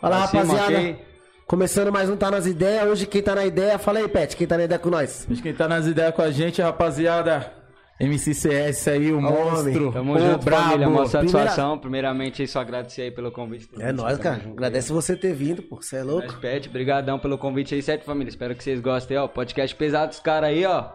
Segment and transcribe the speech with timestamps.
[0.00, 0.98] Fala, cima, rapaziada.
[1.46, 2.86] Começando mais um Tá Nas Ideias.
[2.88, 5.26] Hoje quem tá na ideia, fala aí, Pet, quem tá na ideia com nós?
[5.28, 7.52] Mas quem tá nas ideias com a gente, rapaziada.
[8.00, 9.90] MCCS aí, o monstro.
[9.92, 10.62] Tamo o junto, brabo.
[10.64, 10.88] família.
[10.88, 11.78] Uma Primeira- satisfação.
[11.78, 13.68] Primeiramente, só agradecer aí pelo convite.
[13.80, 14.36] É nóis, cara.
[14.38, 14.52] Junto.
[14.52, 15.82] Agradece você ter vindo, pô.
[15.82, 16.34] Você é louco?
[16.34, 18.28] Pet, brigadão pelo convite aí, certo, família?
[18.28, 19.26] Espero que vocês gostem, ó.
[19.26, 20.90] Podcast pesado dos caras aí, ó.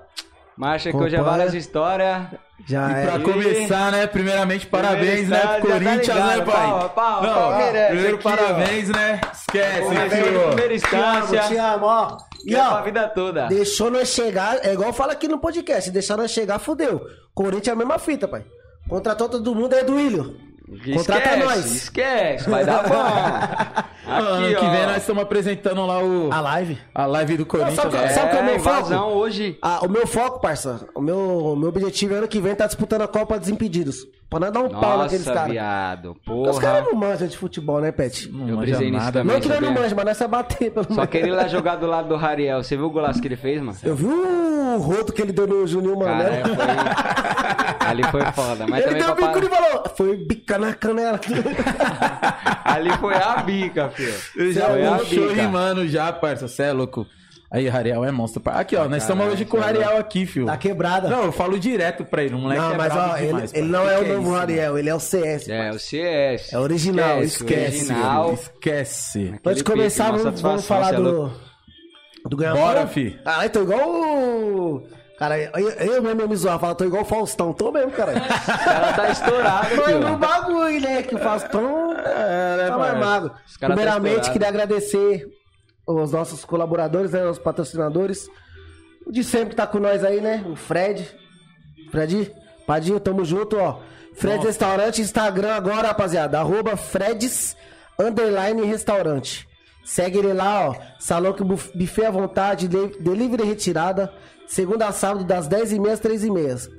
[0.57, 2.23] Marcha que hoje é várias histórias.
[2.65, 3.19] Já E pra é.
[3.19, 4.07] começar, né?
[4.07, 5.37] Primeiramente, parabéns, né?
[5.37, 6.67] estádio, Pro já tá Corinthians, ligado, né, pai?
[6.69, 8.29] pau, pau, Não, Palmeirense primeiro, aqui, ó.
[8.31, 9.21] parabéns, né?
[9.33, 10.39] Esquece, filho.
[10.47, 11.41] primeira Te amo, instância.
[11.47, 12.17] te amo, ó.
[12.45, 13.47] E é pra ó, vida toda.
[13.47, 17.01] deixou nós chegar, é igual fala aqui no podcast, deixar nós chegar, fudeu.
[17.33, 18.45] Corinthians é a mesma fita, pai.
[18.87, 20.35] Contratou todo mundo aí do Ilho.
[20.93, 21.65] Contrata Esquece, nós.
[21.65, 23.83] Esquece, vai dar bom.
[24.07, 24.69] ano Aqui, que ó.
[24.69, 26.77] vem nós estamos apresentando lá o, A live.
[26.93, 27.75] a live do Corinthians.
[27.75, 28.07] sabe- né?
[28.09, 29.15] sabe qual é o meu invasão foco?
[29.19, 29.57] hoje.
[29.61, 32.65] Ah, o meu foco, parça, o meu, o meu objetivo é ano que vem tá
[32.67, 33.97] disputando a Copa dos Impedidos.
[34.29, 35.51] Pra nós dar um pau naqueles Nossa, caras.
[35.51, 36.15] viado.
[36.25, 36.91] Porque Os caras Porra.
[36.91, 38.31] não manjam de futebol, né, Pet?
[38.31, 39.33] Não Eu brisei nisso nada, também.
[39.35, 41.75] Não que nós não manja, mas nós é bater, pelo Só queria ir lá jogar
[41.75, 42.63] do lado do Rariel.
[42.63, 43.77] Você viu o golaço que ele fez, mano?
[43.83, 46.41] Eu vi o rodo que ele deu no Juninho Mané.
[46.45, 46.55] foi...
[47.87, 48.65] Ali foi foda.
[48.67, 51.19] Mas Ele deu o bico e falou, foi bica na canela.
[52.63, 54.13] Ali foi a bica, filho.
[54.35, 55.41] Eu já puxou bica.
[55.41, 56.47] rimando já, parça.
[56.47, 57.05] Cê é louco.
[57.51, 58.41] Aí, Rariel é monstro.
[58.47, 60.47] Aqui, ó, nós estamos Caralho, hoje com o cê é Rariel aqui, filho.
[60.47, 61.07] Tá quebrada.
[61.07, 62.33] Não, eu falo direto pra ele.
[62.33, 63.69] O moleque Não, é mas brabo ó, ele, demais, ele pai.
[63.69, 65.49] não é Que o que novo isso, Ariel, ele é o CS.
[65.49, 66.51] É, o CS.
[66.53, 68.33] É original, Esquece, original.
[68.33, 69.35] Esquece.
[69.45, 71.31] Antes de começar, vamos, falar é do,
[72.27, 73.19] do ganhar Bora, fi.
[73.23, 74.87] Ah, eu tô igual o...
[75.17, 78.13] Cara, eu, eu mesmo me zoar, fala, tô igual o Faustão, tô mesmo, cara.
[78.13, 82.77] Ela tá estourada, Foi no bagulho, né, que o Faustão É, né, tá
[83.59, 84.31] tá Primeiramente, estourado.
[84.33, 85.27] queria agradecer
[85.87, 88.27] os nossos colaboradores, né, os patrocinadores.
[89.05, 91.07] O de sempre que tá com nós aí, né, o Fred.
[91.91, 92.33] Fred,
[92.65, 93.79] Padinho, tamo junto, ó.
[94.15, 96.39] Fred Restaurante, Instagram agora, rapaziada.
[96.39, 97.55] Arroba Freds
[97.99, 99.47] Underline Restaurante.
[99.85, 100.75] Segue ele lá, ó.
[100.99, 104.11] Salão que buf- buffet à vontade, de- delivery retirada.
[104.53, 106.69] Segunda a sábado, das 10h30 às 3h30.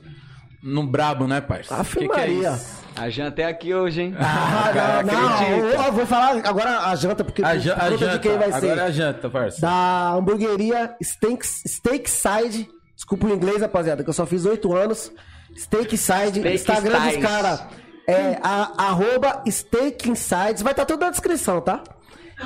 [0.62, 1.74] No brabo, né, parça?
[1.74, 2.58] Aff, Que que é?
[2.96, 4.14] A janta é aqui hoje, hein?
[4.18, 5.82] Ah, não, não, acredita.
[5.86, 8.18] eu vou falar agora a janta, porque A, ja- a conta de janta.
[8.18, 8.66] quem vai ser.
[8.66, 9.60] Agora é a janta, parça.
[9.60, 12.68] Da hamburgueria Steak, Steakside.
[13.00, 15.10] Desculpa o inglês, rapaziada, que eu só fiz 8 anos.
[15.56, 16.40] Steakside.
[16.40, 17.30] Steak Instagram dos Styles.
[17.30, 17.62] caras
[18.06, 20.60] é a, arroba Steak Insides.
[20.60, 21.82] Vai estar tudo na descrição, tá?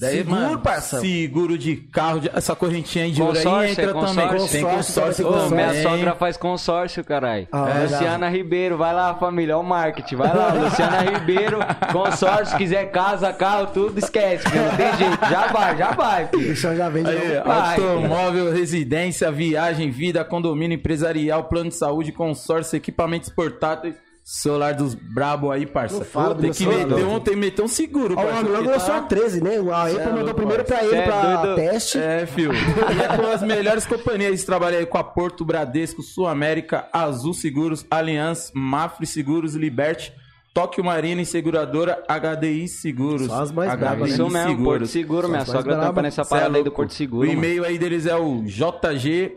[0.00, 1.00] Daí, Seguro, mano, parça.
[1.00, 4.14] Seguro de carro, de- essa correntinha aí de ouro aí Consórcio, entra é consórcio?
[4.22, 4.28] também.
[4.48, 5.66] Tem Consórcio, consórcio também tem Ô, também.
[5.70, 7.48] minha sogra faz consórcio, caralho.
[7.50, 11.58] Ah, É Luciana Ribeiro, vai lá, família, ó o marketing, vai lá, Luciana Ribeiro,
[11.92, 16.52] consórcio, quiser casa, carro, tudo, esquece, filho, não tem jeito, já vai, já vai, filho.
[16.52, 17.10] Isso já vende.
[17.10, 23.94] Aí, automóvel, residência, viagem, vida, condomínio empresarial, plano de saúde, consórcio, equipamentos portáteis,
[24.30, 25.96] celular dos brabo aí, parça.
[25.98, 27.14] Não fala do tem que celular, meter não.
[27.14, 28.40] um, tem que meter um seguro, Ó, o parça.
[28.40, 29.56] homem logo porque lançou tá- a 13, né?
[29.72, 31.54] A Apple é mandou primeiro pra ele é pra doido.
[31.56, 31.98] teste.
[31.98, 32.50] É, fio.
[32.52, 34.28] E é com as melhores companhias.
[34.28, 40.12] Eles trabalham aí com a Porto Bradesco, Sul América, Azul Seguros, Allianz, Mafre Seguros, Liberte,
[40.52, 43.28] Tóquio Marina e Seguradora, HDI Seguros.
[43.28, 44.14] Só as mais HDI bravas, né?
[44.14, 44.78] Isso mesmo, Seguros.
[44.78, 46.02] Porto Seguro, minha Só mais sogra tampa braba.
[46.02, 46.70] nessa é parada aí do.
[46.70, 48.42] Porto Seguro, O e-mail aí deles é o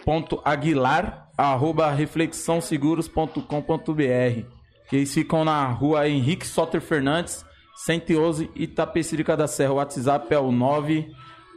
[0.02, 4.61] jg.aguilar, arroba reflexãoseguros.com.br.
[4.92, 7.46] Que eles ficam na rua Henrique Soter Fernandes,
[7.78, 9.72] 111 Itapecerica da Serra.
[9.72, 10.52] O WhatsApp é o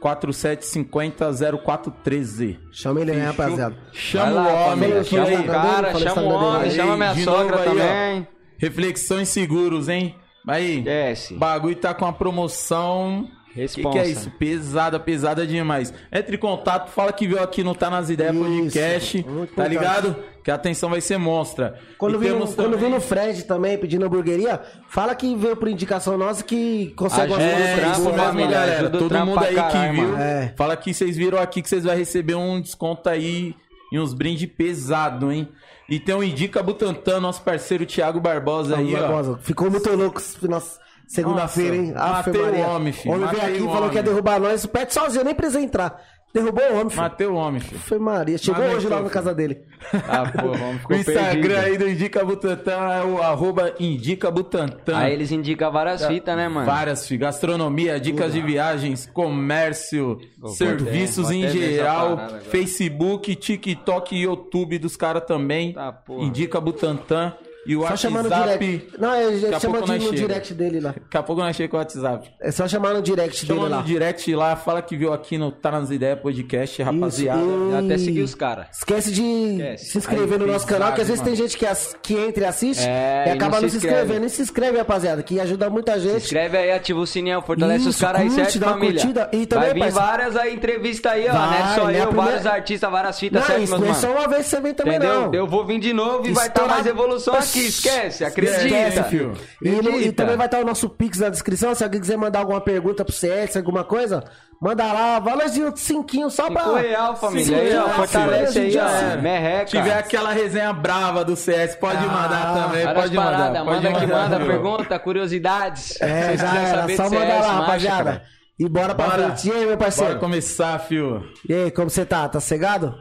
[0.01, 2.57] 947500413.
[2.71, 3.75] Chama ele aí, rapaziada.
[3.91, 5.35] Chama lá, o homem chama aí.
[5.35, 6.71] o cara, chama o homem, aí.
[6.71, 7.71] chama minha sogra aí, ó.
[7.71, 8.25] também.
[8.57, 10.15] Reflexões seguros, hein?
[10.47, 11.33] Aí, Desce.
[11.33, 13.89] bagulho tá com a promoção Responsa.
[13.91, 14.29] que é isso?
[14.31, 15.93] Pesada, pesada demais.
[16.11, 19.67] Entre em contato, fala que veio aqui no Tá Nas Ideias Isso, Podcast, muito tá
[19.67, 20.15] ligado?
[20.43, 21.79] Que a atenção vai ser monstra.
[21.97, 26.17] Quando temos no, quando vir no Fred também pedindo hamburgueria, fala que veio por indicação
[26.17, 28.33] nossa que consegue o É, boas.
[28.35, 28.89] mesmo, galera.
[28.89, 30.17] Todo mundo aí caralho, que viu.
[30.17, 30.53] É.
[30.55, 33.55] fala que vocês viram aqui que vocês vão receber um desconto aí
[33.91, 35.47] e uns brindes pesado, hein?
[35.89, 38.99] E tem o Indica Butantan, nosso parceiro Thiago Barbosa aí, ó.
[38.99, 39.39] Barbosa.
[39.41, 41.93] Ficou muito louco esse nosso- segunda-feira, hein?
[41.95, 44.63] Afe matei o homem, filho, homem veio aqui e o falou que ia derrubar nós.
[44.63, 46.01] O Pet sozinho, eu nem precisei entrar.
[46.35, 47.01] Derrubou o homem, filho.
[47.01, 47.79] Matei o homem, filho.
[47.79, 48.37] Foi Maria.
[48.37, 49.61] Chegou Mas hoje lá na casa dele.
[49.93, 51.57] Ah, pô, vamos O Instagram perdido.
[51.57, 54.97] aí do Indica Butantan é o arroba Indica Butantan.
[54.97, 56.65] Aí eles indicam várias fitas, né, mano?
[56.65, 57.21] Várias, filho.
[57.21, 62.41] Gastronomia, dicas de viagens, comércio, Vou serviços vou em geral, parada.
[62.41, 65.71] Facebook, TikTok e YouTube dos caras também.
[65.71, 66.21] Tá, porra.
[66.21, 67.33] Indica Butantan.
[67.65, 68.65] E o Só chamar no WhatsApp.
[68.65, 68.99] direct.
[69.01, 70.15] Não, é, chama de, no chega.
[70.15, 70.89] direct dele lá.
[70.91, 72.29] Daqui a pouco nós chegamos com o WhatsApp.
[72.39, 73.77] É só chamar no direct Chama dele lá.
[73.77, 77.41] no direct lá, fala que viu aqui no Tá Nas Ideias Podcast, rapaziada.
[77.41, 78.67] Isso, Eu até e- segui os caras.
[78.71, 79.85] Esquece de Esquece.
[79.85, 81.35] se inscrever Aí, no nosso canal, que às vezes mano.
[81.35, 83.71] tem gente que, ass- que entra e assiste É, e e acaba não não se
[83.71, 84.01] se inscreve.
[84.01, 84.25] inscrevendo.
[84.25, 86.23] E se inscreve, rapaziada, que ajuda muita Se gente.
[86.23, 89.01] inscreve aí, ativa o sininho, fortalece os Isso, caras aí, certo, dá família?
[89.01, 89.29] curtida.
[89.33, 91.33] E também, Vai vir parceiro- várias aí, entrevistas aí, ó.
[91.33, 93.87] Vai, não é só não eu, vários artistas, várias fitas, Não, certo, isso meus não
[93.87, 94.01] é mano?
[94.01, 95.33] só uma vez que você vem também, não.
[95.33, 96.73] Eu vou vir de novo e vai estar Estourado.
[96.73, 98.63] mais evolução aqui, esquece, acredita.
[98.63, 99.33] Esquece, filho.
[99.61, 101.73] E, no- e também vai estar o nosso Pix na descrição.
[101.75, 104.23] Se alguém quiser mandar alguma pergunta pro CS, alguma coisa,
[104.61, 105.19] manda lá.
[105.19, 106.63] Valorzinho de cinquinho só pra.
[106.63, 107.45] Cinco real, família.
[107.45, 109.21] Cinco real, fortalece aí, ó.
[109.21, 109.67] Merreca.
[109.67, 112.93] Se tiver aquela resenha brava do CS, pode Ah, mandar também.
[112.93, 113.51] Pode mandar.
[113.65, 114.47] Pode manda que mandar, manda, viu?
[114.47, 115.99] pergunta, curiosidades.
[116.01, 116.81] É, já era.
[116.81, 118.03] saber Só mandar lá, rapaziada.
[118.03, 118.23] cara.
[118.57, 119.23] E bora pra Bora.
[119.35, 119.47] frente.
[119.49, 120.17] E aí, meu Bora parceiro?
[120.19, 121.21] começar, fio.
[121.49, 122.27] E aí, como você tá?
[122.29, 122.95] Tá cegado?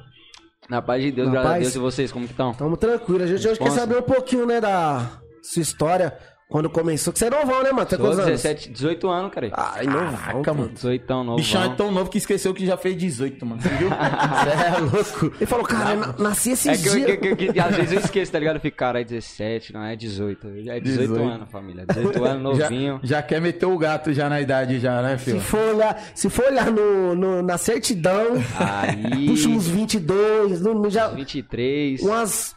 [0.69, 1.59] Na paz de Deus, Na graças a?
[1.59, 1.75] Deus.
[1.75, 2.55] E vocês, como que estão?
[2.55, 3.23] Tamo tranquilo.
[3.25, 3.81] A gente hoje quer Responsa.
[3.81, 5.11] saber um pouquinho, né, da
[5.43, 6.17] sua história.
[6.55, 7.13] Quando começou.
[7.13, 7.85] Que você é novão, né, mano?
[7.85, 8.27] Quantos anos?
[8.27, 9.51] 17, 18 anos, cara.
[9.55, 10.13] Ai, novão.
[10.15, 10.69] Caraca, mano.
[10.73, 11.35] 18 novo.
[11.37, 13.61] Bichão é tão novo que esqueceu que já fez 18, mano.
[13.61, 13.89] Você viu?
[13.91, 15.37] Você é louco.
[15.37, 17.19] Ele falou, cara, eu na- nasci esses É que, eu- dias.
[17.19, 18.55] que, que- que às vezes eu esqueço, tá ligado?
[18.55, 20.47] Eu fico, cara, é 17, não é 18.
[20.47, 21.23] É 18, 18.
[21.25, 21.87] anos, família.
[21.89, 23.01] 18 anos, Já, novinho.
[23.03, 25.41] já quer meter o gato já na idade, já, né, Se filho?
[25.41, 30.89] for olhar, se for olhar no, no- na certidão, Aí, puxa uns 22, no, no,
[30.89, 32.01] já, 23.
[32.01, 32.55] umas,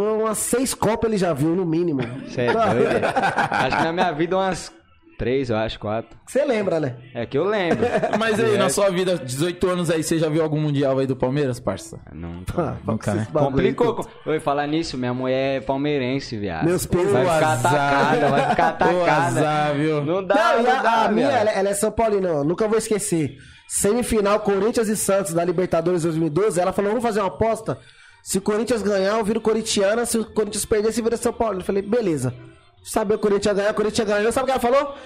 [0.00, 2.02] umas seis copas ele já viu, no mínimo.
[2.26, 2.88] Você é doido?
[2.92, 3.02] é?
[3.50, 4.72] Acho que na minha vida umas
[5.18, 6.18] 3, eu acho, 4.
[6.26, 6.96] Você lembra, né?
[7.14, 7.86] É que eu lembro.
[8.18, 11.16] Mas aí, na sua vida, 18 anos aí, você já viu algum mundial aí do
[11.16, 11.98] Palmeiras, parça?
[12.12, 12.42] Não.
[12.56, 13.26] Ah, Nunca, né?
[13.32, 14.06] Complicou.
[14.26, 16.66] Oi, falar nisso, minha mulher é palmeirense, viado.
[16.66, 17.12] Meus pesos.
[17.12, 19.74] Vai ficar atacada, vai ficar atacada.
[19.74, 20.04] viu?
[20.04, 22.44] Não dá, Não, não, e a, dá, a minha, ela, ela é São Paulina, eu
[22.44, 23.38] nunca vou esquecer.
[23.66, 26.60] Semifinal Corinthians e Santos da Libertadores 2012.
[26.60, 27.78] Ela falou: vamos fazer uma aposta.
[28.26, 30.04] Se o Corinthians ganhar, eu viro corintiana.
[30.04, 31.60] Se o Corinthians perder, você vira São Paulo.
[31.60, 32.34] Eu falei: beleza.
[32.82, 34.32] Sabia o Corinthians ganhar, o Corinthians ganhou.
[34.32, 34.96] Sabe o que ela falou?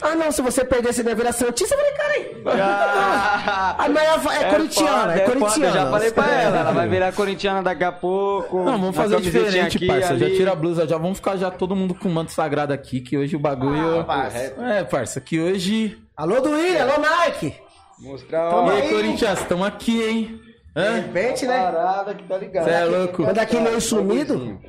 [0.00, 1.74] Ah, não, se você perder, você vai virar Santista.
[1.74, 2.42] Eu falei: cara, aí.
[2.58, 5.66] Ah, A minha é, corintiana, foda, é foda, corintiana.
[5.66, 8.64] Eu já falei pra ela, ela vai virar corintiana daqui a pouco.
[8.64, 10.16] Não, vamos fazer diferente, aqui, parça.
[10.16, 10.36] Já ali.
[10.36, 13.18] tira a blusa, já vamos ficar já todo mundo com o manto sagrado aqui, que
[13.18, 14.00] hoje o bagulho.
[14.00, 14.38] Ah, parça.
[14.38, 15.98] É, parça, que hoje.
[16.16, 17.54] Alô, do William, alô, Nike.
[17.98, 18.88] Mostrar E ó, aí, aí.
[18.88, 20.49] Corinthians, estamos aqui, hein?
[20.76, 21.00] Hã?
[21.00, 21.62] Repente, né?
[21.64, 22.64] parada que tá ligado.
[22.64, 23.24] Você é louco?
[23.24, 24.60] Quando aquele olho sumido.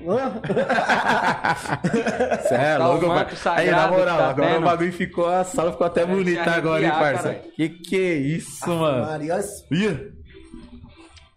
[2.41, 3.51] Você é Tá louco, parça.
[3.53, 5.27] Aí, na moral, tá agora o bagulho ficou.
[5.27, 7.35] A sala ficou até bonita agora, hein, parça?
[7.55, 9.05] Que que é isso, mano?
[9.05, 9.39] Maria,
[9.71, 10.10] Ih,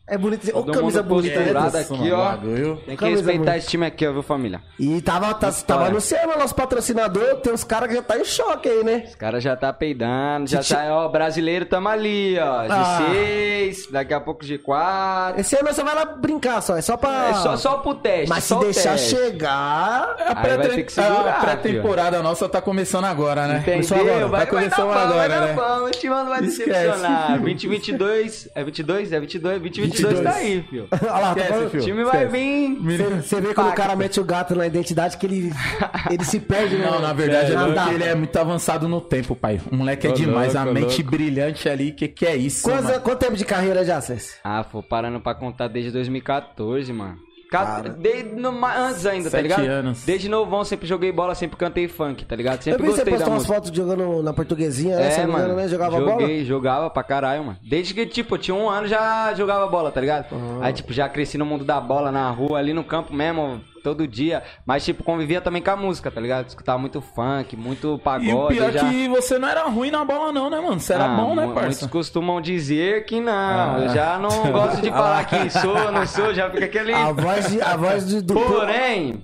[0.07, 0.47] É bonito.
[0.51, 1.51] Ô, Todo camisa bonita, né?
[1.81, 2.37] aqui, ó.
[2.37, 3.57] Tem que Camisa respeitar bonita.
[3.57, 4.61] esse time aqui, ó, viu, família?
[4.79, 8.25] E tava, tá, tava anunciando o nosso patrocinador, tem uns caras que já tá em
[8.25, 9.05] choque aí, né?
[9.09, 12.67] Os caras já tá peidando, já tá, ó, brasileiro tamo ali, ó.
[12.69, 13.01] Ah.
[13.15, 15.39] G6, daqui a pouco G4.
[15.39, 17.31] Esse ano você vai lá brincar só, é só pra.
[17.31, 19.17] É só, só pro teste, Mas se deixar teste.
[19.17, 20.17] chegar.
[20.21, 23.63] A vai pré-temporada nossa tá começando agora, né?
[23.65, 24.11] Começou agora.
[24.11, 24.29] Entendeu?
[24.29, 25.53] Vai, Vai vai, agora, vai dar né?
[25.55, 25.87] bom.
[25.87, 26.69] O time não vai Esquece.
[26.71, 27.41] decepcionar.
[27.41, 29.13] 2022, é 22?
[29.13, 29.61] É 22?
[29.63, 30.89] 2022 tá aí, filho.
[31.03, 32.33] Olha lá, tá falando- O time vai Esquece.
[32.33, 33.23] vir...
[33.23, 35.53] Você- vê quando o cara mete o gato na identidade que ele,
[36.11, 36.87] ele se perde, né?
[36.91, 37.93] Não, na verdade é data.
[37.93, 39.61] ele é muito avançado no tempo, pai.
[39.71, 41.11] O moleque é demais, a mente louco.
[41.11, 41.93] brilhante ali.
[41.93, 42.69] Que que é isso,
[43.03, 44.35] quanto tempo de carreira já, César?
[44.43, 47.17] Ah, pô, parando pra contar desde 2014, mano.
[47.51, 47.89] Ca- Cara.
[47.91, 49.65] Desde no- antes ainda, tá ligado?
[49.65, 50.05] anos.
[50.05, 52.57] Desde novão sempre joguei bola, sempre cantei funk, tá ligado?
[52.57, 53.55] Eu Sempre vi você gostei da postar umas música.
[53.55, 55.15] fotos jogando na portuguesinha, né?
[55.15, 55.55] É, mano.
[55.55, 55.69] né?
[55.69, 56.45] Jogava joguei, bola.
[56.45, 57.59] jogava pra caralho, mano.
[57.63, 60.27] Desde que, tipo, eu tinha um ano já jogava bola, tá ligado?
[60.61, 64.09] Aí, tipo, já cresci no mundo da bola, na rua, ali no campo mesmo, todo
[64.09, 64.43] dia.
[64.67, 66.49] Mas, tipo, convivia também com a música, tá ligado?
[66.49, 68.31] Escutava muito funk, muito pagode.
[68.31, 68.89] E o pior é já...
[68.89, 70.81] que você não era ruim na bola, não, né, mano?
[70.81, 71.61] Você era Ah, bom, né, parça?
[71.69, 73.33] Muitos costumam dizer que não.
[73.33, 73.79] Ah.
[73.83, 76.95] Eu já não gosto de falar quem sou, não sou, já fica aquele.
[76.95, 78.35] A voz, de, a voz de, do.
[78.35, 79.23] Porém,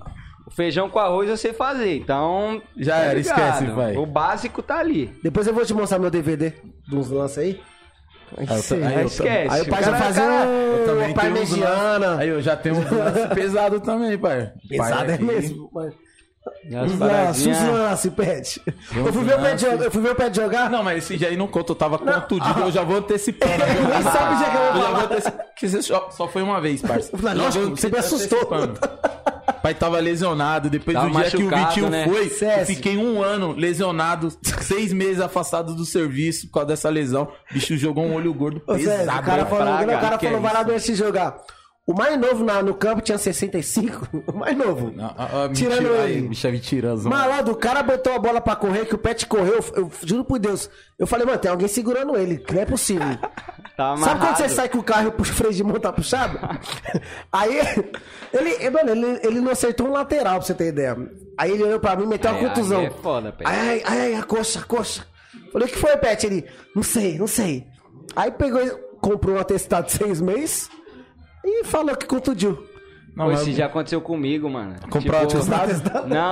[0.51, 1.97] feijão com arroz eu sei fazer.
[1.97, 2.61] Então.
[2.77, 3.39] Já tá era, ligado.
[3.39, 3.97] esquece, vai.
[3.97, 5.11] O básico tá ali.
[5.23, 6.53] Depois eu vou te mostrar meu DVD
[6.87, 7.61] dos lances aí.
[8.37, 9.53] Aí, eu aí Aí eu esquece.
[9.55, 12.17] aí o pai já fazia Eu uma tenho uns parmegiana.
[12.17, 14.51] Aí eu já tenho um lance pesado também, pai.
[14.69, 15.69] Pesado Pai é mesmo.
[15.71, 18.61] paradinhas- os lances, pet.
[18.95, 19.85] Eu fui ver o jogar.
[19.85, 20.69] Eu fui ver o pet jogar.
[20.69, 23.51] Não, mas esse dia aí não conta, eu tava contundido, eu já vou antecipando.
[23.65, 23.87] viu?
[23.89, 24.95] Nem sabe o dia que eu vou Eu já falar.
[24.95, 25.83] vou antecipando.
[25.83, 27.11] Só, só foi uma vez, parça.
[27.15, 28.39] Já lógico, você me assustou.
[29.61, 32.05] Pai tava lesionado, depois Tava do dia que o Vitinho né?
[32.07, 32.25] foi,
[32.59, 34.29] eu fiquei um ano lesionado,
[34.61, 37.27] seis meses afastado do serviço por causa dessa lesão.
[37.49, 39.19] O bicho jogou um olho gordo Ô, César, pesado.
[39.19, 39.49] o cara né?
[39.49, 41.37] falou, o cara Que é falou, vai lá do se jogar.
[41.87, 44.07] O mais novo na- no campo tinha 65.
[44.31, 44.93] O mais novo.
[44.99, 46.13] Ah, ah, ah, Tirando mentira, ele.
[46.19, 47.09] aí, bicho mentiroso.
[47.09, 50.23] Malandro, o cara botou a bola pra correr, que o Pet correu, eu, eu juro
[50.23, 50.69] por Deus.
[50.99, 53.07] Eu falei, mano, tem alguém segurando ele, que não é possível.
[53.77, 56.37] Tá Sabe quando você sai com o carro e o freio de mão tá puxado?
[57.31, 57.57] Aí,
[58.33, 60.95] ele, mano, ele, ele não acertou um lateral, pra você ter ideia.
[61.37, 62.79] Aí ele olhou pra mim e meteu uma Aí- contusão.
[62.81, 63.47] aí é foda, Pet.
[63.49, 65.07] Ai, ai, ai, a coxa, a coxa.
[65.51, 66.25] Falei, o que foi, Pet?
[66.27, 66.45] Ele,
[66.75, 67.65] não sei, não sei.
[68.15, 68.69] Aí pegou, e
[69.01, 70.69] comprou um atestado de seis meses
[71.43, 72.67] e falou que contundiu.
[73.15, 74.75] Não, Pô, mas- Isso já aconteceu comigo, mano.
[74.89, 76.07] Comprar Tipo, atestado?
[76.07, 76.29] Não,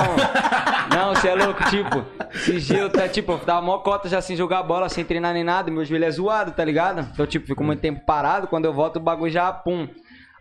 [0.95, 4.21] não, você é louco, tipo, esses dias eu tá, tipo, eu tava mó cota já
[4.21, 7.05] sem jogar bola, sem treinar nem nada, meu joelho é zoado, tá ligado?
[7.13, 9.89] Então, tipo, fico muito tempo parado, quando eu volto o bagulho já, pum.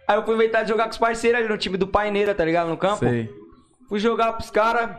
[0.06, 2.44] Aí eu fui inventar de jogar com os parceiros ali no time do Paineira, tá
[2.44, 2.68] ligado?
[2.68, 2.98] No campo.
[2.98, 3.28] Sei.
[3.88, 4.90] Fui jogar pros caras,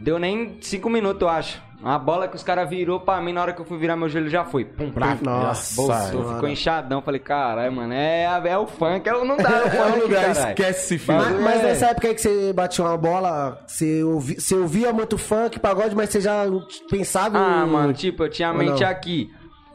[0.00, 1.60] deu nem cinco minutos, eu acho.
[1.80, 4.08] Uma bola que os caras virou pra mim, na hora que eu fui virar meu
[4.08, 4.64] joelho já foi.
[4.64, 5.00] Pum, pum.
[5.22, 7.02] Nossa, Bolsou, ficou inchadão.
[7.02, 9.92] Falei, caralho, mano, é, é o funk, é o- não dá, é o É o
[9.92, 11.20] funk, lugar, esquece esse filme.
[11.22, 11.62] Mas, mas é.
[11.64, 15.94] nessa época aí que você batia uma bola, você, ouvi, você ouvia muito funk, pagode,
[15.94, 16.44] mas você já
[16.90, 17.70] pensava Ah, em...
[17.70, 18.88] mano, tipo, eu tinha a mente não?
[18.88, 19.30] aqui.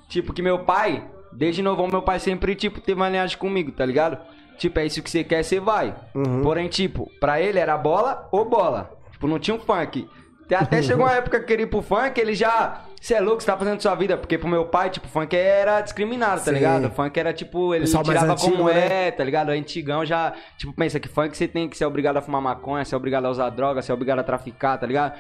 [0.10, 3.86] Tipo, que meu pai, desde novo, meu pai sempre, tipo, teve uma linhagem comigo, tá
[3.86, 4.18] ligado?
[4.58, 5.96] Tipo, é isso que você quer, você vai.
[6.14, 6.42] Uhum.
[6.42, 8.92] Porém, tipo, pra ele era bola ou bola.
[9.12, 10.08] Tipo, não tinha um funk.
[10.56, 12.82] Até- chegou uma época que ele ia pro funk, ele já.
[13.00, 14.16] Você é louco, você tá fazendo sua vida.
[14.18, 16.52] Porque pro meu pai, tipo, funk era discriminado, tá Sim.
[16.54, 16.90] ligado?
[16.92, 19.08] Funk era tipo, ele Pessoal tirava antigo, como né?
[19.08, 19.50] é, tá ligado?
[19.50, 20.34] Antigão já.
[20.58, 23.30] Tipo, pensa que funk você tem que ser obrigado a fumar maconha, ser obrigado a
[23.30, 25.14] usar droga, ser obrigado a traficar, tá ligado?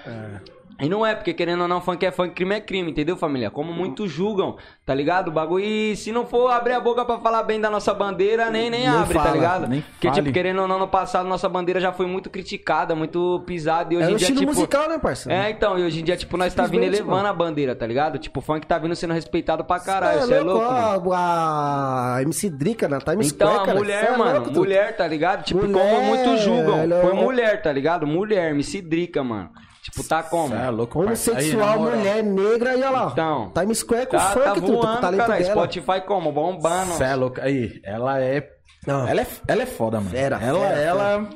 [0.81, 3.51] E não é, porque querendo ou não, funk é funk, crime é crime, entendeu, família?
[3.51, 5.27] Como muitos julgam, tá ligado?
[5.27, 5.63] O bagulho.
[5.63, 8.81] E se não for abrir a boca pra falar bem da nossa bandeira, nem, nem,
[8.81, 9.67] Nem abre, fala, tá ligado?
[9.67, 10.21] nem Porque, fale.
[10.21, 13.93] tipo, querendo ou não, no passado, nossa bandeira já foi muito criticada, muito pisada.
[13.93, 14.53] E hoje É em o dia, estilo tipo.
[14.53, 15.39] musical, né, parceiro?
[15.39, 17.27] É, então, e hoje em dia, tipo, nós tá vindo elevando mano.
[17.29, 18.17] a bandeira, tá ligado?
[18.17, 21.13] Tipo, o funk tá vindo sendo respeitado pra caralho, Cê você é louco, mano.
[21.13, 23.77] a, a MC Drica na Times Então, Square, a cara.
[23.77, 25.43] mulher, é mano, louco, mulher, tá ligado?
[25.43, 26.89] Tipo, Mulher, como muitos julgam.
[27.01, 28.07] Foi mulher, tá ligado?
[28.07, 29.49] Mulher, me cidrica, mano.
[29.83, 30.53] Tipo, tá como?
[30.53, 33.09] É louco, Homossexual, mulher negra, e olha lá.
[33.11, 33.51] Então.
[33.53, 35.39] Times Square com Tá, funk, tá tudo, com o voando, talento cara.
[35.39, 35.51] dela.
[35.51, 36.31] Spotify como?
[36.31, 36.91] Bombando.
[36.93, 37.41] Cê é louco.
[37.41, 38.47] Aí, ela é.
[38.85, 39.07] Não.
[39.07, 40.11] Ela é, ela é foda, mano.
[40.11, 41.29] Fera, ela, fera, ela.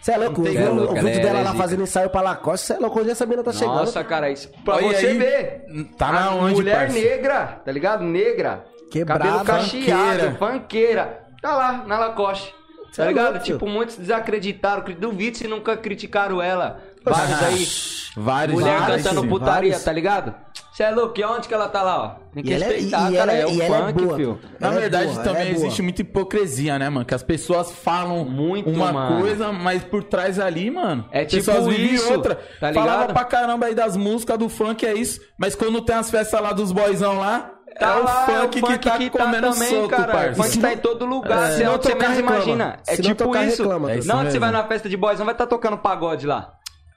[0.00, 1.62] Você é louco, tem o, o vídeo é dela lá zica.
[1.62, 3.76] fazendo ensaio pra Lacoste, você é louco, onde essa menina tá chegando?
[3.76, 5.64] Nossa, cara, isso pra Olha você aí, ver.
[5.96, 6.98] tá A na onde, Mulher parça?
[6.98, 8.02] negra, tá ligado?
[8.02, 8.64] Negra.
[8.90, 11.22] Quebrada, Cabelo cacheado, funkeira.
[11.40, 12.52] Tá lá, na Lacoste.
[12.90, 13.30] Cê Tá é ligado?
[13.30, 14.82] louco, tipo, muitos desacreditaram.
[14.98, 16.80] Duvido se nunca criticaram ela.
[17.04, 17.68] Vários aí.
[18.16, 18.60] Vários.
[18.60, 19.28] Mulher vários, cantando sim.
[19.28, 19.84] putaria, vários.
[19.84, 20.34] tá ligado?
[20.72, 22.08] Você é louco, e onde que ela tá lá, ó?
[22.32, 23.32] Tem que E ela é- respeitar, e cara.
[23.32, 24.16] ela é- é o é funk, boa.
[24.16, 24.40] fio.
[24.58, 25.56] Na Ela é verdade, boa, também é boa.
[25.56, 27.04] existe muita hipocrisia, né, mano?
[27.04, 29.20] Que as pessoas falam Muito, uma mano.
[29.20, 32.36] coisa, mas por trás ali, mano, É as pessoas tipo vivem isso, outra.
[32.58, 32.84] tá ligado?
[32.86, 35.20] Falava pra caramba aí das músicas do funk, é isso.
[35.38, 38.42] Mas quando tem as festas lá dos boyzão lá, Tá é o lá, funk, é
[38.42, 40.02] o que tá comendo solto, cara.
[40.12, 40.42] O parça.
[40.42, 41.50] funk tá em todo lugar, É.
[41.52, 42.36] você Se não você menos reclama.
[42.36, 42.78] imagina.
[42.86, 43.62] É Se não tipo tocar, isso.
[43.62, 43.92] reclama.
[43.92, 46.26] É isso não, onde você vai na festa de boys, não vai estar tocando pagode
[46.26, 46.52] lá.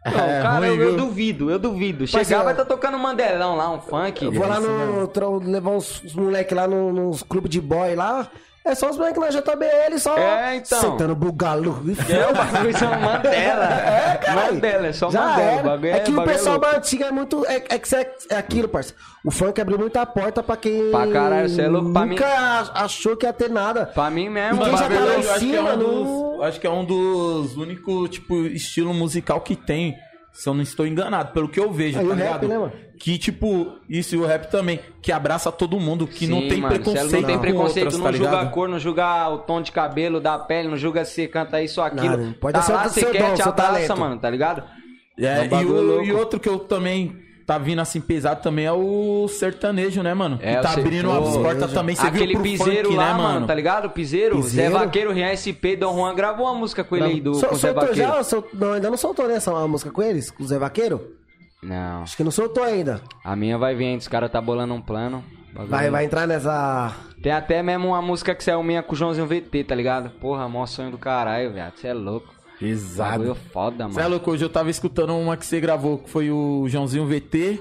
[0.06, 2.06] Não, É, cara, ruim, eu, eu duvido, eu duvido.
[2.06, 4.24] Chegar é- vai estar tocando mandelão lá, um funk.
[4.26, 5.40] Eu vou lá no.
[5.40, 8.30] levar uns, uns moleque lá no- nos clubes de boy lá.
[8.66, 10.18] É só os moleques na JBL, só.
[10.18, 10.82] É, então.
[10.82, 11.82] Sentando bugalu.
[12.10, 13.66] É, o bagulho são Mandela.
[13.66, 14.52] É, cara.
[14.52, 15.52] Mandela, é só Já Mandela.
[15.52, 15.62] era.
[15.62, 17.46] O bagulho é que o pessoal antigo é muito.
[17.46, 18.94] É, é que cê- é aquilo, parça.
[19.24, 20.90] O funk abriu muita porta pra quem.
[20.90, 22.28] Pra caralho, cê é louco, pra Nunca
[22.74, 23.86] achou que ia ter nada.
[23.86, 25.74] Pra mim mesmo, Quem Mano, já tá lá verdade, em eu acho que é cima,
[25.74, 29.96] um dos, acho que é um dos únicos, tipo, estilo musical que tem.
[30.38, 32.48] Se eu não estou enganado, pelo que eu vejo, e tá o rap, ligado?
[32.50, 32.72] né, mano?
[33.00, 36.62] Que, tipo, isso e o rap também, que abraça todo mundo, que não Sim, tem
[36.62, 38.52] mano, cê preconceito Não tem com preconceito, outras, não tá julga a ligado?
[38.54, 41.80] cor, não julga o tom de cabelo, da pele, não julga se você canta isso
[41.80, 42.18] ou aquilo.
[42.18, 43.98] Nada, pode tá ser lá, o você seu quer, dom, te seu abraça, talento.
[43.98, 44.64] mano, tá ligado?
[45.18, 46.04] É, É um e, bagulho o- louco.
[46.06, 47.16] e outro que eu também
[47.46, 50.40] tá vindo assim pesado também é o sertanejo, né, mano?
[50.42, 51.96] É, que tá abrindo as portas também.
[51.96, 53.90] Você Aquele viu pro piseiro funk, lá, né, mano, tá ligado?
[53.90, 54.74] Piseiro, Piseiro?
[54.74, 57.56] Zé Vaqueiro, Rian SP, Dom Juan gravou uma música com ele aí do Sol- com
[57.56, 58.12] Zé soltou Vaqueiro.
[58.14, 58.24] já?
[58.24, 60.32] Sol- não, ainda não soltou nessa música com eles?
[60.32, 61.02] Com o Zé Vaqueiro?
[61.64, 63.02] Não, Acho que não soltou ainda.
[63.24, 65.24] a minha vai vir ainda, os caras tá bolando um plano.
[65.68, 66.94] Vai, vai entrar nessa.
[67.24, 70.10] Tem até mesmo uma música que saiu minha com o Joãozinho VT, tá ligado?
[70.20, 72.35] Porra, mó sonho do caralho, viado, você é louco.
[72.62, 73.12] Exato.
[73.12, 74.10] Bagulho foda, Você é mano.
[74.16, 77.60] louco, hoje eu tava escutando uma que você gravou, que foi o Joãozinho VT,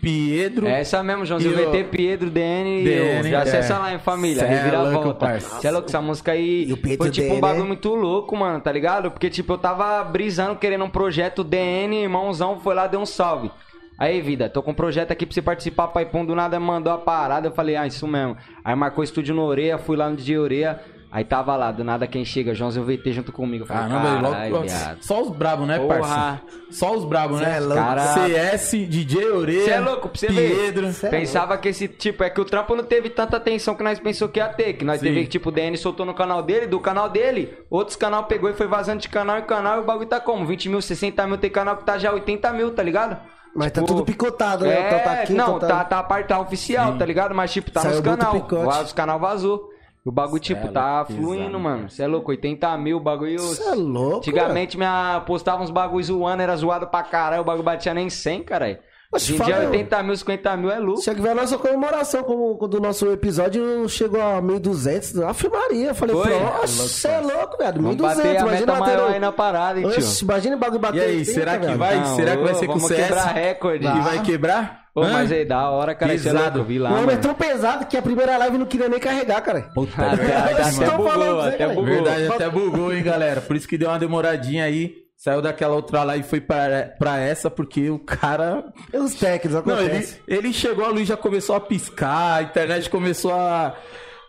[0.00, 0.66] Piedro.
[0.68, 3.30] É essa mesmo, Joãozinho E o- VT, Pedro, DN e DN, eu.
[3.32, 3.78] Já acessa é.
[3.78, 5.40] lá em família, Cê é reviravolta.
[5.40, 7.68] Você é louco, essa música aí E Pedro foi tipo DN, um bagulho né?
[7.68, 9.10] muito louco, mano, tá ligado?
[9.10, 13.50] Porque tipo, eu tava brisando, querendo um projeto DN, irmãozão foi lá, deu um salve.
[13.98, 16.92] Aí, vida, tô com um projeto aqui pra você participar, pai Pum do nada mandou
[16.92, 18.36] a parada, eu falei, ah, isso mesmo.
[18.64, 20.78] Aí marcou estúdio no Oreia, fui lá no DJ Oreia,
[21.10, 23.64] aí tava lá, do nada quem chega, Joãozinho VT junto comigo.
[23.64, 25.02] Eu falei, Caramba, logo, viado.
[25.02, 25.98] só os brabos, né, Porra.
[26.00, 26.40] parça?
[26.70, 27.56] Só os brabos, Cê né?
[27.56, 27.74] é louco.
[27.74, 29.64] Cara- CS, DJ Orelha.
[29.64, 30.56] Cê é louco, pra você ver.
[30.56, 30.88] Pedro.
[30.88, 33.98] É Pensava que esse tipo, é que o trampo não teve tanta atenção que nós
[33.98, 34.74] pensou que ia ter.
[34.74, 35.06] Que nós Sim.
[35.06, 38.54] teve, tipo, o DN soltou no canal dele, do canal dele, outros canal pegou e
[38.54, 40.44] foi vazando de canal em canal e o bagulho tá como?
[40.46, 43.16] 20 mil, 60 mil, tem canal que tá já 80 mil, tá ligado?
[43.54, 44.74] Mas tá Tipo, tudo picotado, né?
[44.74, 47.34] É, Então tá aqui, não, então tá, tá a parte tá oficial, tá ligado?
[47.34, 48.46] Mas, tipo, tá Saiu nos canal.
[48.66, 49.70] Vaz- Os canal vazou.
[50.08, 51.90] O bagulho, tipo, é tá louco, fluindo, mano.
[51.90, 53.40] Você é louco, 80 mil, o bagulho.
[53.40, 57.62] Cê é louco, Antigamente, minha, postava uns bagulho zoando, era zoado pra caralho, o bagulho
[57.62, 58.78] batia nem 100, caralho.
[59.10, 61.02] Hoje em dia, fala, 80 mil, 50 mil é lucro.
[61.02, 65.22] Tinha que ver a nossa comemoração como, quando o nosso episódio chegou a 1.200.
[65.26, 65.88] Ave Maria.
[65.88, 67.72] Eu falei, você é louco, velho.
[67.72, 67.80] 1.200.
[67.80, 69.98] Vamos bater a imagina meta maior aí na parada, hein, tio?
[69.98, 71.78] Oxe, imagina o bagulho bater E aí, 80, será que velho.
[71.78, 71.96] vai?
[72.00, 73.06] Não, será que vai ser com o CS?
[73.06, 73.86] quebrar recorde.
[73.86, 74.84] E vai quebrar?
[74.94, 75.10] Ô, Hã?
[75.12, 76.12] mas aí, da hora, cara.
[76.12, 76.58] É Pesado.
[76.58, 79.00] eu vi lá, O homem é tão pesado que a primeira live não queria nem
[79.00, 79.70] carregar, cara.
[79.74, 81.70] Puta Até, verdade, até, até bugou, até cara.
[81.70, 81.84] bugou.
[81.84, 83.40] Verdade, até bugou, hein, galera.
[83.40, 85.07] Por isso que deu uma demoradinha aí.
[85.20, 88.64] Saiu daquela outra live e foi pra, pra essa, porque o cara.
[88.94, 90.20] Os técnicos, Não, ele, acontece.
[90.28, 93.74] ele chegou, a luz já começou a piscar, a internet começou a.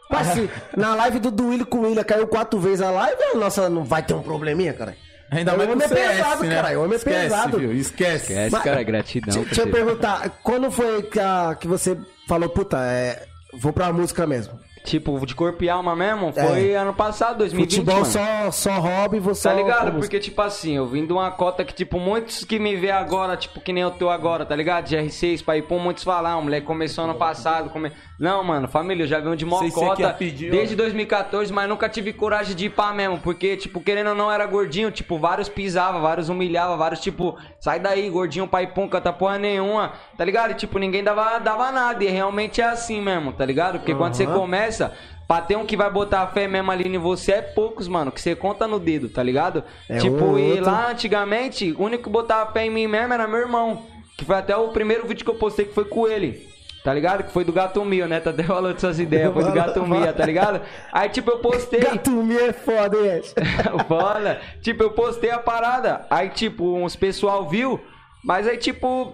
[0.75, 4.01] Na live do Duílio com o William caiu quatro vezes a live, nossa, não vai
[4.01, 4.95] ter um probleminha, cara.
[5.31, 6.55] Ainda O mais com homem o é pesado, né?
[6.55, 7.59] caralho, o homem é Esquece, pesado.
[7.59, 7.71] Viu?
[7.73, 8.15] Esquece.
[8.33, 9.35] Esquece, Mas- cara, gratidão.
[9.35, 11.95] Deixa, deixa eu perguntar, quando foi que, a- que você
[12.27, 13.21] falou, puta, é,
[13.53, 14.59] vou pra música mesmo?
[14.89, 16.43] Tipo, de corpo e alma mesmo, É.
[16.47, 18.05] foi ano passado, 2020, Futebol mano.
[18.05, 19.91] só, só hobby, você Tá ligado?
[19.99, 23.37] Porque, tipo assim, eu vim de uma cota que, tipo, muitos que me vê agora,
[23.37, 24.85] tipo, que nem eu tô agora, tá ligado?
[24.85, 27.69] De R6, pra ir pôr muitos falar, o moleque começou ano passado.
[27.69, 27.91] Come...
[28.19, 30.75] Não, mano, família, eu já venho de mó Sei se você cota quer pedir, desde
[30.75, 33.17] 2014, mas nunca tive coragem de ir pra mesmo.
[33.19, 37.79] Porque, tipo, querendo ou não, era gordinho, tipo, vários pisava, vários humilhava, vários, tipo, sai
[37.79, 40.51] daí, gordinho, pai pum, canta porra nenhuma, tá ligado?
[40.51, 42.03] E, tipo, ninguém dava, dava nada.
[42.03, 43.79] E realmente é assim mesmo, tá ligado?
[43.79, 44.93] Porque quando você começa.
[45.25, 48.11] Pra ter um que vai botar a fé mesmo ali em você é poucos, mano,
[48.11, 49.63] que você conta no dedo, tá ligado?
[49.87, 50.65] É tipo, um e outro.
[50.65, 53.85] lá antigamente, o único que botava fé em mim mesmo era meu irmão.
[54.17, 56.48] Que foi até o primeiro vídeo que eu postei que foi com ele.
[56.83, 57.23] Tá ligado?
[57.23, 58.19] Que foi do Gato Mio, né?
[58.19, 59.33] Tá até falando dessas ideias.
[59.33, 60.61] Foi do Gato Mio, tá ligado?
[60.91, 61.81] Aí, tipo, eu postei.
[61.81, 63.33] Gatumia é foda, Ed?
[63.87, 64.41] Foda.
[64.61, 66.05] Tipo, eu postei a parada.
[66.09, 67.79] Aí, tipo, uns pessoal viu.
[68.23, 69.13] Mas aí, tipo,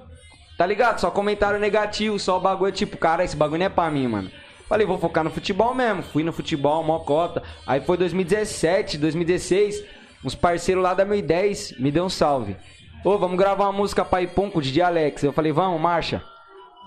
[0.57, 0.99] tá ligado?
[0.99, 4.31] Só comentário negativo, só o bagulho, tipo, cara, esse bagulho não é pra mim, mano.
[4.67, 6.03] Falei, vou focar no futebol mesmo.
[6.03, 7.41] Fui no futebol, mocota.
[7.65, 9.83] Aí foi 2017, 2016.
[10.23, 12.55] Uns parceiros lá da 1010 me deu um salve.
[13.03, 15.23] Ô, vamos gravar uma música pra Ipum com o DJ Alex.
[15.23, 16.23] Eu falei, vamos, marcha.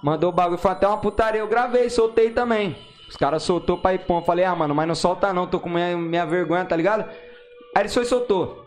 [0.02, 1.40] Mandou o bagulho, foi até uma putaria.
[1.40, 2.76] Eu gravei, soltei também.
[3.08, 3.92] Os caras soltou pra.
[3.94, 7.04] Eu falei, ah, mano, mas não solta não, tô com minha, minha vergonha, tá ligado?
[7.74, 8.64] Aí ele foi e soltou.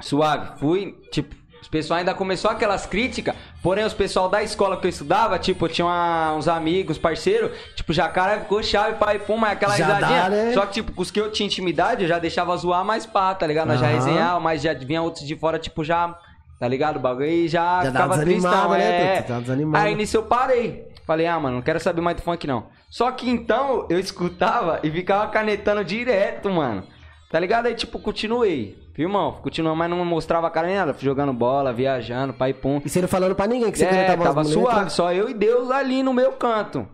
[0.00, 0.58] Suave.
[0.58, 3.34] Fui, tipo, os pessoal ainda começou aquelas críticas.
[3.62, 7.92] Porém, os pessoal da escola que eu estudava, tipo, tinha uma- uns amigos, parceiro, tipo,
[7.92, 10.28] já cara ficou chave pra Ipom, mas aquela Já dá, risadinha.
[10.28, 10.52] né?
[10.52, 13.34] Só que, tipo, com os que eu tinha intimidade, eu já deixava zoar mais pá,
[13.34, 13.68] tá ligado?
[13.68, 13.94] Nós já Aham.
[13.94, 16.16] resenhava, mas já vinha outros de fora, tipo, já.
[16.58, 16.96] Tá ligado?
[16.96, 19.22] O bagulho e já, Já ficava tristão, né, é.
[19.22, 19.84] Desanimado.
[19.84, 20.86] Aí nisso eu parei.
[21.06, 22.66] Falei, ah, mano, não quero saber mais do funk, não.
[22.90, 26.82] Só que então eu escutava e ficava canetando direto, mano.
[27.30, 27.66] Tá ligado?
[27.66, 28.76] Aí, tipo, continuei.
[28.94, 29.32] Viu, irmão?
[29.42, 30.94] Continuando, mas não mostrava a cara nem nada.
[30.94, 32.80] Fui jogando bola, viajando, pai pum.
[32.84, 34.48] E você não falando pra ninguém que você É, tava letras?
[34.48, 36.88] suave, só eu e Deus ali no meu canto.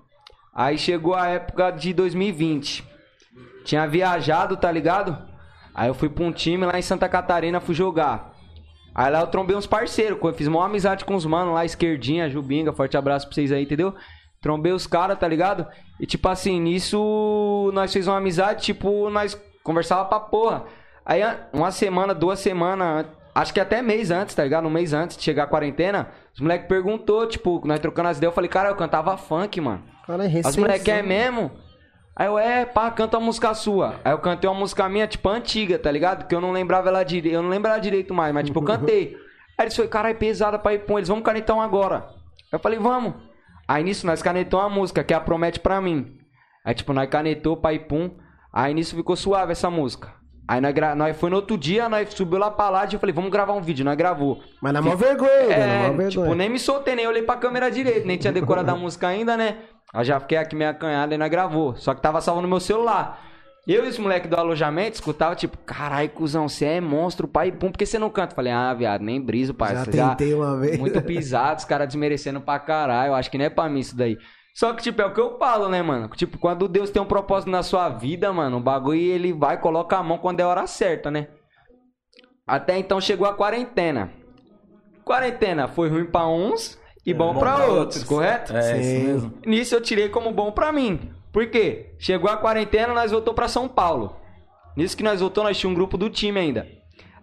[0.55, 2.85] Aí chegou a época de 2020.
[3.65, 5.17] Tinha viajado, tá ligado?
[5.75, 8.32] Aí eu fui pra um time lá em Santa Catarina, fui jogar.
[8.95, 12.73] Aí lá eu trombei uns parceiros, fiz uma amizade com os manos lá, esquerdinha, Jubinga,
[12.73, 13.95] forte abraço pra vocês aí, entendeu?
[14.41, 15.67] Trombei os caras, tá ligado?
[15.99, 20.65] E tipo assim, nisso nós fez uma amizade, tipo, nós conversava pra porra.
[21.07, 24.67] Aí uma semana, duas semanas, acho que até mês antes, tá ligado?
[24.67, 28.31] Um mês antes de chegar a quarentena, os moleques perguntou, tipo, nós trocando as ideias,
[28.31, 29.83] eu falei, cara, eu cantava funk, mano.
[30.07, 31.51] Cara, é As moleques é mesmo?
[32.15, 33.97] Aí eu, é, pá, canta uma música sua.
[34.05, 36.27] Aí eu cantei uma música minha, tipo, antiga, tá ligado?
[36.27, 39.17] Que eu não lembrava ela direito, eu não lembrava direito mais, mas tipo, eu cantei.
[39.59, 42.07] Aí eles foi, caralho, pesada pra ir pôr, eles vamos canetar um agora.
[42.51, 43.15] Eu falei, vamos.
[43.67, 46.19] Aí nisso nós canetou uma música, que é a Promete Pra Mim.
[46.65, 48.11] Aí tipo, nós canetou, pai pum.
[48.53, 50.13] Aí nisso ficou suave essa música.
[50.47, 50.95] Aí nós, gra...
[50.95, 53.55] nós foi no outro dia, nós subiu lá pra lá e eu falei, vamos gravar
[53.55, 54.43] um vídeo, nós gravou.
[54.61, 55.57] Mas na maior vergonha, né?
[55.57, 56.35] na É, maior tipo, vergonha.
[56.35, 59.59] nem me soltei, nem olhei pra câmera direito, nem tinha decorado a música ainda, né?
[59.93, 61.77] Aí já fiquei aqui meio acanhado e nós gravou.
[61.77, 63.21] Só que tava salvo no meu celular.
[63.67, 67.71] Eu e os moleques do alojamento escutava, tipo, carai, cuzão, você é monstro, pai, pum,
[67.71, 68.35] por que você não canta?
[68.35, 69.75] Falei, ah, viado, nem briso, pai.
[69.75, 70.79] Já tentei uma vez.
[70.79, 73.11] Muito pisado, os caras desmerecendo pra caralho.
[73.11, 74.17] Eu acho que não é pra mim isso daí.
[74.55, 76.09] Só que, tipo, é o que eu falo, né, mano?
[76.09, 79.97] Tipo, quando Deus tem um propósito na sua vida, mano, o bagulho ele vai, coloca
[79.97, 81.29] a mão quando é a hora certa, né?
[82.47, 84.11] Até então chegou a quarentena.
[85.05, 88.57] Quarentena foi ruim pra uns e bom, pra outros, correto?
[88.57, 89.05] É, isso Sim.
[89.07, 89.35] mesmo.
[89.45, 91.11] Nisso eu tirei como bom pra mim.
[91.33, 91.95] Por quê?
[91.99, 94.17] Chegou a quarentena, nós voltou pra São Paulo.
[94.77, 96.67] Nisso que nós voltou, nós tinha um grupo do time ainda.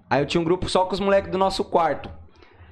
[0.10, 2.10] Aí eu tinha um grupo só com os moleques do nosso quarto.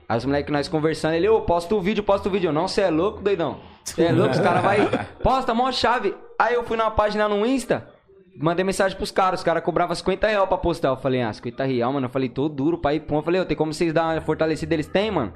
[0.09, 2.49] Aí os moleques nós conversando, ele, ô, posta o vídeo, posta o vídeo.
[2.49, 3.59] Eu, não, cê é louco, doidão.
[3.83, 4.89] Cê é louco, os caras vai,
[5.21, 6.15] posta, mó chave.
[6.39, 7.87] Aí eu fui na página no Insta,
[8.39, 10.89] mandei mensagem pros caras, os caras cobravam 50 reais pra postar.
[10.89, 12.05] Eu falei, ah, 50 reais, mano.
[12.05, 13.17] Eu falei, tô duro pra ir, pum.
[13.17, 14.73] Eu falei, ô, tem como vocês dar uma fortalecida?
[14.73, 15.33] Eles têm, mano.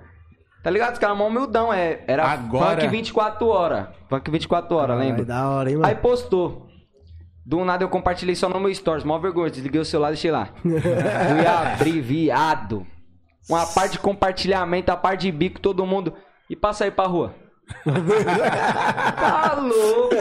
[0.63, 0.93] Tá ligado?
[0.93, 3.87] Os caras mó humildão, é, era Agora- funk 24 horas.
[4.09, 5.25] Funk 24 horas, lembra?
[5.25, 5.95] da hora, hein, Aí mano?
[6.01, 6.67] postou.
[7.43, 10.29] Do nada eu compartilhei só no meu stories, mó vergonha, desliguei o celular e deixei
[10.31, 10.49] lá.
[10.61, 12.85] Fui abrir, viado.
[13.49, 16.13] Uma parte de compartilhamento, a parte de bico, todo mundo.
[16.47, 17.33] E passa aí pra rua.
[19.15, 20.15] tá louco.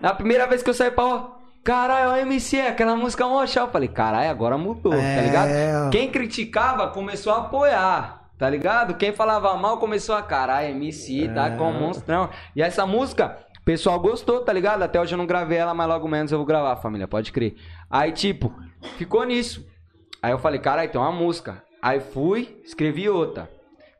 [0.00, 1.32] Na primeira vez que eu saí pra rua,
[1.64, 3.60] caralho, é o MC, aquela música mocha.
[3.60, 5.22] Eu falei, caralho, agora mudou, tá É.
[5.22, 5.90] ligado?
[5.90, 8.94] Quem criticava começou a apoiar, tá ligado?
[8.94, 12.30] Quem falava mal começou a, caralho, MC, tá com monstrão.
[12.54, 14.82] E essa música, o pessoal gostou, tá ligado?
[14.82, 17.56] Até hoje eu não gravei ela, mas logo menos eu vou gravar, família, pode crer.
[17.90, 18.54] Aí, tipo,
[18.96, 19.66] ficou nisso.
[20.22, 21.62] Aí eu falei, caralho, tem uma música.
[21.82, 23.50] Aí fui, escrevi outra.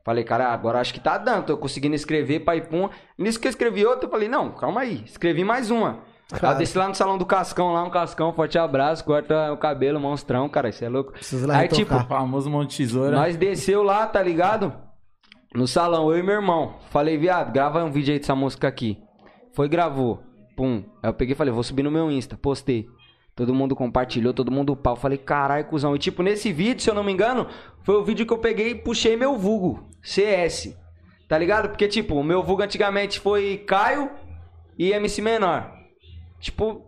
[0.03, 1.45] Falei, cara, agora acho que tá dando.
[1.45, 2.89] Tô conseguindo escrever, pai pum.
[3.17, 5.03] Nisso que eu escrevi outra, eu falei, não, calma aí.
[5.05, 5.99] Escrevi mais uma.
[6.29, 6.53] Cara.
[6.53, 9.99] eu desci lá no salão do Cascão, lá um Cascão, forte abraço, corta o cabelo,
[9.99, 11.11] monstrão, cara, isso é louco.
[11.13, 13.15] Preciso lá Aí, tipo, O famoso Monte Tesoura.
[13.17, 14.71] nós desceu lá, tá ligado?
[15.55, 16.75] No salão, eu e meu irmão.
[16.91, 18.99] Falei, viado, grava um vídeo aí dessa música aqui.
[19.55, 20.21] Foi, gravou.
[20.55, 20.83] Pum.
[21.01, 22.37] Aí eu peguei e falei, vou subir no meu Insta.
[22.37, 22.87] Postei.
[23.35, 24.95] Todo mundo compartilhou, todo mundo pau.
[24.95, 25.95] Falei, caralho, cuzão.
[25.95, 27.47] E tipo, nesse vídeo, se eu não me engano,
[27.81, 29.89] foi o vídeo que eu peguei e puxei meu vulgo.
[30.03, 30.77] CS.
[31.27, 31.69] Tá ligado?
[31.69, 34.11] Porque, tipo, o meu vulgo antigamente foi Caio
[34.77, 35.78] e MC Menor.
[36.39, 36.85] Tipo,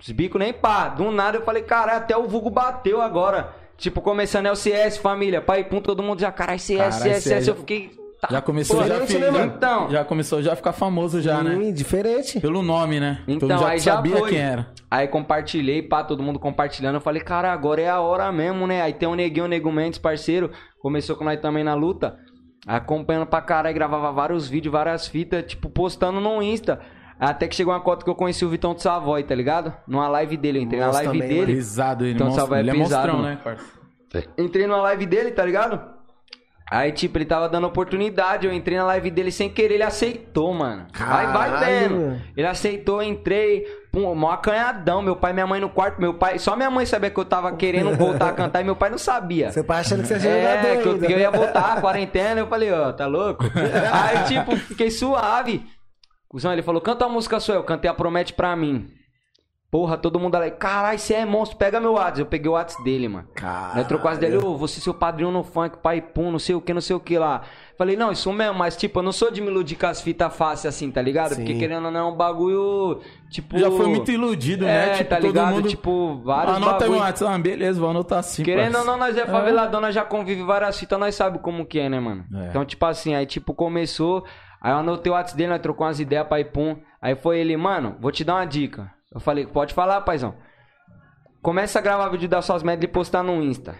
[0.00, 0.88] os bicos nem pá.
[0.88, 3.52] Do nada eu falei, caralho, até o vulgo bateu agora.
[3.76, 5.40] Tipo, começando é o CS, família.
[5.42, 7.48] Pai, pum, todo mundo já, caralho, CS, Caralho, CS, CS.
[7.48, 7.90] Eu fiquei.
[8.20, 9.52] tá, Já começou porra, já, diferente, fi- né, já, mano?
[9.56, 9.90] Então.
[9.90, 11.56] já começou já a ficar famoso já, né?
[11.56, 12.38] Hum, diferente.
[12.40, 13.22] Pelo nome, né?
[13.26, 14.30] Então, já aí já sabia foi.
[14.30, 14.68] quem era.
[14.90, 16.94] Aí compartilhei, pá, todo mundo compartilhando.
[16.94, 18.80] Eu falei, cara, agora é a hora mesmo, né?
[18.80, 20.52] Aí tem o Neguinho, o Nego Mendes, parceiro.
[20.78, 22.16] Começou com nós também na luta.
[22.66, 26.80] Acompanhando pra caralho, gravava vários vídeos, várias fitas, tipo, postando no Insta.
[27.18, 29.72] Até que chegou uma cota que eu conheci o Vitão de Savoy, tá ligado?
[29.86, 30.58] Numa live dele.
[30.58, 31.54] Eu entrei na Monstro live também, dele.
[31.54, 33.28] Pisado, ele, Então, monstro, só vai ele é pisado, monstrão, mano.
[33.28, 33.64] né, parça?
[34.38, 35.80] Entrei numa live dele, tá ligado?
[36.70, 38.46] Aí, tipo, ele tava dando oportunidade.
[38.46, 40.86] Eu entrei na live dele sem querer, ele aceitou, mano.
[40.98, 42.20] vai, vai Caralho, vendo.
[42.36, 43.64] Ele aceitou, entrei.
[43.92, 45.02] Pum, mó acanhadão.
[45.02, 46.00] Meu pai e minha mãe no quarto.
[46.00, 46.38] Meu pai.
[46.38, 48.98] Só minha mãe sabia que eu tava querendo voltar a cantar e meu pai não
[48.98, 49.52] sabia.
[49.52, 52.46] Seu pai achando que você é É, que eu, eu ia voltar a quarentena, eu
[52.46, 53.44] falei, ó, tá louco?
[53.92, 55.64] Aí, tipo, fiquei suave.
[56.34, 58.88] Cusão, ele falou, canta a música sua, eu cantei a Promete pra mim.
[59.70, 62.20] Porra, todo mundo ali, caralho, você é monstro, pega meu WhatsApp.
[62.20, 63.28] Eu peguei o WhatsApp dele, mano.
[63.36, 63.78] Caralho.
[63.78, 66.60] Aí trocou as dele, ô, você seu padrinho no funk, pai pum, não sei o
[66.60, 67.42] que, não sei o que lá.
[67.78, 70.34] Falei, não, isso mesmo, mas tipo, eu não sou de me iludir com as fitas
[70.34, 71.34] fáceis assim, tá ligado?
[71.34, 71.42] Sim.
[71.44, 73.56] Porque querendo ou não, é um bagulho, tipo...
[73.56, 74.94] Já foi muito iludido, é, né?
[74.94, 75.54] Tipo, tá todo ligado?
[75.54, 75.68] mundo...
[75.68, 76.98] Tipo, vários Anota bagulho.
[76.98, 77.32] WhatsApp.
[77.32, 80.78] Ah, beleza, vou anotar assim, Querendo ou não, nós é faveladão, nós já convive várias
[80.80, 82.24] fitas, nós sabe como que é, né, mano?
[82.34, 82.48] É.
[82.48, 84.24] Então, tipo assim, aí tipo, começou,
[84.64, 86.76] aí eu anotei o WhatsApp dele, nós trocou umas ideias, pai, pum.
[87.00, 88.90] Aí foi ele, mano, vou te dar uma dica.
[89.14, 90.34] Eu falei, pode falar, paizão.
[91.42, 93.74] Começa a gravar vídeo das suas médias e postar no Insta.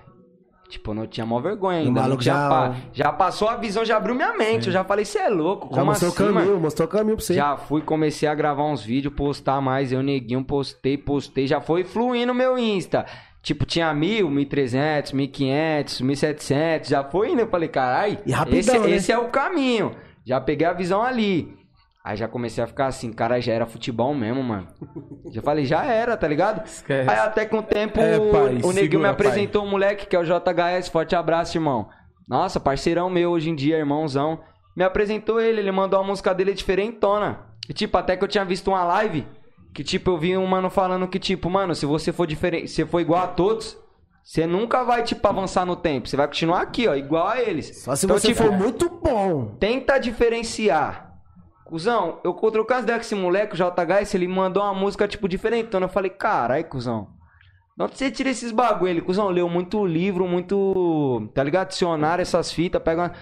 [0.68, 2.74] Tipo, eu não tinha mó vergonha ainda, não maluco já-.
[2.92, 5.74] Já passou a visão, já abriu minha mente, eu já falei, você é louco, Já
[5.74, 6.60] como mostrou assim, o caminho, mano?
[6.60, 7.34] mostrou o caminho pra você.
[7.34, 9.92] Já fui, comecei a gravar uns vídeos, postar mais.
[9.92, 11.46] Eu, neguinho, postei, postei.
[11.46, 13.04] Já foi fluindo meu Insta.
[13.42, 16.88] Tipo, tinha mil, mil trezentos, mil quinhentos, mil setecentos.
[16.88, 17.40] Já foi indo.
[17.42, 18.90] Eu falei, carai, E rapidão, esse, né?
[18.90, 19.94] esse é o caminho.
[20.26, 21.56] Já peguei a visão ali.
[22.04, 24.66] Aí já comecei a ficar assim, cara, já era futebol mesmo, mano.
[25.30, 26.64] Já falei, já era, tá ligado?
[26.66, 27.08] Esquece.
[27.08, 30.14] Aí até com o tempo, É, pai, o neguinho segura, me apresentou um moleque que
[30.14, 30.88] é o JHS.
[30.88, 31.88] Forte abraço, irmão.
[32.28, 34.40] Nossa, parceirão meu hoje em dia, irmãozão.
[34.76, 37.46] Me apresentou ele, ele mandou a música dele diferentona.
[37.68, 39.26] E tipo, até que eu tinha visto uma live
[39.74, 42.84] que tipo, eu vi um mano falando que tipo, mano, se você for diferente, se
[42.86, 43.76] for igual a todos,
[44.24, 46.08] você nunca vai tipo avançar no tempo.
[46.08, 47.82] Você vai continuar aqui, ó, igual a eles.
[47.82, 49.54] Só se Então, você tipo, for muito bom.
[49.60, 51.12] Tenta diferenciar.
[51.66, 52.34] Cusão, eu
[52.70, 55.66] as ideias com esse moleque, o JHS, ele mandou uma música, tipo, diferente.
[55.66, 57.08] Então eu falei, carai, cuzão.
[57.76, 58.90] De onde você tira esses bagulho?
[58.90, 61.28] Ele, cuzão, leu muito livro, muito.
[61.34, 61.68] Tá ligado?
[61.68, 63.12] Dicionário, essas fitas, pega uma.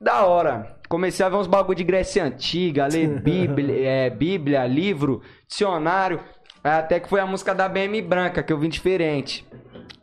[0.00, 0.78] Da hora.
[0.88, 6.20] Comecei a ver uns bagulho de Grécia Antiga, ler Bíblia, é, Bíblia, livro, dicionário.
[6.62, 9.46] Até que foi a música da BM Branca, que eu vim diferente.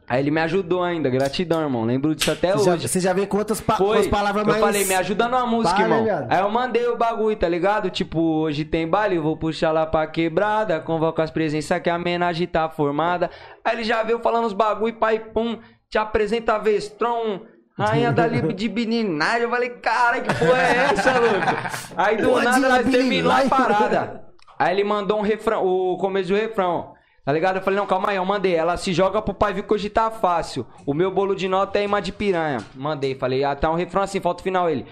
[0.08, 1.84] Aí ele me ajudou ainda, gratidão, irmão.
[1.84, 2.88] Lembro disso até Você já, hoje.
[2.88, 4.00] você já com outras, pa Foi.
[4.00, 4.64] as palavras eu mais...
[4.64, 6.04] falei, me ajuda numa música, né, irmão.
[6.04, 6.32] viado?
[6.32, 7.90] Aí eu mandei o bagulho, tá ligado?
[7.90, 10.80] Tipo, hoje tem baile, eu vou puxar lá pra quebrada.
[10.80, 13.32] Convoco as presenças que a homenagem tá formada.
[13.64, 15.58] Aí ele já veio falando os bagulho, pai, pum.
[15.90, 17.42] Te apresenta a Vestron.
[17.78, 19.44] Rainha da Lib de Bininagem.
[19.44, 21.98] Eu falei, cara, que porra é essa, louco?
[21.98, 24.24] Aí do de nada nós terminou a parada.
[24.58, 26.95] Aí ele mandou um refrão, o começo do refrão.
[27.26, 27.56] Tá ligado?
[27.56, 28.54] Eu falei, não, calma aí, eu mandei.
[28.54, 30.64] Ela se joga pro pai hoje tá fácil.
[30.86, 32.64] O meu bolo de nota é imã de piranha.
[32.76, 34.86] Mandei, falei, ah, tá um refrão assim, falta o final ele.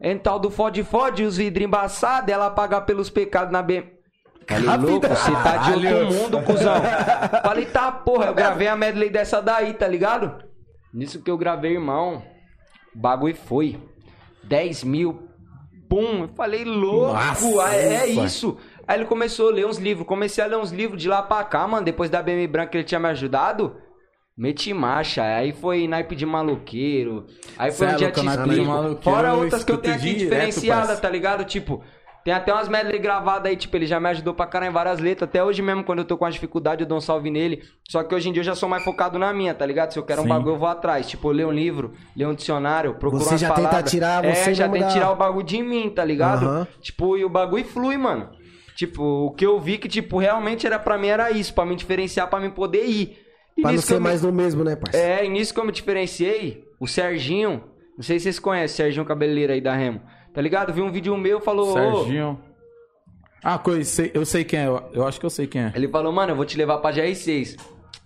[0.00, 3.84] Em tal do fode fode, os vidros embaçados, ela paga pelos pecados na B.
[4.46, 6.76] Falei, louco, você tá de outro mundo, cuzão.
[7.42, 10.44] Falei, tá, porra, eu gravei a medley dessa daí, tá ligado?
[10.94, 12.22] Nisso que eu gravei, irmão,
[12.94, 13.76] o bagulho foi.
[14.44, 15.28] 10 mil,
[15.88, 16.22] pum.
[16.22, 18.56] Eu falei, louco, Nossa, é, é isso.
[18.86, 20.06] Aí ele começou a ler uns livros.
[20.06, 21.84] Comecei a ler uns livros de lá pra cá, mano.
[21.84, 23.76] Depois da BM Branca que ele tinha me ajudado.
[24.36, 25.22] Meti marcha.
[25.24, 27.26] Aí foi naipe de maloqueiro.
[27.58, 28.64] Aí foi Cê um é dia te explico.
[28.66, 30.28] maloqueiro, Fora outras que eu tenho aqui
[30.68, 30.96] parça.
[30.98, 31.42] tá ligado?
[31.44, 31.82] Tipo,
[32.22, 35.00] tem até umas medley gravadas aí, tipo, ele já me ajudou pra caralho em várias
[35.00, 35.28] letras.
[35.28, 37.62] Até hoje mesmo, quando eu tô com uma dificuldade, eu dou um salve nele.
[37.88, 39.92] Só que hoje em dia eu já sou mais focado na minha, tá ligado?
[39.92, 40.28] Se eu quero um Sim.
[40.30, 41.08] bagulho, eu vou atrás.
[41.08, 43.90] Tipo, eu leio um livro, leio um dicionário, procuro Você umas já tenta palavras.
[43.90, 46.44] tirar É, você já mesmo tenta tirar o bagulho de mim, tá ligado?
[46.46, 46.66] Aham.
[46.82, 48.28] Tipo, e o bagulho flui, mano.
[48.76, 51.74] Tipo, o que eu vi que, tipo, realmente era pra mim era isso, pra me
[51.74, 53.18] diferenciar, pra mim poder ir.
[53.56, 55.06] E Pra não ser me- mais do mesmo, né, parceiro?
[55.08, 57.64] É, e nisso que eu me diferenciei, o Serginho,
[57.96, 60.02] não sei se vocês conhecem, o Serginho Cabeleira aí da Remo,
[60.34, 60.72] tá ligado?
[60.74, 61.70] Vi um vídeo meu, falou...
[61.70, 61.72] ô,
[62.04, 62.38] Serginho.
[63.42, 64.66] Ah, coisa, eu sei quem é.
[64.66, 65.72] Eu, eu acho que eu sei quem é.
[65.74, 67.56] Ele falou, mano, eu vou te levar pra GR6.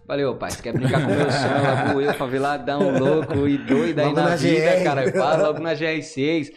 [0.07, 1.63] Falei, ô pai, você quer brincar com meu sonho?
[1.63, 4.85] Lá vou eu, faveladão, louco e doido aí Logo na, na vida, GR.
[4.85, 5.13] cara.
[5.13, 6.49] Fala logo na GR6.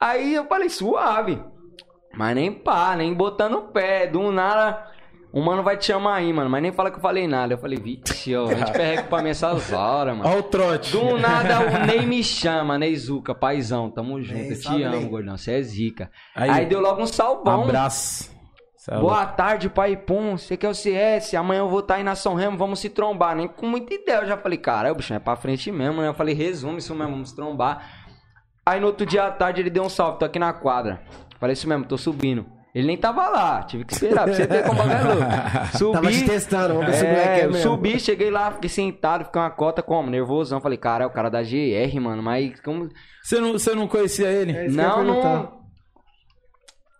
[0.00, 1.40] Aí eu falei, suave.
[2.16, 4.06] Mas nem pá, nem botando o pé.
[4.06, 4.86] Do nada,
[5.32, 6.48] o mano vai te chamar aí, mano.
[6.48, 7.52] Mas nem fala que eu falei nada.
[7.52, 10.28] Eu falei, vixe, ó, a gente perrega pra mim essas horas, mano.
[10.28, 10.92] Olha o trote.
[10.92, 14.96] Do nada o Ney me chama, Ney Zuca, paizão, tamo junto, eu te salve, amo,
[14.96, 15.08] Ney.
[15.08, 16.10] gordão, você é zica.
[16.34, 17.64] Aí, Aí, deu logo um salvão.
[17.64, 18.34] Abraço.
[18.78, 20.38] Cê é Boa tarde, pai Pum.
[20.38, 22.88] Você que é o CS, amanhã eu vou estar aí na São Remo, vamos se
[22.88, 23.36] trombar.
[23.36, 24.18] Nem com muita ideia.
[24.18, 26.08] Eu já falei, cara, o bicho é pra frente mesmo, né?
[26.08, 28.06] Eu falei, resume isso mesmo, vamos se trombar.
[28.64, 31.02] Aí no outro dia à tarde ele deu um salve, tô aqui na quadra.
[31.46, 32.44] Falei isso mesmo, tô subindo.
[32.74, 35.22] Ele nem tava lá, tive que esperar pra você ver como é louco.
[35.78, 35.92] Subi.
[35.92, 37.62] Tava te testando, vamos ver se o moleque é É, eu mesmo.
[37.70, 40.10] subi, cheguei lá, fiquei sentado, fiquei uma cota como?
[40.10, 40.60] Nervosão.
[40.60, 42.90] Falei, cara, é o cara da GR, mano, mas como.
[43.22, 44.52] Você não, você não conhecia ele?
[44.52, 45.60] É Não, não.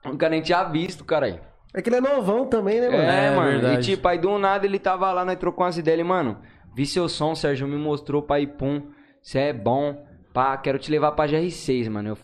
[0.04, 1.40] Nunca nem tinha visto, cara.
[1.74, 3.02] É que ele é novão também, né, mano?
[3.02, 3.50] É, É, mano.
[3.50, 3.74] verdade.
[3.90, 5.98] E tipo, aí do nada ele tava lá, nós trocou umas ideias.
[5.98, 6.38] Ele, mano,
[6.74, 8.80] vi seu som, o Sérgio me mostrou pra ir pum.
[9.20, 10.06] Você é bom.
[10.32, 12.11] Pá, quero te levar pra GR6, mano.
[12.11, 12.16] Eu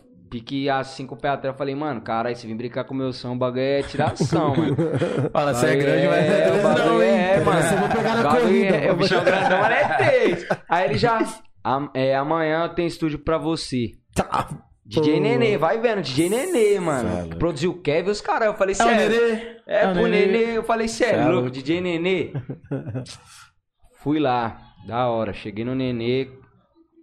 [0.73, 1.53] assim com o pé atrás.
[1.53, 4.55] Eu falei, mano, caralho, se vir brincar com o meu som, o bagulho é tiração,
[4.55, 4.75] mano.
[5.33, 7.09] Fala, você é grande, mas não é o bagulho não, hein?
[7.09, 7.61] É, mano.
[7.61, 10.47] Você vai pegar na corrida, É, o bichão grandão, mas é três.
[10.69, 11.19] Aí ele já...
[11.63, 13.91] "Am- é, amanhã tem estúdio pra você.
[14.15, 14.49] Tá.
[14.85, 15.19] DJ.
[15.21, 17.37] Nenê, vai vendo, DJ Nenê, mano.
[17.37, 18.47] Produziu o Kevin e os caras.
[18.49, 19.09] Eu falei, É o sério.
[19.21, 19.41] Nenê?
[19.65, 20.25] É, É o pro Nenê.
[20.25, 21.49] Nenê, eu falei, sério, é louco.
[21.49, 22.33] DJ Nenê.
[24.01, 25.31] Fui lá, da hora.
[25.33, 26.27] Cheguei no Nenê,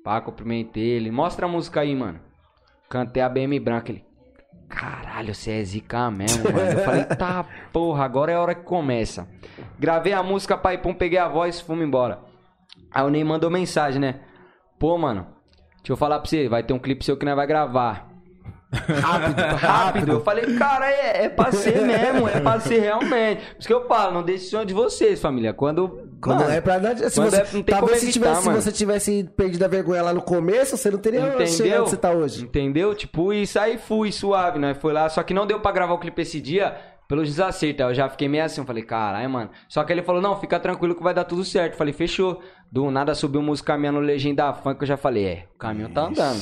[0.04, 1.10] pá, cumprimentei ele.
[1.10, 2.20] Mostra a música aí, mano.
[2.90, 4.04] Cantei a BM branca, ele...
[4.68, 6.72] Caralho, você é zica mesmo, mano.
[6.72, 9.28] Eu falei, tá, porra, agora é a hora que começa.
[9.78, 12.20] Gravei a música, pai, pum, peguei a voz, fomos embora.
[12.90, 14.20] Aí o Ney mandou mensagem, né?
[14.76, 15.26] Pô, mano,
[15.76, 18.09] deixa eu falar pra você, vai ter um clipe seu que nós vai gravar.
[18.72, 20.12] Rápido, Rápido.
[20.12, 23.42] Eu falei, cara, é, é pra ser mesmo, é pra ser realmente.
[23.54, 25.52] Por isso que eu falo, não deixe sonho de vocês, família.
[25.52, 26.08] Quando.
[26.20, 26.96] Quando mano, é pra dar.
[26.96, 30.12] Se você, é- não tem talvez se, tivesse, se você tivesse perdido a vergonha lá
[30.12, 31.80] no começo, você não teria chegado Entendeu?
[31.80, 32.44] onde você tá hoje.
[32.44, 32.94] Entendeu?
[32.94, 34.74] Tipo, isso aí fui suave, né?
[34.74, 36.76] Foi lá, só que não deu pra gravar o clipe esse dia
[37.08, 37.84] pelos desacertos.
[37.84, 39.50] Aí Eu já fiquei meio assim, eu falei, caralho, mano.
[39.68, 41.72] Só que ele falou, não, fica tranquilo que vai dar tudo certo.
[41.72, 42.40] Eu falei, fechou.
[42.70, 46.02] Do nada subiu música minha no Legenda Funk, eu já falei, é, o caminho tá
[46.02, 46.38] andando.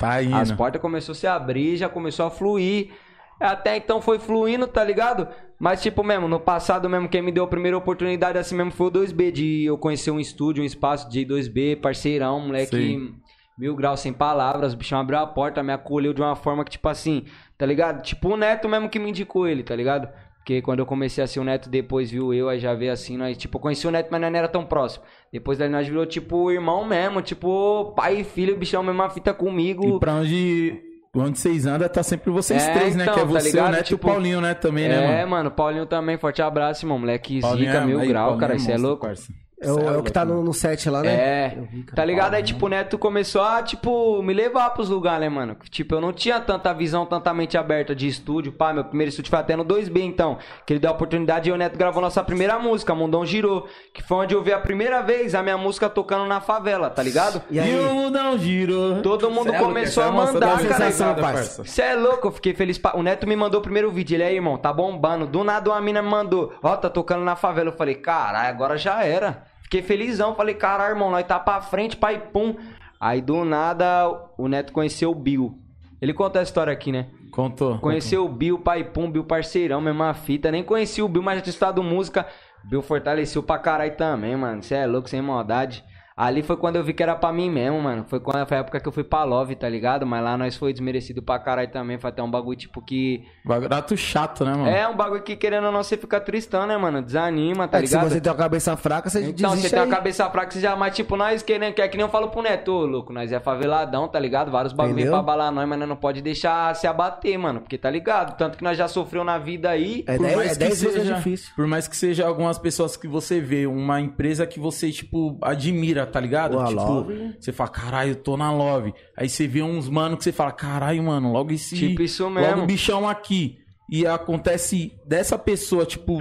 [0.00, 0.34] Tá indo.
[0.34, 2.90] As portas começou a se abrir, já começou a fluir.
[3.38, 5.28] Até então foi fluindo, tá ligado?
[5.58, 8.86] Mas, tipo, mesmo, no passado mesmo, quem me deu a primeira oportunidade assim mesmo foi
[8.86, 12.76] o 2B, de eu conhecer um estúdio, um espaço de 2B, parceirão, moleque.
[12.76, 13.14] Sim.
[13.58, 16.70] Mil graus sem palavras, o bichão abriu a porta, me acolheu de uma forma que,
[16.70, 17.24] tipo assim,
[17.58, 18.02] tá ligado?
[18.02, 20.08] Tipo o Neto mesmo que me indicou ele, tá ligado?
[20.50, 23.16] Porque quando eu comecei a ser o Neto, depois viu eu, aí já veio assim,
[23.16, 25.04] nós, tipo, eu conheci o Neto, mas não era tão próximo.
[25.32, 29.32] Depois daí nós virou, tipo, irmão mesmo, tipo, pai e filho, bichão mesmo a fita
[29.32, 29.96] comigo.
[29.96, 30.76] E pra onde,
[31.14, 33.04] onde vocês andam, tá sempre vocês É, três, né?
[33.04, 33.68] então, que é tá você, ligado?
[33.68, 34.54] o Neto Tipo, e o Paulinho, né?
[34.54, 35.30] Também, né, É, mano?
[35.30, 36.98] mano, Paulinho também, forte abraço, irmão.
[36.98, 39.06] Moleque Paulinho zica, é- mil aí, grau, Paulinho cara, é isso é louco.
[39.06, 39.32] parça.
[39.62, 41.12] É o, Cê é é o que tá no, no set lá, né?
[41.12, 41.96] É, vi, cara.
[41.96, 42.34] tá ligado?
[42.34, 45.54] Aí, tipo, o Neto começou a, tipo, me levar pros lugares, né, mano?
[45.70, 48.52] Tipo, eu não tinha tanta visão, tanta mente aberta de estúdio.
[48.52, 50.38] Pá, meu primeiro estúdio foi até no 2B, então.
[50.64, 53.68] Que ele deu a oportunidade e o Neto gravou nossa primeira música, Mundão Girou.
[53.92, 57.02] Que foi onde eu vi a primeira vez a minha música tocando na favela, tá
[57.02, 57.42] ligado?
[57.50, 57.70] E aí?
[57.70, 59.02] E o mundão girou.
[59.02, 60.84] Todo mundo Cê é louco, começou a é nossa mandar, da cara.
[60.90, 61.64] sensação, parça.
[61.64, 62.78] Você é louco, eu fiquei feliz.
[62.78, 64.14] pra- O Neto me mandou o primeiro vídeo.
[64.16, 65.26] Ele aí, irmão, tá bombando.
[65.26, 66.52] Do nada uma mina me mandou.
[66.62, 67.68] Ó, tá tocando na favela.
[67.68, 69.49] Eu falei, caralho, agora já era.
[69.70, 70.34] Fiquei felizão.
[70.34, 72.56] Falei, caralho, irmão, nós tá pra frente, pai, pum.
[72.98, 75.56] Aí do nada o Neto conheceu o Bill.
[76.02, 77.06] Ele conta a história aqui, né?
[77.30, 77.78] Contou.
[77.78, 80.50] Conheceu o Bill, pai, pum, Bill parceirão, mesma fita.
[80.50, 82.26] Nem conheci o Bill, mas já tinha estudado música.
[82.64, 84.60] Bill fortaleceu pra caralho também, mano.
[84.60, 85.84] Você é louco, sem maldade.
[86.22, 88.04] Ali foi quando eu vi que era pra mim mesmo, mano.
[88.06, 90.04] Foi quando foi a época que eu fui pra Love, tá ligado?
[90.06, 91.98] Mas lá nós foi desmerecido pra caralho também.
[91.98, 93.24] Foi até um bagulho tipo que.
[93.42, 94.66] Barato chato, né, mano?
[94.68, 97.00] É um bagulho que querendo ou não você fica tristão, né, mano?
[97.00, 98.10] Desanima, tá É que se ligado?
[98.10, 100.76] você tem uma cabeça fraca, você Então, desiste você tem a cabeça fraca, você já.
[100.76, 103.32] Mas, tipo, nós querendo, que é que nem eu falo pro Neto, ô, louco, nós
[103.32, 104.50] é faveladão, tá ligado?
[104.50, 107.60] Vários bagulho pra abalar nós, mas nós não pode deixar se abater, mano.
[107.60, 108.36] Porque tá ligado?
[108.36, 110.04] Tanto que nós já sofreu na vida aí.
[110.06, 111.52] É Por 10 mais é que 10 vezes seja- difícil.
[111.56, 116.09] Por mais que seja algumas pessoas que você vê, uma empresa que você, tipo, admira,
[116.10, 116.56] tá ligado?
[116.58, 117.36] Pô, tipo, Love.
[117.40, 118.92] você fala, caralho, eu tô na Love.
[119.16, 121.76] Aí você vê uns mano que você fala, caralho, mano, logo esse.
[121.76, 122.62] Tipo isso Logo mesmo.
[122.62, 123.58] o bichão aqui.
[123.90, 126.20] E acontece dessa pessoa, tipo,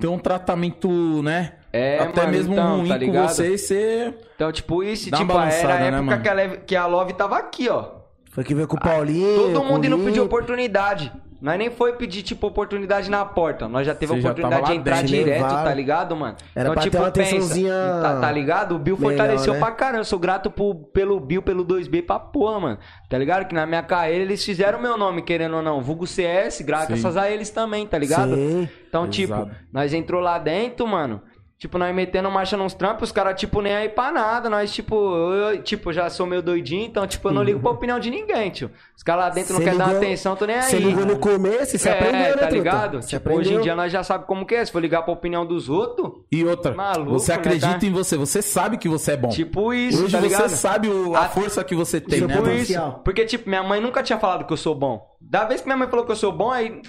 [0.00, 1.54] ter um tratamento, né?
[1.72, 3.28] É, Até mano, mesmo então, ruim tá com ligado?
[3.28, 4.14] você, você.
[4.34, 6.22] Então, tipo, isso, tipo, era a balançada, né, época mano?
[6.22, 7.98] que, a Leve- que a Love tava aqui, ó.
[8.30, 9.52] Foi que veio com o Paulinho.
[9.52, 10.24] Todo mundo o indo pedir Ninho.
[10.24, 11.12] oportunidade.
[11.40, 13.68] Nós nem foi pedir, tipo, oportunidade na porta.
[13.68, 15.08] Nós já teve Você a já oportunidade de entrar dentro.
[15.08, 15.64] direto, Levaram.
[15.64, 16.36] tá ligado, mano?
[16.54, 17.72] Era pra ter uma atençãozinha
[18.02, 18.74] tá, tá ligado?
[18.74, 19.58] O Bill melhor, fortaleceu né?
[19.60, 20.00] pra caramba.
[20.00, 22.78] Eu sou grato pro- pelo Bill, pelo 2B pra porra, mano.
[23.08, 23.44] Tá ligado?
[23.46, 25.80] Que na minha carreira eles fizeram meu nome, querendo ou não.
[25.80, 28.34] Vulgo CS, graças a eles também, tá ligado?
[28.34, 28.68] Sim.
[28.88, 29.50] Então, tipo, Exato.
[29.72, 31.22] nós entrou lá dentro, mano.
[31.58, 34.48] Tipo, nós metendo marcha nos trampos, os caras, tipo, nem aí pra nada.
[34.48, 37.98] Nós, tipo, eu, tipo, já sou meio doidinho, então, tipo, eu não ligo pra opinião
[37.98, 38.70] de ninguém, tio.
[38.96, 40.62] Os caras lá dentro não Cê querem dar atenção, tô nem aí.
[40.62, 42.54] Você ligou no começo e você é, aprendeu, né, tá truta?
[42.54, 43.00] ligado?
[43.00, 43.60] Tipo, hoje em aprendeu.
[43.62, 44.64] dia nós já sabe como que é.
[44.64, 47.86] Se for ligar pra opinião dos outros, E outra, Maluco, você né, acredita tá?
[47.86, 49.28] em você, você sabe que você é bom.
[49.30, 52.36] tipo isso, Hoje tá você sabe o- a A- força que você tem, Tipo né,
[52.40, 52.52] mano?
[52.54, 52.80] isso.
[53.04, 55.04] Porque, tipo, minha mãe nunca tinha falado que eu sou bom.
[55.20, 56.80] Da vez que minha mãe falou que eu sou bom, aí.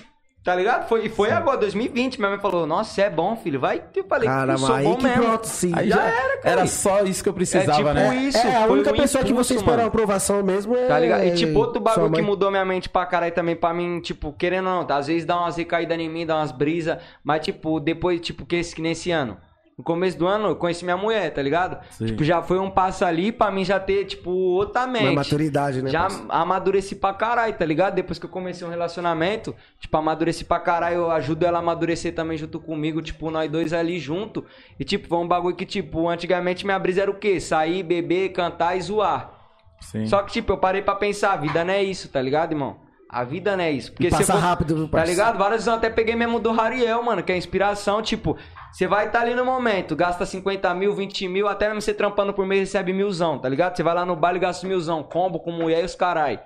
[0.41, 0.87] Tá ligado?
[0.87, 2.17] Foi, e foi agora, 2020.
[2.17, 3.59] Minha mãe falou: Nossa, você é bom, filho.
[3.59, 3.83] Vai.
[3.93, 5.23] Eu falei: Cara, Eu sou aí bom que mesmo.
[5.23, 5.71] pronto, sim.
[5.75, 6.49] Aí Já já era, cara.
[6.61, 8.15] Era só isso que eu precisava, É tipo né?
[8.15, 8.37] isso.
[8.37, 9.83] É, a única pessoa que impulso, você espera mano.
[9.83, 10.87] uma aprovação mesmo é.
[10.87, 11.25] Tá ligado?
[11.25, 12.21] E tipo, outro bagulho que mãe.
[12.21, 15.37] mudou minha mente pra caralho também pra mim, tipo, querendo ou não, às vezes dá
[15.37, 19.11] umas recaídas em mim, dá umas brisas, mas tipo, depois, tipo, que, esse, que nesse
[19.11, 19.37] ano.
[19.79, 21.79] No começo do ano, eu conheci minha mulher, tá ligado?
[21.91, 22.07] Sim.
[22.07, 25.05] Tipo, já foi um passo ali pra mim já ter, tipo, outra mente.
[25.05, 25.89] Uma maturidade, né?
[25.89, 26.25] Já parceiro?
[26.27, 27.95] amadureci pra caralho, tá ligado?
[27.95, 32.13] Depois que eu comecei um relacionamento, tipo, amadureci pra caralho, eu ajudo ela a amadurecer
[32.13, 34.43] também junto comigo, tipo, nós dois ali junto.
[34.77, 37.39] E, tipo, foi um bagulho que, tipo, antigamente minha brisa era o quê?
[37.39, 39.31] Sair, beber, cantar e zoar.
[39.79, 40.05] Sim.
[40.07, 42.81] Só que, tipo, eu parei pra pensar, a vida não é isso, tá ligado, irmão?
[43.09, 43.93] A vida não é isso.
[43.93, 45.37] Porque Passa se eu for- rápido, Tá ligado?
[45.37, 48.01] Várias vezes eu até peguei mesmo do Rariel, mano, que é inspiração.
[48.03, 48.37] Tipo,
[48.71, 52.33] você vai estar ali no momento, gasta 50 mil, 20 mil, até mesmo você trampando
[52.33, 53.75] por mês recebe milzão, tá ligado?
[53.75, 56.39] Você vai lá no baile e gasta milzão, combo com mulher e os carai.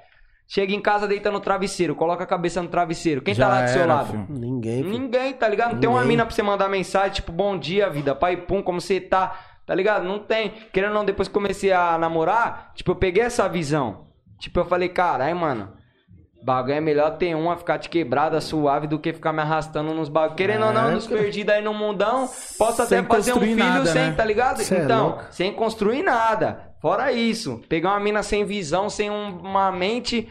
[0.47, 3.21] Chega em casa, deita no travesseiro, coloca a cabeça no travesseiro.
[3.21, 4.12] Quem Já tá lá do seu era, lado?
[4.12, 4.25] filho.
[4.29, 4.83] Ninguém.
[4.83, 4.89] filho.
[4.99, 5.73] Ninguém, tá ligado?
[5.73, 6.09] Não tem uma Ninguém.
[6.17, 9.73] mina pra você mandar mensagem, tipo, bom dia, vida, pai, pum, como você tá, tá
[9.73, 10.03] ligado?
[10.03, 10.51] Não tem.
[10.71, 14.05] Querendo ou não, depois que comecei a namorar, tipo, eu peguei essa visão.
[14.38, 15.71] Tipo, eu falei, caralho, mano,
[16.43, 20.10] bagulho é melhor ter uma, ficar de quebrada, suave, do que ficar me arrastando nos
[20.10, 20.36] bagulhos.
[20.38, 23.86] Querendo ou não, É, nos perdidos aí no mundão, posso até fazer um filho nada,
[23.86, 24.12] sem, né?
[24.12, 24.58] tá ligado?
[24.62, 25.23] Cê é então, louco.
[25.32, 26.71] sem construir nada.
[26.82, 30.27] Fora isso, pegar uma mina sem visão, sem um- uma mente,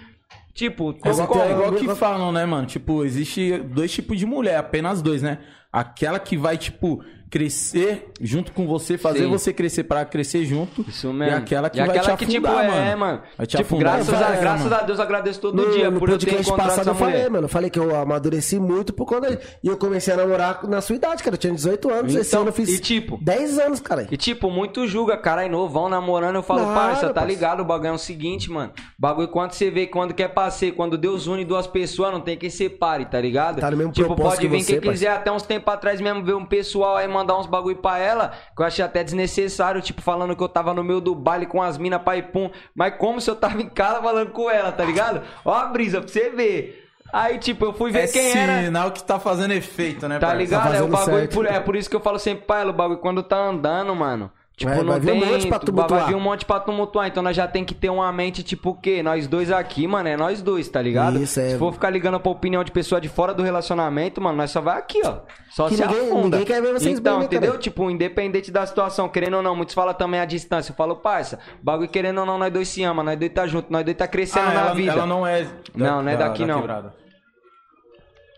[0.54, 2.66] tipo, É igual, é igual que falam, né, mano?
[2.66, 5.38] Tipo, existe dois tipos de mulher, apenas dois, né?
[5.72, 9.28] Aquela que vai, tipo, crescer junto com você, fazer Sim.
[9.30, 10.84] você crescer pra crescer junto.
[10.86, 11.34] Isso mesmo.
[11.34, 12.86] E aquela que E vai aquela te que, afundar, tipo, mano.
[12.86, 13.22] é, mano.
[13.38, 13.94] Vai te tipo, afundar.
[13.94, 14.76] graças, a, era, graças mano.
[14.76, 16.94] a Deus, eu agradeço todo No, dia no por eu ter encontrado passado essa eu
[16.94, 17.44] falei, mano.
[17.46, 19.40] Eu falei que eu amadureci muito por conta.
[19.64, 21.34] E eu comecei a namorar na sua idade, cara.
[21.34, 22.14] Eu tinha 18 anos.
[22.14, 24.06] Esse Então, ano eu fiz e tipo- 10 anos, cara.
[24.10, 27.60] E tipo, muito julga, cara, novo, vão namorando, eu falo, Nada, parça, tá ligado?
[27.60, 28.70] O bagulho é o seguinte, mano.
[28.76, 32.36] O bagulho, quando você vê, quando quer passeio, quando Deus une duas pessoas, não tem
[32.36, 33.58] quem separe, tá ligado?
[33.60, 36.22] Tá no mesmo tipo, pode que vir você, quem quiser, até uns tempos atrás mesmo,
[36.22, 40.02] ver um pessoal aí mandar uns bagulho pra ela, que eu achei até desnecessário, tipo,
[40.02, 42.50] falando que eu tava no meio do baile com as minas, pai pum.
[42.74, 45.22] Mas como se eu tava em casa falando com ela, tá ligado?
[45.44, 46.78] Ó a brisa, pra você ver.
[47.12, 48.62] Aí, tipo, eu fui ver É quem era.
[48.64, 50.42] sinal que tá fazendo efeito, né, Tá parça?
[50.42, 50.74] ligado?
[50.74, 51.16] É o bagulho.
[51.18, 51.34] certo.
[51.34, 53.94] Por, é por isso que eu falo sempre pra ela, o bagulho quando tá andando,
[53.94, 54.30] mano.
[54.54, 55.28] Tipo, Vai- não vai vir um tem.
[55.32, 56.00] monte pra vai- tumultuar.
[56.00, 57.08] Vai vir um monte pra tumultuar.
[57.08, 59.02] Então nós já tem que ter uma mente, tipo, o quê?
[59.02, 61.18] Nós dois aqui, mano, é nós dois, tá ligado?
[61.20, 61.50] Isso, é.
[61.50, 64.60] Se for ficar ligando pra opinião de pessoa de fora do relacionamento, mano, nós só
[64.60, 65.20] vai aqui, ó.
[65.50, 66.36] Só Que se ninguém- afunda.
[66.36, 67.52] ninguém quer ver vocês então, bem, entendeu?
[67.52, 67.62] cara?
[67.62, 70.70] Tipo, independente da situação, querendo ou não, muitos falam também a distância.
[70.72, 73.72] Eu falo, parça, bagulho querendo ou não, nós dois se ama, nós dois tá junto,
[73.72, 74.92] nós dois tá crescendo Ah, na ela, vida.
[74.92, 75.46] ela não é.
[75.74, 76.60] Não, não é daqui, não.
[76.60, 76.94] quebrada.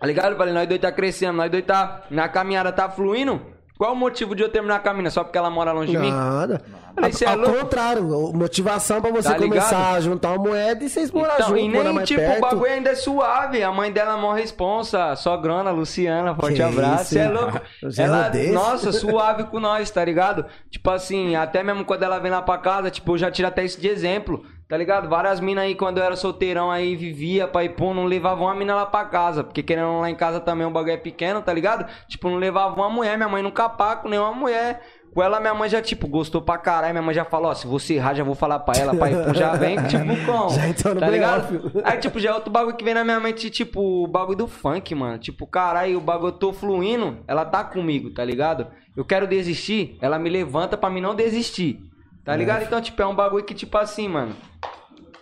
[0.00, 0.32] Tá ligado?
[0.32, 2.02] Eu falei, nós dois tá crescendo, nós dois tá.
[2.08, 3.52] Na caminhada tá fluindo.
[3.76, 5.10] Qual o motivo de eu terminar a caminhada?
[5.10, 6.10] Só porque ela mora longe de mim?
[6.10, 6.62] Nada.
[6.94, 7.58] Falei, é Ao louco?
[7.58, 11.58] contrário, motivação pra você Tá começar a juntar uma moeda e vocês morar Então, junto,
[11.58, 12.38] e nem, tipo, perto.
[12.38, 13.64] o bagulho ainda é suave.
[13.64, 15.16] A mãe dela é mó responsa.
[15.16, 17.06] Sogrona, Luciana, forte Que abraço.
[17.06, 17.60] Você é louco.
[17.98, 18.52] Ela, rodei.
[18.52, 20.46] nossa, suave com nós, tá ligado?
[20.70, 23.64] Tipo assim, até mesmo quando ela vem lá pra casa, tipo, eu já tiro até
[23.64, 24.44] isso de exemplo.
[24.68, 25.08] Tá ligado?
[25.08, 28.74] Várias minas aí, quando eu era solteirão, aí vivia, pai, pô, não levavam uma mina
[28.74, 29.44] lá pra casa.
[29.44, 31.86] Porque querendo lá em casa também o bagulho é pequeno, tá ligado?
[32.08, 34.80] Tipo, não levavam uma mulher, minha mãe nunca pá com nenhuma mulher.
[35.14, 36.92] Com ela, minha mãe já, tipo, gostou pra caralho.
[36.92, 39.34] Minha mãe já falou, ó, se você errar, já vou falar pra ela, pai, pô,
[39.34, 40.50] já vem, tipo, como?
[40.56, 41.72] Já entrou no tá ligado?
[41.84, 44.48] Aí, tipo, já é outro bagulho que vem na minha mente, tipo, o bagulho do
[44.48, 45.18] funk, mano.
[45.18, 48.66] Tipo, caralho, o bagulho eu tô fluindo, ela tá comigo, tá ligado?
[48.96, 51.78] Eu quero desistir, ela me levanta pra mim não desistir.
[52.24, 52.62] Tá ligado?
[52.62, 54.34] Então, tipo, é um bagulho que, tipo assim, mano.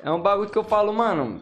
[0.03, 1.41] É um bagulho que eu falo, mano.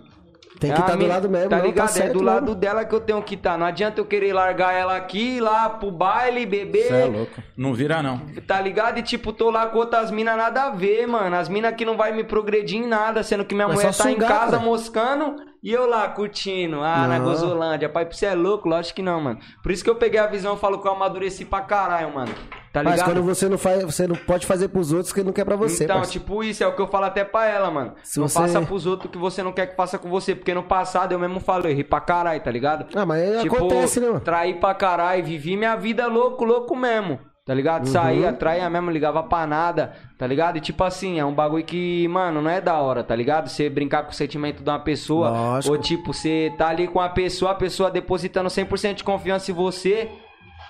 [0.59, 1.89] Tem é que a estar do mina- lado mesmo, Tá não, ligado?
[1.89, 3.57] certo é do lado dela que eu tenho que estar.
[3.57, 6.85] Não adianta eu querer largar ela aqui, ir lá pro baile, beber.
[6.89, 7.43] Você é louco.
[7.57, 8.19] Não vira, não.
[8.47, 8.99] Tá ligado?
[8.99, 11.35] E tipo, tô lá com outras minas nada a ver, mano.
[11.35, 14.11] As minas que não vai me progredir em nada, sendo que minha Mas mulher tá
[14.11, 14.63] em sugar, casa cara.
[14.63, 16.83] moscando e eu lá curtindo.
[16.83, 17.25] Ah, na Não.
[17.27, 17.89] Gozolândia.
[17.89, 18.69] Pai, você é louco?
[18.69, 19.39] Lógico que não, mano.
[19.63, 22.33] Por isso que eu peguei a visão e falo que eu amadureci pra caralho, mano.
[22.73, 23.09] Tá Mas ligado?
[23.11, 25.83] quando você não faz, você não pode fazer pros outros que não quer pra você,
[25.85, 26.21] então, parceiro.
[26.25, 27.95] tipo, isso é o que eu falo até pra ela, mano.
[28.05, 30.37] Se não você- faça pros outros o que você não quer que faça com você.
[30.37, 32.87] Porque no passado eu mesmo falo, eu errei pra caralho, tá ligado?
[32.95, 34.21] Ah, mas tipo, acontece, né, mano?
[34.21, 37.19] traí pra caralho, vivi minha vida louco, louco mesmo.
[37.51, 37.84] Tá ligado?
[37.84, 37.92] Uhum.
[37.92, 40.57] Saía, traía mesmo, ligava pra nada, tá ligado?
[40.59, 43.48] E tipo assim, é um bagulho que, mano, não é da hora, tá ligado?
[43.48, 45.30] Você brincar com o sentimento de uma pessoa.
[45.30, 45.74] Lógico.
[45.74, 49.55] Ou tipo, você tá ali com a pessoa, a pessoa depositando 100% de confiança em
[49.55, 50.09] você.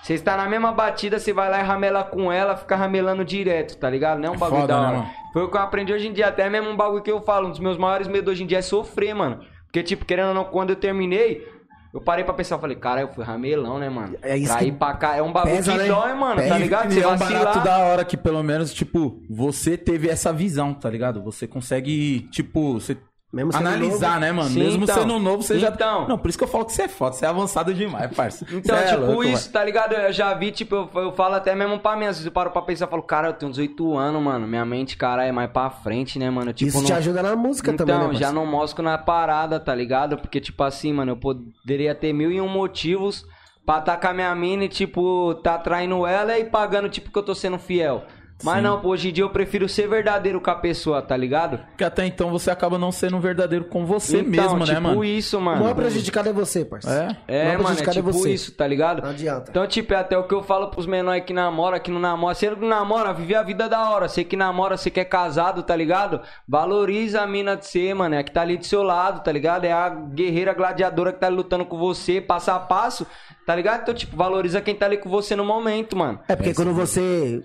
[0.01, 3.77] Você está na mesma batida, você vai lá e ramela com ela, fica ramelando direto,
[3.77, 4.17] tá ligado?
[4.17, 4.97] Não é um É bagulho foda, da né, hora.
[4.97, 5.09] mano?
[5.33, 7.45] Foi o que eu aprendi hoje em dia, até mesmo um bagulho que eu falo,
[7.45, 9.41] um dos meus maiores medos hoje em dia é sofrer, mano.
[9.67, 11.47] Porque, tipo, querendo ou não, quando eu terminei,
[11.93, 14.15] eu parei pra pensar, falei, cara, eu fui ramelão, né, mano?
[14.21, 15.87] É isso Traí que pra cá, é um bagulho pesa, que né?
[15.87, 16.57] dói, mano, tá Pesa.
[16.57, 16.91] ligado?
[16.91, 20.73] E Você é um barato da hora que pelo menos, tipo, você teve essa visão,
[20.73, 21.21] tá ligado?
[21.23, 22.97] Você consegue, tipo, você
[23.33, 24.19] Mesmo analisar, novo.
[24.19, 24.49] né, mano?
[24.49, 24.95] Sim, Mesmo então.
[24.95, 25.69] sendo novo, você já...
[25.69, 26.05] Então.
[26.05, 28.45] Não, por isso que eu falo que você é foda, você é avançado demais, parça.
[28.51, 29.93] Então, é tipo, louco, isso, tá ligado?
[29.93, 32.51] Eu já vi, tipo, eu, eu falo até mesmo pra mim, às vezes eu paro
[32.51, 35.49] pra pensar, eu falo, cara, eu tenho 18 anos, mano, minha mente, cara, é mais
[35.49, 36.51] pra frente, né, mano?
[36.51, 36.85] Tipo, Isso não...
[36.85, 38.33] te ajuda na música então, também, né, já parceiro?
[38.33, 40.17] não mosco na parada, tá ligado?
[40.17, 43.25] Porque, tipo assim, mano, eu poderia ter mil e um motivos
[43.65, 47.33] pra atacar minha mina e, tipo, tá traindo ela e pagando, tipo, que eu tô
[47.33, 48.03] sendo fiel.
[48.43, 48.61] Mas Sim.
[48.61, 51.57] não, pô, hoje em dia eu prefiro ser verdadeiro com a pessoa, tá ligado?
[51.69, 55.03] Porque até então você acaba não sendo verdadeiro com você então, mesmo, tipo né, mano?
[55.03, 55.61] isso, O mano.
[55.61, 57.15] maior prejudicado é você, parceiro.
[57.27, 57.35] É?
[57.35, 58.33] É, O maior mano, é prejudicado tipo você.
[58.33, 59.01] isso, tá ligado?
[59.01, 59.51] Não adianta.
[59.51, 62.35] Então, tipo, é até o que eu falo pros menores que namoram, que não namora.
[62.35, 64.07] Se ele não namora, vive a vida da hora.
[64.07, 66.21] Você que namora, você que é casado, tá ligado?
[66.47, 68.15] Valoriza a mina de ser, mano.
[68.15, 69.65] É a que tá ali do seu lado, tá ligado?
[69.65, 73.05] É a guerreira gladiadora que tá ali lutando com você, passo a passo,
[73.45, 73.81] tá ligado?
[73.83, 76.19] Então, tipo, valoriza quem tá ali com você no momento, mano.
[76.27, 77.43] É porque quando você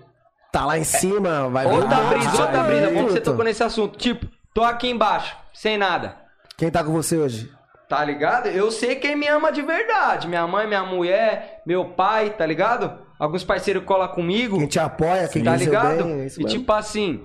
[0.57, 2.91] tá lá em cima, vai Outra brisa, outra brisa.
[2.91, 3.97] Como você tocou nesse assunto?
[3.97, 6.15] Tipo, tô aqui embaixo, sem nada.
[6.57, 7.51] Quem tá com você hoje?
[7.87, 8.47] Tá ligado?
[8.47, 10.27] Eu sei quem me ama de verdade.
[10.27, 12.91] Minha mãe, minha mulher, meu pai, tá ligado?
[13.19, 14.57] Alguns parceiros colam comigo.
[14.57, 16.03] Quem te apoia, quem tá ligado?
[16.03, 16.47] bem, é e mesmo.
[16.47, 17.23] tipo assim,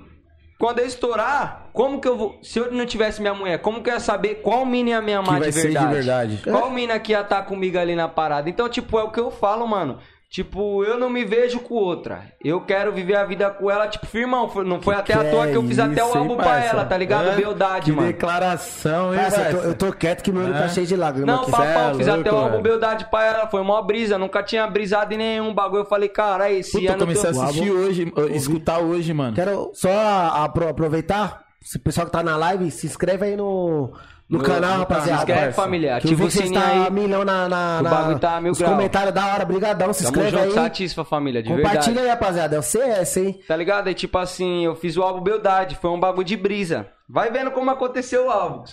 [0.58, 2.38] quando eu estourar, como que eu vou.
[2.42, 5.14] Se eu não tivesse minha mulher, como que eu ia saber qual mina ia me
[5.14, 5.94] amar de ser de verdade?
[5.94, 6.42] verdade.
[6.44, 8.48] Qual mina que ia estar comigo ali na parada?
[8.48, 9.98] Então, tipo, é o que eu falo, mano.
[10.32, 12.22] Tipo, eu não me vejo com outra.
[12.42, 14.50] Eu quero viver a vida com ela, tipo, firmão.
[14.64, 16.36] Não foi até à Que toa que eu é fiz até o isso, hein, álbum
[16.36, 16.68] pra parça?
[16.68, 17.28] ela, tá ligado?
[17.28, 17.36] É?
[17.36, 18.06] Beldade, Que mano.
[18.08, 20.58] declaração, hein, Parça, eu, tô, eu tô quieto que meu olho É.
[20.62, 22.62] tá cheio de lágrimas Não, papão, é fiz louco, até o álbum.
[22.62, 23.46] Beldade pra ela.
[23.48, 24.16] Foi mó brisa.
[24.16, 25.82] Nunca tinha brisado em nenhum bagulho.
[25.82, 26.98] Eu falei, cara, esse Puta, eu ano.
[27.00, 29.34] comecei a eu tô- assistir hoje, uh, escutar hoje, mano.
[29.34, 29.90] Quero só
[30.34, 33.92] apro- aproveitar, se o pessoal que tá na live, se inscreve aí no,
[34.32, 35.18] no, No- canal, rapaziada.
[35.18, 35.96] se inscreve, família.
[35.96, 36.90] Ativa o vocês sininho tá aí.
[36.90, 38.70] milhão na, na, O bagulho tá mil grau.
[38.72, 40.64] comentários da hora, brigadão, se Tamo inscreve junto, aí.
[40.64, 42.00] satisfa, família, de Compartilha verdade.
[42.00, 43.40] aí, rapaziada, é o CS, hein?
[43.46, 43.90] Tá ligado?
[43.90, 46.86] E tipo assim, eu fiz o álbum Beldade, foi um bagulho de brisa.
[47.08, 48.64] Vai vendo como aconteceu o álbum.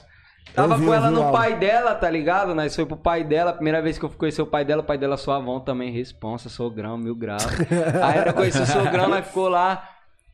[0.56, 2.56] Tava vi, com ela vi no pai dela, tá ligado?
[2.56, 4.86] Nós foi pro pai dela, primeira vez que eu fui conhecer o pai dela, o
[4.86, 7.46] pai dela suavão também, responsa, sogrão, mil graus.
[8.02, 9.84] Aí eu conheci o sogrão, nós ficou lá,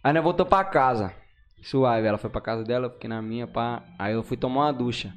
[0.01, 1.11] aí nós voltou pra casa.
[1.65, 3.81] Suave, ela foi pra casa dela, eu fiquei na minha, pá.
[3.97, 5.11] Aí eu fui tomar uma ducha.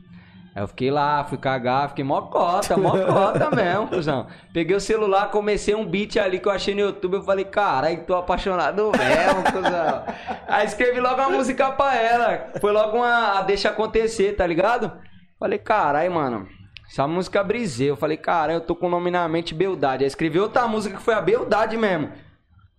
[0.56, 4.26] Aí eu fiquei lá, fui cagar, fiquei mó cota, mó cota mesmo, cuzão.
[4.50, 8.02] Peguei o celular, comecei um beat ali que eu achei no YouTube, eu falei, caralho,
[8.04, 10.04] tô apaixonado mesmo, cuzão.
[10.48, 14.90] Aí escrevi logo uma música pra ela, foi logo uma deixa acontecer, tá ligado?
[15.38, 16.48] Falei, caralho, mano,
[16.90, 17.90] essa música brisei.
[17.90, 20.02] Eu falei, cara, eu tô com o nome na mente Beldade.
[20.02, 22.10] Aí escrevi outra música que foi a Beldade mesmo.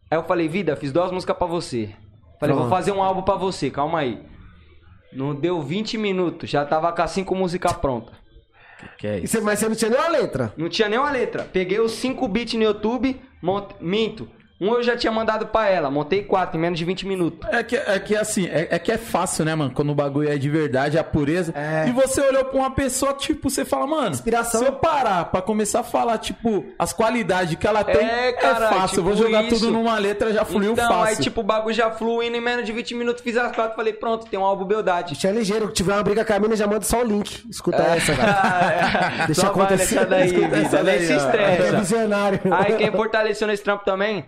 [0.10, 1.96] Aí eu falei, vida, fiz duas músicas pra você.
[2.40, 4.22] Falei, vou fazer um álbum pra você, calma aí.
[5.12, 8.16] Não deu 20 minutos, já tava com as cinco músicas prontas.
[8.98, 9.28] Que é isso?
[9.34, 10.54] você- mas você não tinha nem uma letra.
[10.56, 11.44] Não tinha nenhuma letra.
[11.52, 13.76] Peguei os cinco beats no YouTube, mont...
[13.82, 14.30] minto.
[14.62, 17.48] Um eu já tinha mandado pra ela, montei quatro em menos de 20 minutos.
[17.50, 19.72] É que, é que assim, é, é que é fácil, né, mano?
[19.74, 21.54] Quando o bagulho é de verdade, a pureza.
[21.56, 21.88] É.
[21.88, 24.60] E você olhou pra uma pessoa, tipo, você fala, mano, Inspiração.
[24.60, 28.34] se eu parar pra começar a falar, tipo, as qualidades que ela tem, É, é,
[28.34, 28.98] cara, fácil.
[29.00, 29.56] eu vou tipo jogar isso.
[29.60, 31.18] tudo numa letra, já fluiu então, fácil.
[31.18, 33.94] aí tipo, o bagulho já fluindo em menos de 20 minutos, fiz as quatro, falei,
[33.94, 35.14] pronto, tem um álbum Beldade.
[35.14, 35.70] Bicho é ligeiro.
[35.72, 37.44] Tiver uma briga com a mina, já manda só o link.
[37.50, 39.26] Escuta essa, velho.
[39.28, 39.96] Deixa Só vale acontecer.
[40.00, 41.14] essa daí, Escuta vida, daí, se.
[41.14, 42.40] É visionário.
[42.52, 44.26] Aí quem fortaleceu nesse trampo também,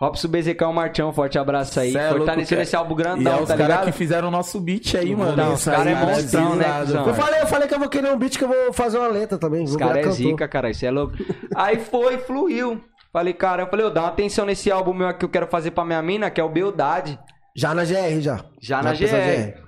[0.00, 1.92] Robson BZK, o Martião, forte abraço aí.
[1.92, 2.62] Cê é cara.
[2.62, 3.84] esse álbum E é grandão, os tá caras ligado?
[3.86, 5.32] que fizeram o nosso beat aí, mano.
[5.32, 6.86] Então, os Isso cara aí, é monstrão, né, pesado.
[6.86, 7.06] cuzão?
[7.06, 9.08] Eu falei, eu falei que eu vou querer um beat que eu vou fazer uma
[9.08, 9.62] letra também.
[9.64, 10.16] Os caras é cantor.
[10.16, 11.14] zica, cara, isso é louco.
[11.54, 12.82] Aí foi, fluiu.
[13.12, 15.46] Falei, cara, eu falei, ô, dá uma atenção nesse álbum meu aqui que eu quero
[15.46, 17.16] fazer pra minha mina, que é o Beldade.
[17.54, 18.44] Já na GR, já.
[18.60, 19.58] Já na pensar GR.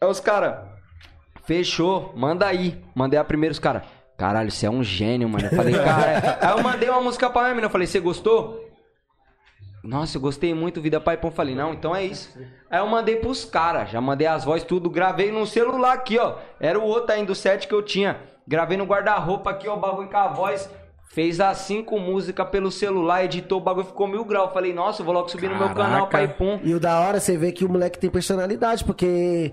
[0.00, 0.58] Aí os caras,
[1.44, 2.80] fechou, manda aí.
[2.94, 3.82] Mandei a primeira, os caras,
[4.16, 5.46] caralho, você é um gênio, mano.
[5.50, 6.38] Eu falei, cara.
[6.40, 8.69] aí eu mandei uma música pra minha mina, eu falei, você gostou?
[9.82, 11.30] Nossa, eu gostei muito, Vida Pai Pão.
[11.30, 12.38] Falei, não, então é isso.
[12.70, 16.34] Aí eu mandei pros caras, já mandei as vozes, tudo, gravei no celular aqui, ó.
[16.60, 18.18] Era o outro ainda, o set que eu tinha.
[18.46, 20.68] Gravei no guarda-roupa aqui, ó, o bagulho com a voz.
[21.12, 24.52] Fez as cinco músicas pelo celular, editou, o bagulho ficou mil graus.
[24.52, 25.82] Falei, nossa, eu vou logo subir no meu Caraca.
[25.82, 26.60] canal, Pai Pum.
[26.62, 29.52] E o da hora, você vê que o moleque tem personalidade, porque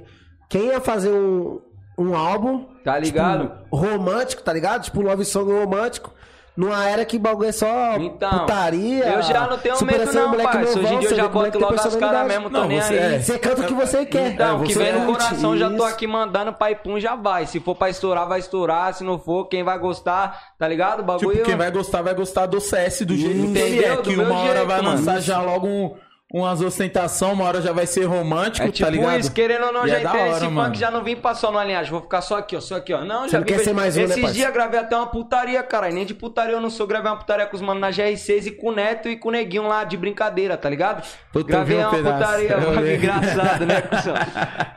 [0.50, 1.60] quem ia fazer um,
[1.98, 3.48] um álbum Tá ligado?
[3.50, 4.84] tipo, romântico, tá ligado?
[4.84, 6.14] Tipo um love song romântico,
[6.58, 9.06] numa era que bagulho é só Então, putaria.
[9.06, 10.70] eu já não tenho medo superação, não, moleque parça.
[10.72, 12.68] Hoje em novão, dia eu já que moleque boto logo as caras mesmo, tô Não,
[12.68, 13.16] nem você- aí.
[13.16, 13.20] é.
[13.20, 14.32] Você canta o que você quer.
[14.32, 15.84] Então, É, o que você vem no coração já tô isso.
[15.86, 17.46] aqui mandando, pai pum já vai.
[17.46, 18.94] Se for pra estourar, vai estourar.
[18.94, 21.02] Se não for, quem vai gostar, tá ligado?
[21.02, 21.32] O bagulho.
[21.32, 23.98] Tipo, quem vai gostar, vai gostar do CS do jeito que é.
[23.98, 24.90] Que uma hora jeito, vai mano.
[24.98, 25.94] lançar já logo um,
[26.34, 29.20] umas ostentação, uma hora já vai ser romântico, É tipo tá ligado?
[29.20, 30.68] isso, querendo ou não, E já é entrei hora, nesse mano.
[30.68, 32.94] funk, já não vim pra só numa linhagem, vou ficar só aqui, ó, só aqui,
[32.94, 33.06] ó.
[33.06, 34.36] Não, Você já não quer ser mais um, né, Esses parça?
[34.36, 37.18] dias gravei até uma putaria, cara, e nem de putaria eu não sou, gravei uma
[37.18, 39.86] putaria com os manos na GR6 e com o Neto e com o Neguinho lá
[39.86, 41.02] de brincadeira, tá ligado?
[41.32, 42.96] Puta, gravei um uma putaria, vi.
[42.96, 44.16] engraçado, né, cuzão?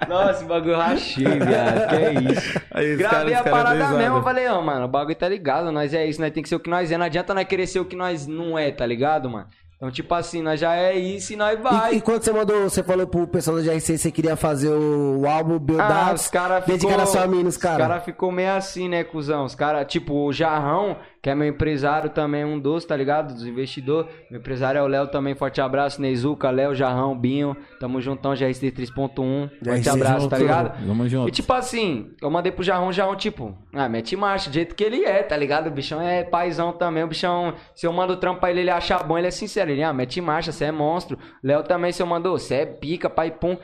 [0.09, 2.61] Nossa, bagulho rachei, viado, que é isso.
[2.70, 5.92] Aí, Gravei caras- a parada mesmo, eu falei, ó, mano, o bagulho tá ligado, nós
[5.92, 7.80] é isso, nós tem que ser o que nós é, não adianta nós querer ser
[7.80, 9.46] o que nós não é, tá ligado, mano?
[9.81, 11.95] Então, tipo assim, nós já é isso e nós vai.
[11.95, 15.20] E, e quando você mandou, você falou pro pessoal da GRC, você queria fazer o,
[15.20, 17.03] o álbum Build Ah, Ups, os caras dedicado ficou...
[17.03, 17.78] a sua mina, os Os caras.
[17.89, 19.47] caras ficou meio assim, né, cuzão?
[19.47, 23.35] Os caras, tipo, o Jarrão, que é meu empresário também, um dos, tá ligado?
[23.35, 24.11] Dos investidores.
[24.31, 26.01] Meu empresário é o Léo também, forte abraço.
[26.01, 27.55] Neizuca, Léo, Jarrão, Binho.
[27.79, 29.51] Tamo juntão, GRC 3.1.
[29.62, 30.87] Forte abraço, tá ligado?
[30.87, 31.29] Tamo junto.
[31.29, 34.83] E tipo assim, eu mandei pro Jarrão, Jarrão, tipo, ah, mete marcha, do jeito que
[34.83, 35.66] ele é, tá ligado?
[35.66, 38.71] O bichão é paizão também, o bichão, se eu mando o trampo pra ele, ele
[38.71, 41.18] acha bom, ele é sincero, ele, ah, mete marcha, você é monstro.
[41.43, 43.57] Léo também, se eu mandou, você é pica, pai, pum.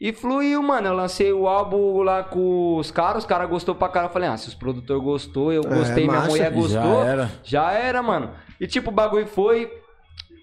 [0.00, 3.88] E fluiu, mano, eu lancei o álbum lá com os caras, os caras gostou pra
[3.88, 6.28] cara, eu falei, ah, se os produtores gostou, eu É, gostei, minha marcha.
[6.30, 7.30] mulher gostou, Já era.
[7.44, 8.30] já era, mano.
[8.58, 9.70] E tipo, o bagulho foi,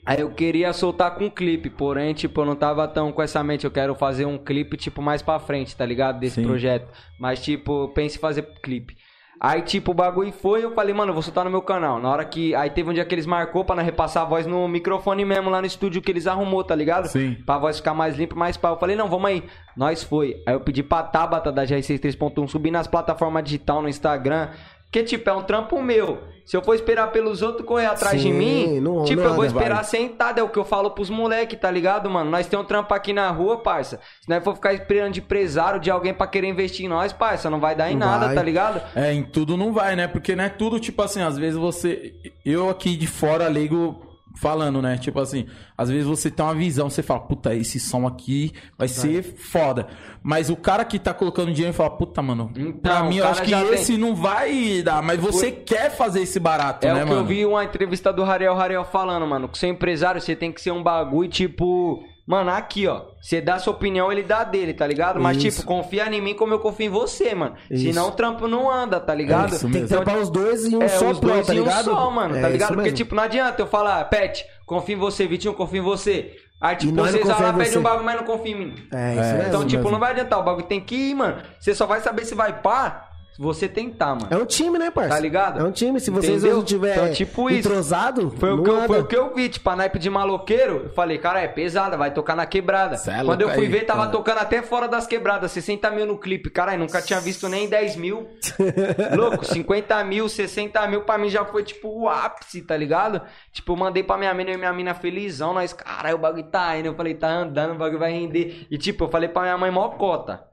[0.06, 3.44] Aí eu queria soltar com um clipe, porém, tipo, eu não tava tão com essa
[3.44, 3.66] mente.
[3.66, 6.18] Eu quero fazer um clipe, tipo, mais pra frente, tá ligado?
[6.22, 6.44] Desse Sim.
[6.44, 6.88] projeto.
[7.20, 8.96] Mas, tipo, pense em fazer clipe.
[9.40, 12.00] Aí, tipo, o bagulho foi, eu falei, mano, eu vou soltar no meu canal.
[12.00, 12.56] Na hora que.
[12.56, 15.62] Aí teve um dia que eles marcou pra repassar a voz no microfone mesmo, lá
[15.62, 17.08] no estúdio que eles arrumou, tá ligado?
[17.08, 17.36] Sim.
[17.46, 18.74] Pra voz ficar mais limpa, mais pau.
[18.74, 19.44] Eu falei, não, vamos aí.
[19.76, 20.42] Nós foi.
[20.46, 24.50] Aí eu pedi pra Tabata da GR6 3.1 subir nas plataformas digital no Instagram.
[24.86, 26.20] Porque, tipo, é um trampo meu.
[26.48, 29.36] Se eu for esperar pelos outros correr atrás de Sim, mim, não- tipo, não eu
[29.36, 29.84] vou esperar vai.
[29.84, 30.40] sentado.
[30.40, 32.32] É o que eu falo pros moleque, tá ligado, mano?
[32.32, 34.00] Nós temos um trampo aqui na rua, parça.
[34.22, 37.50] Se nós for ficar esperando de empresário, de alguém pra querer investir em nós, parça,
[37.50, 38.36] não vai dar em Não nada, vai.
[38.36, 38.82] tá ligado?
[38.96, 40.08] É, em tudo não vai, né?
[40.08, 42.14] Porque não é tudo, tipo assim, às vezes você.
[42.46, 44.07] Eu aqui de fora, leigo,
[44.40, 44.98] falando, né?
[44.98, 45.46] Tipo assim,
[45.78, 49.88] às vezes você tem uma visão, você fala, puta, esse som aqui vai ser foda.
[50.24, 53.42] Mas o cara que tá colocando dinheiro fala, puta, mano, Então, pra mim eu acho
[53.44, 57.04] que tem- esse não vai dar, mas você quer fazer esse barato, É né, o
[57.04, 57.22] que mano?
[57.22, 59.48] eu vi uma entrevista do Rariel Rariel falando, mano.
[59.48, 62.04] Com seu empresário, você tem que ser um bagulho, tipo.
[62.28, 63.04] Mano, aqui, ó.
[63.22, 65.18] Você dá sua opinião, ele dá dele, tá ligado?
[65.18, 65.60] Mas, Isso.
[65.62, 67.56] tipo, confia em mim como eu confio em você, mano.
[67.72, 67.86] Isso.
[67.86, 69.56] Senão o trampo não anda, tá ligado?
[69.56, 69.98] isso Tem que mesmo.
[69.98, 71.86] tampar os dois e um É, só os pronto, dois tá em um ligado?
[71.86, 72.68] só, mano, É, tá ligado?
[72.70, 72.98] Porque, mesmo.
[72.98, 76.36] tipo, não adianta eu falar, Pet, confio em você, Vitinho, confio em você.
[76.60, 77.78] Aí, tipo, vocês vão lá, você.
[77.78, 78.76] um bagulho, mas não confia em mim.
[78.92, 79.48] É, isso É, mesmo.
[79.48, 79.92] Então, tipo, mesmo.
[79.92, 81.38] não vai adiantar, o bagulho tem que ir, mano.
[81.60, 83.07] Você só vai saber se vai pá
[83.38, 84.28] você tentar, mano.
[84.30, 85.10] É um time, né, parça?
[85.10, 85.60] Tá ligado?
[85.60, 86.00] É um time.
[86.00, 86.58] Se vocês Entendeu?
[86.58, 89.70] não tiver Então, tipo entrosado, Foi o, que eu, foi o que eu vi, tipo,
[89.70, 90.84] a naipe de maloqueiro.
[90.86, 92.98] Eu falei, cara, é pesada, vai tocar na quebrada.
[92.98, 94.12] Cê é Quando louco eu fui aí, ver, tava cara.
[94.12, 96.50] tocando até fora das quebradas, 60 mil no clipe.
[96.50, 98.28] Caralho, nunca tinha visto nem 10 mil.
[99.16, 103.22] Louco, 50 mil, 60 mil pra mim já foi tipo o ápice, tá ligado?
[103.52, 105.54] Tipo, eu mandei pra minha mina e minha mina felizão.
[105.54, 106.88] Nós, caralho, o bagulho tá indo.
[106.88, 108.66] Eu falei, tá andando, o bagulho vai render.
[108.70, 110.44] E tipo, eu falei pra minha mãe, mó cota.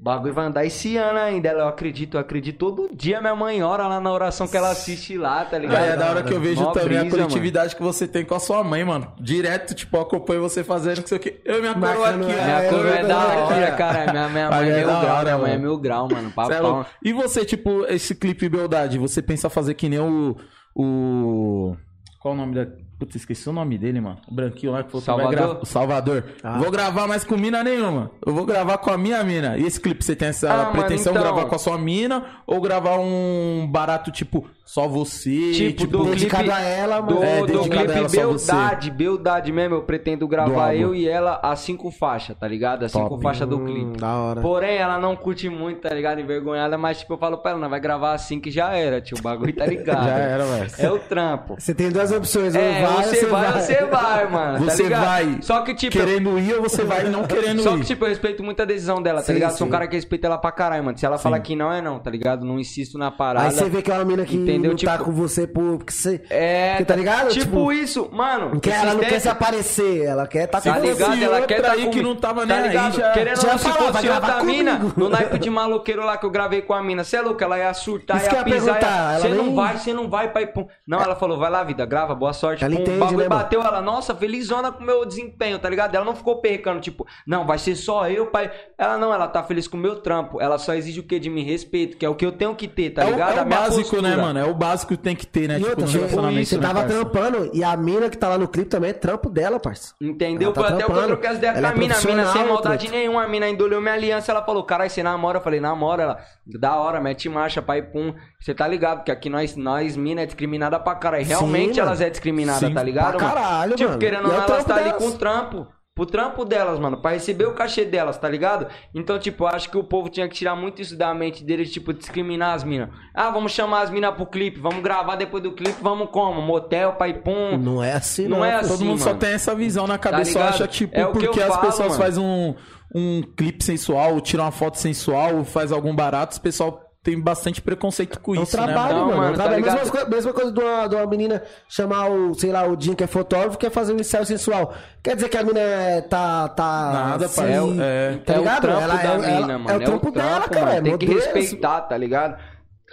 [0.00, 1.50] O bagulho vai andar esse ano ainda.
[1.50, 2.56] Ela, eu acredito, eu acredito.
[2.56, 5.76] Todo dia minha mãe ora lá na oração que ela assiste lá, tá ligado?
[5.76, 8.24] Ah, é da hora que eu vejo Mó também a brisa, coletividade que você tem
[8.24, 9.12] com a sua mãe, mano.
[9.20, 11.42] Direto, tipo, eu acompanho você fazendo não sei o quê.
[11.44, 12.44] Eu e minha coroa Marcando aqui, ó.
[12.44, 14.10] Minha É, curva é é da hora, cara.
[14.12, 15.68] Minha, minha mãe é é mil grau, hora, minha mãe é mano.
[15.68, 16.28] mil grau, mano.
[16.28, 16.86] É Papão.
[17.04, 20.34] E você, tipo, esse clipe Beldade, você pensa fazer que nem o.
[20.74, 21.76] O.
[22.20, 22.66] Qual o nome da.
[23.00, 24.18] Putz, esqueci o nome dele, mano.
[24.30, 25.46] O branquinho lá que falou que vai Salvador?
[25.46, 25.60] gravar.
[25.62, 26.24] O Salvador.
[26.44, 26.58] Ah.
[26.58, 28.10] Vou gravar mais com mina nenhuma.
[28.24, 29.56] Eu vou gravar com a minha mina.
[29.56, 32.26] E esse clipe, você tem essa Ah, pretensão de então- gravar com a sua mina?
[32.46, 35.50] Ou gravar um barato, tipo, só você?
[35.52, 37.16] Tipo, do clipe, dedicado a ela, mano.
[37.18, 38.16] do, É, do clipe ela, só.
[38.20, 42.84] Beldade, Beldade mesmo, eu pretendo Do gravar eu e ela as cinco faixas, tá ligado?
[42.84, 43.22] As cinco Top.
[43.22, 43.98] faixas do Hum, clipe.
[43.98, 44.40] da hora.
[44.40, 46.20] Porém, ela não curte muito, tá ligado?
[46.20, 49.16] Envergonhada, mas tipo, eu falo pra ela, não, vai gravar assim que já era, tio,
[49.18, 50.04] o bagulho tá ligado.
[50.04, 50.70] Já era, velho.
[50.78, 51.56] É o trampo.
[51.58, 52.54] Você tem duas opções.
[52.54, 54.66] ou É, vai, você ou vai, você vai, mano.
[54.66, 55.04] tá Você ligado?
[55.04, 57.80] vai Só que, tipo, querendo ir ou você vai não querendo Só ir?
[57.80, 59.56] que, tipo, eu respeito muito a decisão dela, tá Sim, ligado?
[59.56, 59.72] Sou um sim.
[59.72, 60.96] cara que respeita ela pra caralho, mano.
[60.96, 62.44] Se ela falar que não, é não, tá ligado?
[62.46, 63.46] Não insisto na parada.
[63.46, 64.70] Aí você vê que é uma mina que Entendeu?
[64.70, 65.78] não tá Tipo- com você por...
[65.78, 66.20] Porque você...
[66.30, 67.28] É, Porque, tá ligado?
[67.28, 68.60] Tipo, Tipo, isso, mano.
[68.62, 71.22] Esses ela não quer se aparecer, ela quer tá Tá com ligado?
[71.22, 71.90] Ela quer tá aí comigo.
[71.92, 72.96] que não tava tá nem ligado?
[72.96, 76.30] já- Querendo já não, se fosse outra mina, no naipe de maloqueiro lá que eu
[76.30, 79.28] gravei com a mina, você é louco, ela ia surtar, Isso que ia pisar, você
[79.28, 80.66] não vai, você não vai, pai, pum.
[80.86, 82.64] Não, ela falou, vai lá, vida, grava, boa sorte.
[82.64, 85.94] Ela entende, bagulho né, bateu, ela, nossa, felizona com o meu desempenho, tá ligado?
[85.94, 88.50] Ela não ficou percando, tipo, não, vai ser só eu, pai.
[88.78, 90.40] Ela não, ela tá feliz com o meu trampo.
[90.40, 91.18] Ela só exige o quê?
[91.18, 93.38] De me respeito, que é o que eu tenho que ter, tá é o, ligado?
[93.38, 94.02] é o básico, postura.
[94.02, 94.38] né, mano?
[94.38, 95.54] É o básico que tem que ter, né?
[95.56, 96.88] E tipo, outra, você, né, tava parça?
[96.96, 99.94] trampando e a mina que tá lá no clipe também é trampo dela, parça.
[100.00, 100.52] Entendeu?
[100.52, 101.94] Tá Foi até o que eu troquei as ideias com Ela a é mina.
[101.96, 102.96] A mina sem maldade truta.
[102.98, 103.24] nenhuma.
[103.24, 104.30] A mina ainda olhou minha aliança.
[104.32, 105.38] Ela falou: Caralho, você namora?
[105.38, 106.02] Eu falei: Namora.
[106.02, 108.14] Ela, da hora, mete marcha, pai, pum.
[108.40, 109.04] Você tá ligado?
[109.04, 111.24] Que aqui nós, nós mina, é discriminada pra caralho.
[111.24, 112.06] Realmente Sim, elas mano.
[112.06, 113.16] é discriminada, Sim, tá ligado?
[113.16, 113.34] pra mano?
[113.34, 114.00] caralho, Tipo, mano.
[114.00, 115.66] querendo E ou é o não, elas tá ali com o trampo.
[115.94, 118.68] Pro trampo delas, mano, pra receber o cachê delas, tá ligado?
[118.94, 121.70] Então, tipo, eu acho que o povo tinha que tirar muito isso da mente deles,
[121.70, 122.88] tipo, discriminar as minas.
[123.12, 126.40] Ah, vamos chamar as minas pro clipe, vamos gravar depois do clipe, vamos como?
[126.40, 127.58] Motel, pai, pum.
[127.58, 128.44] Não é assim, Não não.
[128.44, 128.68] é assim.
[128.68, 129.18] Todo mundo só mano.
[129.18, 130.54] tem essa visão na cabeça, ligado?
[130.54, 132.00] acha, tipo, É o que porque as falo, pessoas mano.
[132.02, 132.54] fazem um,
[132.94, 138.20] um clipe sensual, tiram uma foto sensual, faz algum barato, os pessoal tem bastante preconceito
[138.20, 139.10] com É um isso, né, trabalho, mano?
[139.10, 139.20] Não, mano.
[139.20, 139.64] mano, é um trabalho.
[139.64, 142.78] tá mesma, coisa, mesma coisa de uma, de uma menina chamar o, sei lá, o
[142.78, 144.74] Jim, que é fotógrafo, quer fazer um ensaio sensual.
[145.02, 146.48] Quer dizer que a mina é- tá.
[146.48, 147.52] tá Nada, assim, pai.
[147.80, 148.58] É, Tá é ligado?
[148.58, 149.70] o trampo Ela da é- mina, ela- mano.
[149.70, 150.76] é o trampo dela, cara, mano.
[150.76, 152.36] é Tem que respeitar, tá ligado?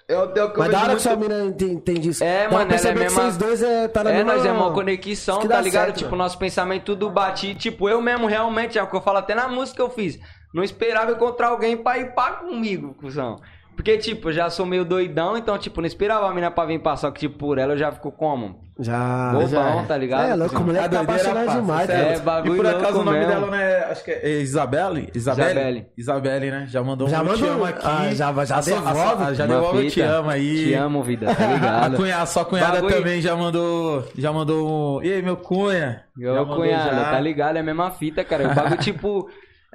[0.09, 2.23] É é que eu Mas da hora muito- que sua mina ente- entende isso.
[2.23, 4.33] É, Dá mano, ela é mesma- vocês dois é, tá na É, mesma...
[4.35, 5.85] nós é uma conexão, tá ligado?
[5.87, 6.17] certo, tipo, velho.
[6.21, 7.53] nosso pensamento tudo bate.
[7.55, 10.17] Tipo, eu mesmo realmente, é o que eu falo até na música que eu fiz.
[10.53, 13.35] Não esperava encontrar alguém pra ir pá comigo, cuzão.
[13.77, 16.79] Porque, tipo, eu já sou meio doidão, então, tipo, não esperava a mina pra vir
[16.79, 18.59] passar, que, tipo, por ela eu já fico como?
[18.79, 19.29] Já.
[19.31, 20.29] Bobão, já tá ligado?
[20.29, 21.89] É, louco, o moleque A tá apaixonado demais.
[21.89, 22.21] É, velho.
[22.21, 23.33] bagulho E por acaso o nome mesmo.
[23.33, 23.75] dela, né?
[23.89, 25.09] Acho que é Isabelle?
[25.15, 25.49] Isabelle?
[25.51, 25.87] Isabelle.
[25.97, 26.65] Isabelle, né?
[26.67, 27.81] Já mandou Já um te mandou- amo aqui.
[27.87, 29.35] Ah, já- já A sua- a devolve.
[29.35, 30.65] já devolve o te amo aí.
[30.65, 31.95] Te amo, vida, tá A, ligado?
[31.97, 34.03] cunha, a sua cunhada Bagulho- também já mandou.
[34.17, 34.99] Já mandou.
[34.99, 36.03] um- E aí, meu cunha?
[36.19, 37.11] Já Meu já.
[37.11, 37.55] tá ligado?
[37.57, 38.51] É a mesma fita, cara.
[38.51, 39.27] O bagulho, tipo.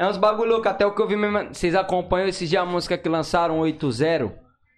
[0.02, 0.68] É uns bagulho louco.
[0.68, 1.54] Até o que eu vi mesmo.
[1.54, 4.32] Vocês acompanham esses dias a música que lançaram 8-0?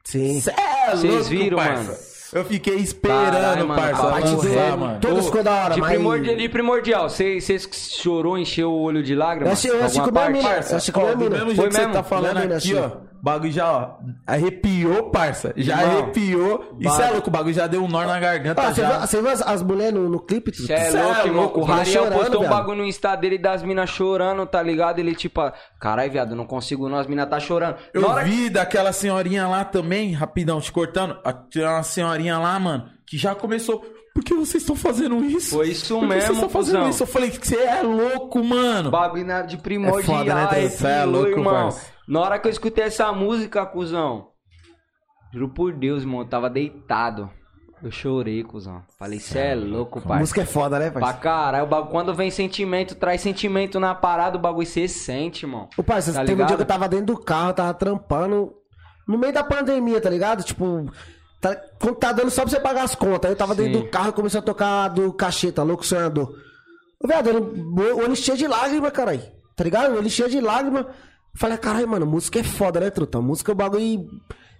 [0.05, 0.41] Sim.
[0.41, 1.83] Cê é Vocês viram, parça.
[1.83, 1.97] mano?
[2.35, 4.21] Eu fiquei esperando, Caralho, mano, parça.
[4.23, 4.79] de lançar, Deus.
[4.81, 4.99] mano.
[5.01, 5.91] Todas ficou da hora, de mas...
[5.93, 7.09] primordial, de primordial.
[7.09, 7.69] Vocês
[8.03, 9.53] chorou, encheu o olho de Eu lágrimas?
[9.59, 10.65] achei, eu achei com a minha parte?
[10.65, 10.67] mina.
[10.71, 11.45] Eu achei com a ó, minha do mina.
[11.45, 11.93] mesmo Foi jeito que você mesmo?
[11.95, 12.75] tá falando aqui, assim.
[12.75, 12.91] ó.
[13.25, 13.91] O bagulho já, ó,
[14.27, 15.55] arrepiou, parça.
[15.57, 16.77] Já Irmão, arrepiou.
[16.79, 18.91] Isso é louco, o bagulho já deu um nó na garganta Ah, você já.
[18.91, 20.55] viu, você viu as, as mulheres no, no clipe?
[20.55, 21.43] Cê é Cê é louco, irmão.
[21.45, 24.99] louco, O chorando, postou um bagulho no Insta dele das minas chorando, tá ligado?
[24.99, 25.41] Ele tipo,
[25.81, 27.77] caralho, viado, não consigo não, as minas tá chorando.
[27.95, 31.17] Eu Na hora vi daquela senhorinha lá também, rapidão, te cortando.
[31.25, 33.83] a- Tinha uma senhorinha lá, mano, que já começou.
[34.15, 35.57] Por que vocês estão fazendo isso?
[35.57, 36.91] Foi isso Por que mesmo, vocês estão fazendo cuzão.
[36.91, 37.03] isso?
[37.03, 38.91] Eu falei que você é louco, mano.
[38.91, 40.73] Bagulho de primordial, É foda, né, Três?
[40.75, 41.53] Cê é louco, irmão.
[41.53, 41.94] parça.
[42.07, 44.29] Na hora que eu escutei essa música, cuzão,
[45.33, 47.31] juro por Deus, irmão, eu tava deitado.
[47.83, 48.83] Eu chorei, cuzão.
[48.99, 50.19] Falei, cê é louco, A pai.
[50.21, 51.23] música é foda, né, Pra parceiro?
[51.23, 55.69] caralho, o bagulho- quando vem sentimento, traz sentimento na parada, o bagulho cê sente, irmão.
[55.77, 56.49] Ô, parceiro, Tá teve um ligado?
[56.49, 58.55] dia que eu tava dentro do carro, tava trampando
[59.07, 60.43] no meio da pandemia, tá ligado?
[60.43, 60.91] Tipo,
[61.43, 63.27] tá, quando tá dando só pra você pagar as contas.
[63.29, 63.85] Aí eu tava dentro Sim.
[63.85, 66.35] do carro e comecei a tocar do cacheta, louco sonhador.
[67.03, 69.23] Ô, viado, o olho cheio de lágrima, caralho.
[69.55, 69.93] Tá ligado?
[69.93, 70.87] O olho cheio de lágrima.
[71.35, 73.21] Falei, caralho, mano, música é foda, né, truta?
[73.21, 74.09] Música é um bagulho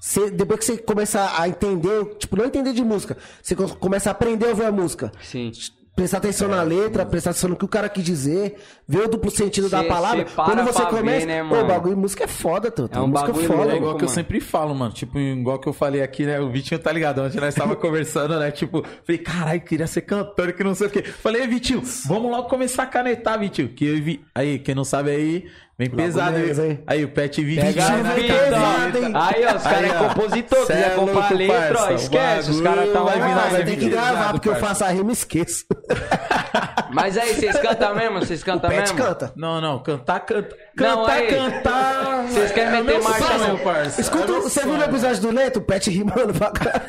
[0.01, 4.11] Você, depois que você começa a entender, tipo, não entender de música, você co- começa
[4.11, 5.11] a aprender a ouvir a música.
[5.23, 5.51] Sim.
[5.97, 8.57] Prestar atenção na letra, prestar atenção no que o cara quis dizer,
[8.87, 10.27] ver o duplo sentido da Cê- palavra.
[10.27, 11.63] cê para Quando você pra ver, começa, né, pô, mano?
[11.63, 12.91] o bagulho, música é foda, tu.
[12.93, 13.99] É um música bagulho foda, É igual mano.
[13.99, 14.93] que eu sempre falo, mano.
[14.93, 16.41] Tipo, igual que eu falei aqui, né?
[16.41, 17.23] O Vitinho tá ligado.
[17.23, 18.51] Ontem nós tava conversando, né?
[18.51, 21.01] Tipo, falei, caralho, queria ser cantor, que não sei o quê.
[21.05, 23.69] Falei, "Ei, Vitinho, vamos logo começar a canetar, Vitinho.
[23.69, 24.25] Que eu vi.
[24.35, 25.47] Aí, quem não sabe aí,
[25.79, 26.39] vem pesado.
[26.39, 26.85] menos, Aí, hein?
[26.87, 27.63] aí o Pet na vida.
[27.73, 28.99] caneta.
[28.99, 29.13] hein?
[29.15, 31.93] Aí, ó, os caras Aí, é compositor, quiser é comprar louco, letra, ó, parça.
[31.95, 32.51] Esquece.
[32.51, 33.05] Os caras tão.
[33.05, 34.67] bagulho vai vir na Ah, vai tem que pesado, gravar, porque eu parça.
[34.69, 35.65] faço a rima e esqueço.
[36.93, 38.19] Mas aí, vocês cantam mesmo?
[38.21, 38.97] Vocês O cantam Pet mesmo?
[38.99, 39.33] canta.
[39.37, 40.57] Não, não, cantar, canta.
[40.77, 41.27] Não, Cantar, aí.
[41.29, 42.23] cantar.
[42.29, 43.59] Vocês querem é o meter meu marcha sonho, mesmo?
[43.59, 44.01] parça.
[44.01, 46.85] Escuta, É meu você viu no episódio do Neto, o Pet rimando pra caralho?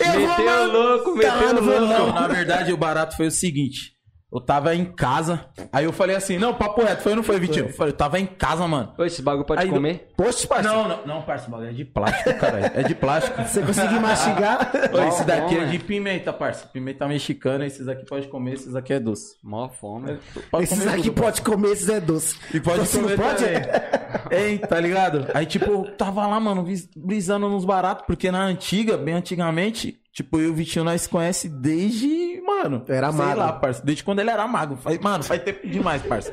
[0.00, 1.94] Eu vou Meteu louco, meteu não vou louco.
[1.94, 3.92] Não, na verdade, o barato foi o seguinte.
[4.32, 7.40] Eu tava em casa, aí eu falei assim, não, papo reto, foi ou não foi,
[7.40, 7.66] Vitinho?
[7.66, 8.92] Eu falei, eu tava em casa, mano.
[8.96, 10.08] Ô, esse bagulho pode Aí, comer?
[10.16, 10.76] Poxa, parceiro.
[10.76, 12.70] Não, não, não, parça, o bagulho é de plástico, caralho.
[12.72, 13.42] É de plástico.
[13.42, 14.70] Você conseguir mastigar.
[14.92, 15.70] Ô, esse daqui bom, é né?
[15.72, 16.64] de pimenta, parça.
[16.68, 19.34] Pimenta mexicana, esses aqui pode comer, esses aqui é doce.
[19.42, 20.16] Mó fome.
[20.48, 22.38] Pode Esses comer aqui tudo, pode comer, esses é doce.
[22.54, 23.44] E pode Você não comer pode?
[23.44, 23.62] também.
[24.30, 25.26] Ei, tá ligado?
[25.34, 26.64] Aí, tipo, eu tava lá, mano,
[26.96, 31.48] brisando nos baratos, porque na antiga, bem antigamente, tipo, eu e o Vitinho, nós conhece
[31.48, 33.38] desde, mano, Era sei mago.
[33.38, 34.76] lá, parça, desde quando ele era mago.
[34.76, 36.32] Faz, mano, faz tempo demais, parça.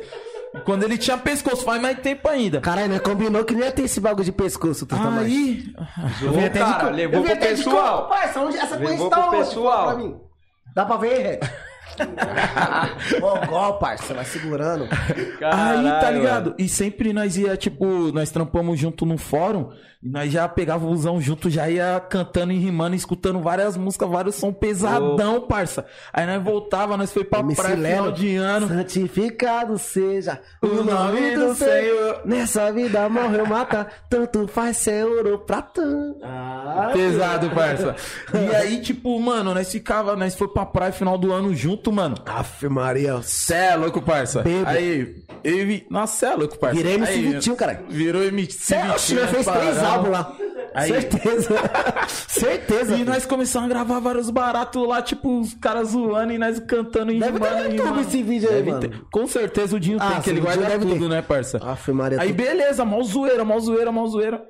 [0.66, 2.60] Quando ele tinha pescoço, faz mais tempo ainda.
[2.62, 3.00] Caralho, né?
[3.00, 5.20] Combinou que nem ia ter esse bagulho de pescoço, tu tá.
[5.20, 5.72] Aí,
[6.22, 8.08] Eu vim até de cara, levou eu vim pro pessoal.
[8.08, 9.38] Parça, onde essa coisa Levou está pro onde?
[9.48, 9.86] pessoal.
[9.88, 10.16] Pra mim.
[10.74, 11.40] Dá pra ver, Red?
[13.20, 14.84] Mongol, parça, vai segurando.
[14.84, 16.56] aí, tá Caralho, ligado?
[16.58, 19.70] E sempre nós ia, tipo, nós trampamos junto no fórum,
[20.08, 24.10] e nós já pegava o busão junto, já ia cantando e rimando, escutando várias músicas,
[24.10, 25.86] vários som pesadão, parça.
[26.14, 28.70] Aí nós voltava, nós foi pra MC praia final de ano.
[28.70, 32.22] Santificado seja O nome do Senhor.
[32.24, 35.82] Nessa vida morreu mata, tanto faz ser ouro ou prata.
[36.24, 37.96] Ah, Pesado, parça.
[38.34, 42.16] E aí, tipo, mano, nós ficava, nós foi pra praia final do ano junto, mano.
[42.26, 43.22] Aff, Maria.
[43.22, 44.44] Cê é louco, parça.
[44.66, 45.86] Aí, eu vi.
[45.90, 46.76] Nossa, cê é louco, parça.
[46.78, 47.80] Virei MC Vitinho, caralho.
[47.90, 49.28] Virou MC oxe, Vitinho.
[49.28, 49.78] fez três.
[49.98, 50.34] Álbuns lá.
[50.74, 51.50] Aí- Certeza.
[52.08, 52.96] Certeza.
[52.96, 57.12] E nós começamos a gravar vários baratos lá, tipo, os caras zoando e nós cantando
[57.12, 58.80] e Deve ter rimando, no YouTube esse vídeo aí, mano.
[58.82, 59.02] ter.
[59.12, 61.10] Com certeza o Dinho Ah, tem, que ele guarda tudo, ter.
[61.10, 61.58] né, parça?
[61.64, 62.22] Aff, Maria.
[62.22, 64.44] Aí beleza, mó zoeira, mó zoeira, mó zoeira.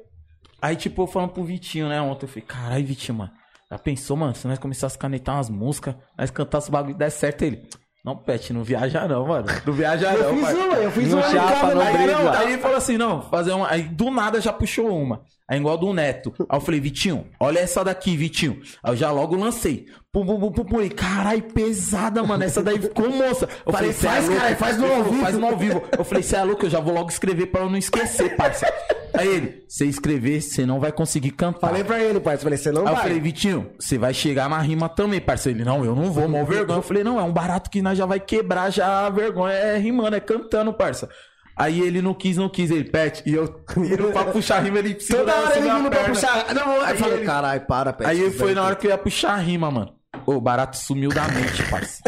[0.62, 3.32] Aí, tipo, eu falando pro Vitinho, né, ontem, eu falei, caralho, Vitinho, mano,
[3.72, 6.98] já pensou, mano, se nós começássemos a canetar umas músicas, nós cantássemos o bagulho e
[6.98, 7.68] der certo ele.
[8.08, 9.48] Não, Pet, não viaja não, mano.
[9.66, 10.58] Não viaja Eu não, fiz parça.
[10.58, 11.82] uma, eu fiz Não uma chapa, não?
[11.82, 13.70] Aí, não, aí ele falou assim, não, fazer uma.
[13.70, 15.24] Aí do nada já puxou uma.
[15.46, 16.34] Aí igual do Neto.
[16.50, 18.62] Aí eu falei, Vitinho, olha essa daqui, Vitinho.
[18.82, 19.88] Aí eu já logo lancei.
[20.18, 20.82] Pum, pum, pum, pum, pum.
[20.82, 22.44] E, Caralho, pesada, mano.
[22.44, 23.48] Essa daí ficou moça.
[23.64, 25.22] Eu Falei, "Cê é faz, louco?" cara, faz no ao vivo.
[25.22, 25.84] Faz no ao vivo.
[25.96, 28.66] Eu falei, você é louco, eu já vou logo escrever pra eu não esquecer, parça.
[29.14, 31.68] Aí ele, você escrever, você não vai conseguir cantar.
[31.68, 32.42] Falei pra ele, parça.
[32.42, 33.04] Falei, você não Aí eu vai.
[33.04, 35.60] falei, Vitinho, você vai chegar na rima também, parceiro.
[35.60, 36.80] Ele, não, eu não vou, mal vergonha.
[36.80, 39.54] Eu falei, não, é um barato que nós já vai quebrar já a vergonha.
[39.54, 41.08] É rimando, é cantando, parça.
[41.56, 43.22] Aí ele não quis, não quis, ele, Pet.
[43.24, 45.90] E eu indo pra puxar a rima, ele Toda segurava hora assim ele na vindo
[45.92, 46.56] pra puxar.
[46.56, 48.10] Não, aí eu falei, caralho, para, Pet.
[48.10, 49.97] Aí foi na hora que eu ia puxar a rima, mano.
[50.28, 52.02] Ô, o barato sumiu da mente, parça.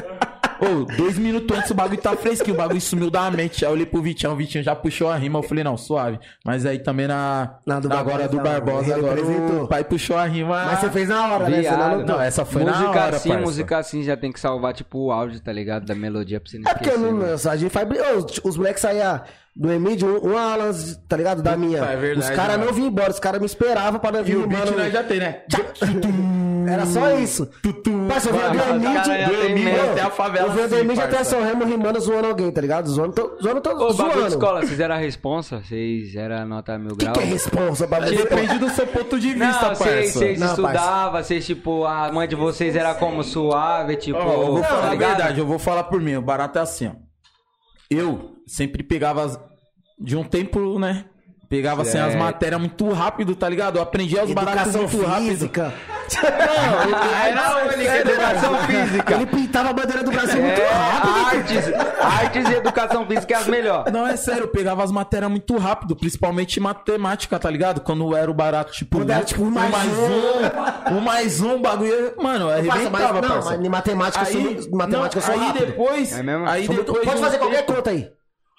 [0.59, 3.63] Ô, dois minutos antes o bagulho tá fresquinho, o bagulho sumiu da mente.
[3.63, 5.39] Aí eu olhei pro Vitinho, o Vitinho já puxou a rima.
[5.39, 6.19] Eu falei, não, suave.
[6.43, 7.59] Mas aí também na.
[7.65, 10.65] Na do na agora do Barbosa, agora o pai puxou a rima.
[10.65, 11.61] Mas você fez na hora, né?
[11.71, 12.05] Não...
[12.05, 13.45] Não, essa foi na música hora, assim, parça.
[13.45, 15.85] música assim já tem que salvar, tipo, o áudio, tá ligado?
[15.85, 17.07] Da melodia pra você não É porque esquecer.
[17.07, 17.33] eu não, mano.
[17.49, 17.87] a gente faz.
[18.17, 19.21] Os, os moleques saíam
[19.55, 20.71] do Emílio, um, um Alan,
[21.07, 21.41] tá ligado?
[21.41, 21.79] Da minha.
[21.79, 24.37] é verdade, os caras não vinham embora, os caras me esperavam pra não E vir
[24.37, 25.43] o beat nós já tem, né?
[26.67, 27.49] Era só isso.
[28.07, 29.91] Parça, eu vi os Emílio.
[29.91, 30.47] até a favela.
[30.47, 31.23] Eu vi do Emílio até.
[31.23, 32.89] São Remo rimando, zoando alguém, tá ligado?
[32.89, 35.61] Zoando, to, zoando todo Ô, bagulho de escola, vocês eram a responsa?
[35.61, 37.17] Vocês eram nota mil O que, graus?
[37.17, 38.15] que é responsa você?
[38.15, 39.83] Depende do seu ponto de vista, Não, parça.
[39.83, 44.19] vocês, vocês Não, estudavam, vocês, tipo, a mãe de vocês era como suave, tipo.
[44.19, 45.09] Vou tá falar a ligado?
[45.17, 46.15] verdade, eu vou falar por mim.
[46.15, 46.91] O barato é assim, ó.
[47.89, 49.39] Eu sempre pegava as-
[49.99, 51.05] de um tempo, né?
[51.49, 53.77] Pegava assim as matérias muito rápido, tá ligado?
[53.77, 55.29] Eu aprendia os baratos muito rápido.
[55.29, 55.73] física.
[57.27, 59.13] Era única, educação física.
[59.15, 61.25] Ele pintava a bandeira do Brasil muito É, rápido.
[61.25, 63.91] artes, artes e educação física é as melhores.
[63.91, 67.81] Não, é sério, eu pegava as matérias muito rápido, principalmente matemática, tá ligado?
[67.81, 71.61] Quando era o barato, tipo, Quando era, um- tipo, um mais um, um mais um,
[71.61, 73.49] bagulho, mano, eu arrebentava, mas, não, parça.
[73.57, 74.31] mas em matemática, Aí,
[74.61, 75.65] sou, matemática eu não, sou aí rápido.
[75.65, 76.47] depois, É mesmo?
[76.47, 78.07] aí muito- depois Pode de fazer qualquer conta aí.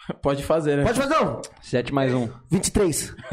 [0.22, 0.84] Pode fazer, né?
[0.84, 1.40] Pode fazer, não.
[1.62, 2.28] 7 mais 1.
[2.51, 3.14] 23.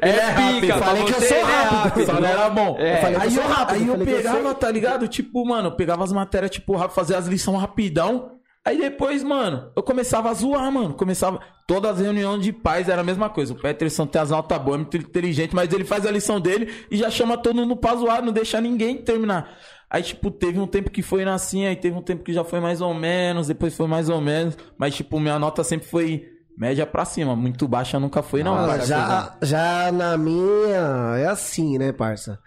[0.00, 0.66] É, pica, rápido.
[0.66, 2.06] pra falei que eu sou é rápido.
[2.06, 2.76] Só não era bom.
[2.78, 2.96] É.
[2.96, 5.08] Eu falei que eu aí sou eu, rápido, aí eu eu pegava, tá ligado?
[5.08, 8.32] Tipo, mano, eu pegava as matérias, tipo, rápido, fazia as lições rapidão.
[8.64, 10.94] Aí depois, mano, eu começava a zoar, mano.
[10.94, 11.40] Começava.
[11.66, 13.52] Todas as reuniões de pais era a mesma coisa.
[13.52, 16.72] O Peterson tem as notas boas, é muito inteligente, mas ele faz a lição dele
[16.90, 19.50] e já chama todo mundo pra zoar, não deixa ninguém terminar.
[19.90, 22.60] Aí, tipo, teve um tempo que foi assim, aí teve um tempo que já foi
[22.60, 24.56] mais ou menos, depois foi mais ou menos.
[24.78, 26.26] Mas, tipo, minha nota sempre foi
[26.56, 27.36] média pra cima.
[27.36, 28.54] Muito baixa nunca foi, não.
[28.56, 32.38] Ah, já, já na minha é assim, né, parça?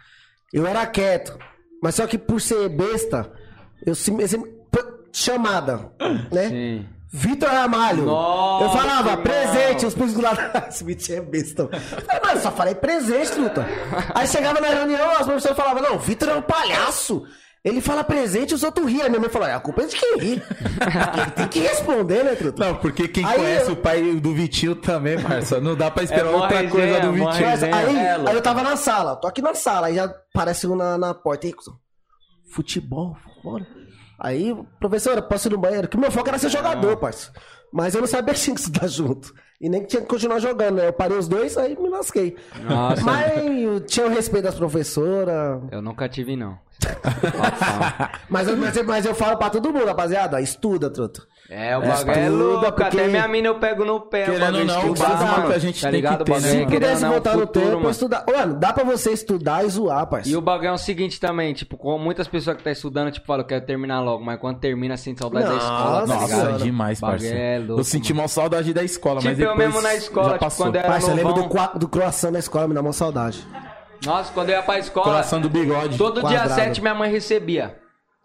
[0.54, 1.38] Eu era quieto,
[1.82, 3.32] mas só que por ser besta,
[3.86, 4.26] eu sempre.
[5.12, 5.92] chamada,
[6.32, 6.50] né?
[6.50, 6.86] Sim.
[7.12, 8.06] Vitor Ramalho.
[8.06, 9.24] Nossa, eu falava, irmão.
[9.24, 10.34] presente, os públicos lá.
[10.68, 11.64] Esse bicho é besta.
[11.72, 13.66] Eu falei, mano, só falei presente, Luta.
[14.14, 17.24] Aí chegava na reunião, as professoras falavam, não, o Vitor é um palhaço.
[17.66, 19.06] Ele fala presente, os outros riam.
[19.06, 20.32] A minha mãe falou, é a culpa é de quem ri.
[20.34, 22.66] Ele tem que responder, né, Truta?
[22.66, 25.60] Não, porque quem Aí conhece eu- o pai do Vitinho também, parça.
[25.60, 27.48] Não dá pra esperar É outra resenha, coisa do Vitinho.
[27.50, 30.66] Mas aí, É, aí eu tava na sala, tô aqui na sala, aí já aparece
[30.68, 31.48] um na, na porta.
[31.48, 31.56] E aí,
[32.54, 33.66] futebol, bora.
[34.20, 35.88] Aí, professora, posso ir no banheiro?
[35.88, 37.32] Que meu foco era ser jogador, parça.
[37.72, 39.34] Mas eu não sabia que tinha que estudar junto.
[39.60, 40.88] E nem que tinha que continuar jogando, né?
[40.88, 42.36] Eu parei os dois, aí me lasquei.
[42.64, 43.02] Nossa.
[43.04, 43.34] Mas
[43.88, 45.62] tinha o respeito das professoras.
[45.72, 46.58] Eu nunca tive, não.
[48.30, 51.22] Mas, eu- mas, eu- mas eu falo pra todo mundo, rapaziada, estuda, truta.
[51.50, 52.66] É, o É, bagulho é louco.
[52.66, 54.26] porque- Até minha mina eu pego no pé.
[54.26, 55.48] Querendo ou não, estudar, básico mano.
[55.48, 56.26] que a gente tá tem que ligado?
[56.26, 56.38] ter, né?
[56.38, 57.90] é Se querendo pudesse não, voltar no tempo, mano.
[57.90, 58.26] estudar.
[58.30, 60.28] Mano, dá pra você estudar e zoar, parça.
[60.30, 63.26] E o bagulho é o seguinte também, tipo, com muitas pessoas que tá estudando, tipo,
[63.26, 66.26] falam, eu quero terminar logo, mas quando termina, sente saudade da Nossa, escola, tá Nossa,
[66.26, 66.40] ligado?
[66.42, 66.64] Senhora.
[66.64, 67.36] demais, Bagulho parça.
[67.36, 70.26] é louco, eu senti mal saudade da escola, mas Tipo, eu depois mesmo na escola,
[70.28, 70.66] já tipo, passou.
[70.66, 73.48] quando eu era Parça, eu lembro do, do croissant na escola, me dá uma saudade.
[74.06, 75.98] Nossa, quando eu ia pra escola, Coração do bigode.
[75.98, 76.54] todo dia Quadrado.
[76.62, 77.78] 7 minha mãe recebia.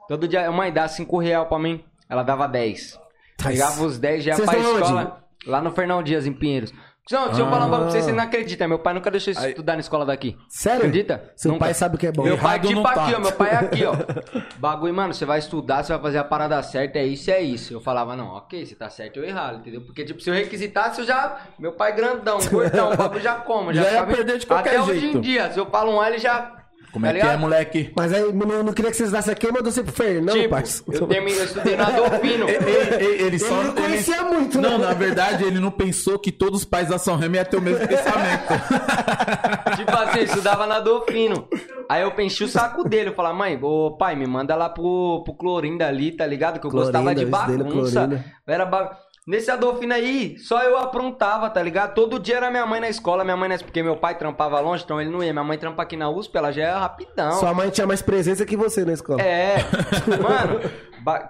[0.09, 1.85] Todo dia, mãe, dá 5 real pra mim.
[2.11, 3.01] Ela dava 10.
[3.43, 5.22] Pegava os 10 já Vocês pra estão escola.
[5.47, 6.72] Lá no Fernão Dias, em Pinheiros.
[7.11, 8.68] Não, deixa eu falar um bagulho pra vocês, vocês não acreditam.
[8.68, 10.38] Meu pai nunca deixou eu Aí- estudar na escola daqui.
[10.49, 10.78] Sério?
[10.86, 11.32] Acredita?
[11.34, 11.64] Seu Nunca.
[11.64, 12.22] pai sabe o que é bom.
[12.22, 13.03] Meu pai, Errado tipo não tá.
[13.05, 13.18] aqui, ó.
[13.20, 13.93] Meu pai é aqui, ó.
[14.59, 17.74] Bagulho, mano, você vai estudar, você vai fazer a parada certa, é isso, é isso.
[17.74, 19.80] Eu falava, não, ok, você tá certo ou errado, entendeu?
[19.80, 21.38] Porque, tipo, se eu requisitasse, eu já.
[21.59, 23.74] Meu pai grandão, gordão, o bagulho já como.
[23.74, 25.18] Já, Já ia ficava- perder de qualquer Até hoje jeito.
[25.18, 26.53] em dia, se eu falo um A, ele já.
[26.93, 27.93] Como tá é que é, moleque?
[27.97, 30.82] Mas aí, eu não queria que vocês dassem aqui, mandou você pro Fernão, Tipo, parça.
[30.93, 32.47] eu, terminei, eu estudei na Dolfino.
[32.53, 33.47] Ele, ele- ele só.
[33.59, 34.68] Ele não conhecia muito, né?
[34.68, 37.57] Não, na verdade, ele não pensou que todos os pais da São Remo iam ter
[37.57, 38.53] o mesmo pensamento.
[39.76, 41.49] Tipo assim, eu estudava na Dolfino.
[41.88, 43.11] Aí eu enchi o saco dele.
[43.11, 46.61] Eu falava, mãe, ô pai, me manda lá pro, pro Clorinda ali, tá ligado?
[46.61, 48.01] Que eu Clorinda, gostava de dele, bagunça.
[48.07, 48.24] Clorinda.
[48.47, 48.97] Era ba...
[49.25, 51.95] Nesse Adolfino aí, só eu aprontava, tá ligado?
[51.95, 53.57] Todo dia era minha mãe na escola, minha mãe na...
[53.57, 55.33] Porque meu pai trampava longe, então ele não ia.
[55.33, 57.33] Minha mãe trampa aqui na USP, ela já é rapidão.
[57.33, 59.23] Sua mãe tinha mais presença que você na escola.
[59.23, 59.59] É,
[60.20, 60.61] mano,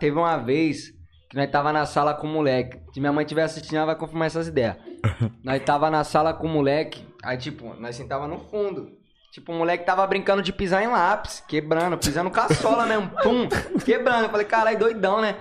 [0.01, 0.91] teve uma vez
[1.29, 2.81] que nós tava na sala com o moleque.
[2.95, 4.77] Se minha mãe estiver assistindo, ela vai confirmar essas ideias.
[5.45, 8.89] Nós tava na sala com o moleque, aí tipo, nós sentava no fundo.
[9.33, 13.49] Tipo, o moleque tava brincando de pisar em lápis, quebrando, pisando caçola mesmo, pum,
[13.85, 14.25] quebrando.
[14.25, 15.37] Eu falei, caralho, doidão, né?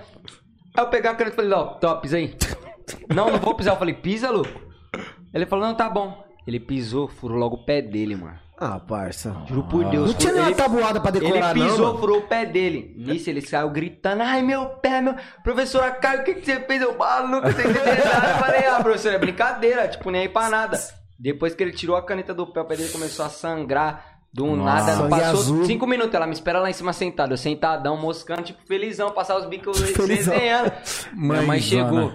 [0.76, 2.34] Aí eu peguei a caneta e falei, ó, top, pisa aí.
[3.14, 3.74] Não, não vou pisar.
[3.74, 4.60] Eu falei, pisa, louco.
[5.32, 6.24] Ele falou, não, tá bom.
[6.46, 8.38] Ele pisou, furou logo o pé dele, mano.
[8.58, 9.34] Ah, parça.
[9.48, 10.08] Juro por Deus.
[10.10, 11.98] Não tinha nenhuma tabuada pra decorar, ele não, pisou, mano.
[11.98, 12.94] furou o pé dele.
[12.96, 15.16] Nisso ele saiu gritando: Ai, meu pé, meu.
[15.42, 16.80] Professora Caio, o que, que você fez?
[16.80, 18.28] Eu maluco, você entendeu nada.
[18.28, 19.88] Eu falei: Ah, professora, é brincadeira.
[19.88, 20.78] Tipo, nem aí pra nada.
[21.18, 24.11] Depois que ele tirou a caneta do pé, o pé dele começou a sangrar.
[24.32, 25.64] Do nada, não Sangue passou azul.
[25.66, 26.14] cinco minutos.
[26.14, 27.32] Ela me espera lá em cima sentado.
[27.34, 30.32] Eu sentadão, moscando, tipo, felizão, passar os bicos Felizão.
[30.34, 30.72] desenhando.
[31.12, 32.06] Minha mãe chegou.
[32.08, 32.12] O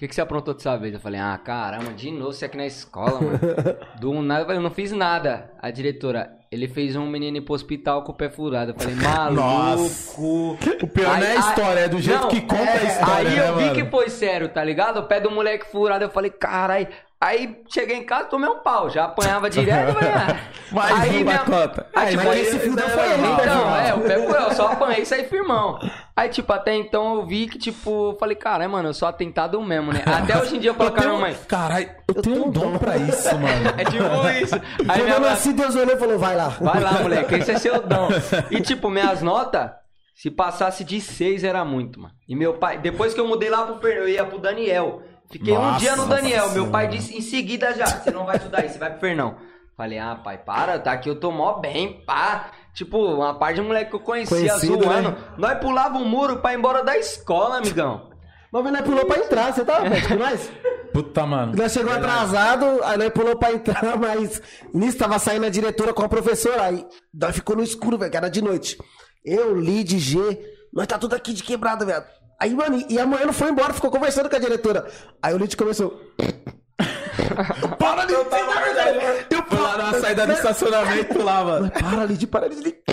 [0.00, 0.94] que, que você aprontou dessa vez?
[0.94, 3.38] Eu falei, ah, caramba, de novo você aqui na escola, mano.
[4.00, 5.50] Do nada, eu falei, eu não fiz nada.
[5.60, 8.70] A diretora, ele fez um menino ir pro hospital com o pé furado.
[8.70, 8.94] Eu falei,
[9.44, 10.56] maluco.
[10.82, 13.48] O pior não é a história, é do jeito que conta a história, Aí né,
[13.48, 13.74] eu vi mano?
[13.74, 15.00] que foi sério, tá ligado?
[15.00, 16.88] O pé do moleque furado, eu falei, carai.
[17.22, 19.88] Aí cheguei em casa, tomei um pau, já apanhava direto.
[19.88, 20.36] eu falei, ah.
[20.72, 21.86] Mais aí uma minha- cota.
[21.94, 24.52] Aí, Aí, tipo, mas aí- esse fio não foi então, é, o pé furou, eu
[24.52, 25.78] só apanhei e saí firmão.
[26.16, 29.60] Aí, tipo, até então eu vi que, tipo, eu falei, cara, mano, eu sou atentado
[29.60, 30.02] mesmo, né?
[30.06, 31.20] Até hoje em dia eu falo Eu com a minha tenho...
[31.20, 31.36] mãe.
[31.46, 33.68] Caralho, eu tenho um dom pra isso, mano.
[33.76, 34.54] É tipo isso.
[34.54, 36.48] Aí Quando minha eu nasci, Deus olhou e falou, vai lá.
[36.58, 38.08] vai lá, moleque, esse é seu dom.
[38.50, 39.70] E, tipo, minhas notas,
[40.14, 42.14] se passasse de seis era muito, mano.
[42.26, 45.02] E meu pai, depois que eu mudei lá pro Fernando, eu ia pro Daniel.
[45.30, 46.50] Fiquei um Nossa dia no Daniel.
[46.50, 49.36] Meu pai disse em seguida já: você não vai estudar aí, você vai pro Fernão.
[49.76, 52.50] Falei, ah, pai, para, tá aqui, eu tô mó bem, pá.
[52.74, 55.10] Tipo, uma parte de moleque que eu conhecia Conhecido, zoando.
[55.12, 55.16] né?
[55.38, 58.10] Nós pulava o muro pra ir embora da escola, amigão.
[58.52, 60.50] Mas nós pulou pra entrar, você tava perto com nós?
[60.92, 61.54] Puta, mano.
[61.56, 64.42] Nós chegou atrasado, aí nós pulou pra entrar, mas
[64.74, 68.16] nisso tava saindo a diretora com a professora, aí nós ficou no escuro, velho, que
[68.16, 68.76] era de noite.
[69.24, 70.18] Eu, Lid, G,
[70.74, 72.04] nós tá tudo aqui de quebrada, velho.
[72.40, 74.86] Aí, mano, e amanhã não foi embora, ficou conversando com a diretora.
[75.22, 76.00] Aí o Lid começou.
[77.78, 78.24] para de Eu
[79.46, 81.70] fui lá na saída do estacionamento lá, mano.
[81.70, 82.76] Para, Lid, para, Lid.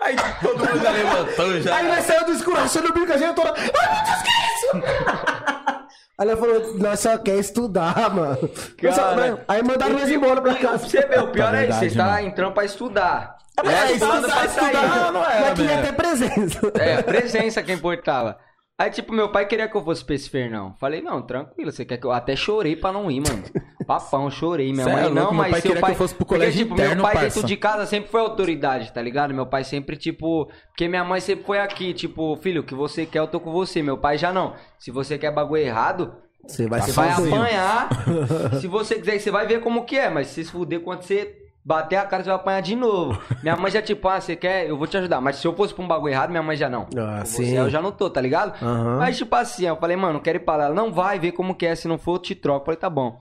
[0.00, 1.76] Aí todo mundo já levantou já.
[1.76, 3.52] Aí nós saímos do escuro, achando o bico, a diretora.
[3.56, 5.76] Ai, meu Deus, que é isso?
[6.18, 8.50] Aí ela falou, nós só quer estudar, mano.
[8.80, 9.38] Eu Cara, né?
[9.48, 10.88] Aí mandaram nós embora pra casa.
[10.88, 13.36] Você vê, o pior É é isso, verdade, você tá entrando pra estudar.
[13.62, 14.74] É, É, estudar, estudando pra sair.
[14.74, 15.82] estudar não é, Mas queria velho.
[15.86, 16.72] ter presença.
[16.80, 18.38] É, a presença que importava.
[18.78, 20.74] Aí, tipo, meu pai queria que eu fosse pra esse Fernão.
[20.78, 22.12] Falei, não, tranquilo, você quer que eu...
[22.12, 23.42] Até chorei pra não ir, mano.
[23.86, 24.70] Papão, chorei.
[24.70, 26.26] Minha Cê é mãe, louco, não, meu mas pai seu queria que eu fosse pro
[26.26, 27.34] Porque, colégio tipo, interno, meu pai parça.
[27.36, 29.32] dentro de casa sempre foi autoridade, tá ligado?
[29.32, 30.50] Meu pai sempre, tipo...
[30.68, 32.36] Porque minha mãe sempre foi aqui, tipo...
[32.36, 33.82] Filho, o que você quer, eu tô com você.
[33.82, 34.54] Meu pai já não.
[34.78, 36.14] Se você quer bagulho errado,
[36.46, 37.88] Você vai você vai apanhar.
[38.60, 40.10] se você quiser, você vai ver como que é.
[40.10, 43.20] Mas se se fuder, quando você bater a cara, você vai apanhar de novo.
[43.42, 44.68] Minha mãe já, tipo, ah, você quer?
[44.68, 45.20] Eu vou te ajudar.
[45.20, 46.86] Mas se eu fosse pra um bagulho errado, minha mãe já não.
[46.96, 47.44] Ah, sim.
[47.44, 48.54] Você, eu já não tô, tá ligado?
[48.64, 48.98] Aham.
[48.98, 50.64] Mas, tipo assim, eu falei, mano, não quero ir pra lá.
[50.66, 51.74] Ela, não vai ver como que é.
[51.74, 52.60] Se não for, eu te troco.
[52.60, 53.20] Eu falei, tá bom.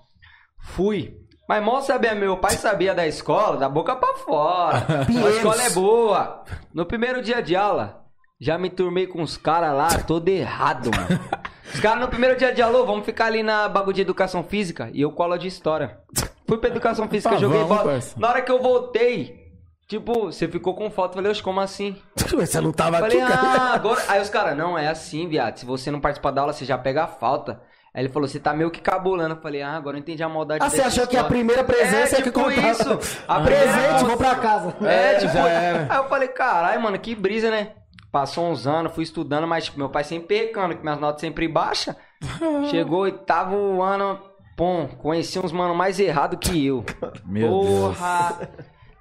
[0.61, 1.15] Fui.
[1.49, 4.85] Mas mal sabia, meu pai sabia da escola, da boca pra fora.
[5.09, 6.43] a escola é boa.
[6.73, 8.03] No primeiro dia de aula,
[8.39, 11.19] já me turmei com os caras lá, todo errado, mano.
[11.73, 14.43] Os caras no primeiro dia de aula, "Ô, vamos ficar ali na bagulho de educação
[14.43, 14.89] física.
[14.93, 15.97] E eu colo de história.
[16.47, 17.91] Fui pra educação física, Tá, joguei vamos, bola.
[17.91, 18.19] parça.
[18.19, 19.51] Na hora que eu voltei,
[19.87, 21.11] tipo, você ficou com foto.
[21.11, 21.95] Eu falei, oxe, como assim?
[22.35, 23.47] Você não tava Falei, aqui, cara.
[23.61, 24.01] ah, agora.
[24.07, 25.57] Aí os caras, não, é assim, viado.
[25.57, 27.61] Se você não participar da aula, você já pega a falta.
[27.93, 29.35] Aí ele falou, você tá meio que cabulando.
[29.35, 31.29] Eu falei, ah, agora eu entendi a maldade Ah, você achou que a história.
[31.29, 32.71] primeira presença é, é que tipo contava?
[32.71, 32.99] isso.
[33.27, 34.75] A Ah, Presente, vou pra casa.
[34.81, 37.71] É, É, tipo, aí eu falei, caralho, mano, que brisa, né?
[38.11, 41.47] Passou uns anos, fui estudando, mas tipo, meu pai sempre pecando, que minhas notas sempre
[41.47, 41.95] baixas.
[42.69, 44.19] Chegou oitavo ano,
[44.55, 46.83] pum, conheci uns mano mais errado que eu.
[47.25, 48.49] Meu Porra!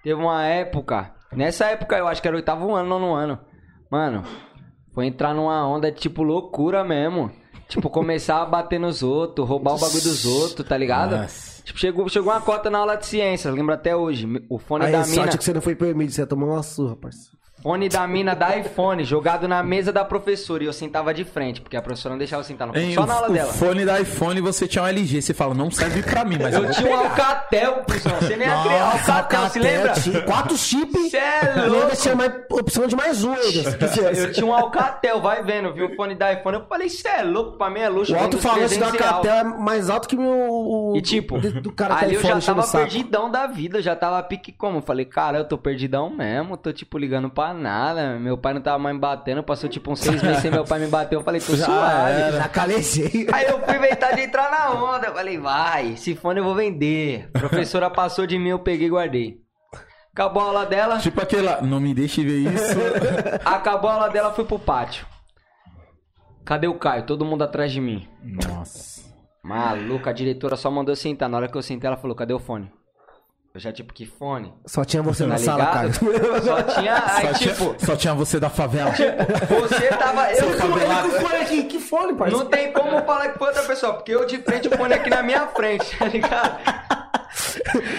[0.02, 3.38] Teve uma época, nessa época eu acho que era oitavo ano, nono ano.
[3.90, 4.22] Mano,
[4.92, 7.30] foi entrar numa onda de tipo loucura mesmo.
[7.66, 11.16] Tipo, começar a bater nos outros, roubar o bagulho dos outros, tá ligado?
[11.16, 11.62] Nossa.
[11.62, 14.28] Tipo, chegou, chegou uma cota na aula de ciências, lembro até hoje.
[14.50, 15.14] O fone Aí, da mina.
[15.14, 17.38] sorte que você não foi permitido, você tomou uma surra, parceiro.
[17.64, 20.62] Fone da mina da iPhone, jogado na mesa da professora.
[20.62, 23.06] E eu sentava de frente, porque a professora não deixava eu sentar no Hein, Só
[23.06, 23.50] na aula o dela.
[23.54, 25.22] fone da iPhone você tinha um LG.
[25.22, 26.94] Você fala, não serve pra mim, mas eu, Eu tinha um.
[26.94, 28.16] Alcatel, cuzão.
[28.20, 28.78] Você nem acredita.
[28.84, 29.92] Nossa, Alcatel, se lembra?
[29.94, 31.10] tinha Quatro chips.
[31.10, 31.96] Cê é E ainda louco.
[31.96, 33.78] tinha mais opção de mais um ainda.
[34.20, 35.86] Eu tinha um Alcatel, vai vendo, viu?
[35.86, 36.58] O fone da iPhone.
[36.58, 38.12] Eu falei, cê é louco, pra mim é luxo.
[38.12, 39.14] O alto-falante da 300 real.
[39.22, 40.92] Catel é mais alto que o meu.
[40.96, 44.52] E tipo, do, do cara ali eu já tava perdidão da vida, já tava pique
[44.52, 44.78] como?
[44.78, 48.18] Eu falei, cara, eu tô perdidão mesmo, tô tipo ligando pra nada.
[48.18, 50.78] Meu pai não tava mais me batendo, passou tipo uns seis meses sem meu pai
[50.80, 51.16] me bater.
[51.16, 52.32] Eu falei, tô suave.
[52.32, 53.26] Já calejei.
[53.32, 55.06] Aí eu fui inventar de entrar na onda.
[55.06, 57.30] Eu falei, vai, esse fone eu vou vender.
[57.34, 59.40] A professora passou de mim, eu peguei e guardei.
[60.12, 62.78] Acabou a aula dela, Tipo aquela, não me deixe ver isso.
[63.44, 65.06] acabou a aula dela, fui pro pátio.
[66.44, 67.06] Cadê o Caio?
[67.06, 68.06] Todo mundo atrás de mim.
[68.22, 69.02] Nossa.
[69.42, 71.28] Maluca, a diretora só mandou eu sentar.
[71.28, 72.70] Na hora que eu sentei, ela falou, cadê o fone?
[73.54, 74.52] Eu já, tipo, que fone?
[74.66, 75.92] Só tinha você Tá na sala, cara.
[75.92, 78.90] Só tinha, aí, Só, tipo, tinha, só tinha você da favela.
[78.90, 80.32] você tava...
[80.32, 81.62] Eu, Que fone aqui?
[81.62, 82.42] Que fone, parceiro?
[82.42, 85.08] não tem como falar que foi outra pessoa, porque eu de frente, o fone aqui
[85.08, 86.58] na minha frente, tá ligado?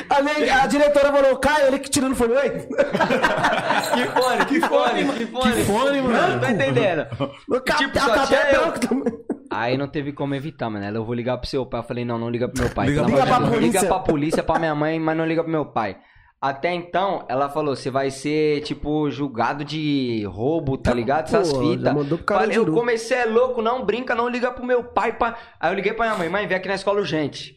[0.10, 2.50] A, a diretora falou, Caio, ele que tirando fone, oi?
[2.50, 5.54] Que fone, que fone, que fone.
[5.54, 6.28] Que fone, mano?
[6.34, 7.08] Não tô entendendo.
[7.50, 8.62] O Tipo, a só tinha é eu.
[8.62, 9.14] branco também.
[9.56, 10.86] Aí não teve como evitar, mano.
[10.86, 11.80] Ela, eu vou ligar pro seu pai.
[11.80, 12.88] Eu falei, não, não liga pro meu pai.
[12.88, 13.60] Liga Pelo pra polícia.
[13.60, 15.98] Liga pra polícia, pra minha mãe, mas não liga pro meu pai.
[16.42, 21.26] Até então, ela falou, você vai ser, tipo, julgado de roubo, tá ligado?
[21.26, 21.94] Essas fitas.
[22.28, 25.14] Falei, eu comecei, é louco, não brinca, não liga pro meu pai.
[25.14, 25.38] Pra...
[25.60, 27.56] Aí eu liguei pra minha mãe, mãe, vem aqui na escola urgente.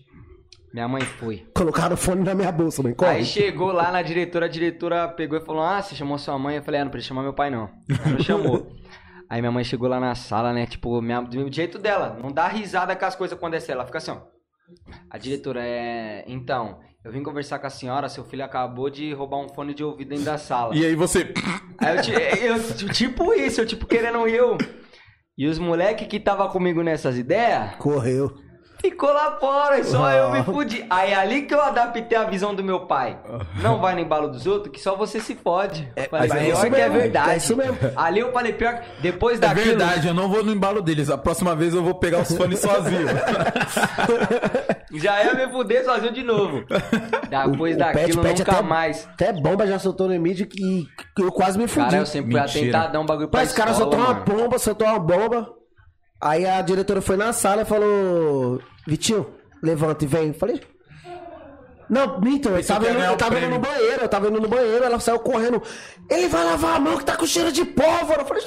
[0.73, 1.47] Minha mãe foi.
[1.55, 2.95] Colocaram o fone na minha bolsa, mãe.
[2.95, 3.11] Corre.
[3.11, 6.57] Aí chegou lá na diretora, a diretora pegou e falou: Ah, você chamou sua mãe?
[6.57, 7.71] Eu falei: Ah, não precisa chamar meu pai, não.
[7.89, 8.73] Ela não chamou.
[9.31, 10.67] Aí minha mãe chegou lá na sala, né?
[10.67, 13.79] Tipo, minha, do jeito dela, não dá risada com as coisas quando é sério.
[13.79, 14.21] Ela fica assim, ó.
[15.11, 16.25] A diretora é.
[16.27, 19.85] Então, eu vim conversar com a senhora, seu filho acabou de roubar um fone de
[19.85, 20.75] ouvido dentro da sala.
[20.75, 21.33] E aí você.
[21.79, 21.97] Aí
[22.45, 24.59] eu, eu, tipo isso, eu tipo querendo eu.
[25.37, 28.35] E os moleque que tava comigo nessas ideias, Correu.
[28.81, 30.87] Ficou lá fora, só eu me fudi.
[30.89, 33.19] Aí ali que eu adaptei a visão do meu pai.
[33.61, 35.91] Não vai no embalo dos outros, que só você se fode.
[36.09, 37.31] Falei, mas é pior que é mesmo, verdade.
[37.31, 37.77] é isso mesmo.
[37.97, 39.67] Ali eu falei, pior que depois É daquilo.
[39.67, 41.11] verdade, eu não vou no embalo deles.
[41.11, 43.07] A próxima vez eu vou pegar os fones sozinho.
[44.95, 46.65] Já ia me fuder sozinho de novo.
[47.29, 49.09] Depois O daquilo, Pet Pet nunca até- mais.
[49.13, 50.87] Até bomba já soltou no mídia que
[51.19, 51.85] eu quase me fudi.
[51.87, 52.79] Cara, eu sempre fui Mentira.
[52.79, 55.58] atentadão, bagulho pra Mas, cara, escola, soltou uma bomba, soltou uma bomba.
[56.21, 59.27] Aí a diretora foi na sala e falou: Vitinho,
[59.63, 60.29] levanta e vem.
[60.29, 60.61] Eu falei.
[61.89, 64.49] Não, minto, eu Pensei tava, indo, eu tava indo no banheiro, eu tava indo no
[64.49, 65.63] banheiro, ela saiu correndo.
[66.11, 68.21] Ele vai lavar a mão que tá com cheiro de pólvora.
[68.23, 68.43] Eu falei,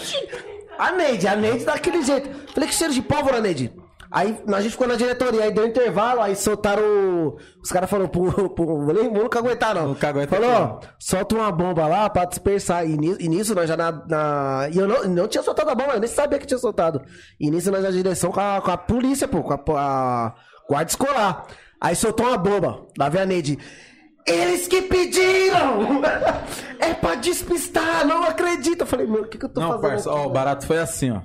[0.78, 2.30] a Neide, a Neide daquele jeito.
[2.54, 3.74] Falei, que cheiro de pólvora, Neide?
[4.12, 6.84] Aí a gente ficou na diretoria, aí deu intervalo, aí soltaram.
[6.84, 8.50] o- Os caras falaram pro.
[8.50, 9.88] pro vou nunca aguentar, não.
[9.90, 12.86] Nunca aguenta Falou, ó, solta uma bomba lá pra dispersar.
[12.86, 13.92] E nisso, e nisso nós já na.
[13.92, 17.02] na- E eu não, não tinha soltado a bomba, eu nem sabia que tinha soltado.
[17.40, 20.34] E nisso nós na direção com a, com a polícia, pô, com a, a
[20.68, 21.48] guarda escolar.
[21.80, 23.58] Aí soltou uma bomba, da Neide.
[24.28, 26.02] Eles que pediram!
[26.80, 28.82] é pra despistar, não acredito.
[28.82, 29.90] Eu falei, meu, o que, que eu tô Não, fazendo?
[29.90, 31.22] parça, ó, o barato foi assim, ó.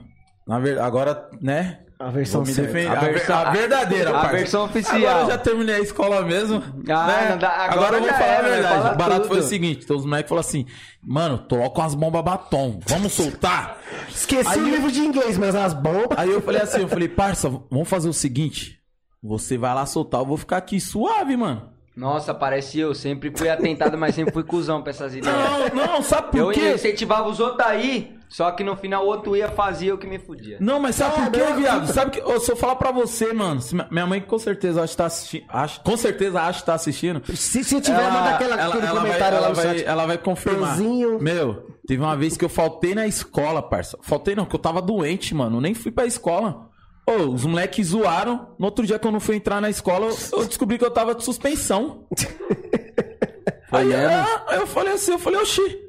[0.46, 1.80] Na verdade, agora, né?
[1.98, 2.88] A versão Vou me defender.
[2.88, 4.36] A A, ver- versão- a verdadeira, a parça.
[4.36, 4.96] versão oficial.
[4.96, 6.62] Agora eu já terminei a escola mesmo.
[6.90, 7.36] Ah, né?
[7.40, 8.50] dá- agora agora eu vou falar era, a né?
[8.50, 8.74] verdade.
[8.82, 9.28] Fala o barato tudo.
[9.28, 10.66] foi o seguinte: então os moleques falaram assim,
[11.02, 12.80] mano, tô com as bombas batom.
[12.86, 13.78] Vamos soltar?
[14.10, 16.18] Esqueci Aí o eu- livro de inglês, mas as bombas.
[16.18, 18.78] Aí eu falei assim, eu falei, parça, vamos fazer o seguinte.
[19.22, 21.70] Você vai lá soltar, eu vou ficar aqui suave, mano.
[21.96, 22.94] Nossa, parece eu.
[22.94, 25.34] Sempre fui atentado, mas sempre fui cuzão pra essas ideias.
[25.74, 26.74] Não, não, sabe por eu quê?
[26.74, 30.18] incentivava os outros aí, só que no final o outro ia fazer o que me
[30.18, 30.58] fudia.
[30.60, 31.86] Não, mas sabe por quê, viado?
[31.92, 32.20] Sabe que.
[32.20, 35.44] eu falar pra você, mano, se minha- mãe com certeza acha que tá assistindo.
[35.48, 37.22] Acho, com certeza acha que tá assistindo.
[37.34, 39.86] Se, se tiver, manda aquela, aquele ela comentário vai, lá ela no vai, chat.
[39.86, 40.76] ela vai confirmar.
[40.76, 41.18] Pezinho.
[41.20, 43.98] Meu, teve uma vez que eu faltei na escola, parça.
[44.02, 45.60] Faltei não, porque eu tava doente, mano.
[45.60, 46.68] Nem fui pra escola.
[47.08, 48.54] Ô, os moleques zoaram.
[48.58, 50.90] No outro dia que eu não fui entrar na escola, eu, eu descobri que eu
[50.90, 52.06] tava de suspensão.
[53.70, 55.85] aí, ah, aí eu falei assim, eu falei, oxi.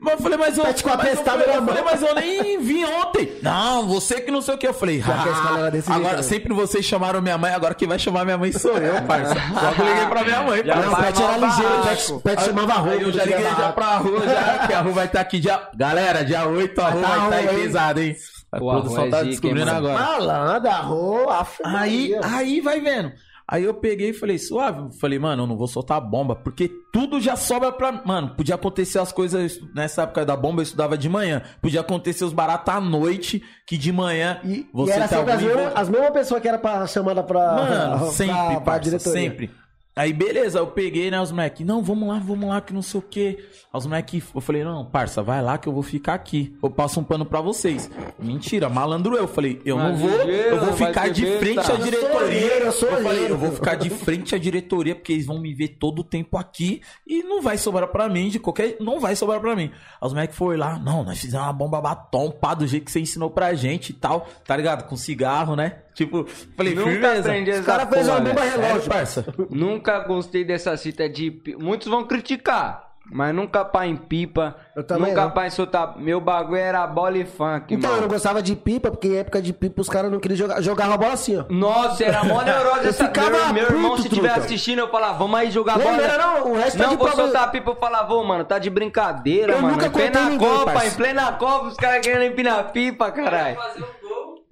[0.00, 2.14] Mas eu falei, mas eu, Tá com a mas eu, falei, eu falei, mas eu
[2.14, 3.32] nem vim ontem.
[3.42, 4.66] Não, você que não sei o que.
[4.66, 6.22] Eu falei, que a desse ah, jeito, agora né?
[6.22, 9.34] sempre vocês chamaram minha mãe, agora quem vai chamar minha mãe sou eu, parça.
[9.52, 10.76] Logo liguei pra minha mãe, Já.
[10.76, 12.20] Não, o Pet era ligeiro, o.
[12.20, 12.90] Pet, chamava.
[12.90, 15.60] Aí eu já liguei já pra rua, já, que a rua vai estar aqui dia.
[15.76, 17.62] Galera, dia 8 a rua tá vai estar ruim, aí hein?
[17.62, 18.16] pesada, hein?
[18.52, 19.98] A Pô, produção é tá hein, descobrindo agora.
[19.98, 23.12] Malandra, arroa, Aí, aí vai vendo.
[23.50, 24.96] Aí eu peguei e falei, suave.
[25.00, 27.90] Falei, mano, eu não vou soltar a bomba, porque tudo já sobra pra.
[28.06, 29.58] Mano, podia acontecer as coisas.
[29.74, 31.42] Nessa época da bomba eu estudava de manhã.
[31.60, 35.32] Podia acontecer os baratos à noite, que de manhã E, você e era tá sempre
[35.32, 38.80] as mesmas, as mesmas pessoas que era pra, chamada pra, Mano, pra, sempre, pra, parça,
[38.82, 39.20] diretoria.
[39.20, 39.50] sempre.
[39.94, 43.00] Aí, beleza, eu peguei, né, os moleques, não, vamos lá, vamos lá, que não sei
[43.00, 43.38] o quê.
[43.72, 46.56] Aí os moleques, eu falei, não, parça, vai lá que eu vou ficar aqui.
[46.62, 47.90] Eu passo um pano pra vocês.
[48.18, 49.26] Mentira, malandro eu.
[49.26, 52.40] Falei, eu não vou, eu vou ficar de frente à Eu sou diretoria.
[52.40, 55.76] eu sou falei, eu vou ficar de frente à diretoria, porque eles vão me ver
[55.78, 58.76] todo o tempo aqui e não vai sobrar pra mim, de qualquer.
[58.80, 59.70] Não vai sobrar pra mim.
[60.00, 62.92] Aí os moleques foram lá, não, nós fizemos uma bomba batom, pá, do jeito que
[62.92, 64.88] você ensinou pra gente e tal, tá ligado?
[64.88, 65.78] Com cigarro, né?
[66.00, 66.26] Tipo,
[66.56, 67.18] falei, Nunca firmeza.
[67.20, 68.88] aprendi Os essa caras fez porra, uma bomba relógio.
[68.90, 69.24] parça?
[69.50, 71.42] Nunca gostei dessa cita de.
[71.58, 72.88] Muitos vão criticar.
[73.12, 74.54] Mas nunca pá em pipa.
[74.76, 75.30] Eu também nunca não.
[75.32, 75.98] pá em soltar.
[75.98, 78.02] Meu bagulho era bola e funk, Então, eu mano.
[78.02, 80.62] não gostava de pipa, porque em época de pipa os caras não queriam jogar.
[80.62, 81.44] Jogava a bola assim, ó.
[81.50, 83.06] Nossa, era mó neurose Eu essa.
[83.06, 85.96] ficava Meu, meu irmão, se estiver assistindo, eu falava, vamos aí jogar Não, bola.
[85.96, 88.14] não era não, o resto tá Não, de vou prova- soltar a pipa, eu falava,
[88.14, 89.74] ô, mano, tá de brincadeira, Eu mano.
[89.74, 90.86] nunca Em plena ninguém, Copa, parça.
[90.86, 93.56] em plena Copa, os caras querendo empinar pipa, caralho.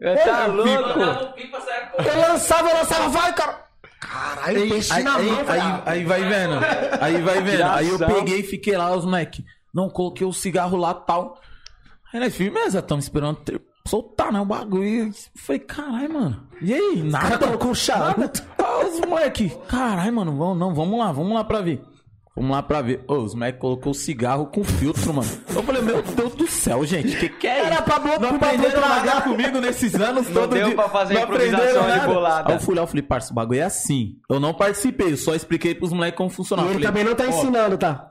[0.01, 0.17] Gol.
[0.17, 0.71] Tá É, louco?
[0.71, 3.67] O Eu lançava, eu lançava, vai, cara.
[4.01, 6.55] Caralho, Aí, peixe aí, na aí, mão, aí, aí vai vendo.
[7.01, 7.63] Aí vai vendo.
[7.65, 9.45] Aí eu peguei e fiquei lá, os moleque.
[9.75, 11.39] Não, coloquei o cigarro lá tal.
[12.13, 14.41] Aí nós, firmeza, estamos esperando ter- soltar, né?
[14.41, 15.09] O bagulho.
[15.09, 16.49] E Falei, caralho, mano.
[16.63, 17.03] E aí?
[17.03, 17.39] O Nada.
[17.39, 18.43] colocou um charuto.
[18.89, 19.51] Os moleque.
[19.69, 20.37] Caralho, mano.
[20.39, 21.83] Vamos, não, vamos lá, vamos lá pra ver.
[22.39, 23.03] Vamos lá pra ver.
[23.09, 25.29] Ô, os moleques colocou o cigarro com filtro, mano.
[25.55, 27.17] Eu falei, meu Deus do céu, gente.
[27.17, 27.83] Que que é Era isso?
[27.83, 30.75] pra blo- Não pra aprenderam nada comigo nesses anos Não todo deu dia.
[30.75, 32.07] pra fazer Não improvisação de nada.
[32.07, 32.49] bolada.
[32.51, 34.17] Aí eu fui lá, eu falei, parça, o bagulho é assim.
[34.31, 36.69] Eu não participei, eu só expliquei pros moleques como E funcionava.
[36.69, 38.09] ele Eu falei, também não tá ensinando, tá?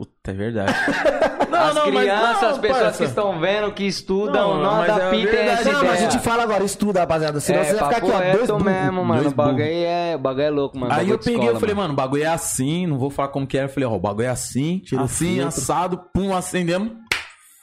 [0.00, 0.72] Puta, é verdade.
[1.50, 2.98] não, As não, mas crianças, não, as pessoas parça.
[2.98, 5.60] que estão vendo, que estudam, Não, não, é adaptem verdade.
[5.60, 7.38] essa Não, mas a gente fala agora, estuda, rapaziada.
[7.38, 8.62] Senão é, você vai ficar aqui, ó, dois reto burros.
[8.62, 9.20] mesmo, mano.
[9.20, 10.94] Dois O bagulho é, o bagulho é louco, mano.
[10.94, 13.46] Aí eu peguei escola, e falei, mano, o bagulho é assim, não vou falar como
[13.46, 13.64] que é.
[13.64, 16.92] Eu falei, ó, o bagulho é assim, Tira assim, assado, pum, acendemos.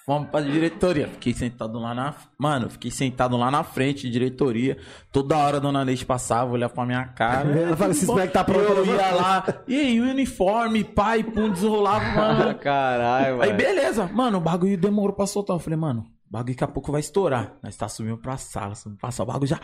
[0.08, 1.10] Vamos pra diretoria.
[1.10, 2.14] Fiquei sentado lá na.
[2.38, 4.78] Mano, fiquei sentado lá na frente, diretoria.
[5.12, 7.50] Toda hora a dona Leite passava, olhava pra minha cara.
[7.60, 8.62] Ela fala, esses moleque tá pronto.
[8.62, 9.44] Eu ia lá.
[9.68, 12.56] E aí, o uniforme, pai, pum, desenrolava, Ah, mano.
[12.60, 15.58] caralho, Aí beleza, mano, o bagulho demorou pra soltar.
[15.58, 17.58] Eu falei, mano, o bagulho daqui a pouco vai estourar.
[17.62, 19.60] Nós tá subindo pra sala, subindo pra sala, o bagulho já.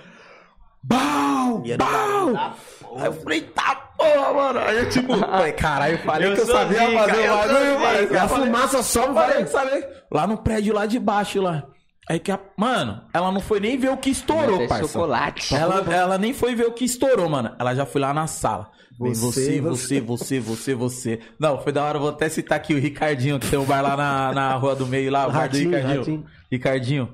[0.83, 1.63] Bau!
[1.77, 2.55] Bau!
[2.97, 4.59] Aí eu falei, tá porra, mano.
[4.59, 7.79] Aí eu tipo, falei, caralho, eu falei Eu que eu sabia zica, fazer eu bagulho,
[7.79, 8.13] mano.
[8.13, 9.27] E a fumaça só Eu vai.
[9.29, 10.03] falei que sabia.
[10.11, 11.63] Lá no prédio lá de baixo, lá.
[12.09, 12.39] Aí que a.
[12.57, 14.87] Mano, ela não foi nem ver o que estourou, Até parça.
[14.87, 15.55] chocolate.
[15.55, 17.55] Ela, ela nem foi ver o que estourou, mano.
[17.57, 18.69] Ela já foi lá na sala.
[18.99, 21.19] Você, Você, você, você, você, você.
[21.39, 23.81] Não, foi da hora, eu vou até citar aqui o Ricardinho, que tem um bar
[23.81, 25.97] lá na, na rua do meio lá, o bar do Ratinho, Ricardinho.
[25.99, 26.25] Ratinho.
[26.51, 27.13] Ricardinho.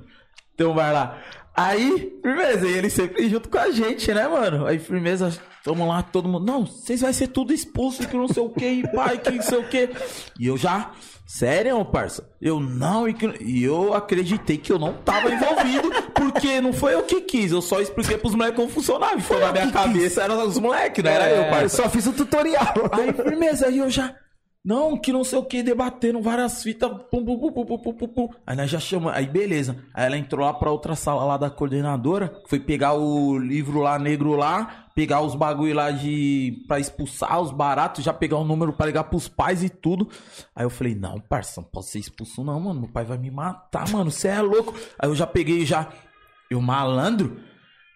[0.57, 1.17] Tem um bar lá.
[1.55, 4.65] Aí, firmeza, e ele sempre junto com a gente, né, mano?
[4.65, 5.31] Aí, firmeza,
[5.63, 6.45] tamo lá, todo mundo.
[6.45, 9.41] Não, vocês vai ser tudo expulso, que não sei o que, e pai, que não
[9.41, 9.89] sei o que.
[10.39, 10.91] E eu já.
[11.25, 12.27] Sério, parça?
[12.41, 17.21] Eu não, e, eu acreditei que eu não tava envolvido, porque não foi eu que
[17.21, 19.15] quis, eu só expliquei pros moleques como funcionava.
[19.15, 21.83] E foi na minha cabeça, eram os moleques, não era eu, Eu parça.
[21.83, 22.73] só fiz o tutorial.
[22.91, 24.15] Aí, firmeza, aí eu já.
[24.63, 26.89] Não, que não sei o que, debatendo várias fitas.
[27.09, 28.29] Pum, pum, pum, pum, pum, pum, pum.
[28.45, 29.17] Aí nós já chamamos.
[29.17, 29.77] Aí beleza.
[29.93, 32.41] Aí ela entrou lá pra outra sala lá da coordenadora.
[32.45, 34.87] Foi pegar o livro lá negro lá.
[34.93, 36.61] Pegar os bagulho lá de.
[36.67, 38.03] pra expulsar os baratos.
[38.03, 40.09] Já pegar o número pra ligar pros pais e tudo.
[40.53, 42.81] Aí eu falei, não, parça, não posso ser expulso, não, mano.
[42.81, 44.11] Meu pai vai me matar, mano.
[44.11, 44.75] Você é louco.
[44.99, 45.87] Aí eu já peguei já.
[46.51, 47.39] Eu malandro.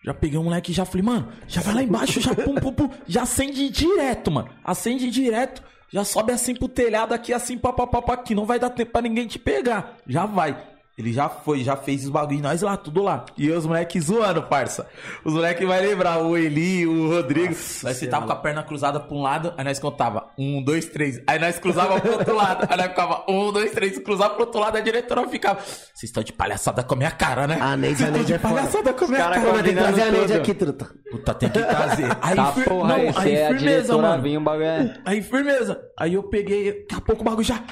[0.06, 2.74] Já peguei um moleque e já falei, mano, já vai lá embaixo, já pum, pum,
[2.74, 4.50] pum, já acende direto, mano.
[4.62, 8.34] Acende direto, já sobe assim pro telhado aqui, assim, papapá, aqui.
[8.34, 9.96] Não vai dar tempo pra ninguém te pegar.
[10.08, 10.73] Já vai.
[10.96, 13.26] Ele já foi, já fez os bagulho, nós lá, tudo lá.
[13.36, 14.88] E os moleques zoando, parça.
[15.26, 17.56] Os moleques vai lembrar, o Eli, o Rodrigo.
[17.82, 21.20] nós sentava com a perna cruzada pra um lado, aí nós contava um, dois, três.
[21.26, 22.68] Aí nós cruzava pro outro lado.
[22.70, 25.60] Aí nós ficava um, dois, três, cruzava pro outro lado, a diretora ficava.
[25.62, 27.58] Vocês estão de palhaçada com a minha cara, né?
[27.60, 28.54] A Neide, Vocês a tão Neide de é foda.
[28.54, 29.64] palhaçada com a minha cara cara.
[29.64, 30.92] Tem que trazer a Neide aqui, truta.
[31.10, 32.06] Puta, tem que trazer.
[32.22, 34.24] Aí, Tá fir- porra, não, aí, você é a firmeza, diretora, mano.
[34.24, 34.98] vinha o bagulho é...
[35.06, 35.82] Aí, firmeza.
[36.00, 37.64] Aí eu peguei, daqui a pouco o bagulho já.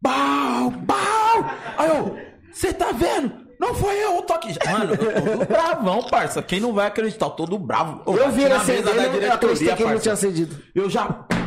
[0.00, 1.50] Bau, bau!
[1.76, 2.16] Aí eu,
[2.58, 3.32] você tá vendo?
[3.60, 4.52] Não foi eu, eu tô aqui.
[4.68, 6.42] Mano, eu tô bravão, parça.
[6.42, 8.02] Quem não vai acreditar, eu tô todo bravo.
[8.04, 10.56] Eu bati vi ele na acender, da eu acreditei que ele não tinha acedido.
[10.74, 11.06] Eu já,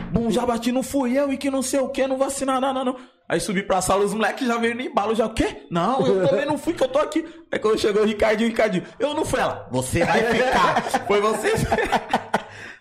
[0.09, 2.61] bum, já bati, não fui eu e que não sei o que, não vou assinar
[2.61, 2.95] nada, não.
[3.27, 5.65] Aí subi pra sala, os moleques já veio no embalo, já, o quê?
[5.69, 7.25] Não, eu também não fui, que eu tô aqui.
[7.51, 9.67] Aí quando chegou o Ricardinho, o Ricardinho, eu não fui ela.
[9.69, 10.81] Você vai ficar.
[11.07, 11.53] Foi você.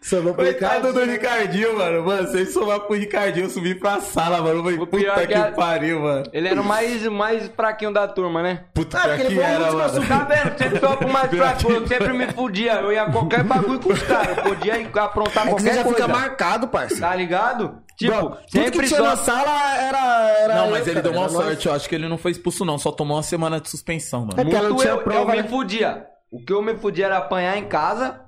[0.03, 2.03] Só pro Coitado do Ricardinho, mano.
[2.05, 4.63] Mano, vocês somaram pro Ricardinho, eu subi pra sala, mano.
[4.63, 6.23] Falei, pior puta que que a- pariu, mano.
[6.33, 8.65] Ele era o mais, mais fraquinho da turma, né?
[8.75, 10.07] Puta Ah, ele que o era, mano.
[10.09, 10.59] Tá vendo?
[10.59, 12.73] Sempre só pro mais fraco, eu sempre me fudia.
[12.81, 14.39] Eu ia qualquer bagulho com os caras.
[14.39, 14.75] Eu podia
[15.05, 15.97] aprontar É que você qualquer já coisa.
[15.99, 16.99] fica marcado, parça.
[17.01, 17.79] Tá ligado?
[17.99, 19.05] Tipo, tudo sempre que tinha só...
[19.05, 20.31] na sala era...
[20.39, 21.67] era Não, mas eu, ele cara, deu uma sorte.
[21.69, 22.79] Eu acho que ele não foi expulso, não.
[22.79, 24.33] Só tomou uma semana de suspensão, mano.
[24.39, 25.43] É porque ela não Muito tinha eu, prova, eu né?
[25.43, 26.07] me fudia.
[26.33, 28.19] O que eu me fudia era apanhar em casa,